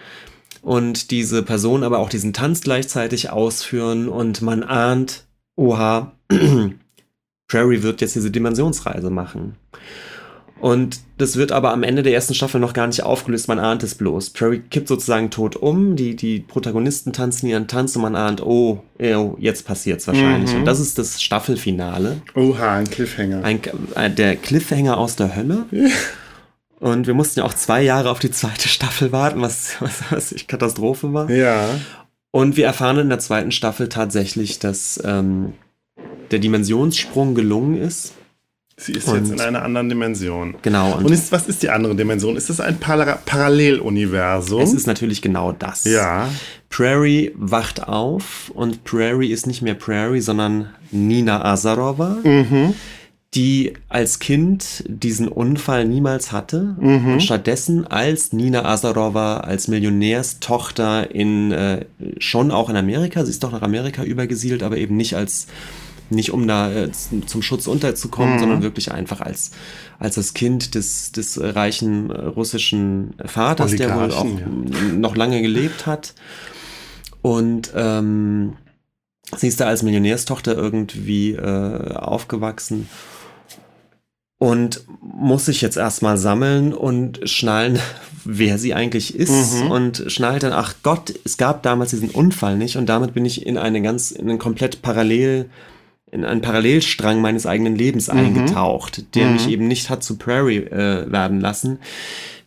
und 0.66 1.12
diese 1.12 1.44
Person 1.44 1.84
aber 1.84 2.00
auch 2.00 2.08
diesen 2.08 2.32
Tanz 2.32 2.60
gleichzeitig 2.60 3.30
ausführen 3.30 4.08
und 4.08 4.42
man 4.42 4.64
ahnt, 4.64 5.22
oha, 5.54 6.10
Prairie 7.48 7.84
wird 7.84 8.00
jetzt 8.00 8.16
diese 8.16 8.32
Dimensionsreise 8.32 9.08
machen. 9.08 9.54
Und 10.58 10.98
das 11.18 11.36
wird 11.36 11.52
aber 11.52 11.70
am 11.70 11.84
Ende 11.84 12.02
der 12.02 12.14
ersten 12.14 12.34
Staffel 12.34 12.60
noch 12.60 12.72
gar 12.72 12.88
nicht 12.88 13.04
aufgelöst, 13.04 13.46
man 13.46 13.60
ahnt 13.60 13.84
es 13.84 13.94
bloß. 13.94 14.30
Prairie 14.30 14.58
kippt 14.58 14.88
sozusagen 14.88 15.30
tot 15.30 15.54
um, 15.54 15.94
die, 15.94 16.16
die 16.16 16.40
Protagonisten 16.40 17.12
tanzen 17.12 17.46
ihren 17.46 17.68
Tanz 17.68 17.94
und 17.94 18.02
man 18.02 18.16
ahnt, 18.16 18.42
oh, 18.42 18.82
oh 18.98 19.36
jetzt 19.38 19.68
passiert's 19.68 20.08
wahrscheinlich. 20.08 20.50
Mhm. 20.50 20.60
Und 20.60 20.64
das 20.64 20.80
ist 20.80 20.98
das 20.98 21.22
Staffelfinale. 21.22 22.22
Oha, 22.34 22.74
ein 22.78 22.90
Cliffhanger. 22.90 23.44
Ein, 23.44 23.60
äh, 23.94 24.10
der 24.10 24.34
Cliffhanger 24.34 24.98
aus 24.98 25.14
der 25.14 25.36
Hölle. 25.36 25.66
Und 26.78 27.06
wir 27.06 27.14
mussten 27.14 27.40
ja 27.40 27.46
auch 27.46 27.54
zwei 27.54 27.82
Jahre 27.82 28.10
auf 28.10 28.18
die 28.18 28.30
zweite 28.30 28.68
Staffel 28.68 29.12
warten, 29.12 29.40
was, 29.40 29.76
was, 29.80 30.02
was 30.10 30.32
ich 30.32 30.46
Katastrophe 30.46 31.12
war. 31.12 31.30
Ja. 31.30 31.68
Und 32.30 32.56
wir 32.56 32.66
erfahren 32.66 32.98
in 32.98 33.08
der 33.08 33.18
zweiten 33.18 33.50
Staffel 33.50 33.88
tatsächlich, 33.88 34.58
dass 34.58 35.00
ähm, 35.04 35.54
der 36.30 36.38
Dimensionssprung 36.38 37.34
gelungen 37.34 37.80
ist. 37.80 38.12
Sie 38.78 38.92
ist 38.92 39.08
und, 39.08 39.16
jetzt 39.16 39.32
in 39.32 39.40
einer 39.40 39.62
anderen 39.62 39.88
Dimension. 39.88 40.56
Genau. 40.60 40.96
Und, 40.98 41.06
und 41.06 41.12
ist, 41.12 41.32
was 41.32 41.46
ist 41.46 41.62
die 41.62 41.70
andere 41.70 41.96
Dimension? 41.96 42.36
Ist 42.36 42.50
das 42.50 42.60
ein 42.60 42.78
Par 42.78 43.20
Paralleluniversum? 43.24 44.60
Es 44.60 44.74
ist 44.74 44.86
natürlich 44.86 45.22
genau 45.22 45.52
das. 45.52 45.84
Ja. 45.84 46.28
Prairie 46.68 47.32
wacht 47.36 47.88
auf 47.88 48.50
und 48.54 48.84
Prairie 48.84 49.32
ist 49.32 49.46
nicht 49.46 49.62
mehr 49.62 49.72
Prairie, 49.72 50.20
sondern 50.20 50.74
Nina 50.90 51.42
Azarova. 51.42 52.18
Mhm 52.22 52.74
die 53.34 53.74
als 53.88 54.18
Kind 54.18 54.84
diesen 54.86 55.28
Unfall 55.28 55.84
niemals 55.84 56.32
hatte 56.32 56.76
mhm. 56.80 57.14
und 57.14 57.22
stattdessen 57.22 57.86
als 57.86 58.32
Nina 58.32 58.64
Azarova 58.64 59.38
als 59.38 59.68
Millionärstochter 59.68 61.14
in 61.14 61.52
äh, 61.52 61.84
schon 62.18 62.50
auch 62.50 62.70
in 62.70 62.76
Amerika, 62.76 63.24
sie 63.24 63.30
ist 63.30 63.42
doch 63.42 63.52
nach 63.52 63.62
Amerika 63.62 64.04
übergesiedelt, 64.04 64.62
aber 64.62 64.76
eben 64.76 64.96
nicht 64.96 65.14
als 65.14 65.48
nicht 66.08 66.30
um 66.32 66.46
da 66.46 66.72
äh, 66.72 66.90
zum 66.92 67.42
Schutz 67.42 67.66
unterzukommen, 67.66 68.36
mhm. 68.36 68.38
sondern 68.38 68.62
wirklich 68.62 68.92
einfach 68.92 69.20
als 69.20 69.50
als 69.98 70.14
das 70.14 70.32
Kind 70.32 70.74
des 70.74 71.12
des 71.12 71.38
reichen 71.42 72.10
äh, 72.10 72.20
russischen 72.26 73.14
Vaters, 73.24 73.74
der 73.74 73.96
wohl 73.96 74.12
auch 74.12 74.24
ja. 74.24 74.46
noch 74.96 75.16
lange 75.16 75.42
gelebt 75.42 75.84
hat 75.84 76.14
und 77.22 77.72
ähm, 77.74 78.54
sie 79.36 79.48
ist 79.48 79.60
da 79.60 79.66
als 79.66 79.82
Millionärstochter 79.82 80.56
irgendwie 80.56 81.32
äh, 81.32 81.94
aufgewachsen 81.96 82.88
und 84.38 84.84
muss 85.00 85.46
sich 85.46 85.60
jetzt 85.62 85.76
erstmal 85.76 86.18
sammeln 86.18 86.74
und 86.74 87.20
schnallen, 87.28 87.78
wer 88.24 88.58
sie 88.58 88.74
eigentlich 88.74 89.14
ist 89.14 89.62
mhm. 89.62 89.70
und 89.70 90.04
schnallt 90.08 90.42
dann, 90.42 90.52
ach 90.52 90.74
Gott, 90.82 91.14
es 91.24 91.36
gab 91.36 91.62
damals 91.62 91.90
diesen 91.90 92.10
Unfall 92.10 92.56
nicht 92.56 92.76
und 92.76 92.86
damit 92.86 93.14
bin 93.14 93.24
ich 93.24 93.46
in 93.46 93.56
eine 93.56 93.80
ganz, 93.82 94.10
in 94.10 94.28
einen 94.28 94.38
komplett 94.38 94.82
parallel, 94.82 95.48
in 96.10 96.24
einen 96.24 96.40
Parallelstrang 96.40 97.20
meines 97.20 97.46
eigenen 97.46 97.76
Lebens 97.76 98.08
mhm. 98.08 98.18
eingetaucht, 98.18 99.14
der 99.14 99.26
mhm. 99.26 99.32
mich 99.34 99.48
eben 99.48 99.68
nicht 99.68 99.90
hat 99.90 100.02
zu 100.02 100.18
Prairie 100.18 100.58
äh, 100.58 101.10
werden 101.10 101.40
lassen, 101.40 101.78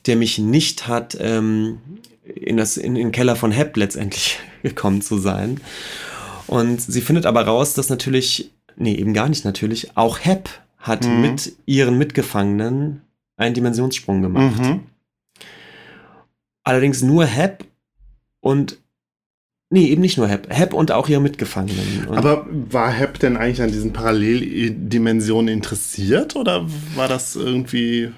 der 0.06 0.16
mich 0.16 0.38
nicht 0.38 0.88
hat 0.88 1.18
ähm, 1.20 1.80
in, 2.24 2.58
das, 2.58 2.78
in, 2.78 2.96
in 2.96 3.08
den 3.08 3.12
Keller 3.12 3.36
von 3.36 3.52
Hep 3.52 3.76
letztendlich 3.78 4.40
gekommen 4.64 5.02
zu 5.02 5.18
sein. 5.18 5.60
Und 6.46 6.82
sie 6.82 7.02
findet 7.02 7.26
aber 7.26 7.44
raus, 7.44 7.74
dass 7.74 7.90
natürlich, 7.90 8.52
nee, 8.76 8.96
eben 8.96 9.14
gar 9.14 9.30
nicht 9.30 9.46
natürlich, 9.46 9.96
auch 9.96 10.20
Hep 10.20 10.50
hat 10.80 11.06
mhm. 11.06 11.22
mit 11.22 11.54
ihren 11.66 11.98
Mitgefangenen 11.98 13.02
einen 13.38 13.54
Dimensionssprung 13.54 14.22
gemacht. 14.22 14.60
Mhm. 14.60 14.80
Allerdings 16.64 17.02
nur 17.02 17.26
Hep 17.26 17.66
und 18.42 18.78
Nee, 19.72 19.86
eben 19.86 20.02
nicht 20.02 20.18
nur 20.18 20.28
Hep. 20.28 20.48
Hep 20.50 20.74
und 20.74 20.92
auch 20.92 21.10
ihre 21.10 21.22
Mitgefangenen. 21.22 22.08
Und 22.08 22.18
Aber 22.18 22.48
war 22.50 22.92
Hep 22.92 23.20
denn 23.20 23.38
eigentlich 23.38 23.62
an 23.62 23.72
diesen 23.72 23.94
Paralleldimensionen 23.94 25.54
interessiert 25.54 26.36
oder 26.36 26.66
war 26.96 27.08
das 27.08 27.36
irgendwie 27.36 28.12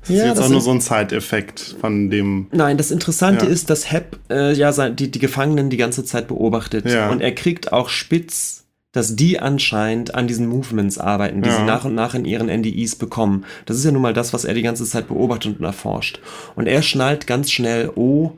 das 0.00 0.16
ja, 0.16 0.16
ist 0.16 0.28
jetzt 0.28 0.40
auch 0.40 0.48
nur 0.48 0.60
so 0.62 0.70
ein 0.70 0.80
Zeiteffekt 0.80 1.76
von 1.78 2.08
dem. 2.08 2.46
Nein, 2.52 2.78
das 2.78 2.90
Interessante 2.90 3.44
ja. 3.44 3.50
ist, 3.50 3.68
dass 3.68 3.90
Hep 3.90 4.18
äh, 4.30 4.54
ja 4.54 4.72
die, 4.88 5.10
die 5.10 5.18
Gefangenen 5.18 5.68
die 5.68 5.76
ganze 5.76 6.04
Zeit 6.04 6.28
beobachtet 6.28 6.86
ja. 6.90 7.10
und 7.10 7.20
er 7.20 7.34
kriegt 7.34 7.72
auch 7.72 7.90
spitz 7.90 8.63
dass 8.94 9.16
die 9.16 9.40
anscheinend 9.40 10.14
an 10.14 10.26
diesen 10.26 10.46
Movements 10.46 10.98
arbeiten, 10.98 11.42
die 11.42 11.50
ja. 11.50 11.56
sie 11.56 11.64
nach 11.64 11.84
und 11.84 11.94
nach 11.94 12.14
in 12.14 12.24
ihren 12.24 12.48
NDEs 12.48 12.94
bekommen. 12.94 13.44
Das 13.66 13.76
ist 13.76 13.84
ja 13.84 13.90
nun 13.90 14.00
mal 14.00 14.14
das, 14.14 14.32
was 14.32 14.44
er 14.44 14.54
die 14.54 14.62
ganze 14.62 14.84
Zeit 14.86 15.08
beobachtet 15.08 15.58
und 15.58 15.64
erforscht. 15.64 16.20
Und 16.54 16.68
er 16.68 16.80
schnallt 16.80 17.26
ganz 17.26 17.50
schnell, 17.50 17.90
oh, 17.96 18.32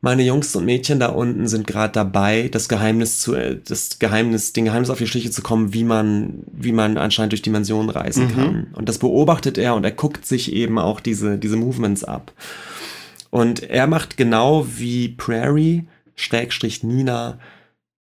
meine 0.00 0.22
Jungs 0.22 0.56
und 0.56 0.64
Mädchen 0.64 1.00
da 1.00 1.08
unten 1.08 1.48
sind 1.48 1.66
gerade 1.66 1.92
dabei, 1.92 2.48
das 2.50 2.68
Geheimnis 2.68 3.20
zu, 3.20 3.34
äh, 3.34 3.58
das 3.62 3.98
Geheimnis, 3.98 4.54
den 4.54 4.64
Geheimnis 4.64 4.90
auf 4.90 4.98
die 4.98 5.06
Schliche 5.06 5.30
zu 5.30 5.42
kommen, 5.42 5.74
wie 5.74 5.84
man, 5.84 6.44
wie 6.50 6.72
man 6.72 6.96
anscheinend 6.96 7.32
durch 7.32 7.42
Dimensionen 7.42 7.90
reisen 7.90 8.28
mhm. 8.28 8.34
kann. 8.34 8.66
Und 8.72 8.88
das 8.88 8.98
beobachtet 8.98 9.58
er 9.58 9.74
und 9.74 9.84
er 9.84 9.92
guckt 9.92 10.26
sich 10.26 10.52
eben 10.52 10.78
auch 10.78 11.00
diese, 11.00 11.38
diese 11.38 11.56
Movements 11.56 12.04
ab. 12.04 12.32
Und 13.30 13.62
er 13.62 13.86
macht 13.86 14.16
genau 14.16 14.66
wie 14.76 15.08
Prairie, 15.08 15.84
Schrägstrich 16.16 16.82
Nina, 16.82 17.38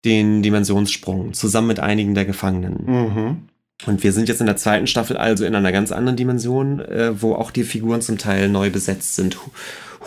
den 0.06 0.42
Dimensionssprung 0.42 1.34
zusammen 1.34 1.68
mit 1.68 1.80
einigen 1.80 2.16
der 2.16 2.26
Gefangenen. 2.26 2.84
Mhm. 2.86 3.38
Und 3.86 4.04
wir 4.04 4.14
sind 4.14 4.30
jetzt 4.30 4.42
in 4.42 4.48
der 4.48 4.58
zweiten 4.58 4.88
Staffel 4.88 5.18
also 5.18 5.44
in 5.46 5.56
einer 5.56 5.72
ganz 5.72 5.92
anderen 5.92 6.18
Dimension, 6.18 6.80
äh, 6.80 7.20
wo 7.22 7.34
auch 7.34 7.52
die 7.52 7.64
Figuren 7.64 8.02
zum 8.02 8.18
Teil 8.18 8.48
neu 8.50 8.70
besetzt 8.70 9.16
sind. 9.16 9.38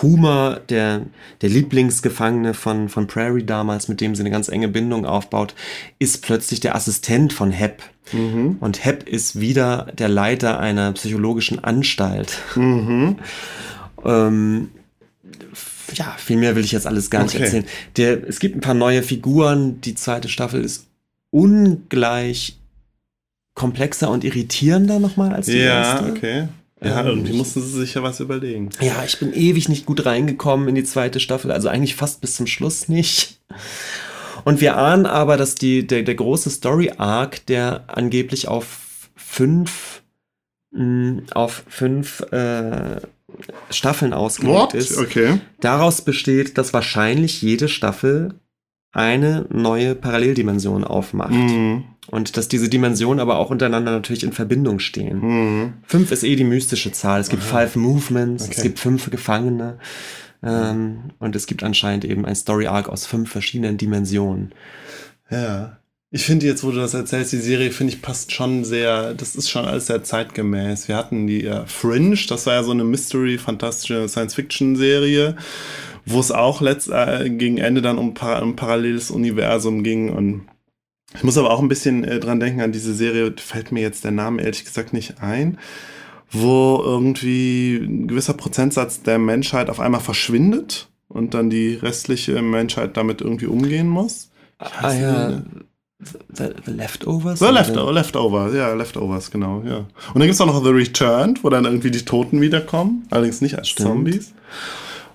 Homer, 0.03 0.61
der, 0.68 1.03
der 1.40 1.49
Lieblingsgefangene 1.49 2.55
von, 2.55 2.88
von 2.88 3.07
Prairie 3.07 3.45
damals, 3.45 3.88
mit 3.88 4.01
dem 4.01 4.14
sie 4.14 4.22
eine 4.22 4.30
ganz 4.30 4.49
enge 4.49 4.68
Bindung 4.68 5.07
aufbaut, 5.07 5.55
ist 5.99 6.22
plötzlich 6.22 6.61
der 6.61 6.74
Assistent 6.74 7.32
von 7.32 7.51
Hep. 7.51 7.82
Mhm. 8.12 8.57
Und 8.61 8.84
Hep 8.84 9.09
ist 9.09 9.40
wieder 9.40 9.86
der 9.97 10.09
Leiter 10.09 10.59
einer 10.59 10.92
psychologischen 10.92 11.62
Anstalt. 11.62 12.38
Mhm. 12.57 13.16
ähm, 14.05 14.68
ja, 15.95 16.14
viel 16.18 16.37
mehr 16.37 16.57
will 16.57 16.64
ich 16.64 16.72
jetzt 16.72 16.87
alles 16.87 17.11
gar 17.11 17.24
nicht 17.24 17.35
erzählen. 17.39 17.64
Der, 17.97 18.26
es 18.26 18.39
gibt 18.39 18.57
ein 18.57 18.61
paar 18.61 18.74
neue 18.74 19.03
Figuren. 19.03 19.80
Die 19.80 19.95
zweite 19.95 20.28
Staffel 20.28 20.64
ist 20.64 20.87
ungleich 21.30 22.57
komplexer 23.55 24.11
und 24.11 24.24
irritierender 24.24 24.99
nochmal 24.99 25.32
als 25.32 25.47
die 25.47 25.59
ja, 25.59 25.82
erste. 25.82 26.05
Ja, 26.07 26.11
okay. 26.12 26.49
Ja, 26.82 27.01
ähm, 27.01 27.07
irgendwie 27.07 27.32
mussten 27.32 27.62
sie 27.62 27.80
sich 27.80 27.95
ja 27.95 28.03
was 28.03 28.20
überlegen. 28.20 28.70
Ja, 28.80 29.05
ich 29.05 29.18
bin 29.18 29.32
ewig 29.32 29.68
nicht 29.68 29.87
gut 29.87 30.05
reingekommen 30.05 30.68
in 30.68 30.74
die 30.74 30.85
zweite 30.85 31.20
Staffel, 31.20 31.51
also 31.51 31.68
eigentlich 31.68 31.95
fast 31.95 32.20
bis 32.20 32.37
zum 32.37 32.47
Schluss 32.47 32.89
nicht. 32.89 33.41
Und 34.45 34.61
wir 34.61 34.76
ahnen 34.76 35.07
aber, 35.07 35.37
dass 35.37 35.55
die, 35.55 35.87
der, 35.87 36.03
der 36.03 36.14
große 36.14 36.51
Story-Arc, 36.51 37.47
der 37.47 37.85
angeblich 37.87 38.49
auf 38.49 39.09
fünf 39.16 40.03
mh, 40.75 41.22
auf 41.35 41.64
fünf 41.68 42.20
äh, 42.33 43.01
Staffeln 43.70 44.12
ausgelegt 44.12 44.55
What? 44.57 44.75
ist. 44.75 44.97
Okay. 44.99 45.41
Daraus 45.61 46.03
besteht, 46.03 46.59
dass 46.59 46.72
wahrscheinlich 46.72 47.43
jede 47.43 47.68
Staffel 47.68 48.35
eine 48.93 49.47
neue 49.51 49.95
Paralleldimension 49.97 50.85
aufmacht. 50.85 51.33
Mhm. 51.33 51.85
Und 52.11 52.37
dass 52.37 52.49
diese 52.49 52.68
Dimensionen 52.68 53.18
aber 53.18 53.39
auch 53.39 53.51
untereinander 53.51 53.91
natürlich 53.91 54.22
in 54.25 54.33
Verbindung 54.33 54.79
stehen. 54.79 55.20
Mhm. 55.20 55.72
Fünf 55.85 56.12
ist 56.12 56.22
eh 56.22 56.37
die 56.37 56.45
mystische 56.45 56.93
Zahl. 56.93 57.20
Es 57.20 57.29
gibt 57.31 57.43
five 57.43 57.77
movements, 57.77 58.45
Okay. 58.45 58.55
es 58.57 58.62
gibt 58.62 58.79
fünf 58.79 59.11
Gefangene. 59.11 59.79
Ähm, 60.43 61.11
und 61.18 61.35
es 61.35 61.47
gibt 61.47 61.62
anscheinend 61.62 62.05
eben 62.05 62.27
ein 62.27 62.35
Story 62.37 62.66
Arc 62.66 62.89
aus 62.89 63.07
fünf 63.07 63.31
verschiedenen 63.33 63.79
Dimensionen. 63.79 64.53
Ja. 65.31 65.79
Ich 66.14 66.26
finde 66.26 66.46
jetzt, 66.46 66.62
wo 66.62 66.70
du 66.70 66.76
das 66.76 66.94
erzählst, 66.94 67.32
die 67.32 67.38
Serie, 67.38 67.72
finde 67.72 67.92
ich, 67.92 68.00
passt 68.00 68.30
schon 68.30 68.62
sehr, 68.62 69.14
das 69.14 69.34
ist 69.34 69.50
schon 69.50 69.64
alles 69.64 69.88
sehr 69.88 70.04
zeitgemäß. 70.04 70.86
Wir 70.86 70.96
hatten 70.96 71.26
die 71.26 71.44
äh, 71.44 71.66
Fringe, 71.66 72.16
das 72.28 72.46
war 72.46 72.54
ja 72.54 72.62
so 72.62 72.70
eine 72.70 72.84
Mystery, 72.84 73.36
fantastische 73.36 74.08
Science-Fiction-Serie, 74.08 75.34
wo 76.06 76.20
es 76.20 76.30
auch 76.30 76.60
letzt, 76.60 76.88
äh, 76.88 77.28
gegen 77.30 77.58
Ende 77.58 77.82
dann 77.82 77.98
um 77.98 78.14
par 78.14 78.40
ein 78.40 78.54
paralleles 78.54 79.10
Universum 79.10 79.82
ging 79.82 80.08
und 80.08 80.46
ich 81.16 81.24
muss 81.24 81.36
aber 81.36 81.50
auch 81.50 81.58
ein 81.58 81.66
bisschen 81.66 82.04
äh, 82.04 82.20
dran 82.20 82.38
denken 82.38 82.60
an 82.60 82.70
diese 82.70 82.94
Serie, 82.94 83.34
fällt 83.36 83.72
mir 83.72 83.80
jetzt 83.80 84.04
der 84.04 84.12
Name 84.12 84.40
ehrlich 84.40 84.64
gesagt 84.64 84.92
nicht 84.92 85.20
ein, 85.20 85.58
wo 86.30 86.80
irgendwie 86.80 87.74
ein 87.74 88.06
gewisser 88.06 88.34
Prozentsatz 88.34 89.02
der 89.02 89.18
Menschheit 89.18 89.68
auf 89.68 89.80
einmal 89.80 90.00
verschwindet 90.00 90.90
und 91.08 91.34
dann 91.34 91.50
die 91.50 91.74
restliche 91.74 92.40
Menschheit 92.40 92.96
damit 92.96 93.20
irgendwie 93.20 93.46
umgehen 93.46 93.88
muss. 93.88 94.30
Ah 94.60 94.94
ja, 94.94 95.42
The, 96.32 96.50
the 96.64 96.72
Leftovers? 96.72 97.38
The 97.38 97.46
Leftover, 97.46 97.92
Leftover, 97.92 98.55
ja, 98.55 98.74
Leftovers, 98.74 99.30
genau, 99.30 99.62
ja. 99.66 99.78
Und 99.78 99.88
dann 100.14 100.22
gibt 100.22 100.34
es 100.34 100.40
auch 100.40 100.46
noch 100.46 100.62
The 100.62 100.70
Returned, 100.70 101.44
wo 101.44 101.50
dann 101.50 101.64
irgendwie 101.64 101.90
die 101.90 102.05
Toten 102.05 102.40
wiederkommen, 102.40 103.07
allerdings 103.11 103.40
nicht 103.40 103.57
als 103.57 103.68
Stimmt. 103.68 103.88
Zombies. 103.88 104.32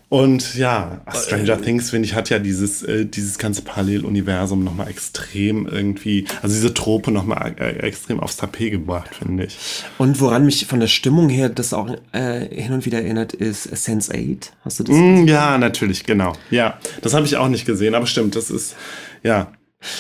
Und 0.09 0.55
ja, 0.55 1.01
Stranger 1.13 1.61
Things, 1.61 1.91
finde 1.91 2.07
ich, 2.07 2.15
hat 2.15 2.31
ja 2.31 2.39
dieses, 2.39 2.81
äh, 2.81 3.05
dieses 3.05 3.37
ganze 3.37 3.61
Paralleluniversum 3.61 4.63
nochmal 4.63 4.87
extrem 4.89 5.67
irgendwie, 5.67 6.25
also 6.41 6.55
diese 6.55 6.73
Trope 6.73 7.11
nochmal 7.11 7.53
äh, 7.59 7.77
extrem 7.81 8.19
aufs 8.19 8.37
Tapet 8.37 8.71
gebracht, 8.71 9.11
finde 9.13 9.45
ich. 9.45 9.83
Und 9.99 10.19
woran 10.19 10.45
mich 10.45 10.65
von 10.65 10.79
der 10.79 10.87
Stimmung 10.87 11.29
her 11.29 11.49
das 11.49 11.73
auch 11.73 11.95
äh, 12.11 12.47
hin 12.49 12.73
und 12.73 12.87
wieder 12.87 13.03
erinnert, 13.03 13.33
ist 13.33 13.63
Sense 13.63 14.11
8. 14.11 14.51
Hast 14.65 14.79
du 14.79 14.83
das? 14.85 14.95
Mm, 14.95 15.27
ja, 15.27 15.59
natürlich, 15.59 16.03
genau. 16.03 16.33
Ja, 16.49 16.79
das 17.03 17.13
habe 17.13 17.27
ich 17.27 17.37
auch 17.37 17.47
nicht 17.47 17.67
gesehen, 17.67 17.93
aber 17.93 18.07
stimmt, 18.07 18.35
das 18.35 18.49
ist, 18.49 18.75
ja. 19.21 19.51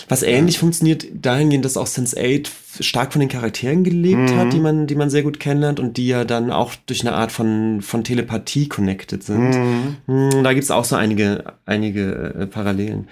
Was 0.09 0.23
ähnlich 0.23 0.59
funktioniert 0.59 1.05
dahingehend, 1.13 1.63
dass 1.63 1.77
auch 1.77 1.87
Sense8 1.87 2.49
stark 2.81 3.13
von 3.13 3.21
den 3.21 3.29
Charakteren 3.29 3.83
gelebt 3.85 4.31
Mhm. 4.31 4.35
hat, 4.37 4.51
die 4.53 4.59
man, 4.59 4.87
die 4.87 4.95
man 4.95 5.09
sehr 5.09 5.23
gut 5.23 5.39
kennenlernt 5.39 5.79
und 5.79 5.95
die 5.97 6.07
ja 6.07 6.25
dann 6.25 6.51
auch 6.51 6.75
durch 6.87 7.01
eine 7.01 7.13
Art 7.15 7.31
von, 7.31 7.81
von 7.81 8.03
Telepathie 8.03 8.67
connected 8.67 9.23
sind. 9.23 9.51
Mhm. 9.55 9.97
Hm, 10.07 10.43
Da 10.43 10.53
gibt's 10.53 10.71
auch 10.71 10.83
so 10.85 10.95
einige, 10.97 11.53
einige 11.65 12.33
äh, 12.37 12.47
Parallelen. 12.47 13.07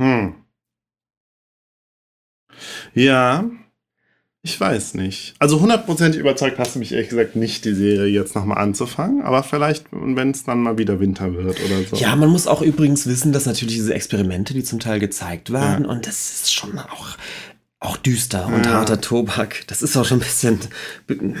Hm. 0.00 0.34
Ja, 2.94 3.44
ich 4.44 4.60
weiß 4.60 4.94
nicht. 4.94 5.34
Also 5.38 5.60
hundertprozentig 5.60 6.20
überzeugt 6.20 6.58
hast 6.58 6.74
du 6.74 6.80
mich 6.80 6.90
ehrlich 6.92 7.08
gesagt 7.10 7.36
nicht, 7.36 7.64
die 7.64 7.74
Serie 7.74 8.06
jetzt 8.12 8.34
nochmal 8.34 8.58
anzufangen. 8.58 9.22
Aber 9.22 9.44
vielleicht, 9.44 9.86
wenn 9.92 10.30
es 10.32 10.42
dann 10.44 10.60
mal 10.62 10.78
wieder 10.78 10.98
Winter 10.98 11.32
wird 11.34 11.60
oder 11.64 11.82
so. 11.84 11.96
Ja, 11.96 12.16
man 12.16 12.28
muss 12.28 12.48
auch 12.48 12.60
übrigens 12.60 13.06
wissen, 13.06 13.32
dass 13.32 13.46
natürlich 13.46 13.74
diese 13.76 13.94
Experimente, 13.94 14.52
die 14.52 14.64
zum 14.64 14.80
Teil 14.80 14.98
gezeigt 14.98 15.52
werden, 15.52 15.86
und 15.86 16.08
das 16.08 16.32
ist 16.32 16.52
schon 16.52 16.76
auch, 16.78 17.16
auch 17.78 17.96
düster 17.96 18.46
und 18.46 18.66
Ja. 18.66 18.72
harter 18.72 19.00
Tobak. 19.00 19.62
Das 19.68 19.80
ist 19.80 19.96
auch 19.96 20.04
schon 20.04 20.18
ein 20.18 20.24
bisschen, 20.24 20.58
ja, 21.08 21.14
ein 21.16 21.34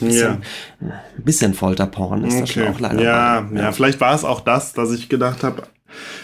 bisschen, 0.00 0.42
ein 0.80 1.24
bisschen 1.24 1.54
Folterporn 1.54 2.24
ist 2.24 2.40
das 2.40 2.50
schon 2.50 2.62
Okay. 2.64 2.72
auch 2.72 2.80
leider. 2.80 3.02
ja, 3.02 3.50
ja, 3.54 3.72
vielleicht 3.72 4.00
war 4.02 4.14
es 4.14 4.24
auch 4.24 4.40
das, 4.40 4.74
dass 4.74 4.92
ich 4.92 5.08
gedacht 5.08 5.42
habe, 5.42 5.62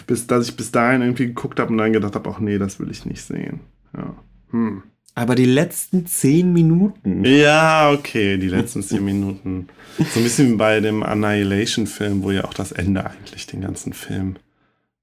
bis, 0.05 0.27
dass 0.27 0.47
ich 0.47 0.55
bis 0.55 0.71
dahin 0.71 1.01
irgendwie 1.01 1.25
geguckt 1.27 1.59
habe 1.59 1.71
und 1.71 1.79
dann 1.79 1.93
gedacht 1.93 2.13
habe, 2.13 2.29
ach 2.31 2.39
nee, 2.39 2.59
das 2.59 2.79
will 2.79 2.91
ich 2.91 3.05
nicht 3.05 3.23
sehen. 3.23 3.61
Ja. 3.97 4.15
Hm. 4.51 4.83
Aber 5.15 5.35
die 5.35 5.45
letzten 5.45 6.07
zehn 6.07 6.53
Minuten. 6.53 7.23
Ja, 7.23 7.91
okay, 7.91 8.37
die 8.37 8.47
letzten 8.47 8.81
zehn 8.81 9.05
Minuten. 9.05 9.67
So 9.97 10.19
ein 10.19 10.23
bisschen 10.23 10.51
wie 10.53 10.55
bei 10.55 10.79
dem 10.79 11.03
Annihilation-Film, 11.03 12.23
wo 12.23 12.31
ja 12.31 12.45
auch 12.45 12.53
das 12.53 12.71
Ende 12.71 13.05
eigentlich 13.05 13.45
den 13.45 13.61
ganzen 13.61 13.93
Film 13.93 14.37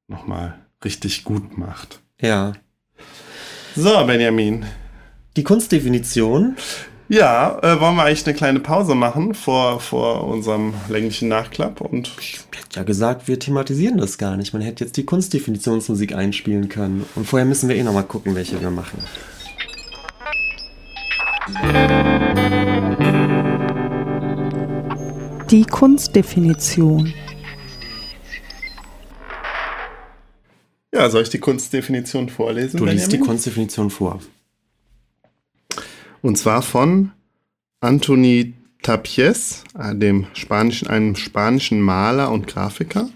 nochmal 0.09 0.59
richtig 0.85 1.23
gut 1.25 1.57
macht. 1.57 2.01
Ja. 2.21 2.55
So, 3.77 4.05
Benjamin. 4.05 4.65
Die 5.37 5.45
Kunstdefinition. 5.45 6.57
Ja, 7.09 7.59
äh, 7.63 7.81
wollen 7.81 7.97
wir 7.97 8.05
eigentlich 8.05 8.27
eine 8.27 8.37
kleine 8.37 8.61
Pause 8.61 8.95
machen 8.95 9.35
vor, 9.35 9.81
vor 9.81 10.27
unserem 10.29 10.75
länglichen 10.89 11.29
Nachklapp? 11.29 11.81
Und 11.81 12.11
Ich 12.21 12.41
hätte 12.53 12.77
ja 12.77 12.83
gesagt, 12.85 13.27
wir 13.29 13.39
thematisieren 13.39 13.99
das 13.99 14.19
gar 14.19 14.37
nicht. 14.37 14.53
Man 14.53 14.63
hätte 14.63 14.85
jetzt 14.85 14.97
die 14.97 15.05
Kunstdefinitionsmusik 15.05 16.15
einspielen 16.15 16.69
können. 16.69 17.05
Und 17.15 17.27
vorher 17.27 17.47
müssen 17.47 17.69
wir 17.69 17.77
eh 17.77 17.83
nochmal 17.83 18.05
gucken, 18.05 18.35
welche 18.35 18.61
wir 18.61 18.71
machen. 18.71 18.99
Die 25.51 25.65
Kunstdefinition. 25.65 27.13
ja, 30.93 31.09
soll 31.09 31.23
ich 31.23 31.31
die 31.31 31.39
Kunstdefinition 31.39 32.29
vorlesen? 32.29 32.77
Du 32.77 32.85
liest 32.85 33.07
die 33.07 33.17
Benjamin? 33.17 33.29
Kunstdefinition 33.29 33.91
vor. 33.91 34.21
Und 36.21 36.37
zwar 36.37 36.61
von 36.61 37.13
Antoni 37.81 38.53
Tapies, 38.83 39.65
äh, 39.79 39.95
dem 39.95 40.27
spanischen, 40.35 40.89
einem 40.89 41.17
spanischen 41.17 41.81
Maler 41.81 42.31
und 42.31 42.47
Grafiker. 42.47 43.09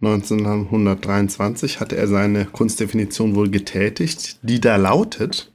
1923 0.00 1.80
hatte 1.80 1.96
er 1.96 2.06
seine 2.06 2.44
Kunstdefinition 2.44 3.34
wohl 3.34 3.50
getätigt, 3.50 4.38
die 4.42 4.60
da 4.60 4.76
lautet, 4.76 5.50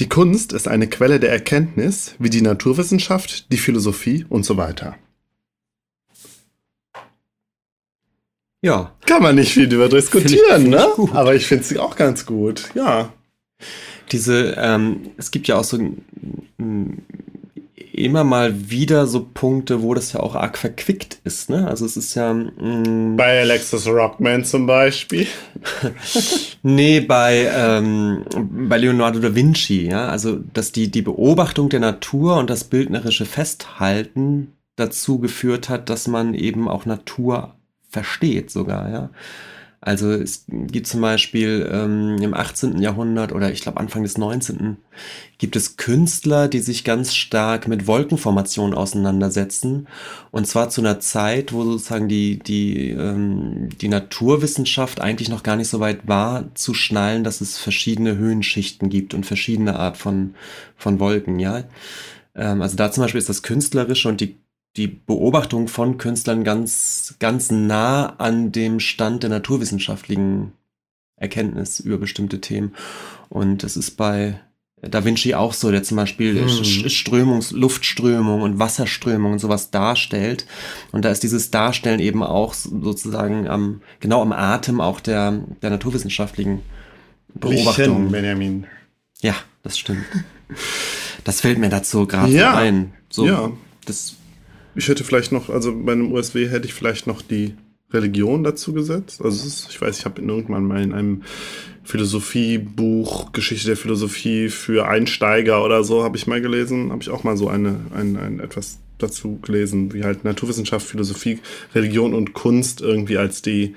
die 0.00 0.08
Kunst 0.08 0.52
ist 0.52 0.68
eine 0.68 0.88
Quelle 0.88 1.18
der 1.20 1.30
Erkenntnis, 1.32 2.14
wie 2.18 2.30
die 2.30 2.42
Naturwissenschaft, 2.42 3.50
die 3.52 3.56
Philosophie 3.56 4.26
und 4.28 4.44
so 4.44 4.56
weiter. 4.56 4.96
Ja. 8.62 8.92
Kann 9.06 9.22
man 9.22 9.36
nicht 9.36 9.52
viel 9.52 9.68
darüber 9.68 9.88
diskutieren, 9.88 10.62
Find 10.62 10.74
ich- 10.74 10.80
find 10.80 10.98
ne? 10.98 11.04
ich. 11.06 11.12
Aber 11.14 11.34
ich 11.34 11.46
finde 11.46 11.64
sie 11.64 11.78
auch 11.78 11.96
ganz 11.96 12.26
gut, 12.26 12.70
ja. 12.74 13.12
Diese, 14.12 14.54
ähm, 14.58 15.10
es 15.16 15.30
gibt 15.30 15.48
ja 15.48 15.56
auch 15.56 15.64
so 15.64 15.78
mm, 15.78 16.92
immer 17.76 18.24
mal 18.24 18.70
wieder 18.70 19.06
so 19.06 19.28
Punkte, 19.32 19.82
wo 19.82 19.92
das 19.92 20.12
ja 20.14 20.20
auch 20.20 20.34
arg 20.34 20.56
verquickt 20.56 21.18
ist, 21.24 21.50
ne? 21.50 21.68
Also 21.68 21.84
es 21.84 21.96
ist 21.96 22.14
ja. 22.14 22.32
mm, 22.32 23.16
Bei 23.16 23.40
Alexis 23.40 23.86
Rockman 23.86 24.44
zum 24.44 24.66
Beispiel. 24.66 25.26
Nee, 26.62 27.00
bei, 27.00 27.48
ähm, 27.54 28.24
bei 28.34 28.76
Leonardo 28.76 29.20
da 29.20 29.34
Vinci, 29.34 29.88
ja. 29.88 30.08
Also, 30.08 30.40
dass 30.52 30.72
die, 30.72 30.90
die 30.90 31.02
Beobachtung 31.02 31.68
der 31.68 31.78
Natur 31.78 32.38
und 32.38 32.50
das 32.50 32.64
bildnerische 32.64 33.24
Festhalten 33.24 34.52
dazu 34.74 35.20
geführt 35.20 35.68
hat, 35.68 35.88
dass 35.88 36.08
man 36.08 36.34
eben 36.34 36.68
auch 36.68 36.84
Natur 36.84 37.54
versteht 37.88 38.50
sogar, 38.50 38.90
ja. 38.90 39.10
Also 39.86 40.10
es 40.10 40.46
gibt 40.48 40.88
zum 40.88 41.00
Beispiel 41.00 41.70
ähm, 41.72 42.16
im 42.20 42.34
18. 42.34 42.80
Jahrhundert 42.80 43.30
oder 43.30 43.52
ich 43.52 43.60
glaube 43.60 43.78
Anfang 43.78 44.02
des 44.02 44.18
19. 44.18 44.78
gibt 45.38 45.54
es 45.54 45.76
Künstler, 45.76 46.48
die 46.48 46.58
sich 46.58 46.82
ganz 46.82 47.14
stark 47.14 47.68
mit 47.68 47.86
Wolkenformationen 47.86 48.74
auseinandersetzen. 48.74 49.86
Und 50.32 50.48
zwar 50.48 50.70
zu 50.70 50.80
einer 50.80 50.98
Zeit, 50.98 51.52
wo 51.52 51.62
sozusagen 51.62 52.08
die, 52.08 52.40
die, 52.40 52.90
ähm, 52.90 53.68
die 53.80 53.86
Naturwissenschaft 53.86 55.00
eigentlich 55.00 55.28
noch 55.28 55.44
gar 55.44 55.54
nicht 55.54 55.68
so 55.68 55.78
weit 55.78 56.08
war, 56.08 56.52
zu 56.54 56.74
schnallen, 56.74 57.22
dass 57.22 57.40
es 57.40 57.56
verschiedene 57.56 58.16
Höhenschichten 58.16 58.88
gibt 58.90 59.14
und 59.14 59.24
verschiedene 59.24 59.78
Art 59.78 59.96
von, 59.98 60.34
von 60.76 60.98
Wolken, 60.98 61.38
ja. 61.38 61.62
Ähm, 62.34 62.60
also 62.60 62.76
da 62.76 62.90
zum 62.90 63.04
Beispiel 63.04 63.20
ist 63.20 63.28
das 63.28 63.44
Künstlerische 63.44 64.08
und 64.08 64.20
die 64.20 64.36
die 64.76 64.86
Beobachtung 64.88 65.68
von 65.68 65.98
Künstlern 65.98 66.44
ganz, 66.44 67.14
ganz 67.18 67.50
nah 67.50 68.14
an 68.18 68.52
dem 68.52 68.78
Stand 68.80 69.22
der 69.22 69.30
naturwissenschaftlichen 69.30 70.52
Erkenntnis 71.16 71.80
über 71.80 71.98
bestimmte 71.98 72.40
Themen. 72.40 72.74
Und 73.28 73.62
das 73.62 73.76
ist 73.76 73.92
bei 73.92 74.38
Da 74.82 75.04
Vinci 75.04 75.34
auch 75.34 75.54
so, 75.54 75.70
der 75.70 75.82
zum 75.82 75.96
Beispiel. 75.96 76.44
Sch- 76.44 76.90
Strömungs, 76.90 77.50
Luftströmung 77.52 78.42
und 78.42 78.58
Wasserströmung 78.58 79.32
und 79.32 79.38
sowas 79.38 79.70
darstellt. 79.70 80.46
Und 80.92 81.04
da 81.06 81.10
ist 81.10 81.22
dieses 81.22 81.50
Darstellen 81.50 81.98
eben 81.98 82.22
auch 82.22 82.52
sozusagen 82.52 83.48
am, 83.48 83.80
genau 84.00 84.20
am 84.20 84.32
Atem 84.32 84.80
auch 84.82 85.00
der, 85.00 85.40
der 85.62 85.70
naturwissenschaftlichen 85.70 86.60
Beobachtung. 87.34 87.74
Bisschen, 88.04 88.10
Benjamin. 88.12 88.66
Ja, 89.22 89.34
das 89.62 89.78
stimmt. 89.78 90.04
Das 91.24 91.40
fällt 91.40 91.58
mir 91.58 91.70
dazu 91.70 92.06
gerade 92.06 92.32
Ja. 92.32 92.54
ein. 92.54 92.92
So, 93.08 93.26
Ja. 93.26 93.50
Das, 93.86 94.14
Ich 94.76 94.88
hätte 94.88 95.04
vielleicht 95.04 95.32
noch, 95.32 95.48
also 95.48 95.74
bei 95.74 95.92
einem 95.92 96.12
USW 96.12 96.48
hätte 96.48 96.66
ich 96.66 96.74
vielleicht 96.74 97.06
noch 97.06 97.22
die 97.22 97.54
Religion 97.92 98.44
dazu 98.44 98.72
gesetzt. 98.72 99.22
Also 99.22 99.46
ist, 99.46 99.68
ich 99.70 99.80
weiß, 99.80 99.98
ich 99.98 100.04
habe 100.04 100.20
irgendwann 100.20 100.64
mal 100.64 100.82
in 100.82 100.92
einem 100.92 101.22
Philosophiebuch, 101.84 103.32
Geschichte 103.32 103.68
der 103.68 103.76
Philosophie 103.76 104.48
für 104.48 104.88
Einsteiger 104.88 105.64
oder 105.64 105.84
so, 105.84 106.02
habe 106.02 106.16
ich 106.16 106.26
mal 106.26 106.40
gelesen. 106.40 106.90
Habe 106.90 107.02
ich 107.02 107.10
auch 107.10 107.24
mal 107.24 107.36
so 107.36 107.48
eine, 107.48 107.80
ein, 107.94 108.16
ein 108.16 108.40
etwas 108.40 108.78
dazu 108.98 109.38
gelesen, 109.40 109.92
wie 109.92 110.04
halt 110.04 110.24
Naturwissenschaft, 110.24 110.86
Philosophie, 110.86 111.38
Religion 111.74 112.14
und 112.14 112.32
Kunst 112.32 112.80
irgendwie 112.80 113.18
als 113.18 113.42
die, 113.42 113.76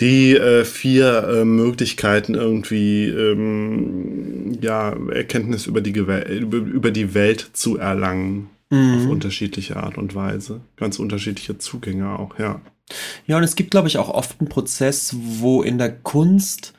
die 0.00 0.34
äh, 0.36 0.64
vier 0.64 1.28
äh, 1.28 1.44
Möglichkeiten 1.44 2.34
irgendwie 2.34 3.06
ähm, 3.06 4.58
ja, 4.60 4.96
Erkenntnis 5.10 5.66
über 5.66 5.80
die, 5.80 5.92
über, 5.92 6.26
über 6.26 6.90
die 6.90 7.14
Welt 7.14 7.50
zu 7.52 7.78
erlangen. 7.78 8.48
Mhm. 8.70 8.94
Auf 8.94 9.06
unterschiedliche 9.10 9.76
Art 9.76 9.98
und 9.98 10.14
Weise. 10.14 10.60
Ganz 10.76 10.98
unterschiedliche 10.98 11.58
Zugänge 11.58 12.18
auch, 12.18 12.38
ja. 12.38 12.60
Ja, 13.26 13.36
und 13.36 13.44
es 13.44 13.56
gibt, 13.56 13.70
glaube 13.70 13.88
ich, 13.88 13.98
auch 13.98 14.08
oft 14.08 14.40
einen 14.40 14.48
Prozess, 14.48 15.14
wo 15.18 15.62
in 15.62 15.78
der 15.78 15.94
Kunst 15.94 16.72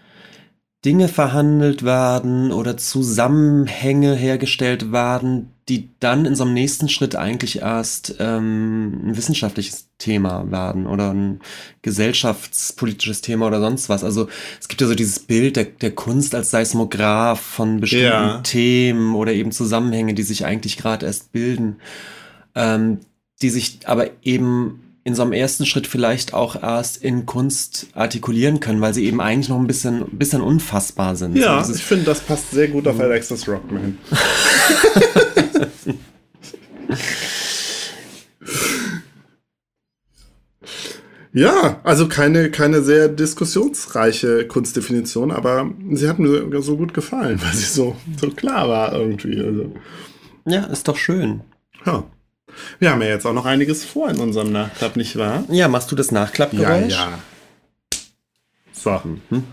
Dinge 0.84 1.10
verhandelt 1.10 1.84
werden 1.84 2.52
oder 2.52 2.76
Zusammenhänge 2.76 4.16
hergestellt 4.16 4.92
werden, 4.92 5.52
die 5.70 5.90
dann 6.00 6.26
in 6.26 6.36
so 6.36 6.44
einem 6.44 6.56
nächsten 6.56 6.90
Schritt 6.90 7.16
eigentlich 7.16 7.60
erst 7.62 8.16
ähm, 8.20 9.00
ein 9.06 9.16
wissenschaftliches 9.16 9.90
Thema 10.00 10.50
werden 10.50 10.88
oder 10.88 11.14
ein 11.14 11.40
gesellschaftspolitisches 11.84 13.22
Thema 13.22 13.46
oder 13.46 13.60
sonst 13.60 13.90
was. 13.90 14.04
Also 14.04 14.28
es 14.60 14.68
gibt 14.68 14.82
ja 14.82 14.88
so 14.88 14.96
dieses 14.96 15.20
Bild 15.20 15.56
der, 15.56 15.66
der 15.66 15.92
Kunst 15.92 16.34
als 16.34 16.50
Seismograph 16.50 17.40
von 17.40 17.80
bestimmten 17.80 18.06
ja. 18.06 18.40
Themen 18.40 19.14
oder 19.14 19.34
eben 19.34 19.52
Zusammenhänge, 19.52 20.16
die 20.16 20.24
sich 20.24 20.46
eigentlich 20.46 20.78
gerade 20.78 21.06
erst 21.06 21.32
bilden, 21.32 21.76
ähm, 22.56 23.02
die 23.44 23.52
sich 23.52 23.80
aber 23.86 24.10
eben 24.24 24.91
in 25.04 25.16
so 25.16 25.24
einem 25.24 25.34
ersten 25.34 25.66
Schritt 25.66 25.88
vielleicht 25.88 26.36
auch 26.36 26.62
erst 26.62 26.98
in 26.98 27.26
Kunst 27.26 27.88
artikulieren 27.94 28.60
können, 28.60 28.82
weil 28.82 28.94
sie 28.94 29.06
eben 29.06 29.20
eigentlich 29.20 29.50
noch 29.50 29.58
ein 29.58 29.66
bisschen, 29.66 30.04
ein 30.04 30.18
bisschen 30.18 30.42
unfassbar 30.42 31.16
sind. 31.16 31.36
Ja, 31.36 31.64
so 31.64 31.74
ich 31.74 31.84
finde, 31.84 32.06
das 32.06 32.20
passt 32.22 32.52
sehr 32.52 32.68
gut 32.68 32.88
auf 32.88 32.96
mhm. 32.96 33.02
Alexis 33.02 33.48
Rockman. 33.48 33.98
ja, 41.34 41.82
also 41.84 42.08
keine, 42.08 42.52
keine 42.52 42.84
sehr 42.84 43.08
diskussionsreiche 43.08 44.46
Kunstdefinition, 44.46 45.32
aber 45.32 45.72
sie 45.94 46.08
hat 46.08 46.20
mir 46.20 46.62
so 46.62 46.78
gut 46.78 46.94
gefallen, 46.94 47.42
weil 47.44 47.54
sie 47.54 47.66
so, 47.66 47.96
so 48.20 48.30
klar 48.30 48.70
war 48.70 48.94
irgendwie. 48.94 49.40
Also. 49.42 49.74
Ja, 50.46 50.66
ist 50.66 50.88
doch 50.88 50.98
schön. 50.98 51.42
Ja. 51.88 52.04
Wir 52.80 52.92
haben 52.92 53.02
ja 53.02 53.10
jetzt 53.10 53.26
auch 53.26 53.34
noch 53.34 53.46
einiges 53.46 53.86
vor 53.86 54.10
in 54.10 54.18
unserem 54.18 54.52
Nachklapp, 54.52 54.96
nicht 54.96 55.18
wahr? 55.18 55.44
Ja, 55.50 55.68
machst 55.68 55.92
du 55.92 55.96
das 55.96 56.12
Nachklappgeräusch? 56.12 56.94
Ja, 56.94 57.10
ja. 57.10 57.20
So. 58.74 59.02
Mhm. 59.04 59.44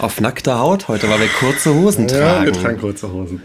Auf 0.00 0.20
nackter 0.20 0.58
Haut 0.58 0.88
heute, 0.88 1.08
weil 1.08 1.20
wir 1.20 1.28
kurze 1.28 1.74
Hosen 1.74 2.08
tragen. 2.08 2.22
Ja, 2.22 2.44
wir 2.44 2.52
tragen 2.52 2.78
kurze 2.78 3.12
Hosen. 3.12 3.40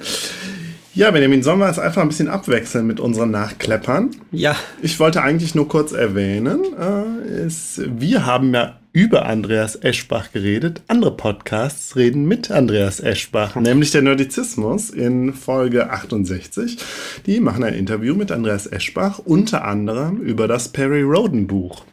Ja, 0.96 1.12
Benjamin, 1.12 1.44
sollen 1.44 1.60
wir 1.60 1.70
es 1.70 1.78
einfach 1.78 2.02
ein 2.02 2.08
bisschen 2.08 2.28
abwechseln 2.28 2.88
mit 2.88 3.00
unseren 3.00 3.30
Nachkleppern? 3.30 4.16
Ja. 4.32 4.56
Ich 4.82 5.00
wollte 5.00 5.22
eigentlich 5.22 5.54
nur 5.54 5.68
kurz 5.68 5.92
erwähnen, 5.92 6.64
äh, 6.76 7.46
ist, 7.46 7.82
wir 8.00 8.26
haben 8.26 8.52
ja 8.56 8.80
über 8.98 9.28
Andreas 9.28 9.76
Eschbach 9.76 10.32
geredet. 10.32 10.82
Andere 10.88 11.16
Podcasts 11.16 11.96
reden 11.96 12.26
mit 12.26 12.50
Andreas 12.50 13.00
Eschbach, 13.00 13.56
nämlich 13.56 13.92
der 13.92 14.02
Nerdizismus 14.02 14.90
in 14.90 15.36
Folge 15.36 15.92
68. 15.92 16.80
Die 17.28 17.40
machen 17.40 17.64
ein 17.64 17.76
Interview 17.76 18.16
mit 18.16 18.32
Andreas 18.32 18.66
Eschbach, 18.66 19.20
unter 19.24 19.66
anderem 19.66 20.18
über 20.18 20.48
das 20.48 20.70
Perry 20.70 21.04
Roden 21.04 21.46
Buch. 21.46 21.84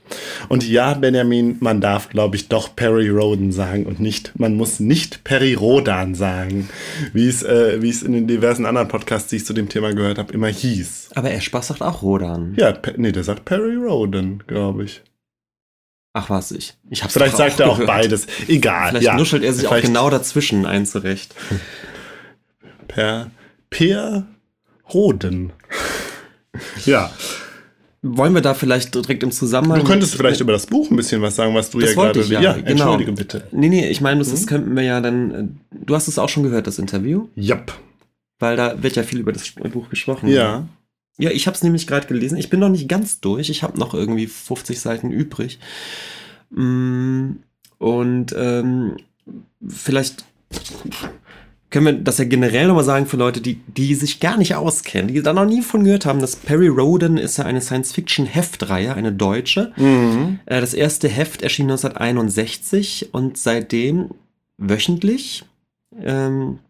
Und 0.48 0.66
ja, 0.66 0.94
Benjamin, 0.94 1.58
man 1.60 1.82
darf, 1.82 2.08
glaube 2.08 2.36
ich, 2.36 2.48
doch 2.48 2.74
Perry 2.74 3.10
Roden 3.10 3.52
sagen 3.52 3.84
und 3.84 4.00
nicht, 4.00 4.32
man 4.38 4.54
muss 4.54 4.80
nicht 4.80 5.24
Perry 5.24 5.52
Rodan 5.52 6.14
sagen, 6.14 6.70
wie 7.12 7.28
es, 7.28 7.42
äh, 7.42 7.82
wie 7.82 7.90
es 7.90 8.02
in 8.02 8.12
den 8.12 8.26
diversen 8.26 8.64
anderen 8.64 8.88
Podcasts, 8.88 9.28
die 9.28 9.36
ich 9.36 9.44
zu 9.44 9.52
dem 9.52 9.68
Thema 9.68 9.92
gehört 9.92 10.16
habe, 10.16 10.32
immer 10.32 10.48
hieß. 10.48 11.10
Aber 11.14 11.30
Eschbach 11.30 11.64
sagt 11.64 11.82
auch 11.82 12.00
Rodan. 12.00 12.54
Ja, 12.56 12.72
nee, 12.96 13.12
der 13.12 13.24
sagt 13.24 13.44
Perry 13.44 13.76
Roden, 13.76 14.42
glaube 14.46 14.84
ich. 14.84 15.02
Ach 16.16 16.30
was, 16.30 16.52
ich. 16.52 16.74
ich 16.90 17.02
hab's 17.02 17.12
Vielleicht 17.12 17.36
sagt 17.36 17.58
er 17.58 17.68
auch 17.68 17.78
gehört. 17.78 17.88
beides. 17.88 18.28
Egal. 18.46 18.90
Vielleicht 18.90 19.06
ja. 19.06 19.16
nuschelt 19.16 19.42
er 19.42 19.52
sich 19.52 19.66
Vielleicht 19.66 19.84
auch 19.84 19.88
genau 19.88 20.10
dazwischen 20.10 20.64
einzurecht. 20.64 21.34
Per 22.86 23.30
Per 23.68 24.24
Roden. 24.92 25.52
ja. 26.86 27.10
Wollen 28.02 28.32
wir 28.32 28.42
da 28.42 28.54
vielleicht 28.54 28.94
direkt 28.94 29.24
im 29.24 29.32
Zusammenhang. 29.32 29.80
Du 29.80 29.86
könntest 29.86 30.14
vielleicht 30.14 30.40
über 30.40 30.52
das 30.52 30.66
Buch 30.66 30.88
ein 30.90 30.96
bisschen 30.96 31.20
was 31.20 31.34
sagen, 31.34 31.52
was 31.54 31.70
du 31.70 31.80
das 31.80 31.94
ja 31.94 32.02
gerade. 32.02 32.22
Ja, 32.22 32.40
ja 32.40 32.52
genau. 32.52 32.68
entschuldige 32.68 33.12
bitte. 33.12 33.48
Nee, 33.50 33.68
nee, 33.68 33.88
ich 33.88 34.00
meine, 34.00 34.20
das, 34.20 34.30
das 34.30 34.42
mhm. 34.42 34.46
könnten 34.46 34.76
wir 34.76 34.84
ja 34.84 35.00
dann. 35.00 35.58
Du 35.72 35.96
hast 35.96 36.06
es 36.06 36.18
auch 36.18 36.28
schon 36.28 36.44
gehört, 36.44 36.68
das 36.68 36.78
Interview? 36.78 37.26
Yep. 37.36 37.72
Weil 38.38 38.56
da 38.56 38.80
wird 38.80 38.94
ja 38.94 39.02
viel 39.02 39.18
über 39.18 39.32
das 39.32 39.50
Buch 39.50 39.88
gesprochen. 39.88 40.28
Ja. 40.28 40.68
Ja, 41.18 41.30
ich 41.30 41.46
habe 41.46 41.54
es 41.54 41.62
nämlich 41.62 41.86
gerade 41.86 42.06
gelesen. 42.06 42.38
Ich 42.38 42.50
bin 42.50 42.60
noch 42.60 42.68
nicht 42.68 42.88
ganz 42.88 43.20
durch. 43.20 43.50
Ich 43.50 43.62
habe 43.62 43.78
noch 43.78 43.94
irgendwie 43.94 44.26
50 44.26 44.80
Seiten 44.80 45.10
übrig. 45.10 45.58
Mm, 46.50 47.36
und 47.78 48.34
ähm, 48.36 48.96
vielleicht 49.66 50.24
können 51.70 51.86
wir 51.86 51.92
das 51.92 52.18
ja 52.18 52.24
generell 52.24 52.68
nochmal 52.68 52.84
sagen 52.84 53.06
für 53.06 53.16
Leute, 53.16 53.40
die, 53.40 53.56
die 53.56 53.96
sich 53.96 54.20
gar 54.20 54.36
nicht 54.36 54.54
auskennen, 54.54 55.12
die 55.12 55.22
da 55.22 55.32
noch 55.32 55.44
nie 55.44 55.60
von 55.60 55.82
gehört 55.82 56.06
haben. 56.06 56.20
Das 56.20 56.36
Perry 56.36 56.68
Roden 56.68 57.16
ist 57.16 57.36
ja 57.36 57.44
eine 57.44 57.60
Science-Fiction-Heftreihe, 57.60 58.94
eine 58.94 59.12
deutsche. 59.12 59.72
Mhm. 59.76 60.38
Äh, 60.46 60.60
das 60.60 60.72
erste 60.72 61.08
Heft 61.08 61.42
erschien 61.42 61.66
1961 61.66 63.08
und 63.12 63.38
seitdem 63.38 64.10
wöchentlich 64.56 65.44
ähm, 66.00 66.60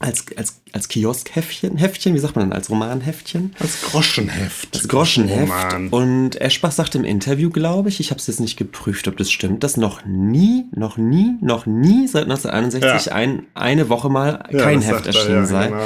als, 0.00 0.26
als, 0.36 0.60
als 0.72 0.86
Kioskhäftchen, 0.88 1.76
Heftchen, 1.76 2.14
wie 2.14 2.20
sagt 2.20 2.36
man 2.36 2.48
denn, 2.48 2.52
als 2.52 2.70
Romanheftchen? 2.70 3.56
Als 3.58 3.82
Groschenheft. 3.82 4.68
Als 4.76 4.86
Groschenheft. 4.86 5.50
Roman. 5.50 5.88
Und 5.88 6.40
Eschbach 6.40 6.70
sagt 6.70 6.94
im 6.94 7.02
Interview, 7.02 7.50
glaube 7.50 7.88
ich, 7.88 7.98
ich 7.98 8.10
habe 8.10 8.20
es 8.20 8.28
jetzt 8.28 8.38
nicht 8.38 8.56
geprüft, 8.56 9.08
ob 9.08 9.16
das 9.16 9.30
stimmt, 9.30 9.64
dass 9.64 9.76
noch 9.76 10.04
nie, 10.04 10.66
noch 10.72 10.98
nie, 10.98 11.34
noch 11.40 11.66
nie 11.66 12.06
seit 12.06 12.24
1961 12.24 13.06
ja. 13.06 13.12
ein, 13.12 13.46
eine 13.54 13.88
Woche 13.88 14.08
mal 14.08 14.44
ja, 14.52 14.58
kein 14.58 14.82
Heft 14.82 15.06
erschienen 15.06 15.30
er, 15.30 15.40
ja, 15.40 15.46
sei. 15.46 15.66
Genau. 15.66 15.80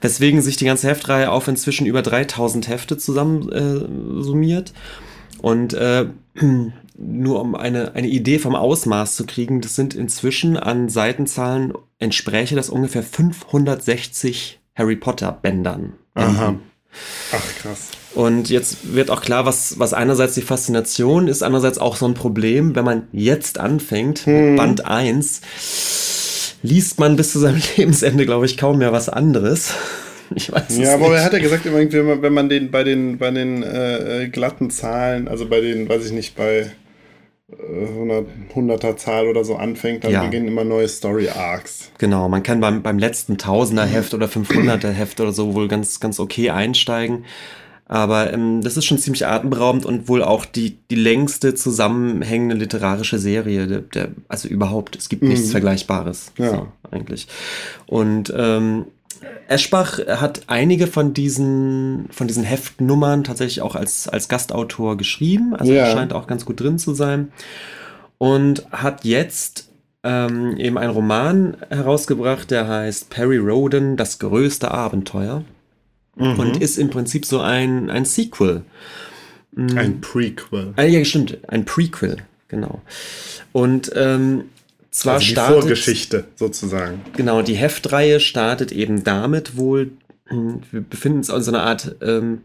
Weswegen 0.00 0.40
sich 0.40 0.56
die 0.56 0.64
ganze 0.64 0.88
Heftreihe 0.88 1.30
auf 1.30 1.48
inzwischen 1.48 1.86
über 1.86 2.02
3000 2.02 2.68
Hefte 2.68 2.96
zusammen 2.96 3.50
äh, 3.50 4.22
summiert. 4.22 4.72
Und 5.40 5.74
äh, 5.74 6.06
nur 7.02 7.40
um 7.40 7.54
eine, 7.54 7.94
eine 7.94 8.08
Idee 8.08 8.38
vom 8.38 8.54
Ausmaß 8.54 9.16
zu 9.16 9.26
kriegen, 9.26 9.60
das 9.60 9.74
sind 9.74 9.94
inzwischen 9.94 10.56
an 10.56 10.88
Seitenzahlen, 10.88 11.72
entspräche 11.98 12.54
das 12.54 12.70
ungefähr 12.70 13.02
560 13.02 14.60
Harry 14.74 14.96
Potter 14.96 15.32
Bändern. 15.32 15.94
Aha. 16.14 16.56
Ach, 17.32 17.54
krass. 17.60 17.88
Und 18.14 18.50
jetzt 18.50 18.94
wird 18.94 19.10
auch 19.10 19.22
klar, 19.22 19.46
was, 19.46 19.78
was 19.78 19.94
einerseits 19.94 20.34
die 20.34 20.42
Faszination 20.42 21.28
ist, 21.28 21.42
andererseits 21.42 21.78
auch 21.78 21.96
so 21.96 22.06
ein 22.06 22.14
Problem, 22.14 22.74
wenn 22.74 22.84
man 22.84 23.08
jetzt 23.12 23.58
anfängt, 23.58 24.20
hm. 24.20 24.50
mit 24.50 24.56
Band 24.56 24.86
1, 24.86 25.40
liest 26.62 27.00
man 27.00 27.16
bis 27.16 27.32
zu 27.32 27.38
seinem 27.38 27.62
Lebensende, 27.76 28.26
glaube 28.26 28.46
ich, 28.46 28.58
kaum 28.58 28.78
mehr 28.78 28.92
was 28.92 29.08
anderes. 29.08 29.74
Ich 30.34 30.50
weiß 30.50 30.78
ja, 30.78 30.94
aber 30.94 31.08
nicht. 31.08 31.18
er 31.18 31.24
hat 31.24 31.32
ja 31.34 31.38
gesagt, 31.38 31.64
wenn 31.64 32.06
man, 32.06 32.22
wenn 32.22 32.32
man 32.32 32.48
den 32.48 32.70
bei 32.70 32.84
den, 32.84 33.18
bei 33.18 33.30
den 33.30 33.62
äh, 33.62 34.28
glatten 34.32 34.70
Zahlen, 34.70 35.28
also 35.28 35.46
bei 35.46 35.60
den, 35.60 35.88
weiß 35.88 36.06
ich 36.06 36.12
nicht, 36.12 36.36
bei 36.36 36.70
100, 38.54 38.84
er 38.84 38.96
Zahl 38.96 39.26
oder 39.26 39.44
so 39.44 39.56
anfängt, 39.56 40.04
dann 40.04 40.12
ja. 40.12 40.24
beginnen 40.24 40.48
immer 40.48 40.64
neue 40.64 40.88
Story 40.88 41.28
Arcs. 41.28 41.90
Genau, 41.98 42.28
man 42.28 42.42
kann 42.42 42.60
beim, 42.60 42.82
beim 42.82 42.98
letzten 42.98 43.38
Tausender 43.38 43.84
Heft 43.84 44.14
oder 44.14 44.26
500er 44.26 44.90
Heft 44.90 45.20
oder 45.20 45.32
so 45.32 45.54
wohl 45.54 45.68
ganz, 45.68 46.00
ganz 46.00 46.18
okay 46.20 46.50
einsteigen. 46.50 47.24
Aber 47.86 48.32
ähm, 48.32 48.62
das 48.62 48.76
ist 48.76 48.86
schon 48.86 48.96
ziemlich 48.98 49.26
atemberaubend 49.26 49.84
und 49.84 50.08
wohl 50.08 50.22
auch 50.22 50.46
die, 50.46 50.78
die 50.90 50.94
längste 50.94 51.54
zusammenhängende 51.54 52.54
literarische 52.54 53.18
Serie, 53.18 53.66
der, 53.66 53.80
der 53.80 54.08
also 54.28 54.48
überhaupt. 54.48 54.96
Es 54.96 55.10
gibt 55.10 55.22
nichts 55.22 55.48
mhm. 55.48 55.50
Vergleichbares. 55.50 56.32
Ja. 56.38 56.50
So, 56.50 56.68
eigentlich. 56.90 57.28
Und 57.86 58.32
ähm, 58.34 58.86
Eschbach 59.48 59.98
hat 60.06 60.42
einige 60.46 60.86
von 60.86 61.14
diesen, 61.14 62.06
von 62.10 62.26
diesen 62.26 62.44
Heftnummern 62.44 63.24
tatsächlich 63.24 63.60
auch 63.62 63.74
als, 63.74 64.08
als 64.08 64.28
Gastautor 64.28 64.96
geschrieben. 64.96 65.54
Also 65.54 65.72
ja. 65.72 65.90
scheint 65.90 66.12
auch 66.12 66.26
ganz 66.26 66.44
gut 66.44 66.60
drin 66.60 66.78
zu 66.78 66.94
sein. 66.94 67.32
Und 68.18 68.70
hat 68.70 69.04
jetzt 69.04 69.68
ähm, 70.04 70.56
eben 70.56 70.78
einen 70.78 70.92
Roman 70.92 71.56
herausgebracht, 71.70 72.50
der 72.50 72.68
heißt 72.68 73.10
Perry 73.10 73.38
Roden, 73.38 73.96
das 73.96 74.18
größte 74.18 74.70
Abenteuer. 74.70 75.44
Mhm. 76.16 76.38
Und 76.38 76.56
ist 76.58 76.78
im 76.78 76.90
Prinzip 76.90 77.24
so 77.24 77.40
ein, 77.40 77.90
ein 77.90 78.04
Sequel. 78.04 78.62
Mhm. 79.54 79.78
Ein 79.78 80.00
Prequel. 80.00 80.72
Ah, 80.76 80.82
ja, 80.82 81.04
stimmt. 81.04 81.38
Ein 81.48 81.64
Prequel, 81.64 82.18
genau. 82.48 82.80
Und 83.52 83.92
ähm, 83.94 84.44
zwar 84.92 85.14
also 85.14 85.24
die 85.26 85.32
startet, 85.32 85.60
Vorgeschichte 85.62 86.24
sozusagen. 86.36 87.00
Genau, 87.16 87.42
die 87.42 87.54
Heftreihe 87.54 88.20
startet 88.20 88.70
eben 88.70 89.02
damit 89.02 89.56
wohl, 89.56 89.90
hm, 90.28 90.60
wir 90.70 90.82
befinden 90.82 91.18
uns 91.18 91.28
in 91.30 91.42
so 91.42 91.50
einer 91.50 91.64
Art 91.64 91.96
ähm, 92.02 92.42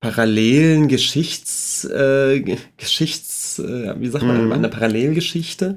parallelen 0.00 0.88
Geschichts, 0.88 1.84
äh, 1.84 2.40
Geschichts, 2.76 3.58
äh, 3.58 3.94
wie 3.98 4.08
sagt 4.08 4.24
man, 4.24 4.46
Mhm. 4.46 4.52
einer 4.52 4.68
Parallelgeschichte 4.68 5.76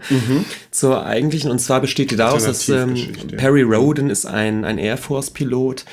zur 0.71 1.05
eigentlichen. 1.05 1.51
Und 1.51 1.59
zwar 1.59 1.79
besteht 1.79 2.11
die 2.11 2.15
daraus, 2.15 2.43
dass 2.43 2.67
ähm. 2.69 2.95
Perry 3.37 3.61
Roden 3.61 4.09
ist 4.09 4.25
ein, 4.25 4.65
ein 4.65 4.77
Air 4.77 4.97
Force-Pilot, 4.97 5.85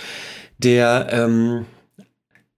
der 0.58 1.08
ähm, 1.10 1.66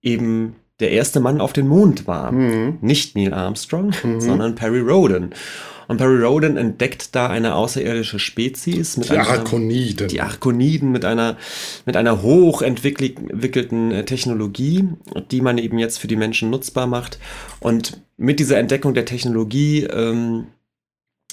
eben 0.00 0.56
der 0.80 0.92
erste 0.92 1.20
Mann 1.20 1.40
auf 1.40 1.52
den 1.52 1.66
Mond 1.66 2.06
war. 2.06 2.30
Mhm. 2.32 2.78
Nicht 2.80 3.16
Neil 3.16 3.32
Armstrong, 3.34 3.92
sondern 4.18 4.54
Perry 4.54 4.80
Roden. 4.80 5.34
Und 5.89 5.98
Perry 5.98 6.23
Roden 6.23 6.56
entdeckt 6.56 7.15
da 7.15 7.28
eine 7.28 7.55
außerirdische 7.55 8.19
Spezies 8.19 8.97
mit 8.97 9.09
Die 9.09 9.12
einer, 9.12 9.28
Arakoniden. 9.28 10.09
die 10.09 10.20
Arkoniden 10.20 10.93
mit 10.93 11.05
einer, 11.05 11.36
mit 11.86 11.97
einer 11.97 12.23
hochentwickelten 12.23 14.06
Technologie, 14.06 14.89
die 15.31 15.40
man 15.40 15.59
eben 15.59 15.78
jetzt 15.78 15.98
für 15.98 16.09
die 16.09 16.16
Menschen 16.16 16.51
nutzbar 16.51 16.86
macht. 16.86 17.19
Und 17.61 18.01
mit 18.16 18.40
dieser 18.40 18.59
Entdeckung 18.59 18.94
der 18.94 19.05
Technologie 19.05 19.85
ähm, 19.85 20.47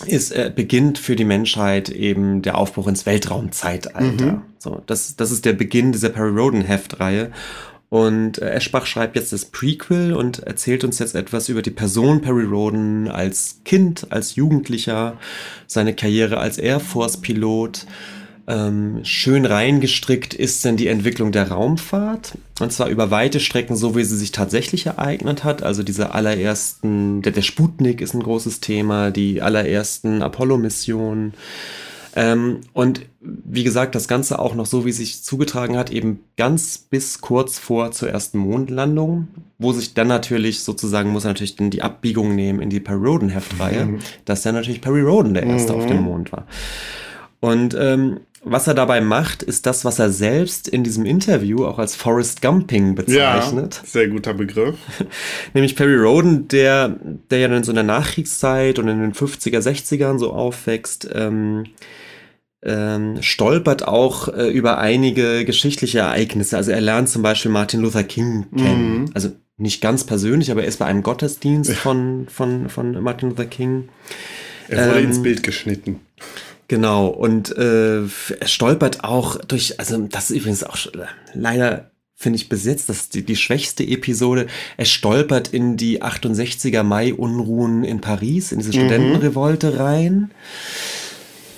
ist, 0.06 0.32
äh, 0.32 0.52
beginnt 0.54 0.98
für 0.98 1.16
die 1.16 1.26
Menschheit 1.26 1.90
eben 1.90 2.42
der 2.42 2.58
Aufbruch 2.58 2.88
ins 2.88 3.06
Weltraumzeitalter. 3.06 4.32
Mhm. 4.32 4.42
So, 4.58 4.82
das, 4.86 5.16
das 5.16 5.32
ist 5.32 5.46
der 5.46 5.54
Beginn 5.54 5.92
dieser 5.92 6.10
Perry 6.10 6.32
Roden 6.32 6.62
Heftreihe. 6.62 7.32
Und 7.92 8.42
äh, 8.42 8.52
Eschbach 8.52 8.86
schreibt 8.86 9.18
jetzt 9.18 9.34
das 9.34 9.44
Prequel 9.44 10.14
und 10.14 10.40
erzählt 10.40 10.86
uns 10.86 10.98
jetzt 11.00 11.14
etwas 11.14 11.50
über 11.50 11.62
die 11.62 11.72
Person 11.72 12.22
Perry 12.22 12.46
Roden 12.46 13.10
als 13.10 13.60
Kind, 13.66 14.08
als 14.12 14.36
Jugendlicher, 14.36 15.18
seine 15.68 15.94
Karriere 15.94 16.38
als 16.38 16.58
Air 16.58 16.80
Force 16.80 17.18
Pilot. 17.18 17.86
Ähm, 18.48 19.02
schön 19.04 19.46
reingestrickt 19.46 20.34
ist 20.34 20.64
denn 20.64 20.78
die 20.78 20.88
Entwicklung 20.88 21.34
der 21.34 21.50
Raumfahrt. 21.50 22.38
Und 22.62 22.72
zwar 22.72 22.88
über 22.88 23.12
weite 23.12 23.42
Strecken, 23.42 23.76
so 23.76 23.94
wie 23.94 24.06
sie 24.06 24.18
sich 24.18 24.32
tatsächlich 24.32 24.86
ereignet 24.86 25.44
hat. 25.44 25.62
Also 25.62 25.84
diese 25.84 26.14
allerersten, 26.14 27.22
der, 27.22 27.34
der 27.34 27.42
Sputnik 27.42 28.00
ist 28.00 28.14
ein 28.14 28.24
großes 28.24 28.62
Thema, 28.62 29.12
die 29.12 29.42
allerersten 29.42 30.22
Apollo-Missionen. 30.22 31.34
Ähm, 32.16 32.62
und 32.74 33.06
wie 33.22 33.64
gesagt, 33.64 33.96
das 33.96 34.08
Ganze 34.08 34.40
auch 34.40 34.56
noch 34.56 34.66
so, 34.66 34.86
wie 34.86 34.92
sich 34.92 35.24
zugetragen 35.24 35.78
hat, 35.78 35.92
eben 35.92 36.22
ganz 36.38 36.78
bis 36.78 37.22
kurz 37.22 37.60
vor 37.60 37.92
zur 37.92 38.10
ersten 38.10 38.38
Mondlandung, 38.40 39.28
wo 39.58 39.72
sich 39.72 39.94
dann 39.94 40.08
natürlich 40.08 40.64
sozusagen, 40.64 41.12
muss 41.12 41.26
er 41.26 41.30
natürlich 41.30 41.56
dann 41.56 41.70
die 41.70 41.84
Abbiegung 41.84 42.36
nehmen 42.36 42.62
in 42.62 42.70
die 42.70 42.80
Perry 42.80 43.06
Roden 43.06 43.30
Heftreihe, 43.30 44.00
dass 44.26 44.42
dann 44.42 44.56
natürlich 44.56 44.82
Perry 44.82 45.02
Roden 45.02 45.34
der 45.34 45.44
Erste 45.44 45.74
auf 45.74 45.86
dem 45.86 46.02
Mond 46.02 46.32
war. 46.32 46.48
Und 47.40 47.76
ähm, 47.80 48.20
was 48.44 48.66
er 48.66 48.74
dabei 48.74 49.02
macht, 49.02 49.44
ist 49.44 49.68
das, 49.68 49.86
was 49.86 50.00
er 50.00 50.10
selbst 50.10 50.68
in 50.68 50.84
diesem 50.84 51.06
Interview 51.06 51.66
auch 51.66 51.78
als 51.78 51.96
Forrest 51.96 52.42
Gumping 52.42 52.96
ja, 53.08 53.36
bezeichnet. 53.36 53.82
sehr 53.86 54.08
guter 54.08 54.34
Begriff. 54.34 54.78
Nämlich 55.54 55.76
Perry 55.76 55.96
Roden, 55.96 56.48
der, 56.48 56.96
der 57.30 57.40
ja 57.40 57.48
dann 57.48 57.64
so 57.64 57.72
in 57.72 57.76
der 57.76 57.84
Nachkriegszeit 57.84 58.80
und 58.80 58.88
in 58.88 59.00
den 59.00 59.14
50er, 59.14 59.60
60ern 59.60 60.18
so 60.18 60.34
aufwächst, 60.34 61.08
ähm, 61.14 61.66
ähm, 62.64 63.18
stolpert 63.22 63.88
auch 63.88 64.28
äh, 64.28 64.50
über 64.50 64.78
einige 64.78 65.46
geschichtliche 65.46 66.00
Ereignisse. 66.00 66.58
Also 66.58 66.72
er 66.72 66.82
lernt 66.82 67.10
zum 67.10 67.22
Beispiel 67.22 67.52
Martin 67.52 67.82
Luther 67.82 68.04
King 68.04 68.46
kennen. 68.56 69.12
Also 69.14 69.32
nicht 69.58 69.82
ganz 69.82 70.04
persönlich, 70.06 70.52
aber 70.52 70.62
er 70.62 70.68
ist 70.68 70.78
bei 70.78 70.86
einem 70.86 71.04
Gottesdienst 71.04 71.74
von, 71.74 72.28
von, 72.30 72.70
von 72.70 73.02
Martin 73.04 73.30
Luther 73.30 73.46
King. 73.46 73.90
Er 74.70 74.90
wurde 74.90 75.00
Ähm, 75.00 75.06
ins 75.06 75.22
Bild 75.22 75.44
geschnitten. 75.44 76.00
Genau, 76.68 77.08
und 77.08 77.56
äh, 77.58 78.02
er 78.04 78.48
stolpert 78.48 79.04
auch 79.04 79.38
durch, 79.44 79.78
also 79.80 79.98
das 80.08 80.32
ist 80.32 80.38
übrigens 80.38 80.64
auch 80.64 80.78
leider, 81.34 81.92
finde 82.16 82.38
ich 82.38 82.48
bis 82.48 82.64
jetzt, 82.64 82.88
das 82.88 82.98
ist 83.02 83.14
die, 83.16 83.24
die 83.26 83.36
schwächste 83.36 83.84
Episode. 83.84 84.48
Er 84.78 84.86
stolpert 84.86 85.50
in 85.50 85.76
die 85.76 86.02
68er 86.02 86.84
Mai-Unruhen 86.84 87.84
in 87.84 88.00
Paris, 88.00 88.52
in 88.54 88.60
diese 88.60 88.72
Studentenrevolte 88.72 89.80
rein. 89.80 90.32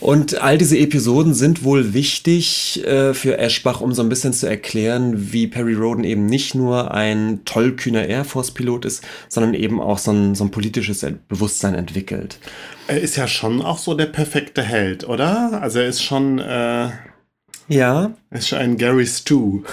Und 0.04 0.42
all 0.42 0.58
diese 0.58 0.78
Episoden 0.78 1.34
sind 1.34 1.64
wohl 1.64 1.94
wichtig 1.94 2.86
äh, 2.86 3.14
für 3.14 3.38
Eschbach, 3.38 3.80
um 3.80 3.94
so 3.94 4.02
ein 4.02 4.10
bisschen 4.10 4.34
zu 4.34 4.48
erklären, 4.48 5.32
wie 5.32 5.48
Perry 5.48 5.76
Roden 5.76 6.04
eben 6.04 6.26
nicht 6.26 6.56
nur 6.56 6.92
ein 6.92 7.46
tollkühner 7.46 8.06
Air 8.06 8.26
Force-Pilot 8.26 8.84
ist, 8.84 9.02
sondern 9.30 9.54
eben 9.54 9.80
auch 9.80 9.98
so 9.98 10.12
ein, 10.12 10.36
so 10.36 10.44
ein 10.44 10.52
politisches 10.52 11.06
Bewusstsein 11.30 11.74
entwickelt. 11.74 12.38
Er 12.88 13.00
ist 13.00 13.16
ja 13.16 13.30
schon 13.30 13.62
auch 13.62 13.78
so 13.78 13.94
der 13.94 14.08
perfekte 14.08 14.62
Held, 14.62 15.08
oder? 15.08 15.62
Also 15.62 15.80
er 15.80 15.88
ist 15.88 16.04
schon, 16.04 16.38
äh, 16.38 16.90
er 16.90 16.92
Ja, 17.70 18.12
ist 18.30 18.50
schon 18.50 18.60
ein 18.60 18.78
Gary 18.78 19.08
Stu. 19.08 19.64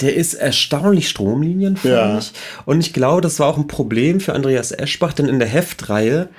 Der 0.00 0.16
ist 0.16 0.34
erstaunlich 0.34 1.08
stromlinienförmig. 1.08 2.32
Und 2.66 2.80
ich 2.80 2.92
glaube, 2.92 3.20
das 3.20 3.38
war 3.38 3.46
auch 3.46 3.56
ein 3.56 3.68
Problem 3.68 4.18
für 4.18 4.32
Andreas 4.34 4.72
Eschbach, 4.72 5.12
denn 5.12 5.26
in 5.28 5.38
der 5.38 5.46
Heftreihe, 5.46 6.30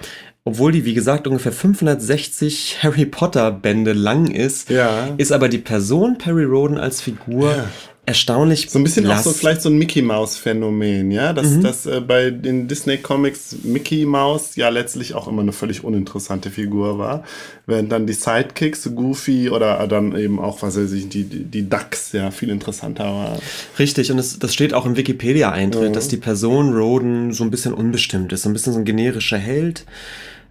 obwohl 0.45 0.71
die, 0.71 0.85
wie 0.85 0.93
gesagt, 0.93 1.27
ungefähr 1.27 1.51
560 1.51 2.79
Harry 2.83 3.05
Potter 3.05 3.51
Bände 3.51 3.93
lang 3.93 4.27
ist, 4.27 4.69
Ja. 4.69 5.07
ist 5.17 5.31
aber 5.31 5.49
die 5.49 5.57
Person 5.57 6.17
Perry 6.17 6.43
Roden 6.45 6.77
als 6.77 7.01
Figur 7.01 7.51
Ja. 7.55 7.65
Erstaunlich 8.09 8.69
So 8.69 8.77
ein 8.79 8.83
bisschen 8.83 9.05
blass. 9.05 9.19
auch 9.21 9.31
so 9.31 9.31
vielleicht 9.31 9.61
so 9.61 9.69
ein 9.69 9.77
Mickey 9.77 10.01
Maus 10.01 10.35
Phänomen, 10.35 11.11
ja, 11.11 11.31
dass, 11.31 11.47
Mhm. 11.51 11.63
dass 11.63 11.85
äh, 11.85 12.01
bei 12.01 12.31
den 12.31 12.67
Disney 12.67 12.97
Comics 12.97 13.55
Mickey 13.63 14.05
Maus 14.05 14.55
ja 14.57 14.67
letztlich 14.69 15.13
auch 15.13 15.27
immer 15.27 15.41
eine 15.41 15.53
völlig 15.53 15.83
uninteressante 15.83 16.49
Figur 16.49 16.97
war, 16.99 17.23
während 17.67 17.91
dann 17.91 18.05
die 18.07 18.13
Sidekicks 18.13 18.89
Goofy 18.93 19.49
oder 19.49 19.87
dann 19.87 20.17
eben 20.17 20.39
auch 20.39 20.61
was 20.61 20.75
weiß 20.77 20.91
ich 20.91 21.07
die 21.07 21.23
die, 21.23 21.69
Ducks 21.69 22.11
ja 22.11 22.31
viel 22.31 22.49
interessanter 22.49 23.05
war. 23.05 23.37
Richtig, 23.77 24.11
und 24.11 24.17
das, 24.17 24.39
das 24.39 24.53
steht 24.53 24.73
auch 24.73 24.85
im 24.85 24.97
Wikipedia-Eintritt, 24.97 25.89
Mhm. 25.89 25.93
dass 25.93 26.07
die 26.09 26.17
Person 26.17 26.73
Roden 26.73 27.31
so 27.31 27.43
ein 27.43 27.51
bisschen 27.51 27.73
unbestimmt 27.73 28.33
ist, 28.33 28.41
so 28.41 28.49
ein 28.49 28.53
bisschen 28.53 28.73
so 28.73 28.79
ein 28.79 28.85
generischer 28.85 29.37
Held. 29.37 29.85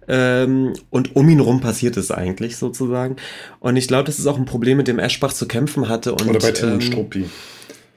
Ähm, 0.09 0.73
und 0.89 1.15
um 1.15 1.29
ihn 1.29 1.39
rum 1.39 1.61
passiert 1.61 1.95
es 1.95 2.09
eigentlich 2.11 2.57
sozusagen. 2.57 3.15
Und 3.59 3.77
ich 3.77 3.87
glaube, 3.87 4.05
das 4.05 4.17
ist 4.19 4.25
auch 4.27 4.37
ein 4.37 4.45
Problem, 4.45 4.77
mit 4.77 4.87
dem 4.87 4.97
Eschbach 4.99 5.31
zu 5.33 5.47
kämpfen 5.47 5.87
hatte. 5.87 6.13
Und, 6.13 6.27
Oder 6.27 6.39
bei 6.39 6.51
Tim 6.51 6.73
ähm, 6.73 6.81
Struppi. 6.81 7.25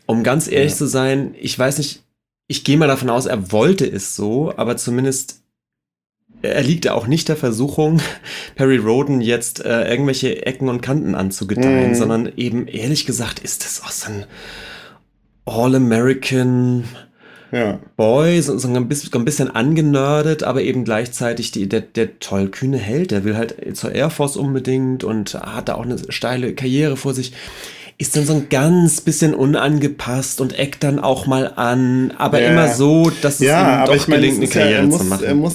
Um 0.06 0.22
ganz 0.22 0.46
ehrlich 0.50 0.72
Ja. 0.72 0.76
zu 0.78 0.86
sein, 0.86 1.34
ich 1.40 1.58
weiß 1.58 1.78
nicht, 1.78 2.02
ich 2.48 2.64
gehe 2.64 2.76
mal 2.76 2.88
davon 2.88 3.08
aus, 3.08 3.24
er 3.26 3.50
wollte 3.50 3.86
es 3.86 4.14
so, 4.14 4.52
aber 4.56 4.76
zumindest 4.76 5.40
er 6.42 6.62
liegt 6.62 6.84
ja 6.84 6.94
auch 6.94 7.06
nicht 7.06 7.28
der 7.28 7.36
Versuchung, 7.36 8.00
Perry 8.56 8.76
Roden 8.76 9.20
jetzt 9.20 9.64
äh, 9.64 9.88
irgendwelche 9.88 10.44
Ecken 10.44 10.68
und 10.68 10.80
Kanten 10.82 11.14
anzugedeihen, 11.14 11.90
Mhm. 11.90 11.94
sondern 11.94 12.32
eben 12.36 12.66
ehrlich 12.66 13.06
gesagt 13.06 13.38
ist 13.38 13.64
das 13.64 13.80
auch 13.82 13.90
so 13.90 14.10
ein 14.12 14.24
All-American 15.46 16.84
Ja. 17.52 17.78
Boy, 17.96 18.40
so, 18.40 18.56
so 18.58 18.66
ein, 18.68 18.88
bisschen, 18.88 19.12
ein 19.12 19.24
bisschen 19.26 19.50
angenördet, 19.54 20.42
aber 20.42 20.62
eben 20.62 20.84
gleichzeitig 20.84 21.50
die, 21.52 21.68
der, 21.68 21.82
der 21.82 22.18
tollkühne 22.18 22.78
Held, 22.78 23.10
der 23.10 23.24
will 23.24 23.36
halt 23.36 23.54
zur 23.76 23.92
Air 23.92 24.08
Force 24.10 24.36
unbedingt 24.36 25.04
und 25.04 25.34
hat 25.34 25.68
da 25.68 25.74
auch 25.74 25.82
eine 25.84 25.96
steile 26.08 26.54
Karriere 26.54 26.96
vor 26.96 27.12
sich. 27.14 27.32
Ist 27.98 28.16
dann 28.16 28.24
so 28.24 28.32
ein 28.32 28.48
ganz 28.48 29.02
bisschen 29.02 29.34
unangepasst 29.34 30.40
und 30.40 30.58
eckt 30.58 30.82
dann 30.82 30.98
auch 30.98 31.26
mal 31.26 31.52
an, 31.54 32.12
aber 32.16 32.40
Ja. 32.40 32.50
immer 32.50 32.68
so, 32.72 33.12
dass 33.20 33.34
es 33.34 33.40
ihm 33.42 33.46
Ja, 33.48 33.62
aber 33.82 33.92
doch 33.92 33.94
ich 33.96 34.08
meine, 34.08 34.22
gelingt, 34.22 34.36
eine 34.38 34.44
ist 34.46 34.54
ja, 34.54 34.60
Karriere 34.62 34.80
er 34.84 34.90
zu 34.90 34.96
muss, 34.98 35.04
machen. 35.08 35.24
er 35.24 35.34
muss, 35.34 35.54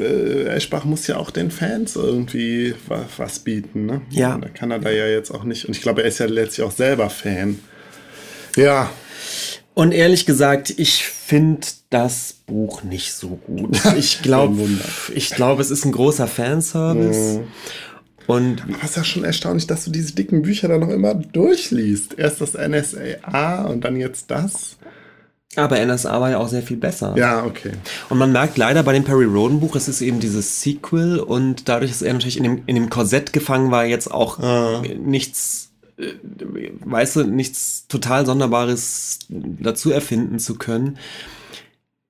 äh, 0.00 0.44
Eschbach 0.46 0.84
muss 0.86 1.06
ja 1.06 1.18
auch 1.18 1.30
den 1.30 1.50
Fans 1.50 1.94
irgendwie 1.94 2.74
wa- 2.88 3.04
was 3.18 3.38
bieten, 3.40 3.84
ne? 3.86 4.00
Ja. 4.10 4.38
Da 4.38 4.48
kann 4.48 4.70
er 4.70 4.78
da 4.78 4.90
ja 4.90 5.06
jetzt 5.06 5.30
auch 5.30 5.44
nicht. 5.44 5.66
Und 5.66 5.76
ich 5.76 5.82
glaube, 5.82 6.02
er 6.02 6.08
ist 6.08 6.18
ja 6.18 6.26
letztlich 6.26 6.66
auch 6.66 6.72
selber 6.72 7.10
Fan. 7.10 7.58
Ja, 8.56 8.88
Und 9.74 9.92
ehrlich 9.92 10.24
gesagt, 10.24 10.72
ich 10.76 11.04
finde 11.04 11.66
das 11.90 12.36
Buch 12.46 12.82
nicht 12.84 13.12
so 13.12 13.38
gut. 13.46 13.80
Ich 13.98 14.22
glaube, 14.22 14.68
ich 15.14 15.30
glaube, 15.30 15.62
es 15.62 15.70
ist 15.70 15.84
ein 15.84 15.92
großer 15.92 16.26
Fanservice. 16.28 17.40
Und 18.26 18.62
Aber 18.62 18.72
es 18.82 18.90
ist 18.90 18.96
ja 18.96 19.04
schon 19.04 19.24
erstaunlich, 19.24 19.66
dass 19.66 19.84
du 19.84 19.90
diese 19.90 20.14
dicken 20.14 20.42
Bücher 20.42 20.68
dann 20.68 20.80
noch 20.80 20.88
immer 20.88 21.14
durchliest. 21.14 22.18
Erst 22.18 22.40
das 22.40 22.54
NSAA 22.54 23.64
und 23.64 23.84
dann 23.84 23.96
jetzt 23.96 24.30
das. 24.30 24.76
aber 25.56 25.84
NSA 25.84 26.20
war 26.20 26.30
ja 26.30 26.38
auch 26.38 26.48
sehr 26.48 26.62
viel 26.62 26.78
besser. 26.78 27.14
Ja, 27.18 27.44
okay. 27.44 27.72
Und 28.08 28.18
man 28.18 28.32
merkt 28.32 28.56
leider 28.56 28.82
bei 28.82 28.92
dem 28.94 29.04
Perry 29.04 29.24
Roden 29.26 29.60
Buch, 29.60 29.76
es 29.76 29.88
ist 29.88 30.00
eben 30.00 30.20
dieses 30.20 30.62
Sequel 30.62 31.18
und 31.20 31.68
dadurch, 31.68 31.90
dass 31.90 32.00
er 32.02 32.12
natürlich 32.14 32.38
in 32.38 32.44
dem, 32.44 32.62
in 32.66 32.76
dem 32.76 32.88
Korsett 32.90 33.32
gefangen 33.32 33.70
war, 33.70 33.84
jetzt 33.84 34.10
auch 34.10 34.38
Ah. 34.38 34.82
nichts, 34.98 35.70
weißt 35.96 37.16
du, 37.16 37.24
nichts 37.24 37.86
total 37.88 38.26
Sonderbares 38.26 39.20
dazu 39.28 39.90
erfinden 39.90 40.38
zu 40.38 40.56
können, 40.56 40.98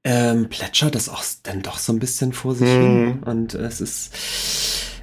ähm, 0.05 0.48
plätschert 0.48 0.94
das 0.94 1.09
auch 1.09 1.24
dann 1.43 1.62
doch 1.62 1.78
so 1.78 1.93
ein 1.93 1.98
bisschen 1.98 2.32
vor 2.32 2.55
sich 2.55 2.69
hin. 2.69 3.23
Und 3.24 3.55
es 3.55 3.81
ist, 3.81 4.11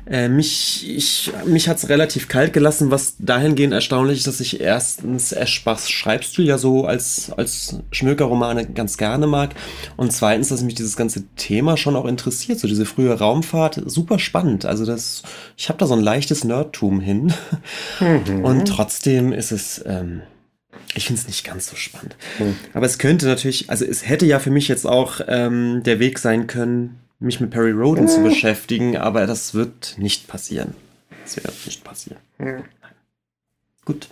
äh, 0.09 0.27
mich, 0.27 0.89
ich, 0.89 1.31
mich 1.45 1.69
hat's 1.69 1.89
relativ 1.89 2.27
kalt 2.27 2.53
gelassen, 2.53 2.91
was 2.91 3.15
dahingehend 3.19 3.73
erstaunlich 3.73 4.19
ist, 4.19 4.27
dass 4.27 4.39
ich 4.39 4.59
erstens 4.59 5.31
Eschbachs 5.31 5.89
Schreibstil 5.89 6.45
ja 6.45 6.57
so 6.57 6.85
als, 6.85 7.31
als 7.31 7.77
Schmökerromane 7.91 8.65
ganz 8.67 8.97
gerne 8.97 9.27
mag 9.27 9.55
und 9.97 10.11
zweitens, 10.11 10.49
dass 10.49 10.63
mich 10.63 10.75
dieses 10.75 10.97
ganze 10.97 11.23
Thema 11.35 11.77
schon 11.77 11.95
auch 11.95 12.05
interessiert, 12.05 12.59
so 12.59 12.67
diese 12.67 12.85
frühe 12.85 13.17
Raumfahrt, 13.17 13.81
super 13.85 14.19
spannend. 14.19 14.65
Also 14.65 14.85
das, 14.85 15.23
ich 15.57 15.69
habe 15.69 15.77
da 15.79 15.85
so 15.85 15.93
ein 15.93 16.01
leichtes 16.01 16.43
Nerdtum 16.43 16.99
hin 16.99 17.33
und 18.43 18.67
trotzdem 18.67 19.31
ist 19.31 19.51
es, 19.51 19.83
ähm, 19.85 20.21
Ich 20.95 21.05
finde 21.05 21.21
es 21.21 21.27
nicht 21.27 21.45
ganz 21.45 21.69
so 21.69 21.75
spannend. 21.75 22.15
Hm. 22.37 22.55
Aber 22.73 22.85
es 22.85 22.97
könnte 22.97 23.25
natürlich, 23.25 23.69
also 23.69 23.85
es 23.85 24.07
hätte 24.07 24.25
ja 24.25 24.39
für 24.39 24.51
mich 24.51 24.67
jetzt 24.67 24.85
auch 24.85 25.21
ähm, 25.27 25.83
der 25.85 25.99
Weg 25.99 26.19
sein 26.19 26.47
können, 26.47 26.97
mich 27.21 27.39
mit 27.39 27.51
Perry 27.51 27.71
Roden 27.71 28.07
zu 28.07 28.21
beschäftigen, 28.23 28.97
aber 28.97 29.27
das 29.27 29.53
wird 29.53 29.95
nicht 29.97 30.27
passieren. 30.27 30.73
Das 31.23 31.35
wird 31.37 31.53
nicht 31.65 31.83
passieren. 31.83 32.19
Hm. 32.37 32.63
Gut. 33.85 34.07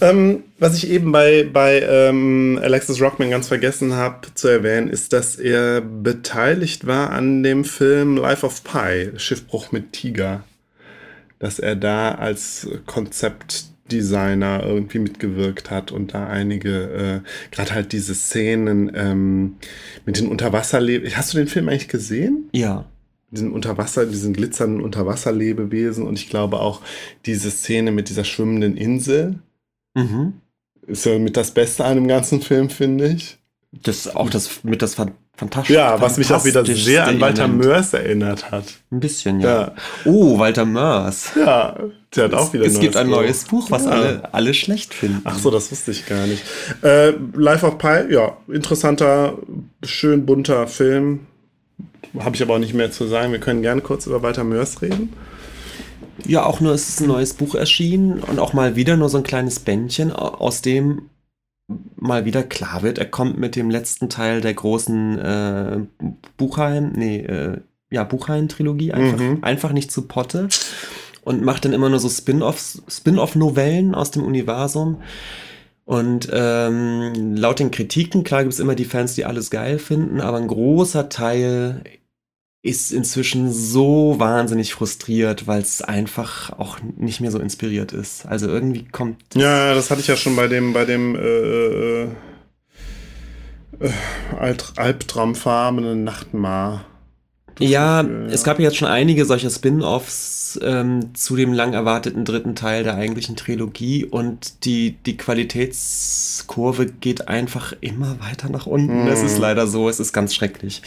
Ähm, 0.00 0.44
was 0.58 0.76
ich 0.76 0.90
eben 0.90 1.12
bei, 1.12 1.48
bei 1.50 1.80
ähm, 1.80 2.58
Alexis 2.60 3.00
Rockman 3.00 3.30
ganz 3.30 3.48
vergessen 3.48 3.94
habe 3.94 4.26
zu 4.34 4.48
erwähnen, 4.48 4.88
ist, 4.88 5.12
dass 5.12 5.36
er 5.36 5.80
beteiligt 5.80 6.86
war 6.86 7.10
an 7.10 7.42
dem 7.42 7.64
Film 7.64 8.16
Life 8.16 8.44
of 8.44 8.64
Pi, 8.64 9.12
Schiffbruch 9.16 9.70
mit 9.70 9.92
Tiger. 9.92 10.42
Dass 11.38 11.58
er 11.58 11.76
da 11.76 12.12
als 12.12 12.68
Konzeptdesigner 13.84 14.62
irgendwie 14.64 14.98
mitgewirkt 14.98 15.70
hat 15.70 15.92
und 15.92 16.14
da 16.14 16.26
einige, 16.26 17.22
äh, 17.24 17.54
gerade 17.54 17.74
halt 17.74 17.92
diese 17.92 18.14
Szenen 18.14 18.90
ähm, 18.94 19.56
mit 20.06 20.18
den 20.18 20.28
Unterwasserlebewesen. 20.28 21.16
Hast 21.16 21.34
du 21.34 21.38
den 21.38 21.48
Film 21.48 21.68
eigentlich 21.68 21.88
gesehen? 21.88 22.48
Ja 22.52 22.86
diesen 23.30 23.50
Unterwasser, 23.50 24.06
diesen 24.06 24.32
glitzernden 24.32 24.80
Unterwasserlebewesen 24.80 26.06
und 26.06 26.20
ich 26.20 26.30
glaube 26.30 26.60
auch 26.60 26.82
diese 27.26 27.50
Szene 27.50 27.90
mit 27.90 28.08
dieser 28.08 28.22
schwimmenden 28.22 28.76
Insel. 28.76 29.40
Mhm. 29.94 30.34
Ist 30.86 31.04
ja 31.04 31.18
mit 31.18 31.36
das 31.36 31.50
Beste 31.50 31.84
an 31.84 31.96
dem 31.96 32.06
ganzen 32.06 32.42
Film, 32.42 32.70
finde 32.70 33.08
ich. 33.08 33.38
Das 33.72 34.06
auch 34.14 34.30
das 34.30 34.62
mit 34.62 34.82
das 34.82 34.94
fantastisch. 35.36 35.74
Ja, 35.74 36.00
was 36.00 36.16
mich 36.16 36.32
auch 36.32 36.44
wieder 36.44 36.64
sehr 36.64 37.06
an 37.06 37.20
Walter 37.20 37.48
Mörs 37.48 37.92
erinnert 37.92 38.50
hat. 38.50 38.64
Ein 38.90 39.00
bisschen, 39.00 39.40
ja. 39.40 39.60
ja. 39.60 39.74
Oh, 40.04 40.38
Walter 40.38 40.64
Mörs. 40.64 41.32
Ja, 41.36 41.76
der 42.14 42.24
hat 42.24 42.32
es, 42.32 42.38
auch 42.38 42.52
wieder 42.52 42.64
Es 42.64 42.78
gibt 42.78 42.96
ein 42.96 43.08
Buch. 43.08 43.16
neues 43.16 43.44
Buch, 43.44 43.70
was 43.70 43.84
ja. 43.84 43.90
alle, 43.90 44.34
alle 44.34 44.54
schlecht 44.54 44.94
finden. 44.94 45.22
Ach 45.24 45.38
so, 45.38 45.50
das 45.50 45.70
wusste 45.70 45.90
ich 45.90 46.06
gar 46.06 46.26
nicht. 46.26 46.42
Äh, 46.82 47.12
Life 47.34 47.66
of 47.66 47.78
Pi, 47.78 48.12
ja, 48.12 48.36
interessanter, 48.48 49.38
schön 49.82 50.26
bunter 50.26 50.66
Film 50.66 51.20
habe 52.18 52.36
ich 52.36 52.42
aber 52.42 52.54
auch 52.54 52.58
nicht 52.58 52.74
mehr 52.74 52.90
zu 52.90 53.06
sagen. 53.06 53.32
Wir 53.32 53.40
können 53.40 53.62
gerne 53.62 53.80
kurz 53.80 54.06
über 54.06 54.22
Walter 54.22 54.44
Mörs 54.44 54.82
reden. 54.82 55.12
Ja, 56.26 56.44
auch 56.44 56.60
nur 56.60 56.72
es 56.72 56.88
ist 56.88 57.00
ein 57.00 57.08
neues 57.08 57.34
Buch 57.34 57.54
erschienen 57.54 58.20
und 58.20 58.38
auch 58.38 58.52
mal 58.52 58.76
wieder 58.76 58.96
nur 58.96 59.08
so 59.08 59.18
ein 59.18 59.24
kleines 59.24 59.58
Bändchen, 59.58 60.12
aus 60.12 60.62
dem 60.62 61.10
mal 61.96 62.24
wieder 62.24 62.42
klar 62.42 62.82
wird, 62.82 62.98
er 62.98 63.06
kommt 63.06 63.38
mit 63.38 63.56
dem 63.56 63.70
letzten 63.70 64.08
Teil 64.08 64.40
der 64.40 64.54
großen 64.54 65.18
äh, 65.18 65.78
Buchheim, 66.36 66.92
nee, 66.94 67.20
äh, 67.20 67.58
ja, 67.90 68.04
Buchheim-Trilogie 68.04 68.92
einfach, 68.92 69.18
mhm. 69.18 69.38
einfach 69.42 69.72
nicht 69.72 69.90
zu 69.90 70.02
Potte 70.02 70.48
und 71.22 71.42
macht 71.42 71.64
dann 71.64 71.72
immer 71.72 71.88
nur 71.88 72.00
so 72.00 72.08
Spin-offs, 72.08 72.82
Spin-off-Novellen 72.88 73.94
aus 73.94 74.10
dem 74.10 74.24
Universum. 74.24 75.00
Und 75.86 76.30
ähm, 76.32 77.34
laut 77.36 77.58
den 77.58 77.70
Kritiken, 77.70 78.24
klar 78.24 78.42
gibt 78.42 78.54
es 78.54 78.60
immer 78.60 78.74
die 78.74 78.86
Fans, 78.86 79.14
die 79.14 79.26
alles 79.26 79.50
geil 79.50 79.78
finden, 79.78 80.20
aber 80.20 80.38
ein 80.38 80.48
großer 80.48 81.10
Teil 81.10 81.82
ist 82.64 82.92
inzwischen 82.92 83.52
so 83.52 84.14
wahnsinnig 84.18 84.72
frustriert, 84.72 85.46
weil 85.46 85.60
es 85.60 85.82
einfach 85.82 86.58
auch 86.58 86.78
nicht 86.96 87.20
mehr 87.20 87.30
so 87.30 87.38
inspiriert 87.38 87.92
ist. 87.92 88.24
Also 88.24 88.48
irgendwie 88.48 88.86
kommt. 88.90 89.18
Ja, 89.34 89.74
das 89.74 89.90
hatte 89.90 90.00
ich 90.00 90.06
ja 90.06 90.16
schon 90.16 90.34
bei 90.34 90.48
dem, 90.48 90.72
bei 90.72 90.86
dem 90.86 91.14
äh, 91.14 91.18
äh, 91.18 92.08
äh 93.80 94.56
albtraumfarbenen 94.76 96.04
Nachtmar. 96.04 96.86
Ja, 97.58 98.02
Gefühl, 98.02 98.28
ja, 98.28 98.34
es 98.34 98.44
gab 98.44 98.58
jetzt 98.58 98.76
schon 98.76 98.88
einige 98.88 99.24
solcher 99.24 99.50
Spin-offs 99.50 100.58
ähm, 100.62 101.14
zu 101.14 101.36
dem 101.36 101.52
lang 101.52 101.72
erwarteten 101.72 102.24
dritten 102.24 102.54
Teil 102.54 102.84
der 102.84 102.94
eigentlichen 102.94 103.36
Trilogie 103.36 104.04
und 104.04 104.64
die, 104.64 104.96
die 105.06 105.16
Qualitätskurve 105.16 106.86
geht 106.86 107.28
einfach 107.28 107.74
immer 107.80 108.18
weiter 108.20 108.48
nach 108.50 108.66
unten. 108.66 109.04
Mm. 109.04 109.08
Es 109.08 109.22
ist 109.22 109.38
leider 109.38 109.66
so, 109.66 109.88
es 109.88 110.00
ist 110.00 110.12
ganz 110.12 110.34
schrecklich. 110.34 110.82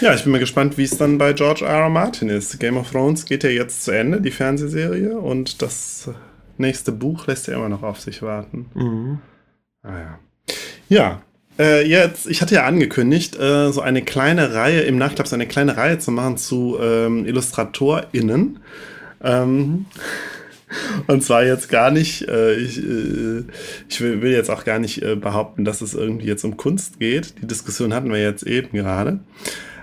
Ja, 0.00 0.14
ich 0.14 0.22
bin 0.22 0.32
mal 0.32 0.38
gespannt, 0.38 0.78
wie 0.78 0.84
es 0.84 0.96
dann 0.96 1.18
bei 1.18 1.32
George 1.32 1.64
R. 1.64 1.82
R. 1.82 1.88
Martin 1.88 2.28
ist. 2.28 2.58
Game 2.60 2.76
of 2.76 2.90
Thrones 2.90 3.24
geht 3.24 3.44
ja 3.44 3.50
jetzt 3.50 3.84
zu 3.84 3.90
Ende, 3.90 4.20
die 4.20 4.30
Fernsehserie, 4.30 5.18
und 5.18 5.62
das 5.62 6.10
nächste 6.58 6.92
Buch 6.92 7.26
lässt 7.26 7.48
ja 7.48 7.54
immer 7.54 7.68
noch 7.68 7.82
auf 7.82 8.00
sich 8.00 8.22
warten. 8.22 8.66
Mhm. 8.74 9.18
Ah 9.82 9.98
ja. 9.98 10.18
Ja, 10.88 11.22
äh, 11.58 11.86
jetzt, 11.86 12.26
ich 12.26 12.40
hatte 12.40 12.54
ja 12.54 12.64
angekündigt, 12.64 13.38
äh, 13.38 13.70
so 13.72 13.80
eine 13.80 14.02
kleine 14.02 14.54
Reihe, 14.54 14.80
im 14.82 14.96
Nachklapp 14.96 15.26
so 15.28 15.34
eine 15.34 15.46
kleine 15.46 15.76
Reihe 15.76 15.98
zu 15.98 16.10
machen 16.10 16.36
zu 16.36 16.78
ähm, 16.80 17.26
IllustratorInnen. 17.26 18.58
Ähm, 19.22 19.86
und 21.06 21.22
zwar 21.22 21.44
jetzt 21.44 21.68
gar 21.68 21.90
nicht, 21.90 22.28
äh, 22.28 22.54
ich, 22.54 22.78
äh, 22.78 23.44
ich 23.88 24.00
will, 24.00 24.22
will, 24.22 24.32
jetzt 24.32 24.50
auch 24.50 24.64
gar 24.64 24.78
nicht 24.78 25.02
äh, 25.02 25.14
behaupten, 25.14 25.64
dass 25.64 25.82
es 25.82 25.94
irgendwie 25.94 26.26
jetzt 26.26 26.44
um 26.44 26.56
Kunst 26.56 26.98
geht. 26.98 27.34
Die 27.42 27.46
Diskussion 27.46 27.94
hatten 27.94 28.10
wir 28.10 28.20
jetzt 28.20 28.44
eben 28.44 28.70
gerade. 28.72 29.20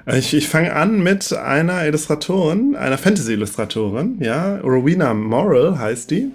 Äh, 0.06 0.18
ich, 0.20 0.34
ich 0.34 0.48
fange 0.48 0.74
an 0.76 1.02
mit 1.02 1.32
einer 1.34 1.86
Illustratorin, 1.86 2.76
einer 2.76 2.98
Fantasy-Illustratorin, 2.98 4.18
ja, 4.22 4.58
Rowena 4.58 5.14
Morrill 5.14 5.78
heißt 5.78 6.12
die. 6.12 6.32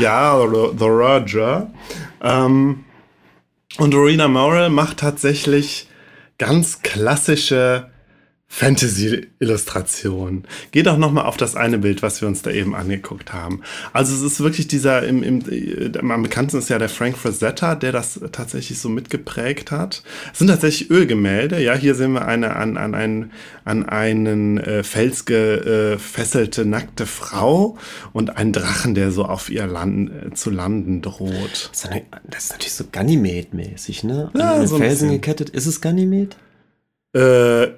ja, 0.00 0.38
The 0.78 0.84
Roger. 0.84 1.70
Ähm, 2.22 2.84
und 3.78 3.94
Rowena 3.94 4.28
Morrill 4.28 4.70
macht 4.70 4.98
tatsächlich 4.98 5.88
ganz 6.38 6.82
klassische 6.82 7.91
Fantasy-Illustration. 8.54 10.44
Geht 10.72 10.86
auch 10.86 10.98
nochmal 10.98 11.24
auf 11.24 11.38
das 11.38 11.56
eine 11.56 11.78
Bild, 11.78 12.02
was 12.02 12.20
wir 12.20 12.28
uns 12.28 12.42
da 12.42 12.50
eben 12.50 12.74
angeguckt 12.74 13.32
haben. 13.32 13.62
Also 13.94 14.14
es 14.14 14.20
ist 14.20 14.40
wirklich 14.40 14.68
dieser, 14.68 15.04
im, 15.04 15.22
im, 15.22 15.42
am 16.10 16.22
bekanntesten 16.22 16.58
ist 16.58 16.68
ja 16.68 16.78
der 16.78 16.90
Frank 16.90 17.16
Frazetta, 17.16 17.76
der 17.76 17.92
das 17.92 18.20
tatsächlich 18.30 18.78
so 18.78 18.90
mitgeprägt 18.90 19.70
hat. 19.70 20.02
Es 20.34 20.40
sind 20.40 20.48
tatsächlich 20.48 20.90
Ölgemälde. 20.90 21.62
Ja, 21.62 21.74
hier 21.74 21.94
sehen 21.94 22.12
wir 22.12 22.26
eine 22.26 22.54
an, 22.54 22.76
an, 22.76 22.94
einen, 22.94 23.32
an 23.64 23.88
einen 23.88 24.58
äh, 24.58 24.82
Fels 24.82 25.24
gefesselte 25.24 26.66
nackte 26.66 27.06
Frau 27.06 27.78
und 28.12 28.36
einen 28.36 28.52
Drachen, 28.52 28.94
der 28.94 29.12
so 29.12 29.24
auf 29.24 29.48
ihr 29.48 29.66
Land, 29.66 30.10
äh, 30.10 30.34
zu 30.34 30.50
landen 30.50 31.00
droht. 31.00 31.70
Das 31.72 31.84
ist, 31.84 31.90
eine, 31.90 32.02
das 32.28 32.44
ist 32.44 32.52
natürlich 32.52 32.74
so 32.74 32.84
Ganymed-mäßig, 32.84 34.04
ne? 34.04 34.30
An 34.34 34.40
ja, 34.40 34.66
so 34.66 34.76
Felsen 34.76 35.08
gekettet. 35.08 35.48
Ist 35.48 35.64
es 35.64 35.80
Ganymed? 35.80 36.36
Äh, 37.14 37.68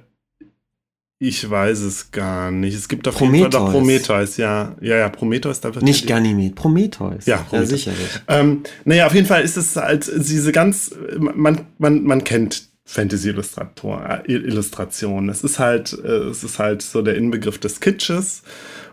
ich 1.18 1.48
weiß 1.48 1.80
es 1.80 2.10
gar 2.10 2.50
nicht. 2.50 2.74
Es 2.74 2.88
gibt 2.88 3.06
auf 3.08 3.16
Prometheus. 3.16 3.40
jeden 3.40 3.52
Fall 3.52 3.60
doch 3.60 3.72
Prometheus, 3.72 4.36
ja. 4.36 4.74
Ja, 4.80 4.96
ja, 4.96 5.08
Prometheus. 5.08 5.60
Da 5.60 5.74
wird 5.74 5.84
nicht 5.84 6.06
Ganymed, 6.06 6.54
Prometheus. 6.54 7.26
Ja, 7.26 7.38
Prometheus. 7.38 7.70
ja 7.70 7.76
sicherlich. 7.76 8.08
Ähm, 8.28 8.62
naja, 8.84 9.06
auf 9.06 9.14
jeden 9.14 9.26
Fall 9.26 9.42
ist 9.42 9.56
es 9.56 9.76
halt 9.76 10.10
diese 10.14 10.52
ganz, 10.52 10.94
man, 11.18 11.66
man, 11.78 12.02
man 12.02 12.24
kennt 12.24 12.68
Fantasy-Illustration. 12.84 15.28
Es 15.28 15.42
ist 15.42 15.58
halt, 15.58 15.96
äh, 16.04 16.28
es 16.28 16.44
ist 16.44 16.58
halt 16.58 16.82
so 16.82 17.00
der 17.00 17.16
Inbegriff 17.16 17.58
des 17.58 17.80
Kitsches 17.80 18.42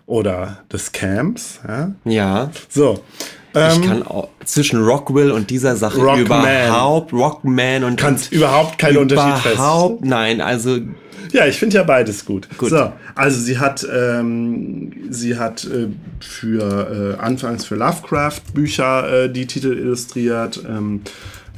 oder 0.06 0.64
des 0.72 0.91
Camps. 0.91 1.60
Ja. 1.68 1.91
ja. 2.06 2.52
So. 2.69 3.03
Ich 3.53 3.60
ähm, 3.60 3.81
kann 3.81 4.03
auch 4.03 4.30
zwischen 4.45 4.81
Rockwell 4.81 5.31
und 5.31 5.49
dieser 5.49 5.76
Sache 5.76 5.99
Rockman. 5.99 6.22
überhaupt 6.22 7.11
Rockman 7.11 7.84
und 7.84 7.98
kannst 7.98 8.31
überhaupt 8.31 8.77
keinen 8.77 8.95
Unterschied 8.95 9.34
feststellen. 9.34 9.57
Überhaupt 9.57 10.06
nein, 10.06 10.39
also 10.39 10.80
ja, 11.31 11.45
ich 11.45 11.57
finde 11.57 11.77
ja 11.77 11.84
beides 11.84 12.26
gut. 12.26 12.48
gut. 12.57 12.69
So, 12.69 12.93
also 13.15 13.39
sie 13.39 13.60
hat, 13.60 13.88
ähm, 13.91 14.91
sie 15.10 15.38
hat 15.38 15.65
äh, 15.65 15.88
für 16.19 17.18
äh, 17.18 17.22
anfangs 17.22 17.65
für 17.65 17.76
Lovecraft 17.76 18.41
Bücher 18.53 19.26
äh, 19.26 19.31
die 19.31 19.48
Titel 19.48 19.73
illustriert. 19.73 20.61
Ähm, 20.68 21.02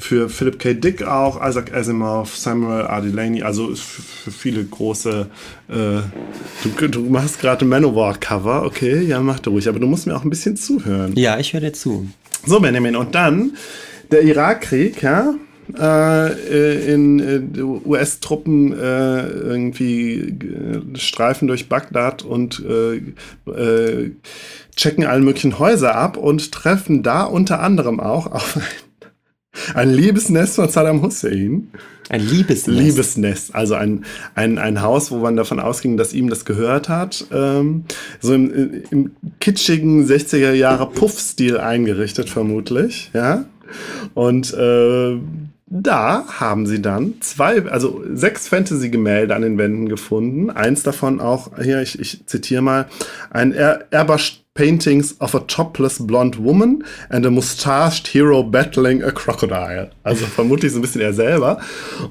für 0.04 0.28
Philip 0.28 0.60
K. 0.60 0.74
Dick 0.74 1.04
auch, 1.04 1.40
Isaac 1.48 1.74
Asimov, 1.74 2.36
Samuel 2.36 2.86
R. 2.86 3.02
Delaney, 3.02 3.42
also 3.42 3.74
für 3.74 4.32
viele 4.32 4.64
große. 4.66 5.28
Äh, 5.70 5.74
du, 5.74 6.88
du, 6.90 7.02
machst 7.04 7.40
gerade 7.40 7.64
ein 7.64 7.70
Manowar-Cover, 7.70 8.64
okay, 8.66 9.02
ja, 9.02 9.22
mach 9.22 9.40
du 9.40 9.52
ruhig, 9.52 9.70
aber 9.70 9.80
du 9.80 9.88
musst 9.88 10.06
mir 10.06 10.16
auch 10.16 10.24
ein 10.24 10.30
bisschen 10.30 10.58
zuhören. 10.58 11.16
Ja, 11.16 11.40
ich 11.40 11.54
höre 11.54 11.62
dir 11.62 11.74
zu. 11.74 12.10
So, 12.46 12.60
Benjamin, 12.60 12.96
und 12.98 13.16
dann 13.16 13.54
der 14.12 14.24
Irakkrieg, 14.24 15.02
ja, 15.02 15.34
äh, 15.78 16.94
in 16.94 17.20
äh, 17.20 17.62
US-Truppen 17.62 18.74
äh, 18.74 19.28
irgendwie 19.28 20.20
äh, 20.20 20.98
streifen 20.98 21.48
durch 21.48 21.70
Bagdad 21.70 22.24
und 22.24 22.64
äh, 22.66 22.98
äh, 23.50 24.12
checken 24.76 25.06
alle 25.06 25.22
möglichen 25.22 25.60
Häuser 25.60 25.96
ab 25.96 26.18
und 26.18 26.52
treffen 26.52 27.04
da 27.04 27.24
unter 27.24 27.62
anderem 27.62 28.00
auch 28.00 28.28
auf 28.32 28.58
ein, 28.58 29.76
ein 29.76 29.94
Liebesnest 29.94 30.56
von 30.56 30.70
Saddam 30.70 31.02
Hussein. 31.02 31.70
Ein 32.10 32.22
Liebesnest. 32.22 32.80
Liebesnest, 32.80 33.56
also 33.56 33.76
ein, 33.76 34.06
ein, 34.36 34.58
ein 34.58 34.82
Haus, 34.82 35.12
wo 35.12 35.18
man 35.18 35.36
davon 35.36 35.60
ausging, 35.60 35.96
dass 35.96 36.14
ihm 36.14 36.30
das 36.30 36.44
gehört 36.44 36.90
hat. 36.90 37.26
Ähm, 37.32 37.86
so 38.20 38.34
im, 38.34 38.84
im 38.92 39.12
kitschigen 39.40 40.06
60er 40.06 40.52
Jahre 40.52 40.90
Puff-Stil 40.90 41.58
eingerichtet, 41.58 42.30
vermutlich, 42.30 43.12
ja. 43.14 43.46
Und 44.14 44.54
äh, 44.54 45.18
da 45.76 46.26
haben 46.40 46.68
sie 46.68 46.84
dann 46.84 47.16
zwei, 47.22 47.66
also 47.66 48.04
sechs 48.14 48.48
Fantasy-Gemälde 48.48 49.34
an 49.34 49.42
den 49.42 49.58
Wänden 49.58 49.90
gefunden. 49.90 50.52
Eins 50.52 50.84
davon 50.84 51.20
auch, 51.20 51.50
hier, 51.60 51.82
ich, 51.82 52.00
ich 52.00 52.28
zitiere 52.28 52.62
mal, 52.62 52.86
ein 53.32 53.54
er 53.54 53.88
paintings 54.56 55.20
of 55.20 55.34
a 55.34 55.40
topless 55.40 55.98
blonde 55.98 56.38
woman 56.38 56.84
and 57.10 57.26
a 57.26 57.32
mustached 57.32 58.08
hero 58.08 58.44
battling 58.44 59.02
a 59.02 59.12
crocodile. 59.12 59.90
Also 60.04 60.26
vermutlich 60.26 60.72
so 60.72 60.78
ein 60.78 60.82
bisschen 60.84 61.02
er 61.02 61.14
selber. 61.14 61.60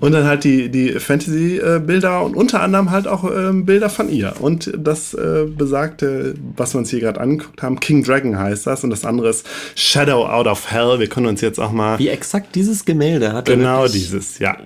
Und 0.00 0.10
dann 0.10 0.24
halt 0.24 0.42
die, 0.42 0.68
die 0.68 0.90
Fantasy-Bilder 0.98 2.24
und 2.24 2.34
unter 2.34 2.60
anderem 2.60 2.90
halt 2.90 3.06
auch 3.06 3.24
ähm, 3.24 3.64
Bilder 3.64 3.88
von 3.88 4.08
ihr. 4.08 4.34
Und 4.40 4.72
das 4.76 5.14
äh, 5.14 5.44
besagte, 5.46 6.34
was 6.56 6.74
wir 6.74 6.80
uns 6.80 6.90
hier 6.90 6.98
gerade 6.98 7.20
angeguckt 7.20 7.62
haben, 7.62 7.78
King 7.78 8.02
Dragon 8.02 8.36
heißt 8.36 8.66
das. 8.66 8.82
Und 8.82 8.90
das 8.90 9.04
andere 9.04 9.28
ist 9.28 9.46
Shadow 9.76 10.26
Out 10.26 10.48
of 10.48 10.68
Hell. 10.68 10.98
Wir 10.98 11.08
können 11.08 11.26
uns 11.26 11.42
jetzt 11.42 11.60
auch 11.60 11.70
mal. 11.70 12.00
Wie 12.00 12.08
exakt 12.08 12.56
dieses 12.56 12.84
Gemälde 12.84 13.32
hat 13.32 13.48
er 13.48 13.56
Genau 13.56 13.86
dieses, 13.86 14.40
ja. 14.40 14.56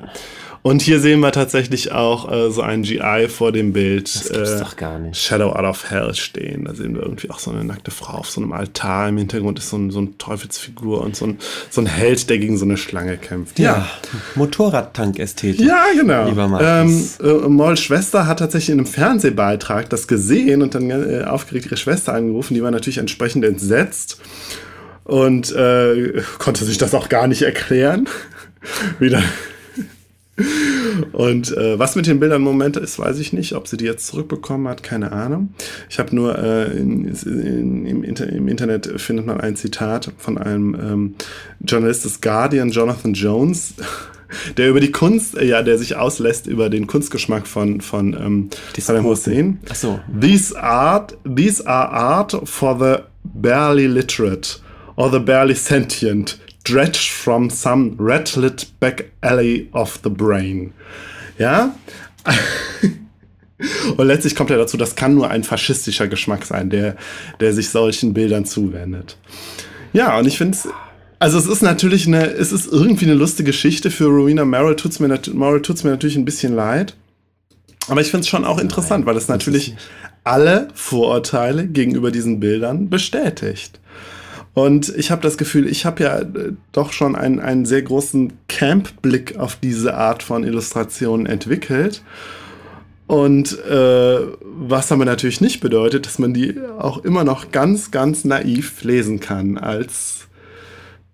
Und 0.66 0.82
hier 0.82 0.98
sehen 0.98 1.20
wir 1.20 1.30
tatsächlich 1.30 1.92
auch 1.92 2.28
äh, 2.28 2.50
so 2.50 2.60
ein 2.60 2.82
GI 2.82 3.28
vor 3.28 3.52
dem 3.52 3.72
Bild. 3.72 4.12
Das 4.12 4.28
gibt's 4.30 4.50
äh, 4.50 4.58
doch 4.58 4.74
gar 4.74 4.98
nicht. 4.98 5.16
Shadow 5.22 5.50
Out 5.52 5.64
of 5.64 5.88
Hell 5.92 6.12
stehen. 6.16 6.64
Da 6.64 6.74
sehen 6.74 6.96
wir 6.96 7.02
irgendwie 7.02 7.30
auch 7.30 7.38
so 7.38 7.52
eine 7.52 7.62
nackte 7.62 7.92
Frau 7.92 8.14
auf 8.14 8.28
so 8.28 8.40
einem 8.40 8.50
Altar. 8.50 9.08
Im 9.08 9.16
Hintergrund 9.16 9.60
ist 9.60 9.68
so 9.70 9.76
ein, 9.78 9.92
so 9.92 10.00
ein 10.00 10.18
Teufelsfigur 10.18 11.02
und 11.02 11.14
so 11.14 11.26
ein, 11.26 11.38
so 11.70 11.82
ein 11.82 11.86
Held, 11.86 12.28
der 12.28 12.38
gegen 12.38 12.58
so 12.58 12.64
eine 12.64 12.76
Schlange 12.76 13.16
kämpft. 13.16 13.60
Ja, 13.60 13.86
Motorradtank-Ästhetik. 14.34 15.64
Ja, 15.64 15.84
genau. 15.94 16.28
Lieber 16.30 16.46
Ähm, 16.46 16.50
Markus. 16.50 17.20
äh, 17.20 17.48
Molls 17.48 17.80
Schwester 17.80 18.26
hat 18.26 18.40
tatsächlich 18.40 18.70
in 18.70 18.80
einem 18.80 18.86
Fernsehbeitrag 18.88 19.88
das 19.88 20.08
gesehen 20.08 20.62
und 20.62 20.74
dann 20.74 20.90
äh, 20.90 21.22
aufgeregt 21.26 21.66
ihre 21.66 21.76
Schwester 21.76 22.12
angerufen. 22.12 22.54
Die 22.54 22.62
war 22.64 22.72
natürlich 22.72 22.98
entsprechend 22.98 23.44
entsetzt 23.44 24.18
und 25.04 25.54
äh, 25.54 26.22
konnte 26.38 26.64
sich 26.64 26.76
das 26.76 26.92
auch 26.92 27.08
gar 27.08 27.28
nicht 27.28 27.42
erklären. 27.42 28.08
Wieder. 28.98 29.22
Und 31.12 31.56
äh, 31.56 31.78
was 31.78 31.96
mit 31.96 32.06
den 32.06 32.20
Bildern 32.20 32.42
im 32.42 32.44
Moment 32.44 32.76
ist, 32.76 32.98
weiß 32.98 33.18
ich 33.18 33.32
nicht. 33.32 33.54
Ob 33.54 33.68
sie 33.68 33.76
die 33.76 33.86
jetzt 33.86 34.06
zurückbekommen 34.06 34.68
hat, 34.68 34.82
keine 34.82 35.12
Ahnung. 35.12 35.54
Ich 35.88 35.98
habe 35.98 36.14
nur 36.14 36.38
äh, 36.38 36.76
in, 36.76 37.06
in, 37.06 37.86
im, 37.86 38.04
Inter 38.04 38.28
im 38.28 38.48
Internet 38.48 39.00
findet 39.00 39.26
man 39.26 39.40
ein 39.40 39.56
Zitat 39.56 40.12
von 40.18 40.36
einem 40.38 40.74
ähm, 40.74 41.14
Journalist 41.60 42.04
des 42.04 42.20
Guardian, 42.20 42.70
Jonathan 42.70 43.14
Jones, 43.14 43.74
der 44.58 44.68
über 44.68 44.80
die 44.80 44.92
Kunst, 44.92 45.38
äh, 45.38 45.46
ja, 45.46 45.62
der 45.62 45.78
sich 45.78 45.96
auslässt 45.96 46.46
über 46.46 46.68
den 46.68 46.86
Kunstgeschmack 46.86 47.46
von 47.46 47.80
von 47.80 48.12
ähm, 48.12 48.50
Saddam 48.78 49.04
Hussein. 49.04 49.58
Ach 49.70 49.74
so. 49.74 50.00
These 50.20 50.58
art, 50.60 51.16
these 51.24 51.66
are 51.66 51.88
art 51.88 52.36
for 52.44 52.78
the 52.78 53.02
barely 53.24 53.86
literate 53.86 54.60
or 54.96 55.10
the 55.10 55.18
barely 55.18 55.54
sentient, 55.54 56.38
dredged 56.68 57.08
from 57.10 57.50
some 57.50 57.96
red-lit 57.98 58.66
back 58.80 59.10
alley 59.20 59.68
of 59.72 60.00
the 60.02 60.10
brain. 60.10 60.72
Ja? 61.38 61.74
Und 63.96 64.06
letztlich 64.06 64.34
kommt 64.34 64.50
er 64.50 64.58
dazu, 64.58 64.76
das 64.76 64.96
kann 64.96 65.14
nur 65.14 65.30
ein 65.30 65.42
faschistischer 65.42 66.08
Geschmack 66.08 66.44
sein, 66.44 66.68
der, 66.68 66.96
der 67.40 67.54
sich 67.54 67.70
solchen 67.70 68.12
Bildern 68.12 68.44
zuwendet. 68.44 69.16
Ja, 69.94 70.18
und 70.18 70.26
ich 70.26 70.36
finde 70.36 70.58
es, 70.58 70.68
also 71.18 71.38
es 71.38 71.46
ist 71.46 71.62
natürlich 71.62 72.06
eine, 72.06 72.26
es 72.26 72.52
ist 72.52 72.70
irgendwie 72.70 73.06
eine 73.06 73.14
lustige 73.14 73.46
Geschichte 73.46 73.90
für 73.90 74.06
Rowena 74.08 74.44
Merrill, 74.44 74.76
tut's 74.76 75.00
mir, 75.00 75.08
nat- 75.08 75.32
Merrill 75.32 75.62
tut's 75.62 75.84
mir 75.84 75.90
natürlich 75.90 76.16
ein 76.16 76.26
bisschen 76.26 76.54
leid. 76.54 76.94
Aber 77.88 78.02
ich 78.02 78.10
finde 78.10 78.22
es 78.22 78.28
schon 78.28 78.44
auch 78.44 78.58
interessant, 78.58 79.06
weil 79.06 79.16
es 79.16 79.28
natürlich 79.28 79.74
alle 80.24 80.68
Vorurteile 80.74 81.66
gegenüber 81.66 82.10
diesen 82.10 82.40
Bildern 82.40 82.90
bestätigt. 82.90 83.80
Und 84.56 84.88
ich 84.96 85.10
habe 85.10 85.20
das 85.20 85.36
Gefühl, 85.36 85.68
ich 85.68 85.84
habe 85.84 86.02
ja 86.02 86.18
äh, 86.20 86.52
doch 86.72 86.94
schon 86.94 87.14
einen, 87.14 87.40
einen 87.40 87.66
sehr 87.66 87.82
großen 87.82 88.32
Camp-Blick 88.48 89.36
auf 89.36 89.56
diese 89.56 89.94
Art 89.94 90.22
von 90.22 90.44
Illustrationen 90.44 91.26
entwickelt. 91.26 92.02
Und 93.06 93.52
äh, 93.66 94.18
was 94.40 94.90
aber 94.90 95.04
natürlich 95.04 95.42
nicht 95.42 95.60
bedeutet, 95.60 96.06
dass 96.06 96.18
man 96.18 96.32
die 96.32 96.58
auch 96.78 97.04
immer 97.04 97.22
noch 97.22 97.52
ganz, 97.52 97.90
ganz 97.90 98.24
naiv 98.24 98.82
lesen 98.82 99.20
kann 99.20 99.58
als 99.58 100.26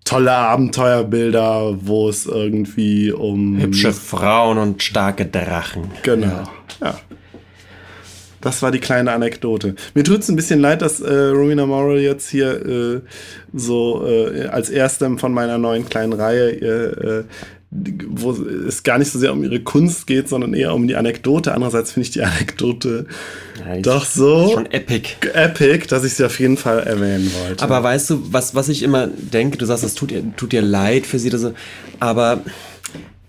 tolle 0.05 0.31
Abenteuerbilder, 0.31 1.85
wo 1.85 2.07
es 2.07 2.25
irgendwie 2.25 3.11
um 3.11 3.59
Hübsche 3.59 3.91
Frauen 3.91 4.57
und 4.57 4.81
starke 4.81 5.25
Drachen. 5.25 5.91
Genau. 6.03 6.43
Ja. 6.79 6.97
Das 8.43 8.61
war 8.61 8.71
die 8.71 8.79
kleine 8.79 9.13
Anekdote. 9.13 9.73
Mir 9.93 10.03
tut 10.03 10.19
es 10.19 10.27
ein 10.27 10.35
bisschen 10.35 10.59
leid, 10.59 10.81
dass 10.81 10.99
äh, 10.99 11.13
Rowena 11.13 11.65
Morrill 11.65 12.01
jetzt 12.01 12.29
hier 12.29 12.65
äh, 12.65 13.01
so 13.53 14.05
äh, 14.05 14.47
als 14.47 14.69
erstem 14.69 15.17
von 15.17 15.31
meiner 15.31 15.57
neuen 15.57 15.87
kleinen 15.87 16.11
Reihe, 16.11 16.49
äh, 16.49 17.19
äh, 17.19 17.23
wo 17.71 18.31
es 18.31 18.83
gar 18.83 18.99
nicht 18.99 19.11
so 19.11 19.17
sehr 19.17 19.31
um 19.31 19.45
ihre 19.45 19.61
Kunst 19.61 20.07
geht, 20.07 20.27
sondern 20.27 20.53
eher 20.53 20.73
um 20.73 20.89
die 20.89 20.97
Anekdote. 20.97 21.53
Andererseits 21.53 21.93
finde 21.93 22.07
ich 22.07 22.11
die 22.11 22.21
Anekdote 22.21 23.05
Ja, 23.65 23.77
doch 23.77 24.03
so 24.03 24.51
Schon 24.53 24.65
epic. 24.65 25.15
epic, 25.33 25.87
dass 25.87 26.03
ich 26.03 26.15
sie 26.15 26.25
auf 26.25 26.37
jeden 26.37 26.57
Fall 26.57 26.81
erwähnen 26.81 27.31
wollte. 27.45 27.63
Aber 27.63 27.81
weißt 27.81 28.09
du, 28.09 28.33
was, 28.33 28.53
was 28.55 28.67
ich 28.67 28.83
immer 28.83 29.07
denke, 29.07 29.57
du 29.57 29.65
sagst, 29.65 29.85
es 29.85 29.95
tut 29.95 30.13
tut 30.35 30.51
dir 30.51 30.61
leid 30.61 31.05
für 31.05 31.17
sie 31.17 31.29
so, 31.29 31.53
aber 32.01 32.41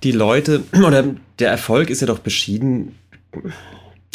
die 0.02 0.12
Leute 0.12 0.64
oder 0.84 1.04
der 1.38 1.50
Erfolg 1.50 1.88
ist 1.88 2.00
ja 2.00 2.08
doch 2.08 2.18
beschieden 2.18 2.96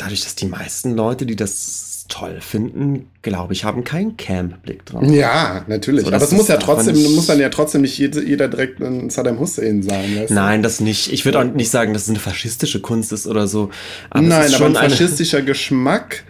dadurch, 0.02 0.22
dass 0.24 0.36
die 0.36 0.46
meisten 0.48 0.96
Leute, 0.96 1.26
die 1.26 1.36
das 1.36 2.06
toll 2.10 2.40
finden, 2.42 3.08
glaube 3.22 3.54
ich, 3.54 3.64
haben 3.66 3.84
keinen 3.84 4.18
Camp-Blick 4.18 4.84
drauf. 4.86 5.04
ja, 5.04 5.64
natürlich. 5.68 6.02
So, 6.06 6.12
Aber 6.12 6.24
es 6.24 6.32
muss 6.32 6.48
ja 6.48 6.58
trotzdem, 6.58 6.96
nicht- 6.96 7.16
muss 7.16 7.28
dann 7.28 7.40
ja 7.40 7.50
trotzdem 7.50 7.82
nicht 7.82 7.98
jeder, 8.00 8.24
jeder 8.24 8.48
direkt 8.48 8.82
ein 8.82 9.10
Saddam 9.12 9.40
Hussein 9.40 9.84
sein. 9.84 10.16
Weißt 10.18 10.32
du? 10.32 10.34
Nein, 10.34 10.64
das 10.64 10.80
nicht. 10.80 11.14
Ich 11.14 11.26
würde 11.26 11.40
auch 11.40 11.44
nicht 11.44 11.70
sagen, 11.70 11.94
dass 11.94 12.04
es 12.04 12.10
eine 12.10 12.18
faschistische 12.20 12.80
Kunst 12.82 13.12
ist 13.14 13.28
oder 13.28 13.48
so. 13.48 13.70
Aber 14.10 14.24
Nein, 14.24 14.54
aber 14.56 14.66
ein 14.66 14.76
faschistischer 14.76 15.44
Geschmack, 15.44 16.24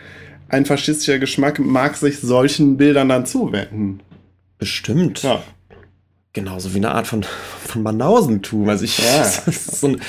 ein 0.50 0.66
faschistischer 0.66 1.18
Geschmack 1.20 1.60
mag 1.60 1.96
sich 1.96 2.20
solchen 2.20 2.76
Bildern 2.76 3.08
dann 3.10 3.26
zuwenden. 3.26 4.02
bestimmt. 4.58 5.24
Ja. 5.24 5.41
Genauso 6.40 6.74
wie 6.74 6.78
eine 6.78 6.91
Art 6.91 7.06
von, 7.06 7.26
von 7.66 7.84
Banausentum. 7.84 8.70
Also 8.70 8.86
ich, 8.86 8.98
Ja. 8.99 9.30
so 9.52 9.88
ein, 9.88 10.02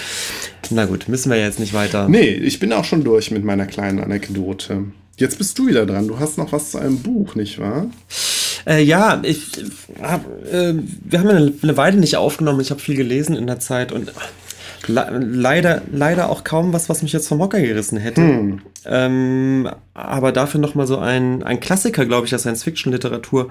na 0.71 0.85
gut, 0.85 1.09
müssen 1.09 1.31
wir 1.31 1.39
jetzt 1.41 1.59
nicht 1.59 1.75
weiter. 1.75 2.09
Nee, 2.09 2.29
ich 2.29 2.61
bin 2.61 2.73
auch 2.73 2.85
schon 2.85 3.03
durch 3.03 3.33
mit 3.33 3.45
meiner 3.45 3.67
kleinen 3.67 3.99
Anekdote. 3.99 4.85
Jetzt 5.17 5.39
bist 5.39 5.59
du 5.59 5.67
wieder 5.67 5.87
dran. 5.87 6.07
Du 6.07 6.21
hast 6.21 6.39
noch 6.39 6.53
was 6.53 6.71
zu 6.71 6.79
einem 6.79 7.01
Buch, 7.01 7.35
nicht 7.35 7.59
wahr? 7.59 7.91
Äh, 8.65 8.83
ja, 8.83 9.21
ich 9.25 9.65
hab, 10.01 10.25
äh, 10.47 10.75
wir 11.05 11.19
haben 11.19 11.29
eine, 11.29 11.53
eine 11.63 11.77
Weile 11.77 11.99
nicht 11.99 12.17
aufgenommen. 12.17 12.61
Ich 12.61 12.71
habe 12.71 12.81
viel 12.81 12.97
gelesen 12.97 13.35
in 13.37 13.49
der 13.49 13.59
Zeit 13.59 13.91
und 13.91 14.13
leider, 14.87 15.83
leider 15.93 16.31
auch 16.31 16.45
kaum 16.45 16.73
was, 16.73 16.89
was 16.89 17.03
mich 17.03 17.13
jetzt 17.13 17.29
vom 17.29 17.41
Hocker 17.41 17.61
gerissen 17.61 17.99
hätte. 17.99 18.59
Ähm, 18.87 19.69
aber 19.95 20.33
dafür 20.33 20.61
noch 20.61 20.75
mal 20.75 20.87
so 20.87 20.99
ein, 20.99 21.43
ein 21.43 21.61
Klassiker, 21.61 22.07
glaube 22.07 22.25
ich, 22.27 22.31
der 22.31 22.39
Science-Fiction-Literatur 22.39 23.49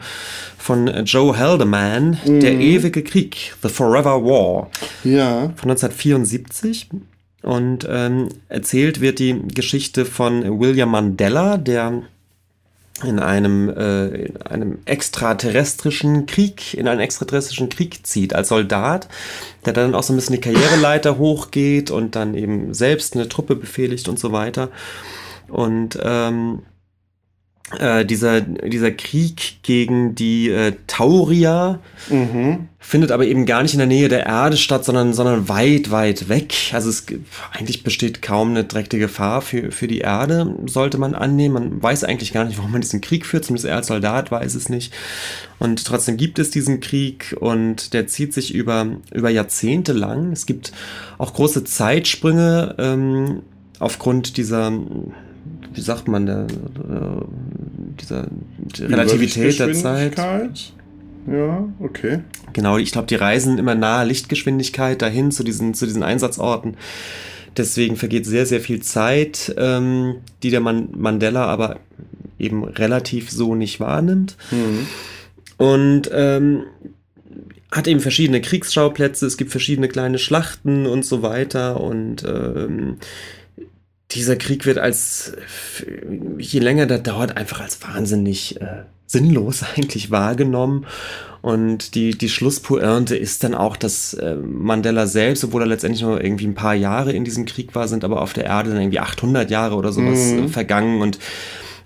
von 0.57 0.87
äh, 0.87 1.01
Joe 1.01 1.37
Haldeman, 1.37 2.17
Der 2.25 2.53
ewige 2.53 3.03
Krieg, 3.03 3.53
The 3.61 3.69
Forever 3.69 4.23
War 4.23 4.69
Ja. 5.03 5.51
von 5.55 5.69
1974. 5.71 6.89
Und 7.41 7.87
ähm, 7.89 8.29
erzählt 8.49 8.99
wird 8.99 9.19
die 9.19 9.39
Geschichte 9.53 10.03
von 10.05 10.59
William 10.59 10.91
Mandela, 10.91 11.55
der 11.57 12.01
in 13.03 13.19
einem, 13.19 13.69
äh, 13.69 14.07
in 14.07 14.41
einem 14.41 14.79
extraterrestrischen 14.85 16.25
Krieg, 16.25 16.73
in 16.73 16.87
einen 16.87 16.99
extraterrestrischen 16.99 17.69
Krieg 17.69 18.05
zieht 18.05 18.33
als 18.33 18.49
Soldat, 18.49 19.07
der 19.65 19.73
dann 19.73 19.95
auch 19.95 20.03
so 20.03 20.13
ein 20.13 20.15
bisschen 20.17 20.35
die 20.35 20.41
Karriereleiter 20.41 21.17
hochgeht 21.17 21.91
und 21.91 22.15
dann 22.15 22.35
eben 22.35 22.73
selbst 22.73 23.15
eine 23.15 23.29
Truppe 23.29 23.55
befehligt 23.55 24.07
und 24.07 24.19
so 24.19 24.31
weiter. 24.31 24.69
Und 25.47 25.97
ähm, 26.01 26.63
äh, 27.77 28.03
dieser, 28.05 28.41
dieser 28.41 28.91
Krieg 28.91 29.61
gegen 29.61 30.15
die 30.15 30.49
äh, 30.49 30.73
Taurier 30.87 31.79
Mhm. 32.09 32.69
findet 32.79 33.11
aber 33.11 33.25
eben 33.25 33.45
gar 33.45 33.61
nicht 33.61 33.73
in 33.73 33.77
der 33.79 33.85
Nähe 33.87 34.07
der 34.09 34.25
Erde 34.25 34.57
statt, 34.57 34.85
sondern, 34.85 35.13
sondern 35.13 35.47
weit, 35.49 35.91
weit 35.91 36.29
weg. 36.29 36.55
Also 36.73 36.89
es 36.89 37.05
gibt- 37.05 37.27
eigentlich 37.51 37.83
besteht 37.83 38.21
kaum 38.23 38.49
eine 38.51 38.63
direkte 38.63 38.97
Gefahr 38.97 39.41
für, 39.41 39.71
für 39.71 39.87
die 39.87 39.99
Erde, 39.99 40.55
sollte 40.65 40.97
man 40.97 41.13
annehmen. 41.13 41.53
Man 41.53 41.83
weiß 41.83 42.05
eigentlich 42.05 42.33
gar 42.33 42.45
nicht, 42.45 42.57
warum 42.57 42.71
man 42.71 42.81
diesen 42.81 43.01
Krieg 43.01 43.25
führt, 43.25 43.45
zumindest 43.45 43.65
er 43.67 43.75
als 43.75 43.87
Soldat 43.87 44.31
weiß 44.31 44.55
es 44.55 44.69
nicht. 44.69 44.91
Und 45.59 45.85
trotzdem 45.85 46.17
gibt 46.17 46.39
es 46.39 46.49
diesen 46.49 46.79
Krieg 46.79 47.35
und 47.39 47.93
der 47.93 48.07
zieht 48.07 48.33
sich 48.33 48.53
über, 48.55 48.87
über 49.13 49.29
Jahrzehnte 49.29 49.91
lang. 49.93 50.31
Es 50.31 50.45
gibt 50.47 50.71
auch 51.19 51.33
große 51.33 51.65
Zeitsprünge 51.65 52.75
ähm, 52.79 53.41
aufgrund 53.77 54.37
dieser, 54.37 54.71
wie 55.73 55.81
sagt 55.81 56.07
man, 56.07 56.25
der, 56.25 56.47
äh, 56.47 57.95
dieser 58.01 58.27
Relativität 58.79 59.59
der 59.59 59.73
Zeit. 59.73 60.73
Ja, 61.27 61.67
okay. 61.79 62.19
Genau, 62.53 62.77
ich 62.77 62.91
glaube, 62.91 63.07
die 63.07 63.15
reisen 63.15 63.57
immer 63.57 63.75
nahe 63.75 64.05
Lichtgeschwindigkeit 64.05 65.01
dahin 65.01 65.31
zu 65.31 65.43
diesen, 65.43 65.73
zu 65.73 65.85
diesen 65.85 66.03
Einsatzorten. 66.03 66.77
Deswegen 67.57 67.97
vergeht 67.97 68.25
sehr, 68.25 68.45
sehr 68.45 68.61
viel 68.61 68.81
Zeit, 68.81 69.53
ähm, 69.57 70.15
die 70.43 70.49
der 70.49 70.61
Man 70.61 70.89
Mandela 70.95 71.45
aber 71.45 71.79
eben 72.37 72.63
relativ 72.63 73.29
so 73.29 73.55
nicht 73.55 73.79
wahrnimmt. 73.79 74.37
Mhm. 74.51 74.87
Und 75.57 76.09
ähm, 76.13 76.63
hat 77.71 77.87
eben 77.87 77.99
verschiedene 77.99 78.41
Kriegsschauplätze, 78.41 79.25
es 79.25 79.37
gibt 79.37 79.51
verschiedene 79.51 79.89
kleine 79.89 80.17
Schlachten 80.17 80.85
und 80.85 81.05
so 81.05 81.21
weiter. 81.21 81.81
Und 81.81 82.23
ähm, 82.23 82.97
dieser 84.11 84.35
Krieg 84.35 84.65
wird 84.65 84.77
als, 84.79 85.33
je 86.37 86.59
länger 86.59 86.85
der 86.87 86.99
dauert, 86.99 87.37
einfach 87.37 87.61
als 87.61 87.81
wahnsinnig 87.81 88.59
äh, 88.59 88.83
sinnlos 89.05 89.63
eigentlich 89.75 90.11
wahrgenommen. 90.11 90.85
Und 91.41 91.95
die, 91.95 92.17
die 92.17 92.27
Schlusspointe 92.27 93.15
ist 93.15 93.43
dann 93.45 93.55
auch, 93.55 93.77
dass 93.77 94.13
äh, 94.15 94.35
Mandela 94.35 95.07
selbst, 95.07 95.43
obwohl 95.45 95.61
er 95.61 95.67
letztendlich 95.67 96.01
nur 96.01 96.21
irgendwie 96.21 96.47
ein 96.47 96.55
paar 96.55 96.75
Jahre 96.75 97.13
in 97.13 97.23
diesem 97.23 97.45
Krieg 97.45 97.73
war, 97.75 97.87
sind 97.87 98.03
aber 98.03 98.21
auf 98.21 98.33
der 98.33 98.45
Erde 98.45 98.71
dann 98.71 98.81
irgendwie 98.81 98.99
800 98.99 99.49
Jahre 99.49 99.75
oder 99.75 99.93
sowas 99.93 100.31
Mhm. 100.31 100.45
äh, 100.45 100.47
vergangen 100.49 101.01
und 101.01 101.17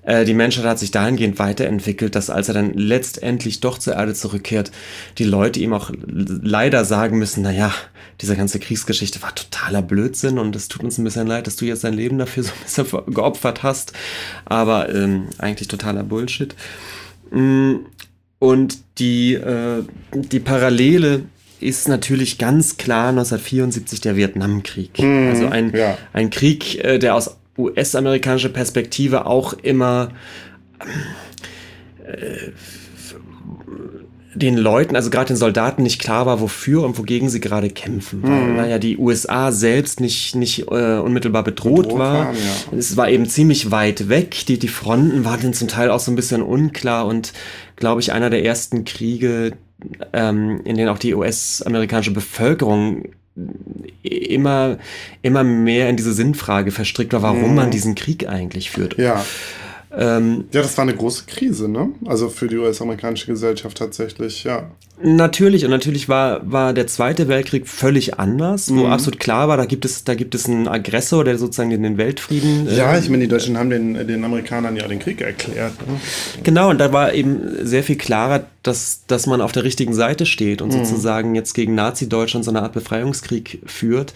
äh, 0.06 0.26
die 0.26 0.34
Menschheit 0.34 0.66
hat 0.66 0.80
sich 0.80 0.92
dahingehend 0.92 1.40
weiterentwickelt, 1.40 2.16
dass 2.16 2.30
als 2.30 2.48
er 2.48 2.54
dann 2.54 2.74
letztendlich 2.74 3.60
doch 3.60 3.78
zur 3.78 3.94
Erde 3.94 4.14
zurückkehrt, 4.14 4.72
die 5.18 5.24
Leute 5.24 5.60
ihm 5.60 5.74
auch 5.74 5.92
leider 6.06 6.86
sagen 6.86 7.18
müssen, 7.18 7.44
naja, 7.44 7.74
diese 8.22 8.36
ganze 8.36 8.60
Kriegsgeschichte 8.60 9.22
war 9.22 9.34
totaler 9.34 9.82
Blödsinn 9.82 10.40
und 10.40 10.56
es 10.56 10.68
tut 10.68 10.84
uns 10.84 10.98
ein 10.98 11.04
bisschen 11.04 11.28
leid, 11.28 11.48
dass 11.48 11.56
du 11.56 11.66
jetzt 11.66 11.84
dein 11.84 11.94
Leben 11.94 12.18
dafür 12.18 12.44
so 12.66 12.82
ein 12.82 12.86
bisschen 12.86 13.14
geopfert 13.14 13.64
hast, 13.64 13.94
aber 14.46 14.94
ähm, 14.94 15.28
eigentlich 15.38 15.68
totaler 15.68 16.04
Bullshit. 16.04 16.56
Mm, 17.32 17.76
Und 18.40 18.80
die, 18.98 19.36
äh, 19.36 19.84
die 20.14 20.42
Parallele 20.42 21.24
ist 21.62 21.88
natürlich 21.88 22.38
ganz 22.38 22.76
klar 22.76 23.08
1974 23.10 24.02
der 24.02 24.18
Vietnamkrieg. 24.18 25.00
Mhm, 25.00 25.30
also 25.30 25.48
ein, 25.48 25.74
ja. 25.74 25.98
ein 26.12 26.30
Krieg, 26.30 26.84
äh, 26.84 27.00
der 27.00 27.16
aus 27.16 27.38
US-amerikanischer 27.58 28.50
Perspektive 28.50 29.26
auch 29.26 29.54
immer 29.54 30.10
äh, 32.06 32.52
den 34.36 34.58
Leuten, 34.58 34.96
also 34.96 35.10
gerade 35.10 35.28
den 35.28 35.38
Soldaten, 35.38 35.84
nicht 35.84 36.02
klar 36.02 36.26
war, 36.26 36.42
wofür 36.42 36.84
und 36.84 36.98
wogegen 36.98 37.30
sie 37.30 37.40
gerade 37.40 37.70
kämpfen. 37.70 38.24
Weil, 38.24 38.58
weil 38.58 38.70
ja 38.70 38.80
die 38.80 38.98
USA 38.98 39.52
selbst 39.52 40.00
nicht, 40.00 40.36
nicht 40.36 40.72
äh, 40.72 40.98
unmittelbar 40.98 41.44
bedroht, 41.44 41.84
Bedroht 41.84 42.00
war. 42.00 42.26
waren, 42.26 42.36
ja. 42.36 42.78
Es 42.78 42.98
war 42.98 43.10
eben 43.10 43.28
ziemlich 43.28 43.72
weit 43.72 44.10
weg. 44.10 44.46
Die, 44.48 44.58
die 44.58 44.68
Fronten 44.68 45.24
waren 45.26 45.42
dann 45.42 45.54
zum 45.54 45.68
Teil 45.68 45.92
auch 45.92 46.00
so 46.00 46.12
ein 46.12 46.16
bisschen 46.16 46.42
unklar 46.42 47.06
und, 47.06 47.34
glaube 47.76 48.02
ich, 48.02 48.12
einer 48.12 48.30
der 48.30 48.44
ersten 48.44 48.86
Kriege, 48.86 49.54
ähm, 50.14 50.62
in 50.66 50.78
denen 50.78 50.90
auch 50.90 51.00
die 51.00 51.14
US-amerikanische 51.14 52.12
Bevölkerung 52.12 53.10
immer, 54.04 54.78
immer 55.22 55.44
mehr 55.44 55.90
in 55.90 55.98
diese 55.98 56.14
Sinnfrage 56.14 56.72
verstrickt 56.72 57.14
war, 57.14 57.24
warum 57.24 57.50
Mhm. 57.50 57.56
man 57.56 57.72
diesen 57.72 57.96
Krieg 57.96 58.28
eigentlich 58.28 58.70
führt. 58.72 58.98
Ja. 58.98 59.24
Ähm, 59.96 60.46
Ja, 60.52 60.62
das 60.62 60.76
war 60.78 60.84
eine 60.84 60.96
große 60.96 61.26
Krise, 61.28 61.70
ne? 61.70 61.90
Also 62.06 62.30
für 62.30 62.48
die 62.48 62.58
US-amerikanische 62.58 63.28
Gesellschaft 63.28 63.78
tatsächlich, 63.78 64.44
ja. 64.44 64.72
Natürlich, 65.02 65.66
und 65.66 65.72
natürlich 65.72 66.08
war, 66.10 66.40
war 66.50 66.74
der 66.74 66.88
Zweite 66.88 67.28
Weltkrieg 67.28 67.68
völlig 67.68 68.20
anders, 68.20 68.70
wo 68.74 68.86
Mhm. 68.86 68.92
absolut 68.92 69.20
klar 69.20 69.48
war, 69.48 69.58
da 69.58 69.66
gibt 69.66 69.86
es, 69.86 70.04
da 70.04 70.16
gibt 70.16 70.34
es 70.36 70.46
einen 70.48 70.68
Aggressor, 70.68 71.24
der 71.24 71.38
sozusagen 71.38 71.70
den, 71.72 71.84
den 71.84 71.98
Weltfrieden. 71.98 72.68
äh, 72.68 72.76
Ja, 72.78 72.98
ich 72.98 73.10
meine, 73.10 73.24
die 73.24 73.28
Deutschen 73.30 73.58
haben 73.58 73.70
den, 73.70 74.08
den 74.08 74.24
Amerikanern 74.24 74.76
ja 74.78 74.88
den 74.88 75.00
Krieg 75.00 75.20
erklärt. 75.22 75.74
Ne? 75.88 76.00
Genau, 76.44 76.70
und 76.70 76.78
da 76.80 76.94
war 76.94 77.14
eben 77.14 77.42
sehr 77.66 77.84
viel 77.84 77.98
klarer, 77.98 78.46
dass, 78.64 79.02
dass 79.08 79.26
man 79.28 79.42
auf 79.42 79.52
der 79.52 79.64
richtigen 79.64 79.94
Seite 79.94 80.26
steht 80.26 80.62
und 80.62 80.72
sozusagen 80.72 81.36
jetzt 81.36 81.54
gegen 81.54 81.76
Nazi-Deutschland 81.76 82.46
so 82.46 82.52
eine 82.52 82.62
Art 82.62 82.74
Befreiungskrieg 82.74 83.60
führt. 83.66 84.14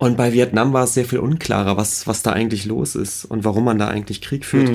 Und 0.00 0.16
bei 0.16 0.32
Vietnam 0.32 0.72
war 0.72 0.84
es 0.84 0.94
sehr 0.94 1.04
viel 1.04 1.18
unklarer, 1.18 1.76
was, 1.76 2.06
was 2.06 2.22
da 2.22 2.32
eigentlich 2.32 2.64
los 2.64 2.94
ist 2.94 3.26
und 3.26 3.44
warum 3.44 3.64
man 3.64 3.78
da 3.78 3.88
eigentlich 3.88 4.22
Krieg 4.22 4.46
führt. 4.46 4.70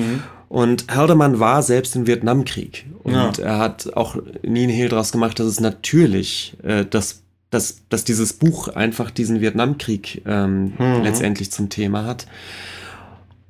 Und 0.48 0.86
Haldeman 0.94 1.40
war 1.40 1.64
selbst 1.64 1.96
im 1.96 2.06
Vietnamkrieg. 2.06 2.86
Und 3.02 3.12
Ja. 3.12 3.32
er 3.40 3.58
hat 3.58 3.92
auch 3.96 4.16
nie 4.44 4.62
einen 4.62 4.70
Hehl 4.72 4.88
draus 4.88 5.10
gemacht, 5.10 5.40
dass 5.40 5.48
es 5.48 5.58
natürlich, 5.58 6.56
äh, 6.62 6.84
dass, 6.84 7.22
dass, 7.50 7.82
dass 7.88 8.04
dieses 8.04 8.34
Buch 8.34 8.68
einfach 8.68 9.10
diesen 9.10 9.40
Vietnamkrieg 9.40 10.22
ähm, 10.26 10.74
Mhm. 10.78 11.02
letztendlich 11.02 11.50
zum 11.50 11.70
Thema 11.70 12.04
hat. 12.04 12.28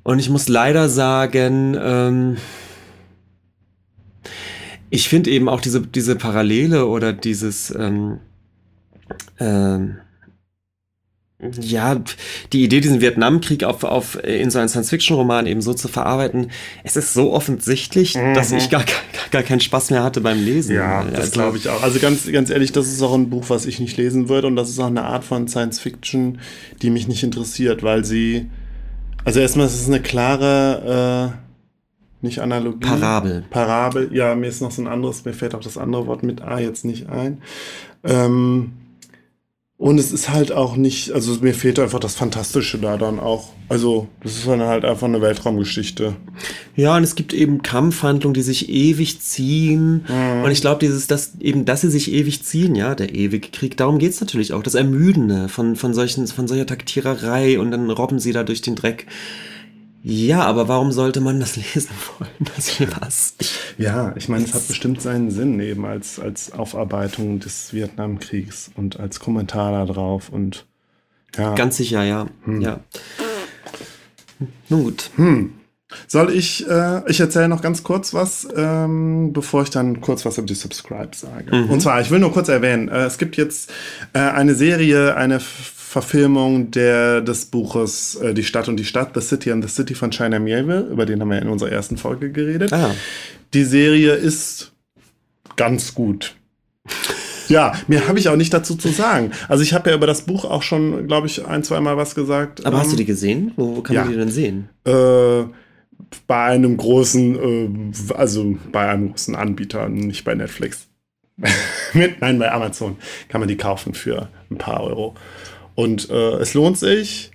Und 0.01 0.17
ich 0.17 0.31
muss 0.31 0.47
leider 0.47 0.89
sagen, 0.89 1.77
ähm, 1.79 2.37
ich 4.89 5.09
finde 5.09 5.29
eben 5.29 5.47
auch 5.47 5.61
diese, 5.61 5.81
diese 5.81 6.15
Parallele 6.15 6.87
oder 6.87 7.13
dieses, 7.13 7.69
ähm, 7.77 8.17
ähm, 9.39 9.97
ja, 11.61 12.01
die 12.51 12.63
Idee, 12.63 12.81
diesen 12.81 12.99
Vietnamkrieg 12.99 13.63
auf, 13.63 13.83
auf, 13.83 14.23
in 14.23 14.49
so 14.49 14.57
einen 14.57 14.69
Science-Fiction-Roman 14.69 15.45
eben 15.45 15.61
so 15.61 15.73
zu 15.75 15.87
verarbeiten, 15.87 16.49
es 16.83 16.95
ist 16.95 17.13
so 17.13 17.31
offensichtlich, 17.31 18.15
Mhm. 18.15 18.33
dass 18.33 18.51
ich 18.51 18.71
gar, 18.71 18.83
gar, 18.83 18.95
gar 19.29 19.43
keinen 19.43 19.59
Spaß 19.59 19.91
mehr 19.91 20.03
hatte 20.03 20.19
beim 20.21 20.43
Lesen. 20.43 20.75
Ja, 20.75 21.03
das 21.03 21.29
glaube 21.31 21.57
ich 21.57 21.69
auch. 21.69 21.83
Also 21.83 21.99
ganz, 21.99 22.31
ganz 22.31 22.49
ehrlich, 22.49 22.71
das 22.71 22.87
ist 22.87 23.03
auch 23.03 23.13
ein 23.13 23.29
Buch, 23.29 23.45
was 23.49 23.67
ich 23.67 23.79
nicht 23.79 23.97
lesen 23.97 24.29
würde 24.29 24.47
und 24.47 24.55
das 24.55 24.69
ist 24.69 24.79
auch 24.79 24.87
eine 24.87 25.03
Art 25.03 25.23
von 25.23 25.47
Science 25.47 25.79
Fiction, 25.79 26.39
die 26.81 26.89
mich 26.89 27.07
nicht 27.07 27.21
interessiert, 27.23 27.83
weil 27.83 28.03
sie, 28.03 28.47
also 29.23 29.39
erstmal 29.39 29.67
ist 29.67 29.79
es 29.79 29.87
eine 29.87 30.01
klare, 30.01 31.35
äh, 31.35 32.25
nicht 32.25 32.39
Analogie. 32.39 32.79
Parabel. 32.79 33.43
Parabel, 33.51 34.09
ja, 34.11 34.33
mir 34.33 34.47
ist 34.47 34.59
noch 34.61 34.71
so 34.71 34.81
ein 34.81 34.87
anderes, 34.87 35.23
mir 35.23 35.33
fällt 35.33 35.53
auch 35.53 35.61
das 35.61 35.77
andere 35.77 36.07
Wort 36.07 36.23
mit 36.23 36.41
A 36.41 36.57
jetzt 36.59 36.83
nicht 36.83 37.09
ein. 37.09 37.43
Ähm, 38.03 38.71
und 39.79 39.99
es 39.99 40.11
ist 40.11 40.29
halt 40.29 40.51
auch 40.51 40.75
nicht, 40.75 41.11
also 41.11 41.37
mir 41.41 41.53
fehlt 41.53 41.77
einfach 41.77 41.99
das 41.99 42.15
Fantastische 42.15 42.79
da 42.79 42.97
dann 42.97 43.19
auch. 43.19 43.49
Also, 43.69 44.07
das 44.23 44.37
ist 44.37 44.47
dann 44.47 44.61
halt 44.61 44.83
einfach 44.85 45.05
eine 45.05 45.21
Weltraumgeschichte. 45.21 46.15
Ja, 46.75 46.97
und 46.97 47.03
es 47.03 47.13
gibt 47.13 47.31
eben 47.31 47.61
Kampfhandlungen, 47.61 48.33
die 48.33 48.41
sich 48.41 48.69
ewig 48.69 49.21
ziehen. 49.21 50.05
Mhm. 50.07 50.43
Und 50.43 50.51
ich 50.51 50.61
glaube, 50.61 50.79
dieses, 50.79 51.05
das, 51.05 51.33
eben, 51.39 51.65
dass 51.65 51.81
sie 51.81 51.91
sich 51.91 52.11
ewig 52.11 52.43
ziehen, 52.43 52.73
ja, 52.73 52.95
der 52.95 53.13
ewige 53.13 53.49
Krieg, 53.49 53.77
darum 53.77 53.99
geht's 53.99 54.19
natürlich 54.19 54.51
auch. 54.53 54.63
Das 54.63 54.73
Ermüdende 54.73 55.47
von, 55.47 55.75
von 55.75 55.93
solchen, 55.93 56.25
von 56.25 56.47
solcher 56.47 56.65
Taktiererei 56.65 57.59
und 57.59 57.69
dann 57.69 57.91
robben 57.91 58.19
sie 58.19 58.33
da 58.33 58.43
durch 58.43 58.61
den 58.61 58.75
Dreck. 58.75 59.05
Ja, 60.03 60.41
aber 60.43 60.67
warum 60.67 60.91
sollte 60.91 61.19
man 61.21 61.39
das 61.39 61.55
lesen 61.73 61.89
wollen? 62.17 62.51
Das 62.55 62.79
was? 63.01 63.35
Ja, 63.77 64.13
ich 64.15 64.29
meine, 64.29 64.45
es 64.45 64.53
hat 64.53 64.67
bestimmt 64.67 65.01
seinen 65.01 65.31
Sinn 65.31 65.59
eben 65.59 65.85
als, 65.85 66.19
als 66.19 66.51
Aufarbeitung 66.51 67.39
des 67.39 67.73
Vietnamkriegs 67.73 68.71
und 68.75 68.99
als 68.99 69.19
Kommentar 69.19 69.71
da 69.71 69.91
drauf 69.91 70.29
und 70.29 70.65
ja. 71.37 71.53
ganz 71.55 71.77
sicher, 71.77 72.03
ja. 72.03 72.27
Hm. 72.45 72.61
Ja. 72.61 72.79
Nun 74.69 74.83
gut. 74.83 75.09
Soll 76.07 76.31
ich, 76.33 76.67
äh, 76.69 77.09
ich 77.09 77.19
erzähle 77.19 77.47
noch 77.47 77.61
ganz 77.61 77.83
kurz 77.83 78.13
was, 78.13 78.47
ähm, 78.55 79.31
bevor 79.31 79.63
ich 79.63 79.69
dann 79.69 80.01
kurz 80.01 80.25
was 80.25 80.37
über 80.37 80.47
die 80.47 80.53
Subscribe 80.53 81.15
sage. 81.15 81.49
Und 81.69 81.81
zwar, 81.81 82.01
ich 82.01 82.11
will 82.11 82.19
nur 82.19 82.33
kurz 82.33 82.49
erwähnen, 82.49 82.89
äh, 82.89 83.05
es 83.05 83.17
gibt 83.17 83.37
jetzt 83.37 83.71
äh, 84.13 84.19
eine 84.19 84.53
Serie, 84.53 85.15
eine 85.15 85.39
Verfilmung 85.89 86.69
der, 86.71 87.21
des 87.21 87.45
Buches 87.45 88.15
äh, 88.15 88.33
Die 88.33 88.43
Stadt 88.43 88.67
und 88.67 88.77
die 88.77 88.83
Stadt, 88.85 89.11
The 89.15 89.21
City 89.21 89.51
and 89.51 89.63
the 89.63 89.73
City 89.73 89.95
von 89.95 90.11
China 90.11 90.37
Miéville, 90.37 90.87
über 90.89 91.05
den 91.05 91.21
haben 91.21 91.29
wir 91.31 91.41
in 91.41 91.47
unserer 91.47 91.71
ersten 91.71 91.95
Folge 91.97 92.29
geredet. 92.31 92.73
Ah, 92.73 92.93
Die 93.53 93.63
Serie 93.63 94.11
ist 94.13 94.73
ganz 95.55 95.93
gut. 95.93 96.35
Ja, 97.47 97.71
mehr 97.87 98.05
habe 98.09 98.19
ich 98.19 98.27
auch 98.27 98.35
nicht 98.35 98.53
dazu 98.53 98.75
zu 98.75 98.89
sagen. 98.89 99.31
Also 99.47 99.63
ich 99.63 99.73
habe 99.73 99.89
ja 99.89 99.95
über 99.95 100.07
das 100.07 100.23
Buch 100.23 100.43
auch 100.43 100.61
schon, 100.61 101.07
glaube 101.07 101.27
ich, 101.27 101.45
ein, 101.45 101.63
zwei 101.63 101.79
Mal 101.79 101.95
was 101.95 102.13
gesagt. 102.15 102.65
aber 102.65 102.79
hast 102.79 102.87
Ähm, 102.87 102.91
du 102.91 102.97
die 102.97 103.05
gesehen? 103.05 103.53
Wo, 103.55 103.77
wo 103.77 103.81
kann 103.81 103.95
man 103.95 104.05
ja. 104.05 104.11
die 104.11 104.17
denn 104.17 104.29
sehen? 104.29 104.69
äh, 104.85 105.43
bei 106.27 106.43
einem 106.43 106.75
großen, 106.75 107.35
äh, 107.35 108.13
also 108.13 108.57
bei 108.73 108.89
einem 108.89 109.11
großen 109.11 109.35
Anbieter, 109.35 109.87
nicht 109.87 110.25
bei 110.25 110.35
Netflix. 110.35 110.87
Mit, 111.93 112.19
nein, 112.19 112.39
bei 112.39 112.51
Amazon 112.51 112.97
kann 113.29 113.39
man 113.39 113.47
die 113.47 113.55
kaufen 113.57 113.93
für 113.93 114.27
ein 114.51 114.57
paar 114.57 114.83
Euro. 114.83 115.15
Und 115.77 116.09
äh, 116.09 116.37
es 116.37 116.55
lohnt 116.55 116.79
sich, 116.79 117.29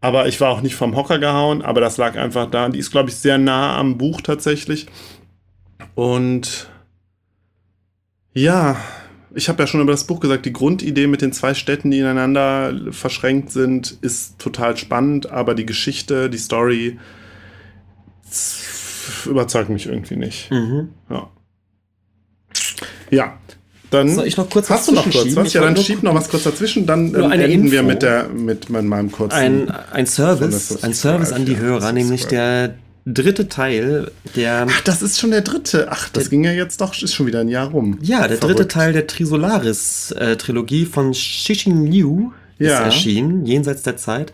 aber 0.00 0.26
ich 0.26 0.40
war 0.40 0.50
auch 0.50 0.62
nicht 0.62 0.74
vom 0.74 0.96
Hocker 0.96 1.20
gehauen, 1.20 1.62
aber 1.62 1.80
das 1.80 1.96
lag 1.96 2.16
einfach 2.16 2.50
da. 2.50 2.68
Die 2.68 2.80
ist, 2.80 2.90
glaube 2.90 3.10
ich, 3.10 3.14
sehr 3.14 3.38
nah 3.38 3.76
am 3.78 3.98
Buch 3.98 4.20
tatsächlich. 4.20 4.88
Und 5.94 6.68
ja, 8.32 8.76
ich 9.32 9.48
habe 9.48 9.62
ja 9.62 9.68
schon 9.68 9.80
über 9.80 9.92
das 9.92 10.08
Buch 10.08 10.18
gesagt, 10.18 10.44
die 10.44 10.52
Grundidee 10.52 11.06
mit 11.06 11.22
den 11.22 11.32
zwei 11.32 11.54
Städten, 11.54 11.92
die 11.92 12.00
ineinander 12.00 12.74
verschränkt 12.90 13.52
sind, 13.52 13.96
ist 14.00 14.40
total 14.40 14.76
spannend, 14.76 15.30
aber 15.30 15.54
die 15.54 15.64
Geschichte, 15.64 16.28
die 16.28 16.38
Story 16.38 16.98
überzeugt 19.24 19.70
mich 19.70 19.86
irgendwie 19.86 20.16
nicht. 20.16 20.50
Mhm. 20.50 20.88
Ja. 21.08 21.30
Ja. 23.10 23.38
Dann 23.94 24.08
Soll 24.14 24.26
ich 24.26 24.36
noch 24.36 24.50
kurz 24.50 24.68
was 24.70 24.78
hast 24.80 24.88
du 24.88 24.92
noch 24.92 25.04
kurz 25.10 25.34
was? 25.36 25.52
Ja, 25.52 25.62
dann 25.62 25.76
schieb 25.76 26.02
noch 26.02 26.14
was 26.14 26.28
kurz 26.28 26.42
dazwischen, 26.44 26.86
dann 26.86 27.14
ähm, 27.14 27.30
enden 27.32 27.70
wir 27.70 27.80
Info. 27.80 27.90
mit 27.92 28.02
der 28.02 28.28
mit 28.28 28.68
meinem 28.70 29.10
kurzen 29.12 29.34
Ein, 29.34 29.70
ein 29.92 30.06
Service, 30.06 30.68
der 30.68 30.84
ein 30.84 30.94
Service 30.94 31.32
an 31.32 31.44
die 31.46 31.56
Hörer, 31.56 31.92
nämlich 31.92 32.26
der 32.26 32.74
dritte 33.06 33.48
Teil 33.48 34.10
der 34.34 34.66
Ach, 34.68 34.80
das 34.82 35.02
ist 35.02 35.18
schon 35.20 35.30
der 35.30 35.42
dritte. 35.42 35.88
Ach, 35.90 36.08
das 36.08 36.30
ging 36.30 36.42
ja 36.44 36.52
jetzt 36.52 36.80
doch, 36.80 37.00
ist 37.02 37.14
schon 37.14 37.26
wieder 37.26 37.40
ein 37.40 37.48
Jahr 37.48 37.68
rum. 37.70 37.98
Ja, 38.00 38.26
der 38.26 38.38
Verrückt. 38.38 38.58
dritte 38.60 38.68
Teil 38.68 38.92
der 38.94 39.06
Trisolaris-Trilogie 39.06 40.86
von 40.86 41.12
Xixing 41.12 41.86
Liu 41.86 42.30
ist 42.58 42.68
Ja. 42.70 42.80
erschienen, 42.84 43.44
jenseits 43.46 43.82
der 43.82 43.96
Zeit. 43.96 44.32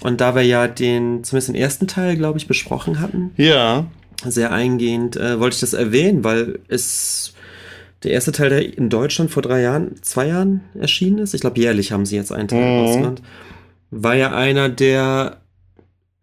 Und 0.00 0.20
da 0.20 0.34
wir 0.34 0.42
ja 0.42 0.68
den, 0.68 1.24
zumindest 1.24 1.48
den 1.48 1.56
ersten 1.56 1.86
Teil, 1.88 2.16
glaube 2.16 2.38
ich, 2.38 2.46
besprochen 2.46 3.00
hatten, 3.00 3.32
Ja. 3.36 3.86
sehr 4.24 4.52
eingehend, 4.52 5.16
äh, 5.16 5.38
wollte 5.40 5.54
ich 5.54 5.60
das 5.60 5.72
erwähnen, 5.74 6.24
weil 6.24 6.60
es 6.68 7.32
der 8.06 8.14
erste 8.14 8.32
Teil, 8.32 8.48
der 8.50 8.78
in 8.78 8.88
Deutschland 8.88 9.30
vor 9.30 9.42
drei 9.42 9.60
Jahren, 9.62 9.96
zwei 10.02 10.28
Jahren 10.28 10.62
erschienen 10.78 11.18
ist, 11.18 11.34
ich 11.34 11.40
glaube 11.40 11.60
jährlich 11.60 11.92
haben 11.92 12.06
sie 12.06 12.16
jetzt 12.16 12.32
einen 12.32 12.48
Teil 12.48 12.60
Mhm. 12.72 12.78
rausgebracht, 12.78 13.22
war 13.90 14.14
ja 14.14 14.34
einer 14.34 14.68
der 14.68 15.40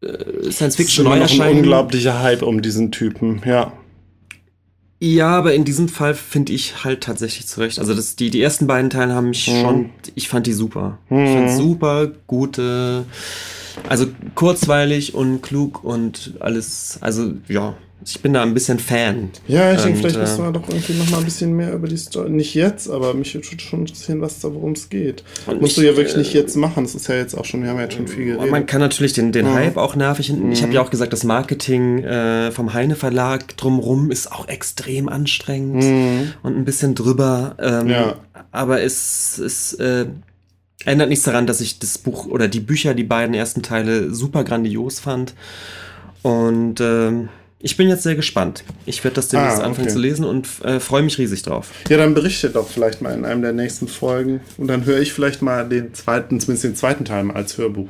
äh, 0.02 0.08
Science 0.08 0.60
Es 0.62 0.62
ist 0.70 0.76
Fiction 0.78 1.06
immer 1.06 1.18
noch 1.18 1.40
ein 1.40 1.58
unglaublicher 1.58 2.22
Hype 2.22 2.42
um 2.42 2.62
diesen 2.62 2.92
Typen, 2.92 3.42
ja. 3.46 3.74
Ja, 5.00 5.28
aber 5.32 5.54
in 5.54 5.66
diesem 5.66 5.90
Fall 5.90 6.14
finde 6.16 6.54
ich 6.54 6.86
halt 6.86 7.02
tatsächlich 7.02 7.46
zurecht. 7.48 7.78
Also 7.80 7.94
das, 7.94 8.16
die, 8.16 8.30
die 8.30 8.42
ersten 8.42 8.68
beiden 8.68 8.90
Teile 8.90 9.14
haben 9.14 9.30
mich 9.30 9.48
Mhm. 9.50 9.62
schon, 9.62 9.90
ich 10.16 10.30
fand 10.30 10.48
die 10.48 10.54
super. 10.54 10.98
Ich 11.10 11.32
fand 11.32 11.50
super 11.52 12.08
gute, 12.28 13.04
also 13.90 14.06
kurzweilig 14.36 15.14
und 15.14 15.42
klug 15.42 15.84
und 15.84 16.36
alles, 16.40 17.00
also 17.02 17.34
ja, 17.50 17.76
ich 18.06 18.22
bin 18.22 18.34
da 18.34 18.42
ein 18.42 18.54
bisschen 18.54 18.80
Fan. 18.80 19.30
Ja, 19.48 19.74
ich 19.74 19.82
denke, 19.82 20.00
vielleicht 20.00 20.16
äh, 20.16 20.20
müssen 20.20 20.44
wir 20.44 20.52
doch 20.52 20.68
irgendwie 20.68 20.94
noch 20.94 21.10
mal 21.10 21.18
ein 21.20 21.26
bisschen 21.26 21.54
mehr 21.54 21.74
über 21.74 21.88
die 21.88 21.98
Story. 21.98 22.30
Nicht 22.30 22.54
jetzt, 22.56 22.90
aber 22.90 23.14
mich 23.14 23.34
würde 23.34 23.48
schon 23.60 23.82
interessieren, 23.82 24.22
was 24.22 24.40
da, 24.40 24.54
worum 24.54 24.74
es 24.74 24.90
geht. 24.90 25.24
Und 25.48 25.62
Musst 25.62 25.78
du 25.78 25.82
ich, 25.82 25.88
ja 25.88 25.96
wirklich 25.96 26.16
äh, 26.16 26.20
nicht 26.20 26.34
jetzt 26.34 26.56
machen. 26.56 26.84
Das 26.84 26.96
ist 26.96 27.08
ja 27.08 27.16
jetzt 27.16 27.36
auch 27.38 27.46
schon, 27.46 27.64
wir 27.64 27.70
haben 27.70 27.78
ja 27.78 27.84
jetzt 27.84 27.96
schon 27.96 28.08
viel 28.08 28.26
geredet. 28.26 28.52
Man 28.52 28.66
kann 28.66 28.80
natürlich 28.82 29.14
den, 29.14 29.32
den 29.32 29.46
Mhm. 29.48 29.54
Hype 29.54 29.78
auch 29.78 29.96
nervig 29.96 30.28
finden. 30.28 30.52
Ich 30.52 30.62
habe 30.64 30.74
ja 30.74 30.82
auch 30.82 30.90
gesagt, 30.90 31.14
das 31.14 31.24
Marketing 31.24 32.04
äh, 32.04 32.52
vom 32.52 32.74
Heine 32.74 32.96
Verlag 32.96 33.56
drumrum 33.58 34.12
ist 34.12 34.32
auch 34.32 34.48
extrem 34.48 35.10
anstrengend 35.10 35.84
und 36.44 36.58
ein 36.58 36.66
bisschen 36.66 36.96
drüber. 36.96 37.56
Ähm, 37.60 37.84
Mhm. 37.86 37.90
Ja. 37.90 38.16
Aber 38.52 38.82
es, 38.84 39.38
es 39.40 39.74
äh, 39.74 40.06
ändert 40.86 41.10
nichts 41.10 41.26
daran, 41.26 41.48
dass 41.48 41.60
ich 41.62 41.80
das 41.80 41.98
Buch 41.98 42.28
oder 42.28 42.48
die 42.48 42.60
Bücher, 42.60 42.94
die 42.94 43.04
beiden 43.04 43.34
ersten 43.34 43.62
Teile, 43.64 44.14
super 44.14 44.44
grandios 44.44 45.00
fand. 45.00 45.34
Und 46.22 46.80
ähm, 46.82 47.30
ich 47.64 47.78
bin 47.78 47.88
jetzt 47.88 48.04
sehr 48.04 48.16
gespannt. 48.16 48.64
Ich 48.86 49.04
werde 49.04 49.16
das 49.16 49.30
demnächst 49.30 49.60
Ah, 49.60 49.64
anfangen 49.64 49.86
okay. 49.88 49.94
zu 49.94 50.00
lesen 50.00 50.26
und 50.26 50.48
äh, 50.64 50.80
freue 50.80 51.02
mich 51.02 51.18
riesig 51.18 51.42
drauf. 51.44 51.72
Ja, 51.90 51.98
dann 51.98 52.14
berichte 52.14 52.50
doch 52.50 52.68
vielleicht 52.68 53.02
mal 53.02 53.14
in 53.14 53.24
einem 53.26 53.42
der 53.42 53.54
nächsten 53.54 53.88
Folgen. 53.88 54.42
Und 54.58 54.68
dann 54.68 54.86
höre 54.86 55.00
ich 55.00 55.14
vielleicht 55.14 55.42
mal 55.42 55.68
den 55.68 55.94
zweiten, 55.94 56.40
zumindest 56.42 56.66
den 56.66 56.76
zweiten 56.76 57.06
Teil 57.06 57.24
mal 57.24 57.36
als 57.38 57.58
Hörbuch. 57.58 57.88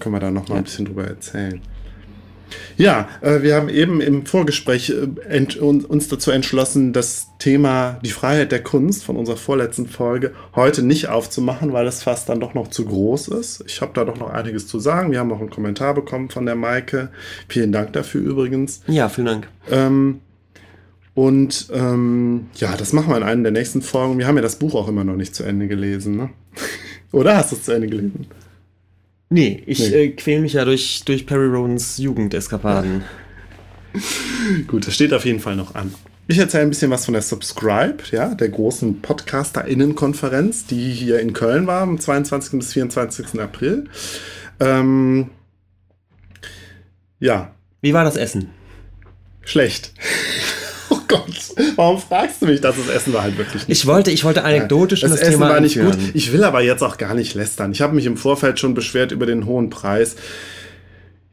Können 0.00 0.14
wir 0.14 0.20
da 0.20 0.30
noch 0.30 0.48
mal 0.48 0.56
ein 0.56 0.64
bisschen 0.64 0.86
drüber 0.86 1.04
erzählen. 1.06 1.60
Ja, 2.76 3.08
äh, 3.20 3.42
wir 3.42 3.54
haben 3.56 3.68
eben 3.68 4.00
im 4.00 4.26
Vorgespräch 4.26 4.90
äh, 4.90 5.54
uns 5.64 6.08
dazu 6.08 6.30
entschlossen, 6.30 6.92
das 6.92 7.28
Thema 7.38 7.98
die 8.04 8.10
Freiheit 8.10 8.52
der 8.52 8.62
Kunst 8.62 9.04
von 9.04 9.16
unserer 9.16 9.36
vorletzten 9.36 9.86
Folge 9.86 10.32
heute 10.54 10.82
nicht 10.82 11.08
aufzumachen, 11.08 11.72
weil 11.72 11.84
das 11.84 12.02
fast 12.02 12.28
dann 12.28 12.40
doch 12.40 12.54
noch 12.54 12.68
zu 12.68 12.84
groß 12.84 13.28
ist. 13.28 13.64
Ich 13.66 13.80
habe 13.80 13.92
da 13.94 14.04
doch 14.04 14.18
noch 14.18 14.30
einiges 14.30 14.66
zu 14.66 14.78
sagen. 14.78 15.12
Wir 15.12 15.18
haben 15.18 15.32
auch 15.32 15.40
einen 15.40 15.50
Kommentar 15.50 15.94
bekommen 15.94 16.30
von 16.30 16.46
der 16.46 16.54
Maike. 16.54 17.10
Vielen 17.48 17.72
Dank 17.72 17.92
dafür 17.92 18.20
übrigens. 18.20 18.82
Ja, 18.86 19.08
vielen 19.08 19.26
Dank. 19.26 19.48
Ähm, 19.70 20.20
und 21.14 21.68
ähm, 21.72 22.46
ja, 22.54 22.76
das 22.76 22.92
machen 22.92 23.10
wir 23.10 23.16
in 23.18 23.22
einer 23.22 23.42
der 23.42 23.52
nächsten 23.52 23.82
Folgen. 23.82 24.18
Wir 24.18 24.26
haben 24.26 24.36
ja 24.36 24.42
das 24.42 24.56
Buch 24.56 24.74
auch 24.74 24.88
immer 24.88 25.04
noch 25.04 25.16
nicht 25.16 25.34
zu 25.34 25.42
Ende 25.42 25.68
gelesen, 25.68 26.16
ne? 26.16 26.30
Oder 27.12 27.36
hast 27.36 27.52
du 27.52 27.56
es 27.56 27.64
zu 27.64 27.72
Ende 27.72 27.88
gelesen? 27.88 28.26
Nee, 29.32 29.62
ich 29.64 29.78
Nee. 29.78 29.94
Äh, 30.04 30.08
quäle 30.10 30.40
mich 30.42 30.52
ja 30.52 30.64
durch, 30.66 31.04
durch 31.06 31.24
Perry 31.26 31.46
Rodens 31.46 31.96
Jugendeskapaden. 31.96 33.02
Gut, 34.66 34.86
das 34.86 34.94
steht 34.94 35.14
auf 35.14 35.24
jeden 35.24 35.40
Fall 35.40 35.56
noch 35.56 35.74
an. 35.74 35.94
Ich 36.28 36.36
erzähle 36.38 36.64
ein 36.64 36.68
bisschen 36.68 36.90
was 36.90 37.06
von 37.06 37.14
der 37.14 37.22
Subscribe, 37.22 37.96
ja, 38.10 38.34
der 38.34 38.50
großen 38.50 39.00
PodcasterInnen-Konferenz, 39.00 40.66
die 40.66 40.92
hier 40.92 41.18
in 41.20 41.32
Köln 41.32 41.66
war, 41.66 41.80
am 41.82 41.98
22. 41.98 42.58
bis 42.58 42.74
24. 42.74 43.40
April. 43.40 43.84
Ähm, 44.60 45.30
ja, 47.18 47.54
Wie 47.80 47.94
war 47.94 48.04
das 48.04 48.16
Essen? 48.16 48.50
schlecht. 49.44 49.92
Gott, 51.12 51.76
warum 51.76 51.98
fragst 51.98 52.42
du 52.42 52.46
mich 52.46 52.60
das? 52.60 52.76
Das 52.76 52.88
Essen 52.88 53.12
war 53.12 53.22
halt 53.22 53.36
wirklich 53.38 53.68
nicht 53.68 53.78
Ich 53.78 53.86
wollte, 53.86 54.10
ich 54.10 54.24
wollte 54.24 54.44
anekdotisch 54.44 55.00
das, 55.00 55.10
das, 55.10 55.20
Essen 55.20 55.32
Thema 55.32 55.50
war 55.50 55.60
nicht 55.60 55.78
einführen. 55.78 56.00
gut. 56.00 56.14
Ich 56.14 56.32
will 56.32 56.44
aber 56.44 56.62
jetzt 56.62 56.82
auch 56.82 56.96
gar 56.98 57.14
nicht 57.14 57.34
lästern. 57.34 57.72
Ich 57.72 57.82
habe 57.82 57.94
mich 57.94 58.06
im 58.06 58.16
Vorfeld 58.16 58.58
schon 58.58 58.74
beschwert 58.74 59.12
über 59.12 59.26
den 59.26 59.46
hohen 59.46 59.70
Preis. 59.70 60.16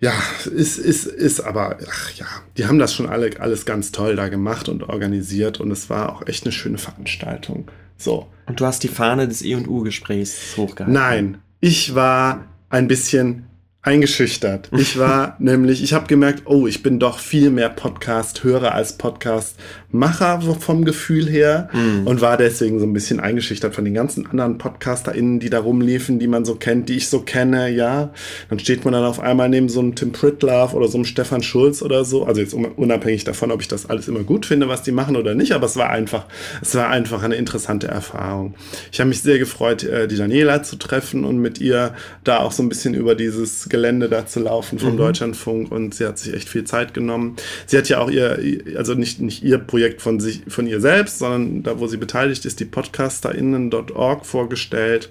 Ja, 0.01 0.13
ist, 0.45 0.77
ist, 0.77 1.05
ist 1.05 1.41
aber, 1.41 1.77
ach 1.89 2.11
ja, 2.15 2.25
die 2.57 2.65
haben 2.65 2.79
das 2.79 2.93
schon 2.93 3.07
alle, 3.07 3.31
alles 3.39 3.65
ganz 3.65 3.91
toll 3.91 4.15
da 4.15 4.29
gemacht 4.29 4.69
und 4.69 4.83
organisiert 4.83 5.59
und 5.59 5.71
es 5.71 5.89
war 5.89 6.13
auch 6.13 6.25
echt 6.25 6.45
eine 6.45 6.53
schöne 6.53 6.77
Veranstaltung. 6.77 7.69
So. 7.97 8.27
Und 8.45 8.61
du 8.61 8.65
hast 8.65 8.83
die 8.83 8.87
Fahne 8.87 9.27
des 9.27 9.41
E 9.41 9.51
E&U-Gesprächs 9.51 10.55
hochgehalten. 10.55 10.93
Nein, 10.93 11.37
ich 11.59 11.95
war 11.95 12.45
ein 12.69 12.87
bisschen 12.87 13.48
eingeschüchtert. 13.89 14.69
Ich 14.77 14.99
war 14.99 15.35
nämlich, 15.39 15.83
ich 15.83 15.93
habe 15.93 16.05
gemerkt, 16.05 16.43
oh, 16.45 16.67
ich 16.67 16.83
bin 16.83 16.99
doch 16.99 17.17
viel 17.17 17.49
mehr 17.49 17.69
Podcast-Hörer 17.69 18.75
als 18.75 18.93
Podcast-Macher 18.93 20.41
vom 20.59 20.85
Gefühl 20.85 21.27
her 21.27 21.69
und 22.05 22.21
war 22.21 22.37
deswegen 22.37 22.79
so 22.79 22.85
ein 22.85 22.93
bisschen 22.93 23.19
eingeschüchtert 23.19 23.73
von 23.73 23.83
den 23.85 23.95
ganzen 23.95 24.27
anderen 24.27 24.59
PodcasterInnen, 24.59 25.39
die 25.39 25.49
da 25.49 25.59
rumliefen, 25.59 26.19
die 26.19 26.27
man 26.27 26.45
so 26.45 26.53
kennt, 26.53 26.87
die 26.87 26.97
ich 26.97 27.09
so 27.09 27.21
kenne, 27.21 27.69
ja. 27.69 28.13
Dann 28.49 28.59
steht 28.59 28.85
man 28.85 28.93
dann 28.93 29.05
auf 29.05 29.19
einmal 29.19 29.49
neben 29.49 29.69
so 29.69 29.79
einem 29.79 29.95
Tim 29.95 30.11
Pritlove 30.11 30.75
oder 30.75 30.87
so 30.87 30.97
einem 30.99 31.05
Stefan 31.05 31.41
Schulz 31.41 31.81
oder 31.81 32.05
so. 32.05 32.25
Also 32.25 32.41
jetzt 32.41 32.53
unabhängig 32.53 33.23
davon, 33.23 33.51
ob 33.51 33.61
ich 33.61 33.67
das 33.67 33.89
alles 33.89 34.07
immer 34.07 34.21
gut 34.21 34.45
finde, 34.45 34.69
was 34.69 34.83
die 34.83 34.91
machen 34.91 35.15
oder 35.15 35.33
nicht, 35.33 35.53
aber 35.53 35.65
es 35.65 35.77
war 35.77 35.89
einfach, 35.89 36.25
es 36.61 36.75
war 36.75 36.89
einfach 36.89 37.23
eine 37.23 37.35
interessante 37.35 37.87
Erfahrung. 37.87 38.53
Ich 38.91 38.99
habe 38.99 39.09
mich 39.09 39.23
sehr 39.23 39.39
gefreut, 39.39 39.83
äh, 39.83 40.07
die 40.07 40.17
Daniela 40.17 40.61
zu 40.61 40.75
treffen 40.75 41.25
und 41.25 41.39
mit 41.39 41.59
ihr 41.59 41.95
da 42.23 42.41
auch 42.41 42.51
so 42.51 42.61
ein 42.61 42.69
bisschen 42.69 42.93
über 42.93 43.15
dieses 43.15 43.67
Gelände 43.79 44.09
da 44.09 44.25
zu 44.25 44.41
laufen 44.41 44.77
vom 44.77 44.97
Deutschlandfunk 44.97 45.71
und 45.71 45.95
sie 45.95 46.05
hat 46.05 46.19
sich 46.19 46.33
echt 46.33 46.49
viel 46.49 46.65
Zeit 46.65 46.93
genommen. 46.93 47.37
Sie 47.65 47.77
hat 47.77 47.87
ja 47.87 47.99
auch 47.99 48.11
ihr, 48.11 48.37
also 48.75 48.93
nicht, 48.93 49.21
nicht 49.21 49.41
ihr 49.41 49.57
Projekt 49.57 50.01
von 50.01 50.19
sich, 50.19 50.41
von 50.49 50.67
ihr 50.67 50.81
selbst, 50.81 51.19
sondern 51.19 51.63
da, 51.63 51.79
wo 51.79 51.87
sie 51.87 51.95
beteiligt 51.95 52.45
ist, 52.45 52.59
die 52.59 52.65
podcasterinnen.org 52.65 54.25
vorgestellt. 54.25 55.09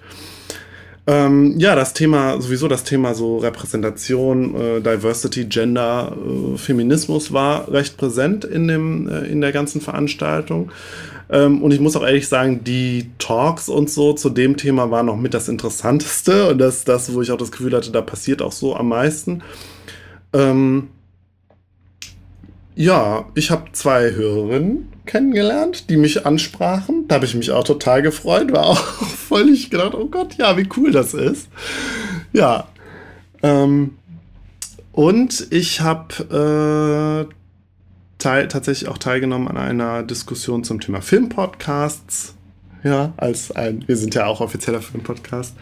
Ähm, 1.07 1.55
ja, 1.59 1.74
das 1.74 1.95
Thema, 1.95 2.39
sowieso 2.39 2.69
das 2.69 2.85
Thema 2.85 3.15
so 3.15 3.39
Repräsentation, 3.39 4.55
äh, 4.55 4.81
Diversity, 4.82 5.47
Gender, 5.47 6.15
äh, 6.15 6.59
Feminismus 6.59 7.32
war 7.32 7.73
recht 7.73 7.97
präsent 7.97 8.45
in, 8.45 8.69
dem, 8.69 9.09
äh, 9.09 9.27
in 9.27 9.40
der 9.40 9.53
ganzen 9.53 9.81
Veranstaltung. 9.81 10.70
Ähm, 11.31 11.63
und 11.63 11.73
ich 11.73 11.81
muss 11.81 11.97
auch 11.97 12.03
ehrlich 12.03 12.29
sagen, 12.29 12.65
die 12.65 13.11
Talks 13.19 13.69
und 13.69 13.91
so 13.91 14.13
zu 14.13 14.31
dem 14.31 14.57
Thema 14.57 14.91
waren 14.91 15.07
noch 15.07 15.17
mit 15.17 15.35
das 15.35 15.49
Interessanteste 15.49 16.49
und 16.51 16.59
das, 16.59 16.85
das, 16.85 17.13
wo 17.15 17.23
ich 17.23 17.31
auch 17.31 17.37
das 17.37 17.53
Gefühl 17.53 17.75
hatte, 17.75 17.91
da 17.91 18.01
passiert 18.01 18.43
auch 18.43 18.53
so 18.53 18.75
am 18.75 18.89
meisten. 18.89 19.43
Ähm, 20.33 20.89
ja, 22.75 23.27
ich 23.35 23.51
habe 23.51 23.73
zwei 23.73 24.13
Hörerinnen 24.13 24.89
kennengelernt, 25.05 25.91
die 25.91 25.97
mich 25.97 26.25
ansprachen. 26.27 27.09
Da 27.09 27.17
habe 27.17 27.25
ich 27.25 27.35
mich 27.35 27.51
auch 27.51 27.65
total 27.65 28.03
gefreut, 28.03 28.53
war 28.53 28.67
auch 28.67 28.79
völlig 29.29 29.71
gedacht, 29.71 29.95
oh 29.95 30.07
Gott, 30.07 30.37
ja, 30.37 30.57
wie 30.57 30.69
cool 30.77 30.93
das 30.93 31.13
ist. 31.13 31.49
Ja. 32.33 32.69
Ähm, 33.43 33.97
und 34.93 35.49
ich 35.51 35.81
habe 35.81 37.29
äh, 37.29 37.35
teil, 38.19 38.49
tatsächlich 38.49 38.89
auch 38.89 38.99
teilgenommen 38.99 39.49
an 39.49 39.57
einer 39.57 40.03
Diskussion 40.03 40.65
zum 40.65 40.81
Thema 40.81 41.01
Filmpodcasts. 41.01 42.35
Ja, 42.85 43.12
als 43.16 43.51
ein, 43.51 43.85
wir 43.89 43.97
sind 43.97 44.15
ja 44.15 44.27
auch 44.27 44.40
offizieller 44.40 44.81
Filmpodcast. 44.81 45.57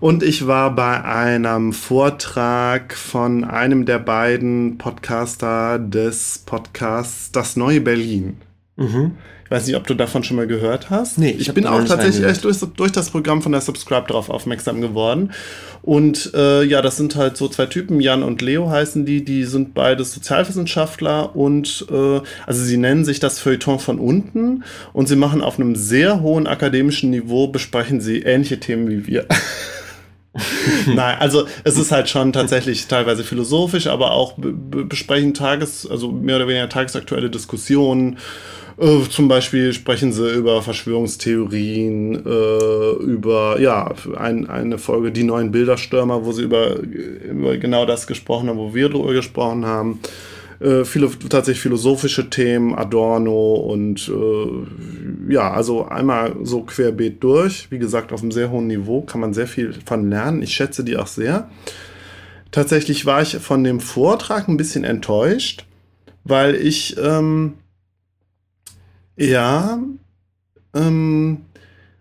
Und 0.00 0.22
ich 0.24 0.46
war 0.46 0.74
bei 0.74 1.04
einem 1.04 1.72
Vortrag 1.72 2.94
von 2.94 3.44
einem 3.44 3.84
der 3.84 4.00
beiden 4.00 4.76
Podcaster 4.76 5.78
des 5.78 6.38
Podcasts 6.44 7.30
Das 7.30 7.56
Neue 7.56 7.80
Berlin. 7.80 8.38
Mhm. 8.76 9.12
Ich 9.48 9.50
weiß 9.50 9.66
nicht, 9.66 9.76
ob 9.76 9.86
du 9.86 9.94
davon 9.94 10.24
schon 10.24 10.36
mal 10.36 10.46
gehört 10.46 10.90
hast. 10.90 11.16
Nee, 11.16 11.30
ich 11.30 11.48
ich 11.48 11.54
bin 11.54 11.66
auch 11.66 11.82
tatsächlich 11.82 12.22
erst 12.22 12.44
durch, 12.44 12.58
durch 12.58 12.92
das 12.92 13.08
Programm 13.08 13.40
von 13.40 13.50
der 13.50 13.62
Subscribe 13.62 14.06
darauf 14.06 14.28
aufmerksam 14.28 14.82
geworden. 14.82 15.32
Und 15.80 16.34
äh, 16.34 16.64
ja, 16.64 16.82
das 16.82 16.98
sind 16.98 17.16
halt 17.16 17.38
so 17.38 17.48
zwei 17.48 17.64
Typen, 17.64 17.98
Jan 17.98 18.22
und 18.22 18.42
Leo 18.42 18.68
heißen 18.68 19.06
die, 19.06 19.24
die 19.24 19.44
sind 19.44 19.72
beides 19.72 20.12
Sozialwissenschaftler 20.12 21.34
und 21.34 21.86
äh, 21.90 22.20
also 22.46 22.62
sie 22.62 22.76
nennen 22.76 23.06
sich 23.06 23.20
das 23.20 23.38
Feuilleton 23.38 23.78
von 23.78 23.98
unten 23.98 24.64
und 24.92 25.08
sie 25.08 25.16
machen 25.16 25.40
auf 25.40 25.58
einem 25.58 25.76
sehr 25.76 26.20
hohen 26.20 26.46
akademischen 26.46 27.08
Niveau, 27.08 27.48
besprechen 27.48 28.02
sie 28.02 28.18
ähnliche 28.18 28.60
Themen 28.60 28.88
wie 28.90 29.06
wir. 29.06 29.26
Nein, 30.86 31.16
also 31.18 31.46
es 31.64 31.78
ist 31.78 31.90
halt 31.90 32.08
schon 32.08 32.32
tatsächlich 32.32 32.86
teilweise 32.86 33.24
philosophisch, 33.24 33.86
aber 33.86 34.12
auch 34.12 34.34
be 34.34 34.52
be 34.52 34.84
besprechen 34.84 35.34
Tages, 35.34 35.86
also 35.88 36.12
mehr 36.12 36.36
oder 36.36 36.48
weniger 36.48 36.68
tagesaktuelle 36.68 37.30
Diskussionen. 37.30 38.18
Äh, 38.78 39.08
zum 39.10 39.26
Beispiel 39.26 39.72
sprechen 39.72 40.12
sie 40.12 40.30
über 40.34 40.62
Verschwörungstheorien, 40.62 42.14
äh, 42.24 43.02
über 43.02 43.58
ja 43.60 43.92
ein, 44.16 44.48
eine 44.48 44.78
Folge 44.78 45.10
die 45.10 45.24
neuen 45.24 45.50
Bilderstürmer, 45.50 46.24
wo 46.24 46.32
sie 46.32 46.42
über, 46.42 46.76
über 46.78 47.56
genau 47.56 47.86
das 47.86 48.06
gesprochen 48.06 48.48
haben, 48.48 48.58
wo 48.58 48.74
wir 48.74 48.88
drüber 48.88 49.12
gesprochen 49.12 49.66
haben. 49.66 50.00
Äh, 50.60 50.84
viele 50.84 51.08
tatsächlich 51.28 51.62
philosophische 51.62 52.30
Themen, 52.30 52.74
Adorno 52.74 53.54
und 53.54 54.08
äh, 54.08 55.32
ja, 55.32 55.52
also 55.52 55.86
einmal 55.86 56.34
so 56.42 56.62
querbeet 56.62 57.22
durch. 57.22 57.70
Wie 57.70 57.78
gesagt, 57.78 58.12
auf 58.12 58.22
einem 58.22 58.32
sehr 58.32 58.50
hohen 58.50 58.66
Niveau 58.66 59.02
kann 59.02 59.20
man 59.20 59.34
sehr 59.34 59.46
viel 59.46 59.74
von 59.84 60.10
lernen. 60.10 60.42
Ich 60.42 60.54
schätze 60.54 60.82
die 60.82 60.96
auch 60.96 61.06
sehr. 61.06 61.48
Tatsächlich 62.50 63.06
war 63.06 63.22
ich 63.22 63.36
von 63.36 63.62
dem 63.62 63.78
Vortrag 63.78 64.48
ein 64.48 64.56
bisschen 64.56 64.82
enttäuscht, 64.82 65.64
weil 66.24 66.56
ich 66.56 66.96
ähm, 66.98 67.54
ja 69.16 69.78
ähm, 70.74 71.42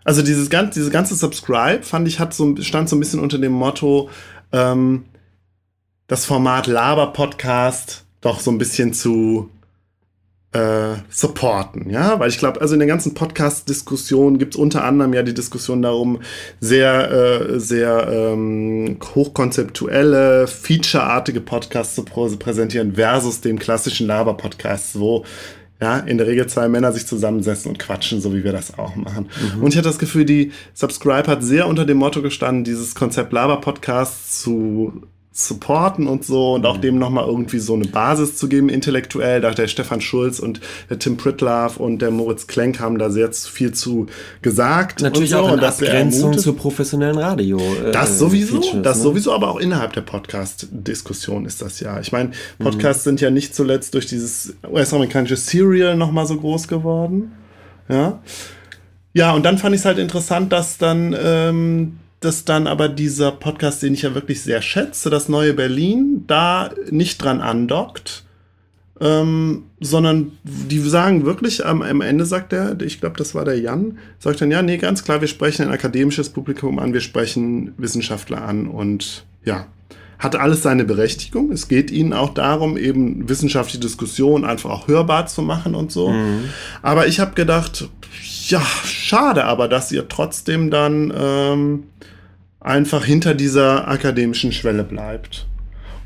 also 0.03 0.23
dieses 0.23 0.49
ganze, 0.49 0.79
diese 0.79 0.89
ganze 0.89 1.15
Subscribe 1.15 1.83
fand 1.83 2.07
ich 2.07 2.19
hat 2.19 2.33
so 2.33 2.55
stand 2.61 2.89
so 2.89 2.95
ein 2.95 2.99
bisschen 2.99 3.19
unter 3.19 3.37
dem 3.37 3.51
Motto 3.51 4.09
ähm, 4.51 5.03
das 6.07 6.25
Format 6.25 6.65
Laber-Podcast 6.65 8.06
doch 8.21 8.39
so 8.39 8.51
ein 8.51 8.57
bisschen 8.57 8.93
zu 8.93 9.49
äh, 10.53 10.95
supporten, 11.09 11.89
ja, 11.89 12.19
weil 12.19 12.29
ich 12.29 12.37
glaube, 12.37 12.61
also 12.61 12.73
in 12.73 12.79
der 12.79 12.87
ganzen 12.87 13.13
Podcast-Diskussion 13.13 14.39
gibt 14.39 14.55
es 14.55 14.59
unter 14.59 14.83
anderem 14.83 15.13
ja 15.13 15.21
die 15.21 15.33
Diskussion 15.33 15.81
darum, 15.81 16.21
sehr, 16.59 17.11
äh, 17.11 17.59
sehr 17.59 18.07
ähm, 18.09 18.97
hochkonzeptuelle, 19.13 20.47
featureartige 20.47 21.41
Podcasts 21.41 21.95
zu 21.95 22.03
präsentieren 22.03 22.95
versus 22.95 23.41
dem 23.41 23.59
klassischen 23.59 24.07
Laber-Podcast, 24.07 24.99
wo 24.99 25.25
ja, 25.79 25.99
in 25.99 26.17
der 26.17 26.25
Regel 26.25 26.47
zwei 26.47 26.67
Männer 26.69 26.91
sich 26.91 27.05
zusammensetzen 27.05 27.69
und 27.69 27.77
quatschen, 27.77 28.19
so 28.19 28.33
wie 28.33 28.43
wir 28.43 28.51
das 28.51 28.79
auch 28.79 28.95
machen. 28.95 29.29
Mhm. 29.55 29.63
Und 29.63 29.71
ich 29.71 29.77
hatte 29.77 29.89
das 29.89 29.99
Gefühl, 29.99 30.25
die 30.25 30.51
Subscribe 30.73 31.27
hat 31.27 31.43
sehr 31.43 31.67
unter 31.67 31.85
dem 31.85 31.97
Motto 31.97 32.21
gestanden, 32.23 32.63
dieses 32.63 32.95
Konzept 32.95 33.31
Laber-Podcast 33.31 34.41
zu 34.41 35.03
supporten 35.39 36.07
und 36.07 36.25
so 36.25 36.55
und 36.55 36.65
auch 36.65 36.77
mhm. 36.77 36.81
dem 36.81 36.99
nochmal 36.99 37.27
irgendwie 37.27 37.59
so 37.59 37.75
eine 37.75 37.85
Basis 37.85 38.37
zu 38.37 38.47
geben, 38.47 38.69
intellektuell. 38.69 39.41
Da 39.41 39.51
der 39.51 39.67
Stefan 39.67 40.01
Schulz 40.01 40.39
und 40.39 40.61
der 40.89 40.97
Tim 40.97 41.17
Pritlove 41.17 41.77
und 41.77 42.01
der 42.01 42.11
Moritz 42.11 42.47
Klenk 42.47 42.79
haben 42.79 42.97
da 42.97 43.09
sehr 43.09 43.31
viel 43.31 43.71
zu 43.71 44.07
gesagt. 44.41 45.01
Natürlich 45.01 45.31
so. 45.31 45.39
auch 45.39 45.53
in 45.53 45.59
Abgrenzung 45.59 46.37
zur 46.37 46.57
professionellen 46.57 47.17
Radio. 47.17 47.59
Äh, 47.59 47.91
das 47.91 48.17
sowieso, 48.17 48.61
Features, 48.61 48.81
das 48.83 48.97
ne? 48.97 49.03
sowieso, 49.03 49.33
aber 49.33 49.49
auch 49.49 49.59
innerhalb 49.59 49.93
der 49.93 50.01
Podcast-Diskussion 50.01 51.45
ist 51.45 51.61
das 51.61 51.79
ja. 51.79 51.99
Ich 51.99 52.11
meine, 52.11 52.29
mhm. 52.29 52.63
Podcasts 52.63 53.05
mhm. 53.05 53.09
sind 53.09 53.21
ja 53.21 53.29
nicht 53.29 53.53
zuletzt 53.53 53.93
durch 53.93 54.07
dieses 54.07 54.55
US-amerikanische 54.67 55.35
Serial 55.37 55.95
nochmal 55.95 56.25
so 56.25 56.37
groß 56.37 56.67
geworden. 56.67 57.33
Ja. 57.89 58.19
Ja, 59.13 59.33
und 59.33 59.45
dann 59.45 59.57
fand 59.57 59.73
ich 59.73 59.81
es 59.81 59.85
halt 59.85 59.97
interessant, 59.97 60.51
dass 60.51 60.77
dann 60.77 61.15
ähm, 61.19 61.97
dass 62.19 62.45
dann 62.45 62.67
aber 62.67 62.89
dieser 62.89 63.31
Podcast, 63.31 63.83
den 63.83 63.93
ich 63.93 64.01
ja 64.01 64.15
wirklich 64.15 64.41
sehr 64.41 64.61
schätze, 64.61 65.09
das 65.09 65.29
neue 65.29 65.53
Berlin, 65.53 66.23
da 66.27 66.71
nicht 66.89 67.21
dran 67.21 67.41
andockt, 67.41 68.23
ähm, 68.99 69.65
sondern 69.79 70.31
die 70.43 70.79
sagen 70.79 71.25
wirklich, 71.25 71.65
am, 71.65 71.83
am 71.83 72.01
Ende 72.01 72.25
sagt 72.25 72.53
er, 72.53 72.79
ich 72.81 72.99
glaube, 72.99 73.17
das 73.17 73.35
war 73.35 73.45
der 73.45 73.59
Jan, 73.59 73.99
sagt 74.17 74.41
dann, 74.41 74.49
ja, 74.49 74.61
nee, 74.63 74.77
ganz 74.77 75.03
klar, 75.03 75.21
wir 75.21 75.27
sprechen 75.27 75.67
ein 75.67 75.71
akademisches 75.73 76.29
Publikum 76.29 76.79
an, 76.79 76.93
wir 76.93 77.01
sprechen 77.01 77.73
Wissenschaftler 77.77 78.41
an 78.41 78.67
und 78.67 79.25
ja, 79.43 79.67
hat 80.17 80.35
alles 80.35 80.63
seine 80.63 80.83
Berechtigung. 80.83 81.51
Es 81.51 81.67
geht 81.67 81.91
ihnen 81.91 82.13
auch 82.13 82.33
darum, 82.33 82.75
eben 82.75 83.29
wissenschaftliche 83.29 83.79
Diskussionen 83.79 84.45
einfach 84.45 84.71
auch 84.71 84.87
hörbar 84.87 85.27
zu 85.27 85.43
machen 85.43 85.75
und 85.75 85.91
so. 85.91 86.09
Mhm. 86.09 86.45
Aber 86.81 87.05
ich 87.05 87.19
habe 87.19 87.35
gedacht, 87.35 87.87
ja, 88.49 88.61
schade 88.85 89.45
aber, 89.45 89.67
dass 89.67 89.91
ihr 89.91 90.07
trotzdem 90.07 90.71
dann 90.71 91.13
ähm, 91.15 91.83
einfach 92.59 93.05
hinter 93.05 93.33
dieser 93.33 93.87
akademischen 93.87 94.51
Schwelle 94.51 94.83
bleibt. 94.83 95.47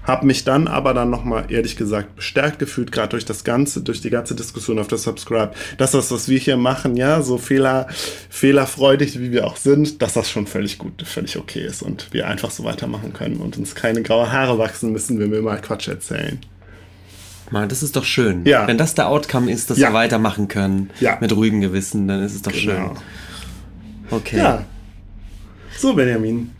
Hab 0.03 0.23
mich 0.23 0.43
dann 0.43 0.67
aber 0.67 0.95
dann 0.95 1.11
nochmal 1.11 1.45
ehrlich 1.49 1.75
gesagt 1.75 2.15
bestärkt 2.15 2.57
gefühlt, 2.57 2.91
gerade 2.91 3.09
durch 3.09 3.25
das 3.25 3.43
Ganze, 3.43 3.81
durch 3.81 4.01
die 4.01 4.09
ganze 4.09 4.33
Diskussion 4.33 4.79
auf 4.79 4.87
der 4.87 4.97
Subscribe, 4.97 5.51
dass 5.77 5.91
das, 5.91 6.11
was 6.11 6.27
wir 6.27 6.39
hier 6.39 6.57
machen, 6.57 6.97
ja, 6.97 7.21
so 7.21 7.37
fehler, 7.37 7.87
fehlerfreudig 8.29 9.19
wie 9.19 9.31
wir 9.31 9.45
auch 9.45 9.57
sind, 9.57 10.01
dass 10.01 10.13
das 10.13 10.29
schon 10.31 10.47
völlig 10.47 10.79
gut, 10.79 11.03
völlig 11.03 11.37
okay 11.37 11.65
ist 11.65 11.83
und 11.83 12.07
wir 12.11 12.27
einfach 12.27 12.49
so 12.49 12.63
weitermachen 12.63 13.13
können 13.13 13.37
und 13.37 13.57
uns 13.57 13.75
keine 13.75 14.01
graue 14.01 14.31
Haare 14.31 14.57
wachsen 14.57 14.91
müssen, 14.91 15.19
wenn 15.19 15.31
wir 15.31 15.43
mal 15.43 15.61
Quatsch 15.61 15.87
erzählen. 15.87 16.39
Mal, 17.51 17.67
das 17.67 17.83
ist 17.83 17.95
doch 17.95 18.05
schön. 18.05 18.45
Ja. 18.45 18.67
Wenn 18.67 18.77
das 18.77 18.95
der 18.95 19.07
Outcome 19.07 19.51
ist, 19.51 19.69
dass 19.69 19.77
ja. 19.77 19.89
wir 19.89 19.93
weitermachen 19.93 20.47
können 20.47 20.89
ja. 20.99 21.17
mit 21.19 21.35
ruhigem 21.35 21.61
Gewissen, 21.61 22.07
dann 22.07 22.23
ist 22.23 22.33
es 22.33 22.41
doch 22.41 22.51
genau. 22.51 22.63
schön. 22.63 22.91
Okay. 24.09 24.37
Ja. 24.37 24.65
So, 25.77 25.93
Benjamin. 25.93 26.51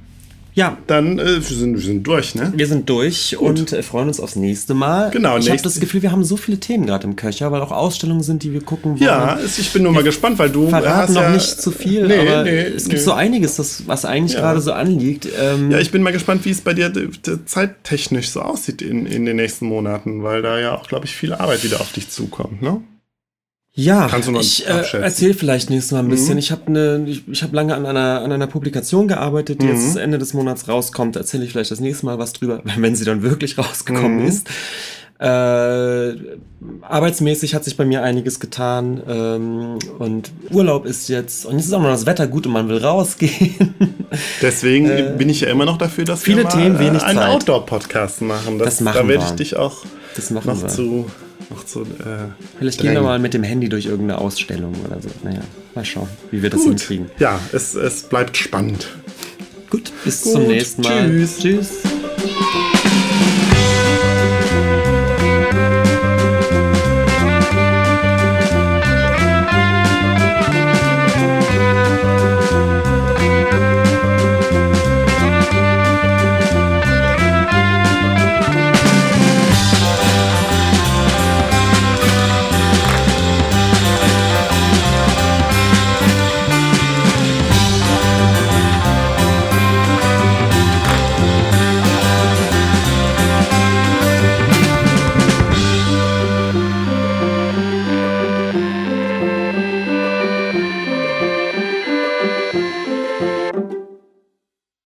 Ja. 0.54 0.78
Dann 0.88 1.20
äh, 1.20 1.36
wir 1.36 1.42
sind 1.42 1.76
wir 1.76 1.82
sind 1.82 2.04
durch, 2.06 2.36
ne? 2.36 2.52
Wir 2.56 2.68
sind 2.68 2.90
durch 2.90 3.36
Gut. 3.38 3.60
und 3.60 3.74
äh, 3.74 3.84
freuen 3.84 4.08
uns 4.08 4.20
aufs 4.20 4.36
nächste 4.36 4.74
Mal. 4.74 5.12
Genau. 5.12 5.38
Ich 5.38 5.50
habe 5.50 5.62
das 5.62 5.80
Gefühl, 5.80 6.02
wir 6.02 6.12
haben 6.12 6.24
so 6.24 6.38
viele 6.38 6.60
Themen 6.60 6.86
gerade 6.86 7.08
im 7.08 7.16
Köcher, 7.16 7.52
weil 7.52 7.62
auch 7.62 7.72
Ausstellungen 7.72 8.24
sind, 8.24 8.44
die 8.44 8.54
wir 8.54 8.62
gucken 8.62 8.92
wollen. 8.92 9.02
Ja, 9.02 9.40
ich 9.44 9.72
bin 9.72 9.84
nur 9.84 9.92
mal 9.92 10.04
gespannt, 10.04 10.40
weil 10.40 10.50
du 10.50 10.70
verraten 10.70 11.14
noch 11.14 11.22
ja, 11.22 11.30
nicht 11.30 11.62
zu 11.62 11.72
viel, 11.72 12.08
nee, 12.08 12.20
aber 12.20 12.44
nee, 12.44 12.62
es 12.62 12.84
gibt 12.84 13.00
nee. 13.00 13.00
so 13.00 13.14
einiges, 13.14 13.56
das, 13.56 13.88
was 13.88 14.06
eigentlich 14.06 14.34
ja. 14.34 14.42
gerade 14.42 14.62
so 14.62 14.74
anliegt. 14.74 15.28
Ähm, 15.40 15.72
ja, 15.72 15.80
ich 15.80 15.92
bin 15.92 16.02
mal 16.02 16.12
gespannt, 16.12 16.46
wie 16.46 16.52
es 16.52 16.62
bei 16.62 16.74
dir 16.74 16.92
zeittechnisch 17.46 18.30
so 18.30 18.42
aussieht 18.42 18.82
in, 18.82 19.06
in 19.06 19.26
den 19.26 19.38
nächsten 19.38 19.66
Monaten, 19.66 20.24
weil 20.24 20.42
da 20.42 20.60
ja 20.60 20.76
auch, 20.76 20.88
glaube 20.88 21.06
ich, 21.06 21.16
viel 21.16 21.34
Arbeit 21.34 21.64
wieder 21.64 21.82
auf 21.82 21.92
dich 21.92 22.10
zukommt, 22.10 22.62
ne? 22.62 22.82
Ja, 23.74 24.10
ich 24.40 24.68
äh, 24.68 24.98
erzähle 24.98 25.34
vielleicht 25.34 25.70
nächstes 25.70 25.94
Mal 25.94 26.00
ein 26.00 26.10
bisschen. 26.10 26.34
Mhm. 26.34 26.40
Ich 26.40 26.52
habe 26.52 26.72
ne, 26.72 27.06
ich, 27.08 27.24
ich 27.30 27.42
hab 27.42 27.54
lange 27.54 27.74
an 27.74 27.86
einer, 27.86 28.22
an 28.22 28.32
einer 28.32 28.48
Publikation 28.48 29.08
gearbeitet, 29.08 29.62
die 29.62 29.68
mhm. 29.68 29.76
jetzt 29.76 29.96
Ende 29.96 30.18
des 30.18 30.34
Monats 30.34 30.68
rauskommt. 30.68 31.16
Erzähle 31.16 31.46
ich 31.46 31.52
vielleicht 31.52 31.72
das 31.72 31.80
nächste 31.80 32.06
Mal 32.06 32.20
was 32.20 32.34
drüber, 32.34 32.62
wenn 32.78 32.96
sie 32.96 33.06
dann 33.06 33.24
wirklich 33.24 33.58
rausgekommen 33.58 34.22
mhm. 34.22 34.28
ist. 34.28 34.50
Äh, 35.20 36.16
arbeitsmäßig 36.82 37.54
hat 37.54 37.64
sich 37.64 37.78
bei 37.78 37.86
mir 37.86 38.02
einiges 38.02 38.40
getan 38.40 39.04
ähm, 39.08 39.78
und 40.00 40.32
Urlaub 40.50 40.88
ist 40.88 41.10
jetzt 41.10 41.46
und 41.46 41.58
jetzt 41.58 41.68
ist 41.68 41.74
auch 41.74 41.82
noch 41.82 41.92
das 41.92 42.08
Wetter 42.08 42.26
gut 42.26 42.48
und 42.48 42.54
man 42.54 42.68
will 42.68 42.80
rausgehen. 42.80 43.76
Deswegen 44.42 44.90
äh, 44.90 45.14
bin 45.16 45.30
ich 45.30 45.42
ja 45.42 45.50
immer 45.50 45.66
noch 45.66 45.78
dafür, 45.78 46.06
dass 46.06 46.24
viele 46.24 46.38
wir 46.38 46.44
mal, 46.46 46.50
Themen 46.50 46.80
wenig 46.80 47.04
einen 47.04 47.20
Outdoor-Podcast 47.20 48.24
machen. 48.24 48.58
Das, 48.58 48.66
das 48.66 48.82
machen 48.82 48.98
da 48.98 49.08
werde 49.08 49.24
ich 49.26 49.32
dich 49.32 49.56
auch 49.58 49.86
noch 50.32 50.62
wir. 50.62 50.68
zu 50.68 51.06
noch 51.52 51.68
so. 51.68 51.82
Äh, 51.82 52.30
Vielleicht 52.58 52.82
gehen 52.82 52.94
wir 52.94 53.02
mal 53.02 53.20
mit 53.20 53.34
dem 53.34 53.44
Handy 53.44 53.70
durch 53.70 53.86
irgendeine 53.86 54.20
Ausstellung 54.20 54.74
oder 54.86 55.00
so. 55.02 55.10
Naja, 55.24 55.42
mal 55.76 55.86
schauen, 55.86 56.10
wie 56.32 56.42
wir 56.42 56.50
das 56.50 56.62
Gut. 56.62 56.80
hinkriegen. 56.80 57.12
Ja, 57.20 57.40
es, 57.52 57.76
es 57.76 58.04
bleibt 58.04 58.38
spannend. 58.38 58.88
Gut, 59.70 59.92
bis 60.04 60.24
Gut, 60.24 60.34
zum 60.34 60.48
nächsten 60.48 60.82
Mal. 60.82 61.10
Tschüss. 61.10 61.38
Tschüss. 61.40 61.70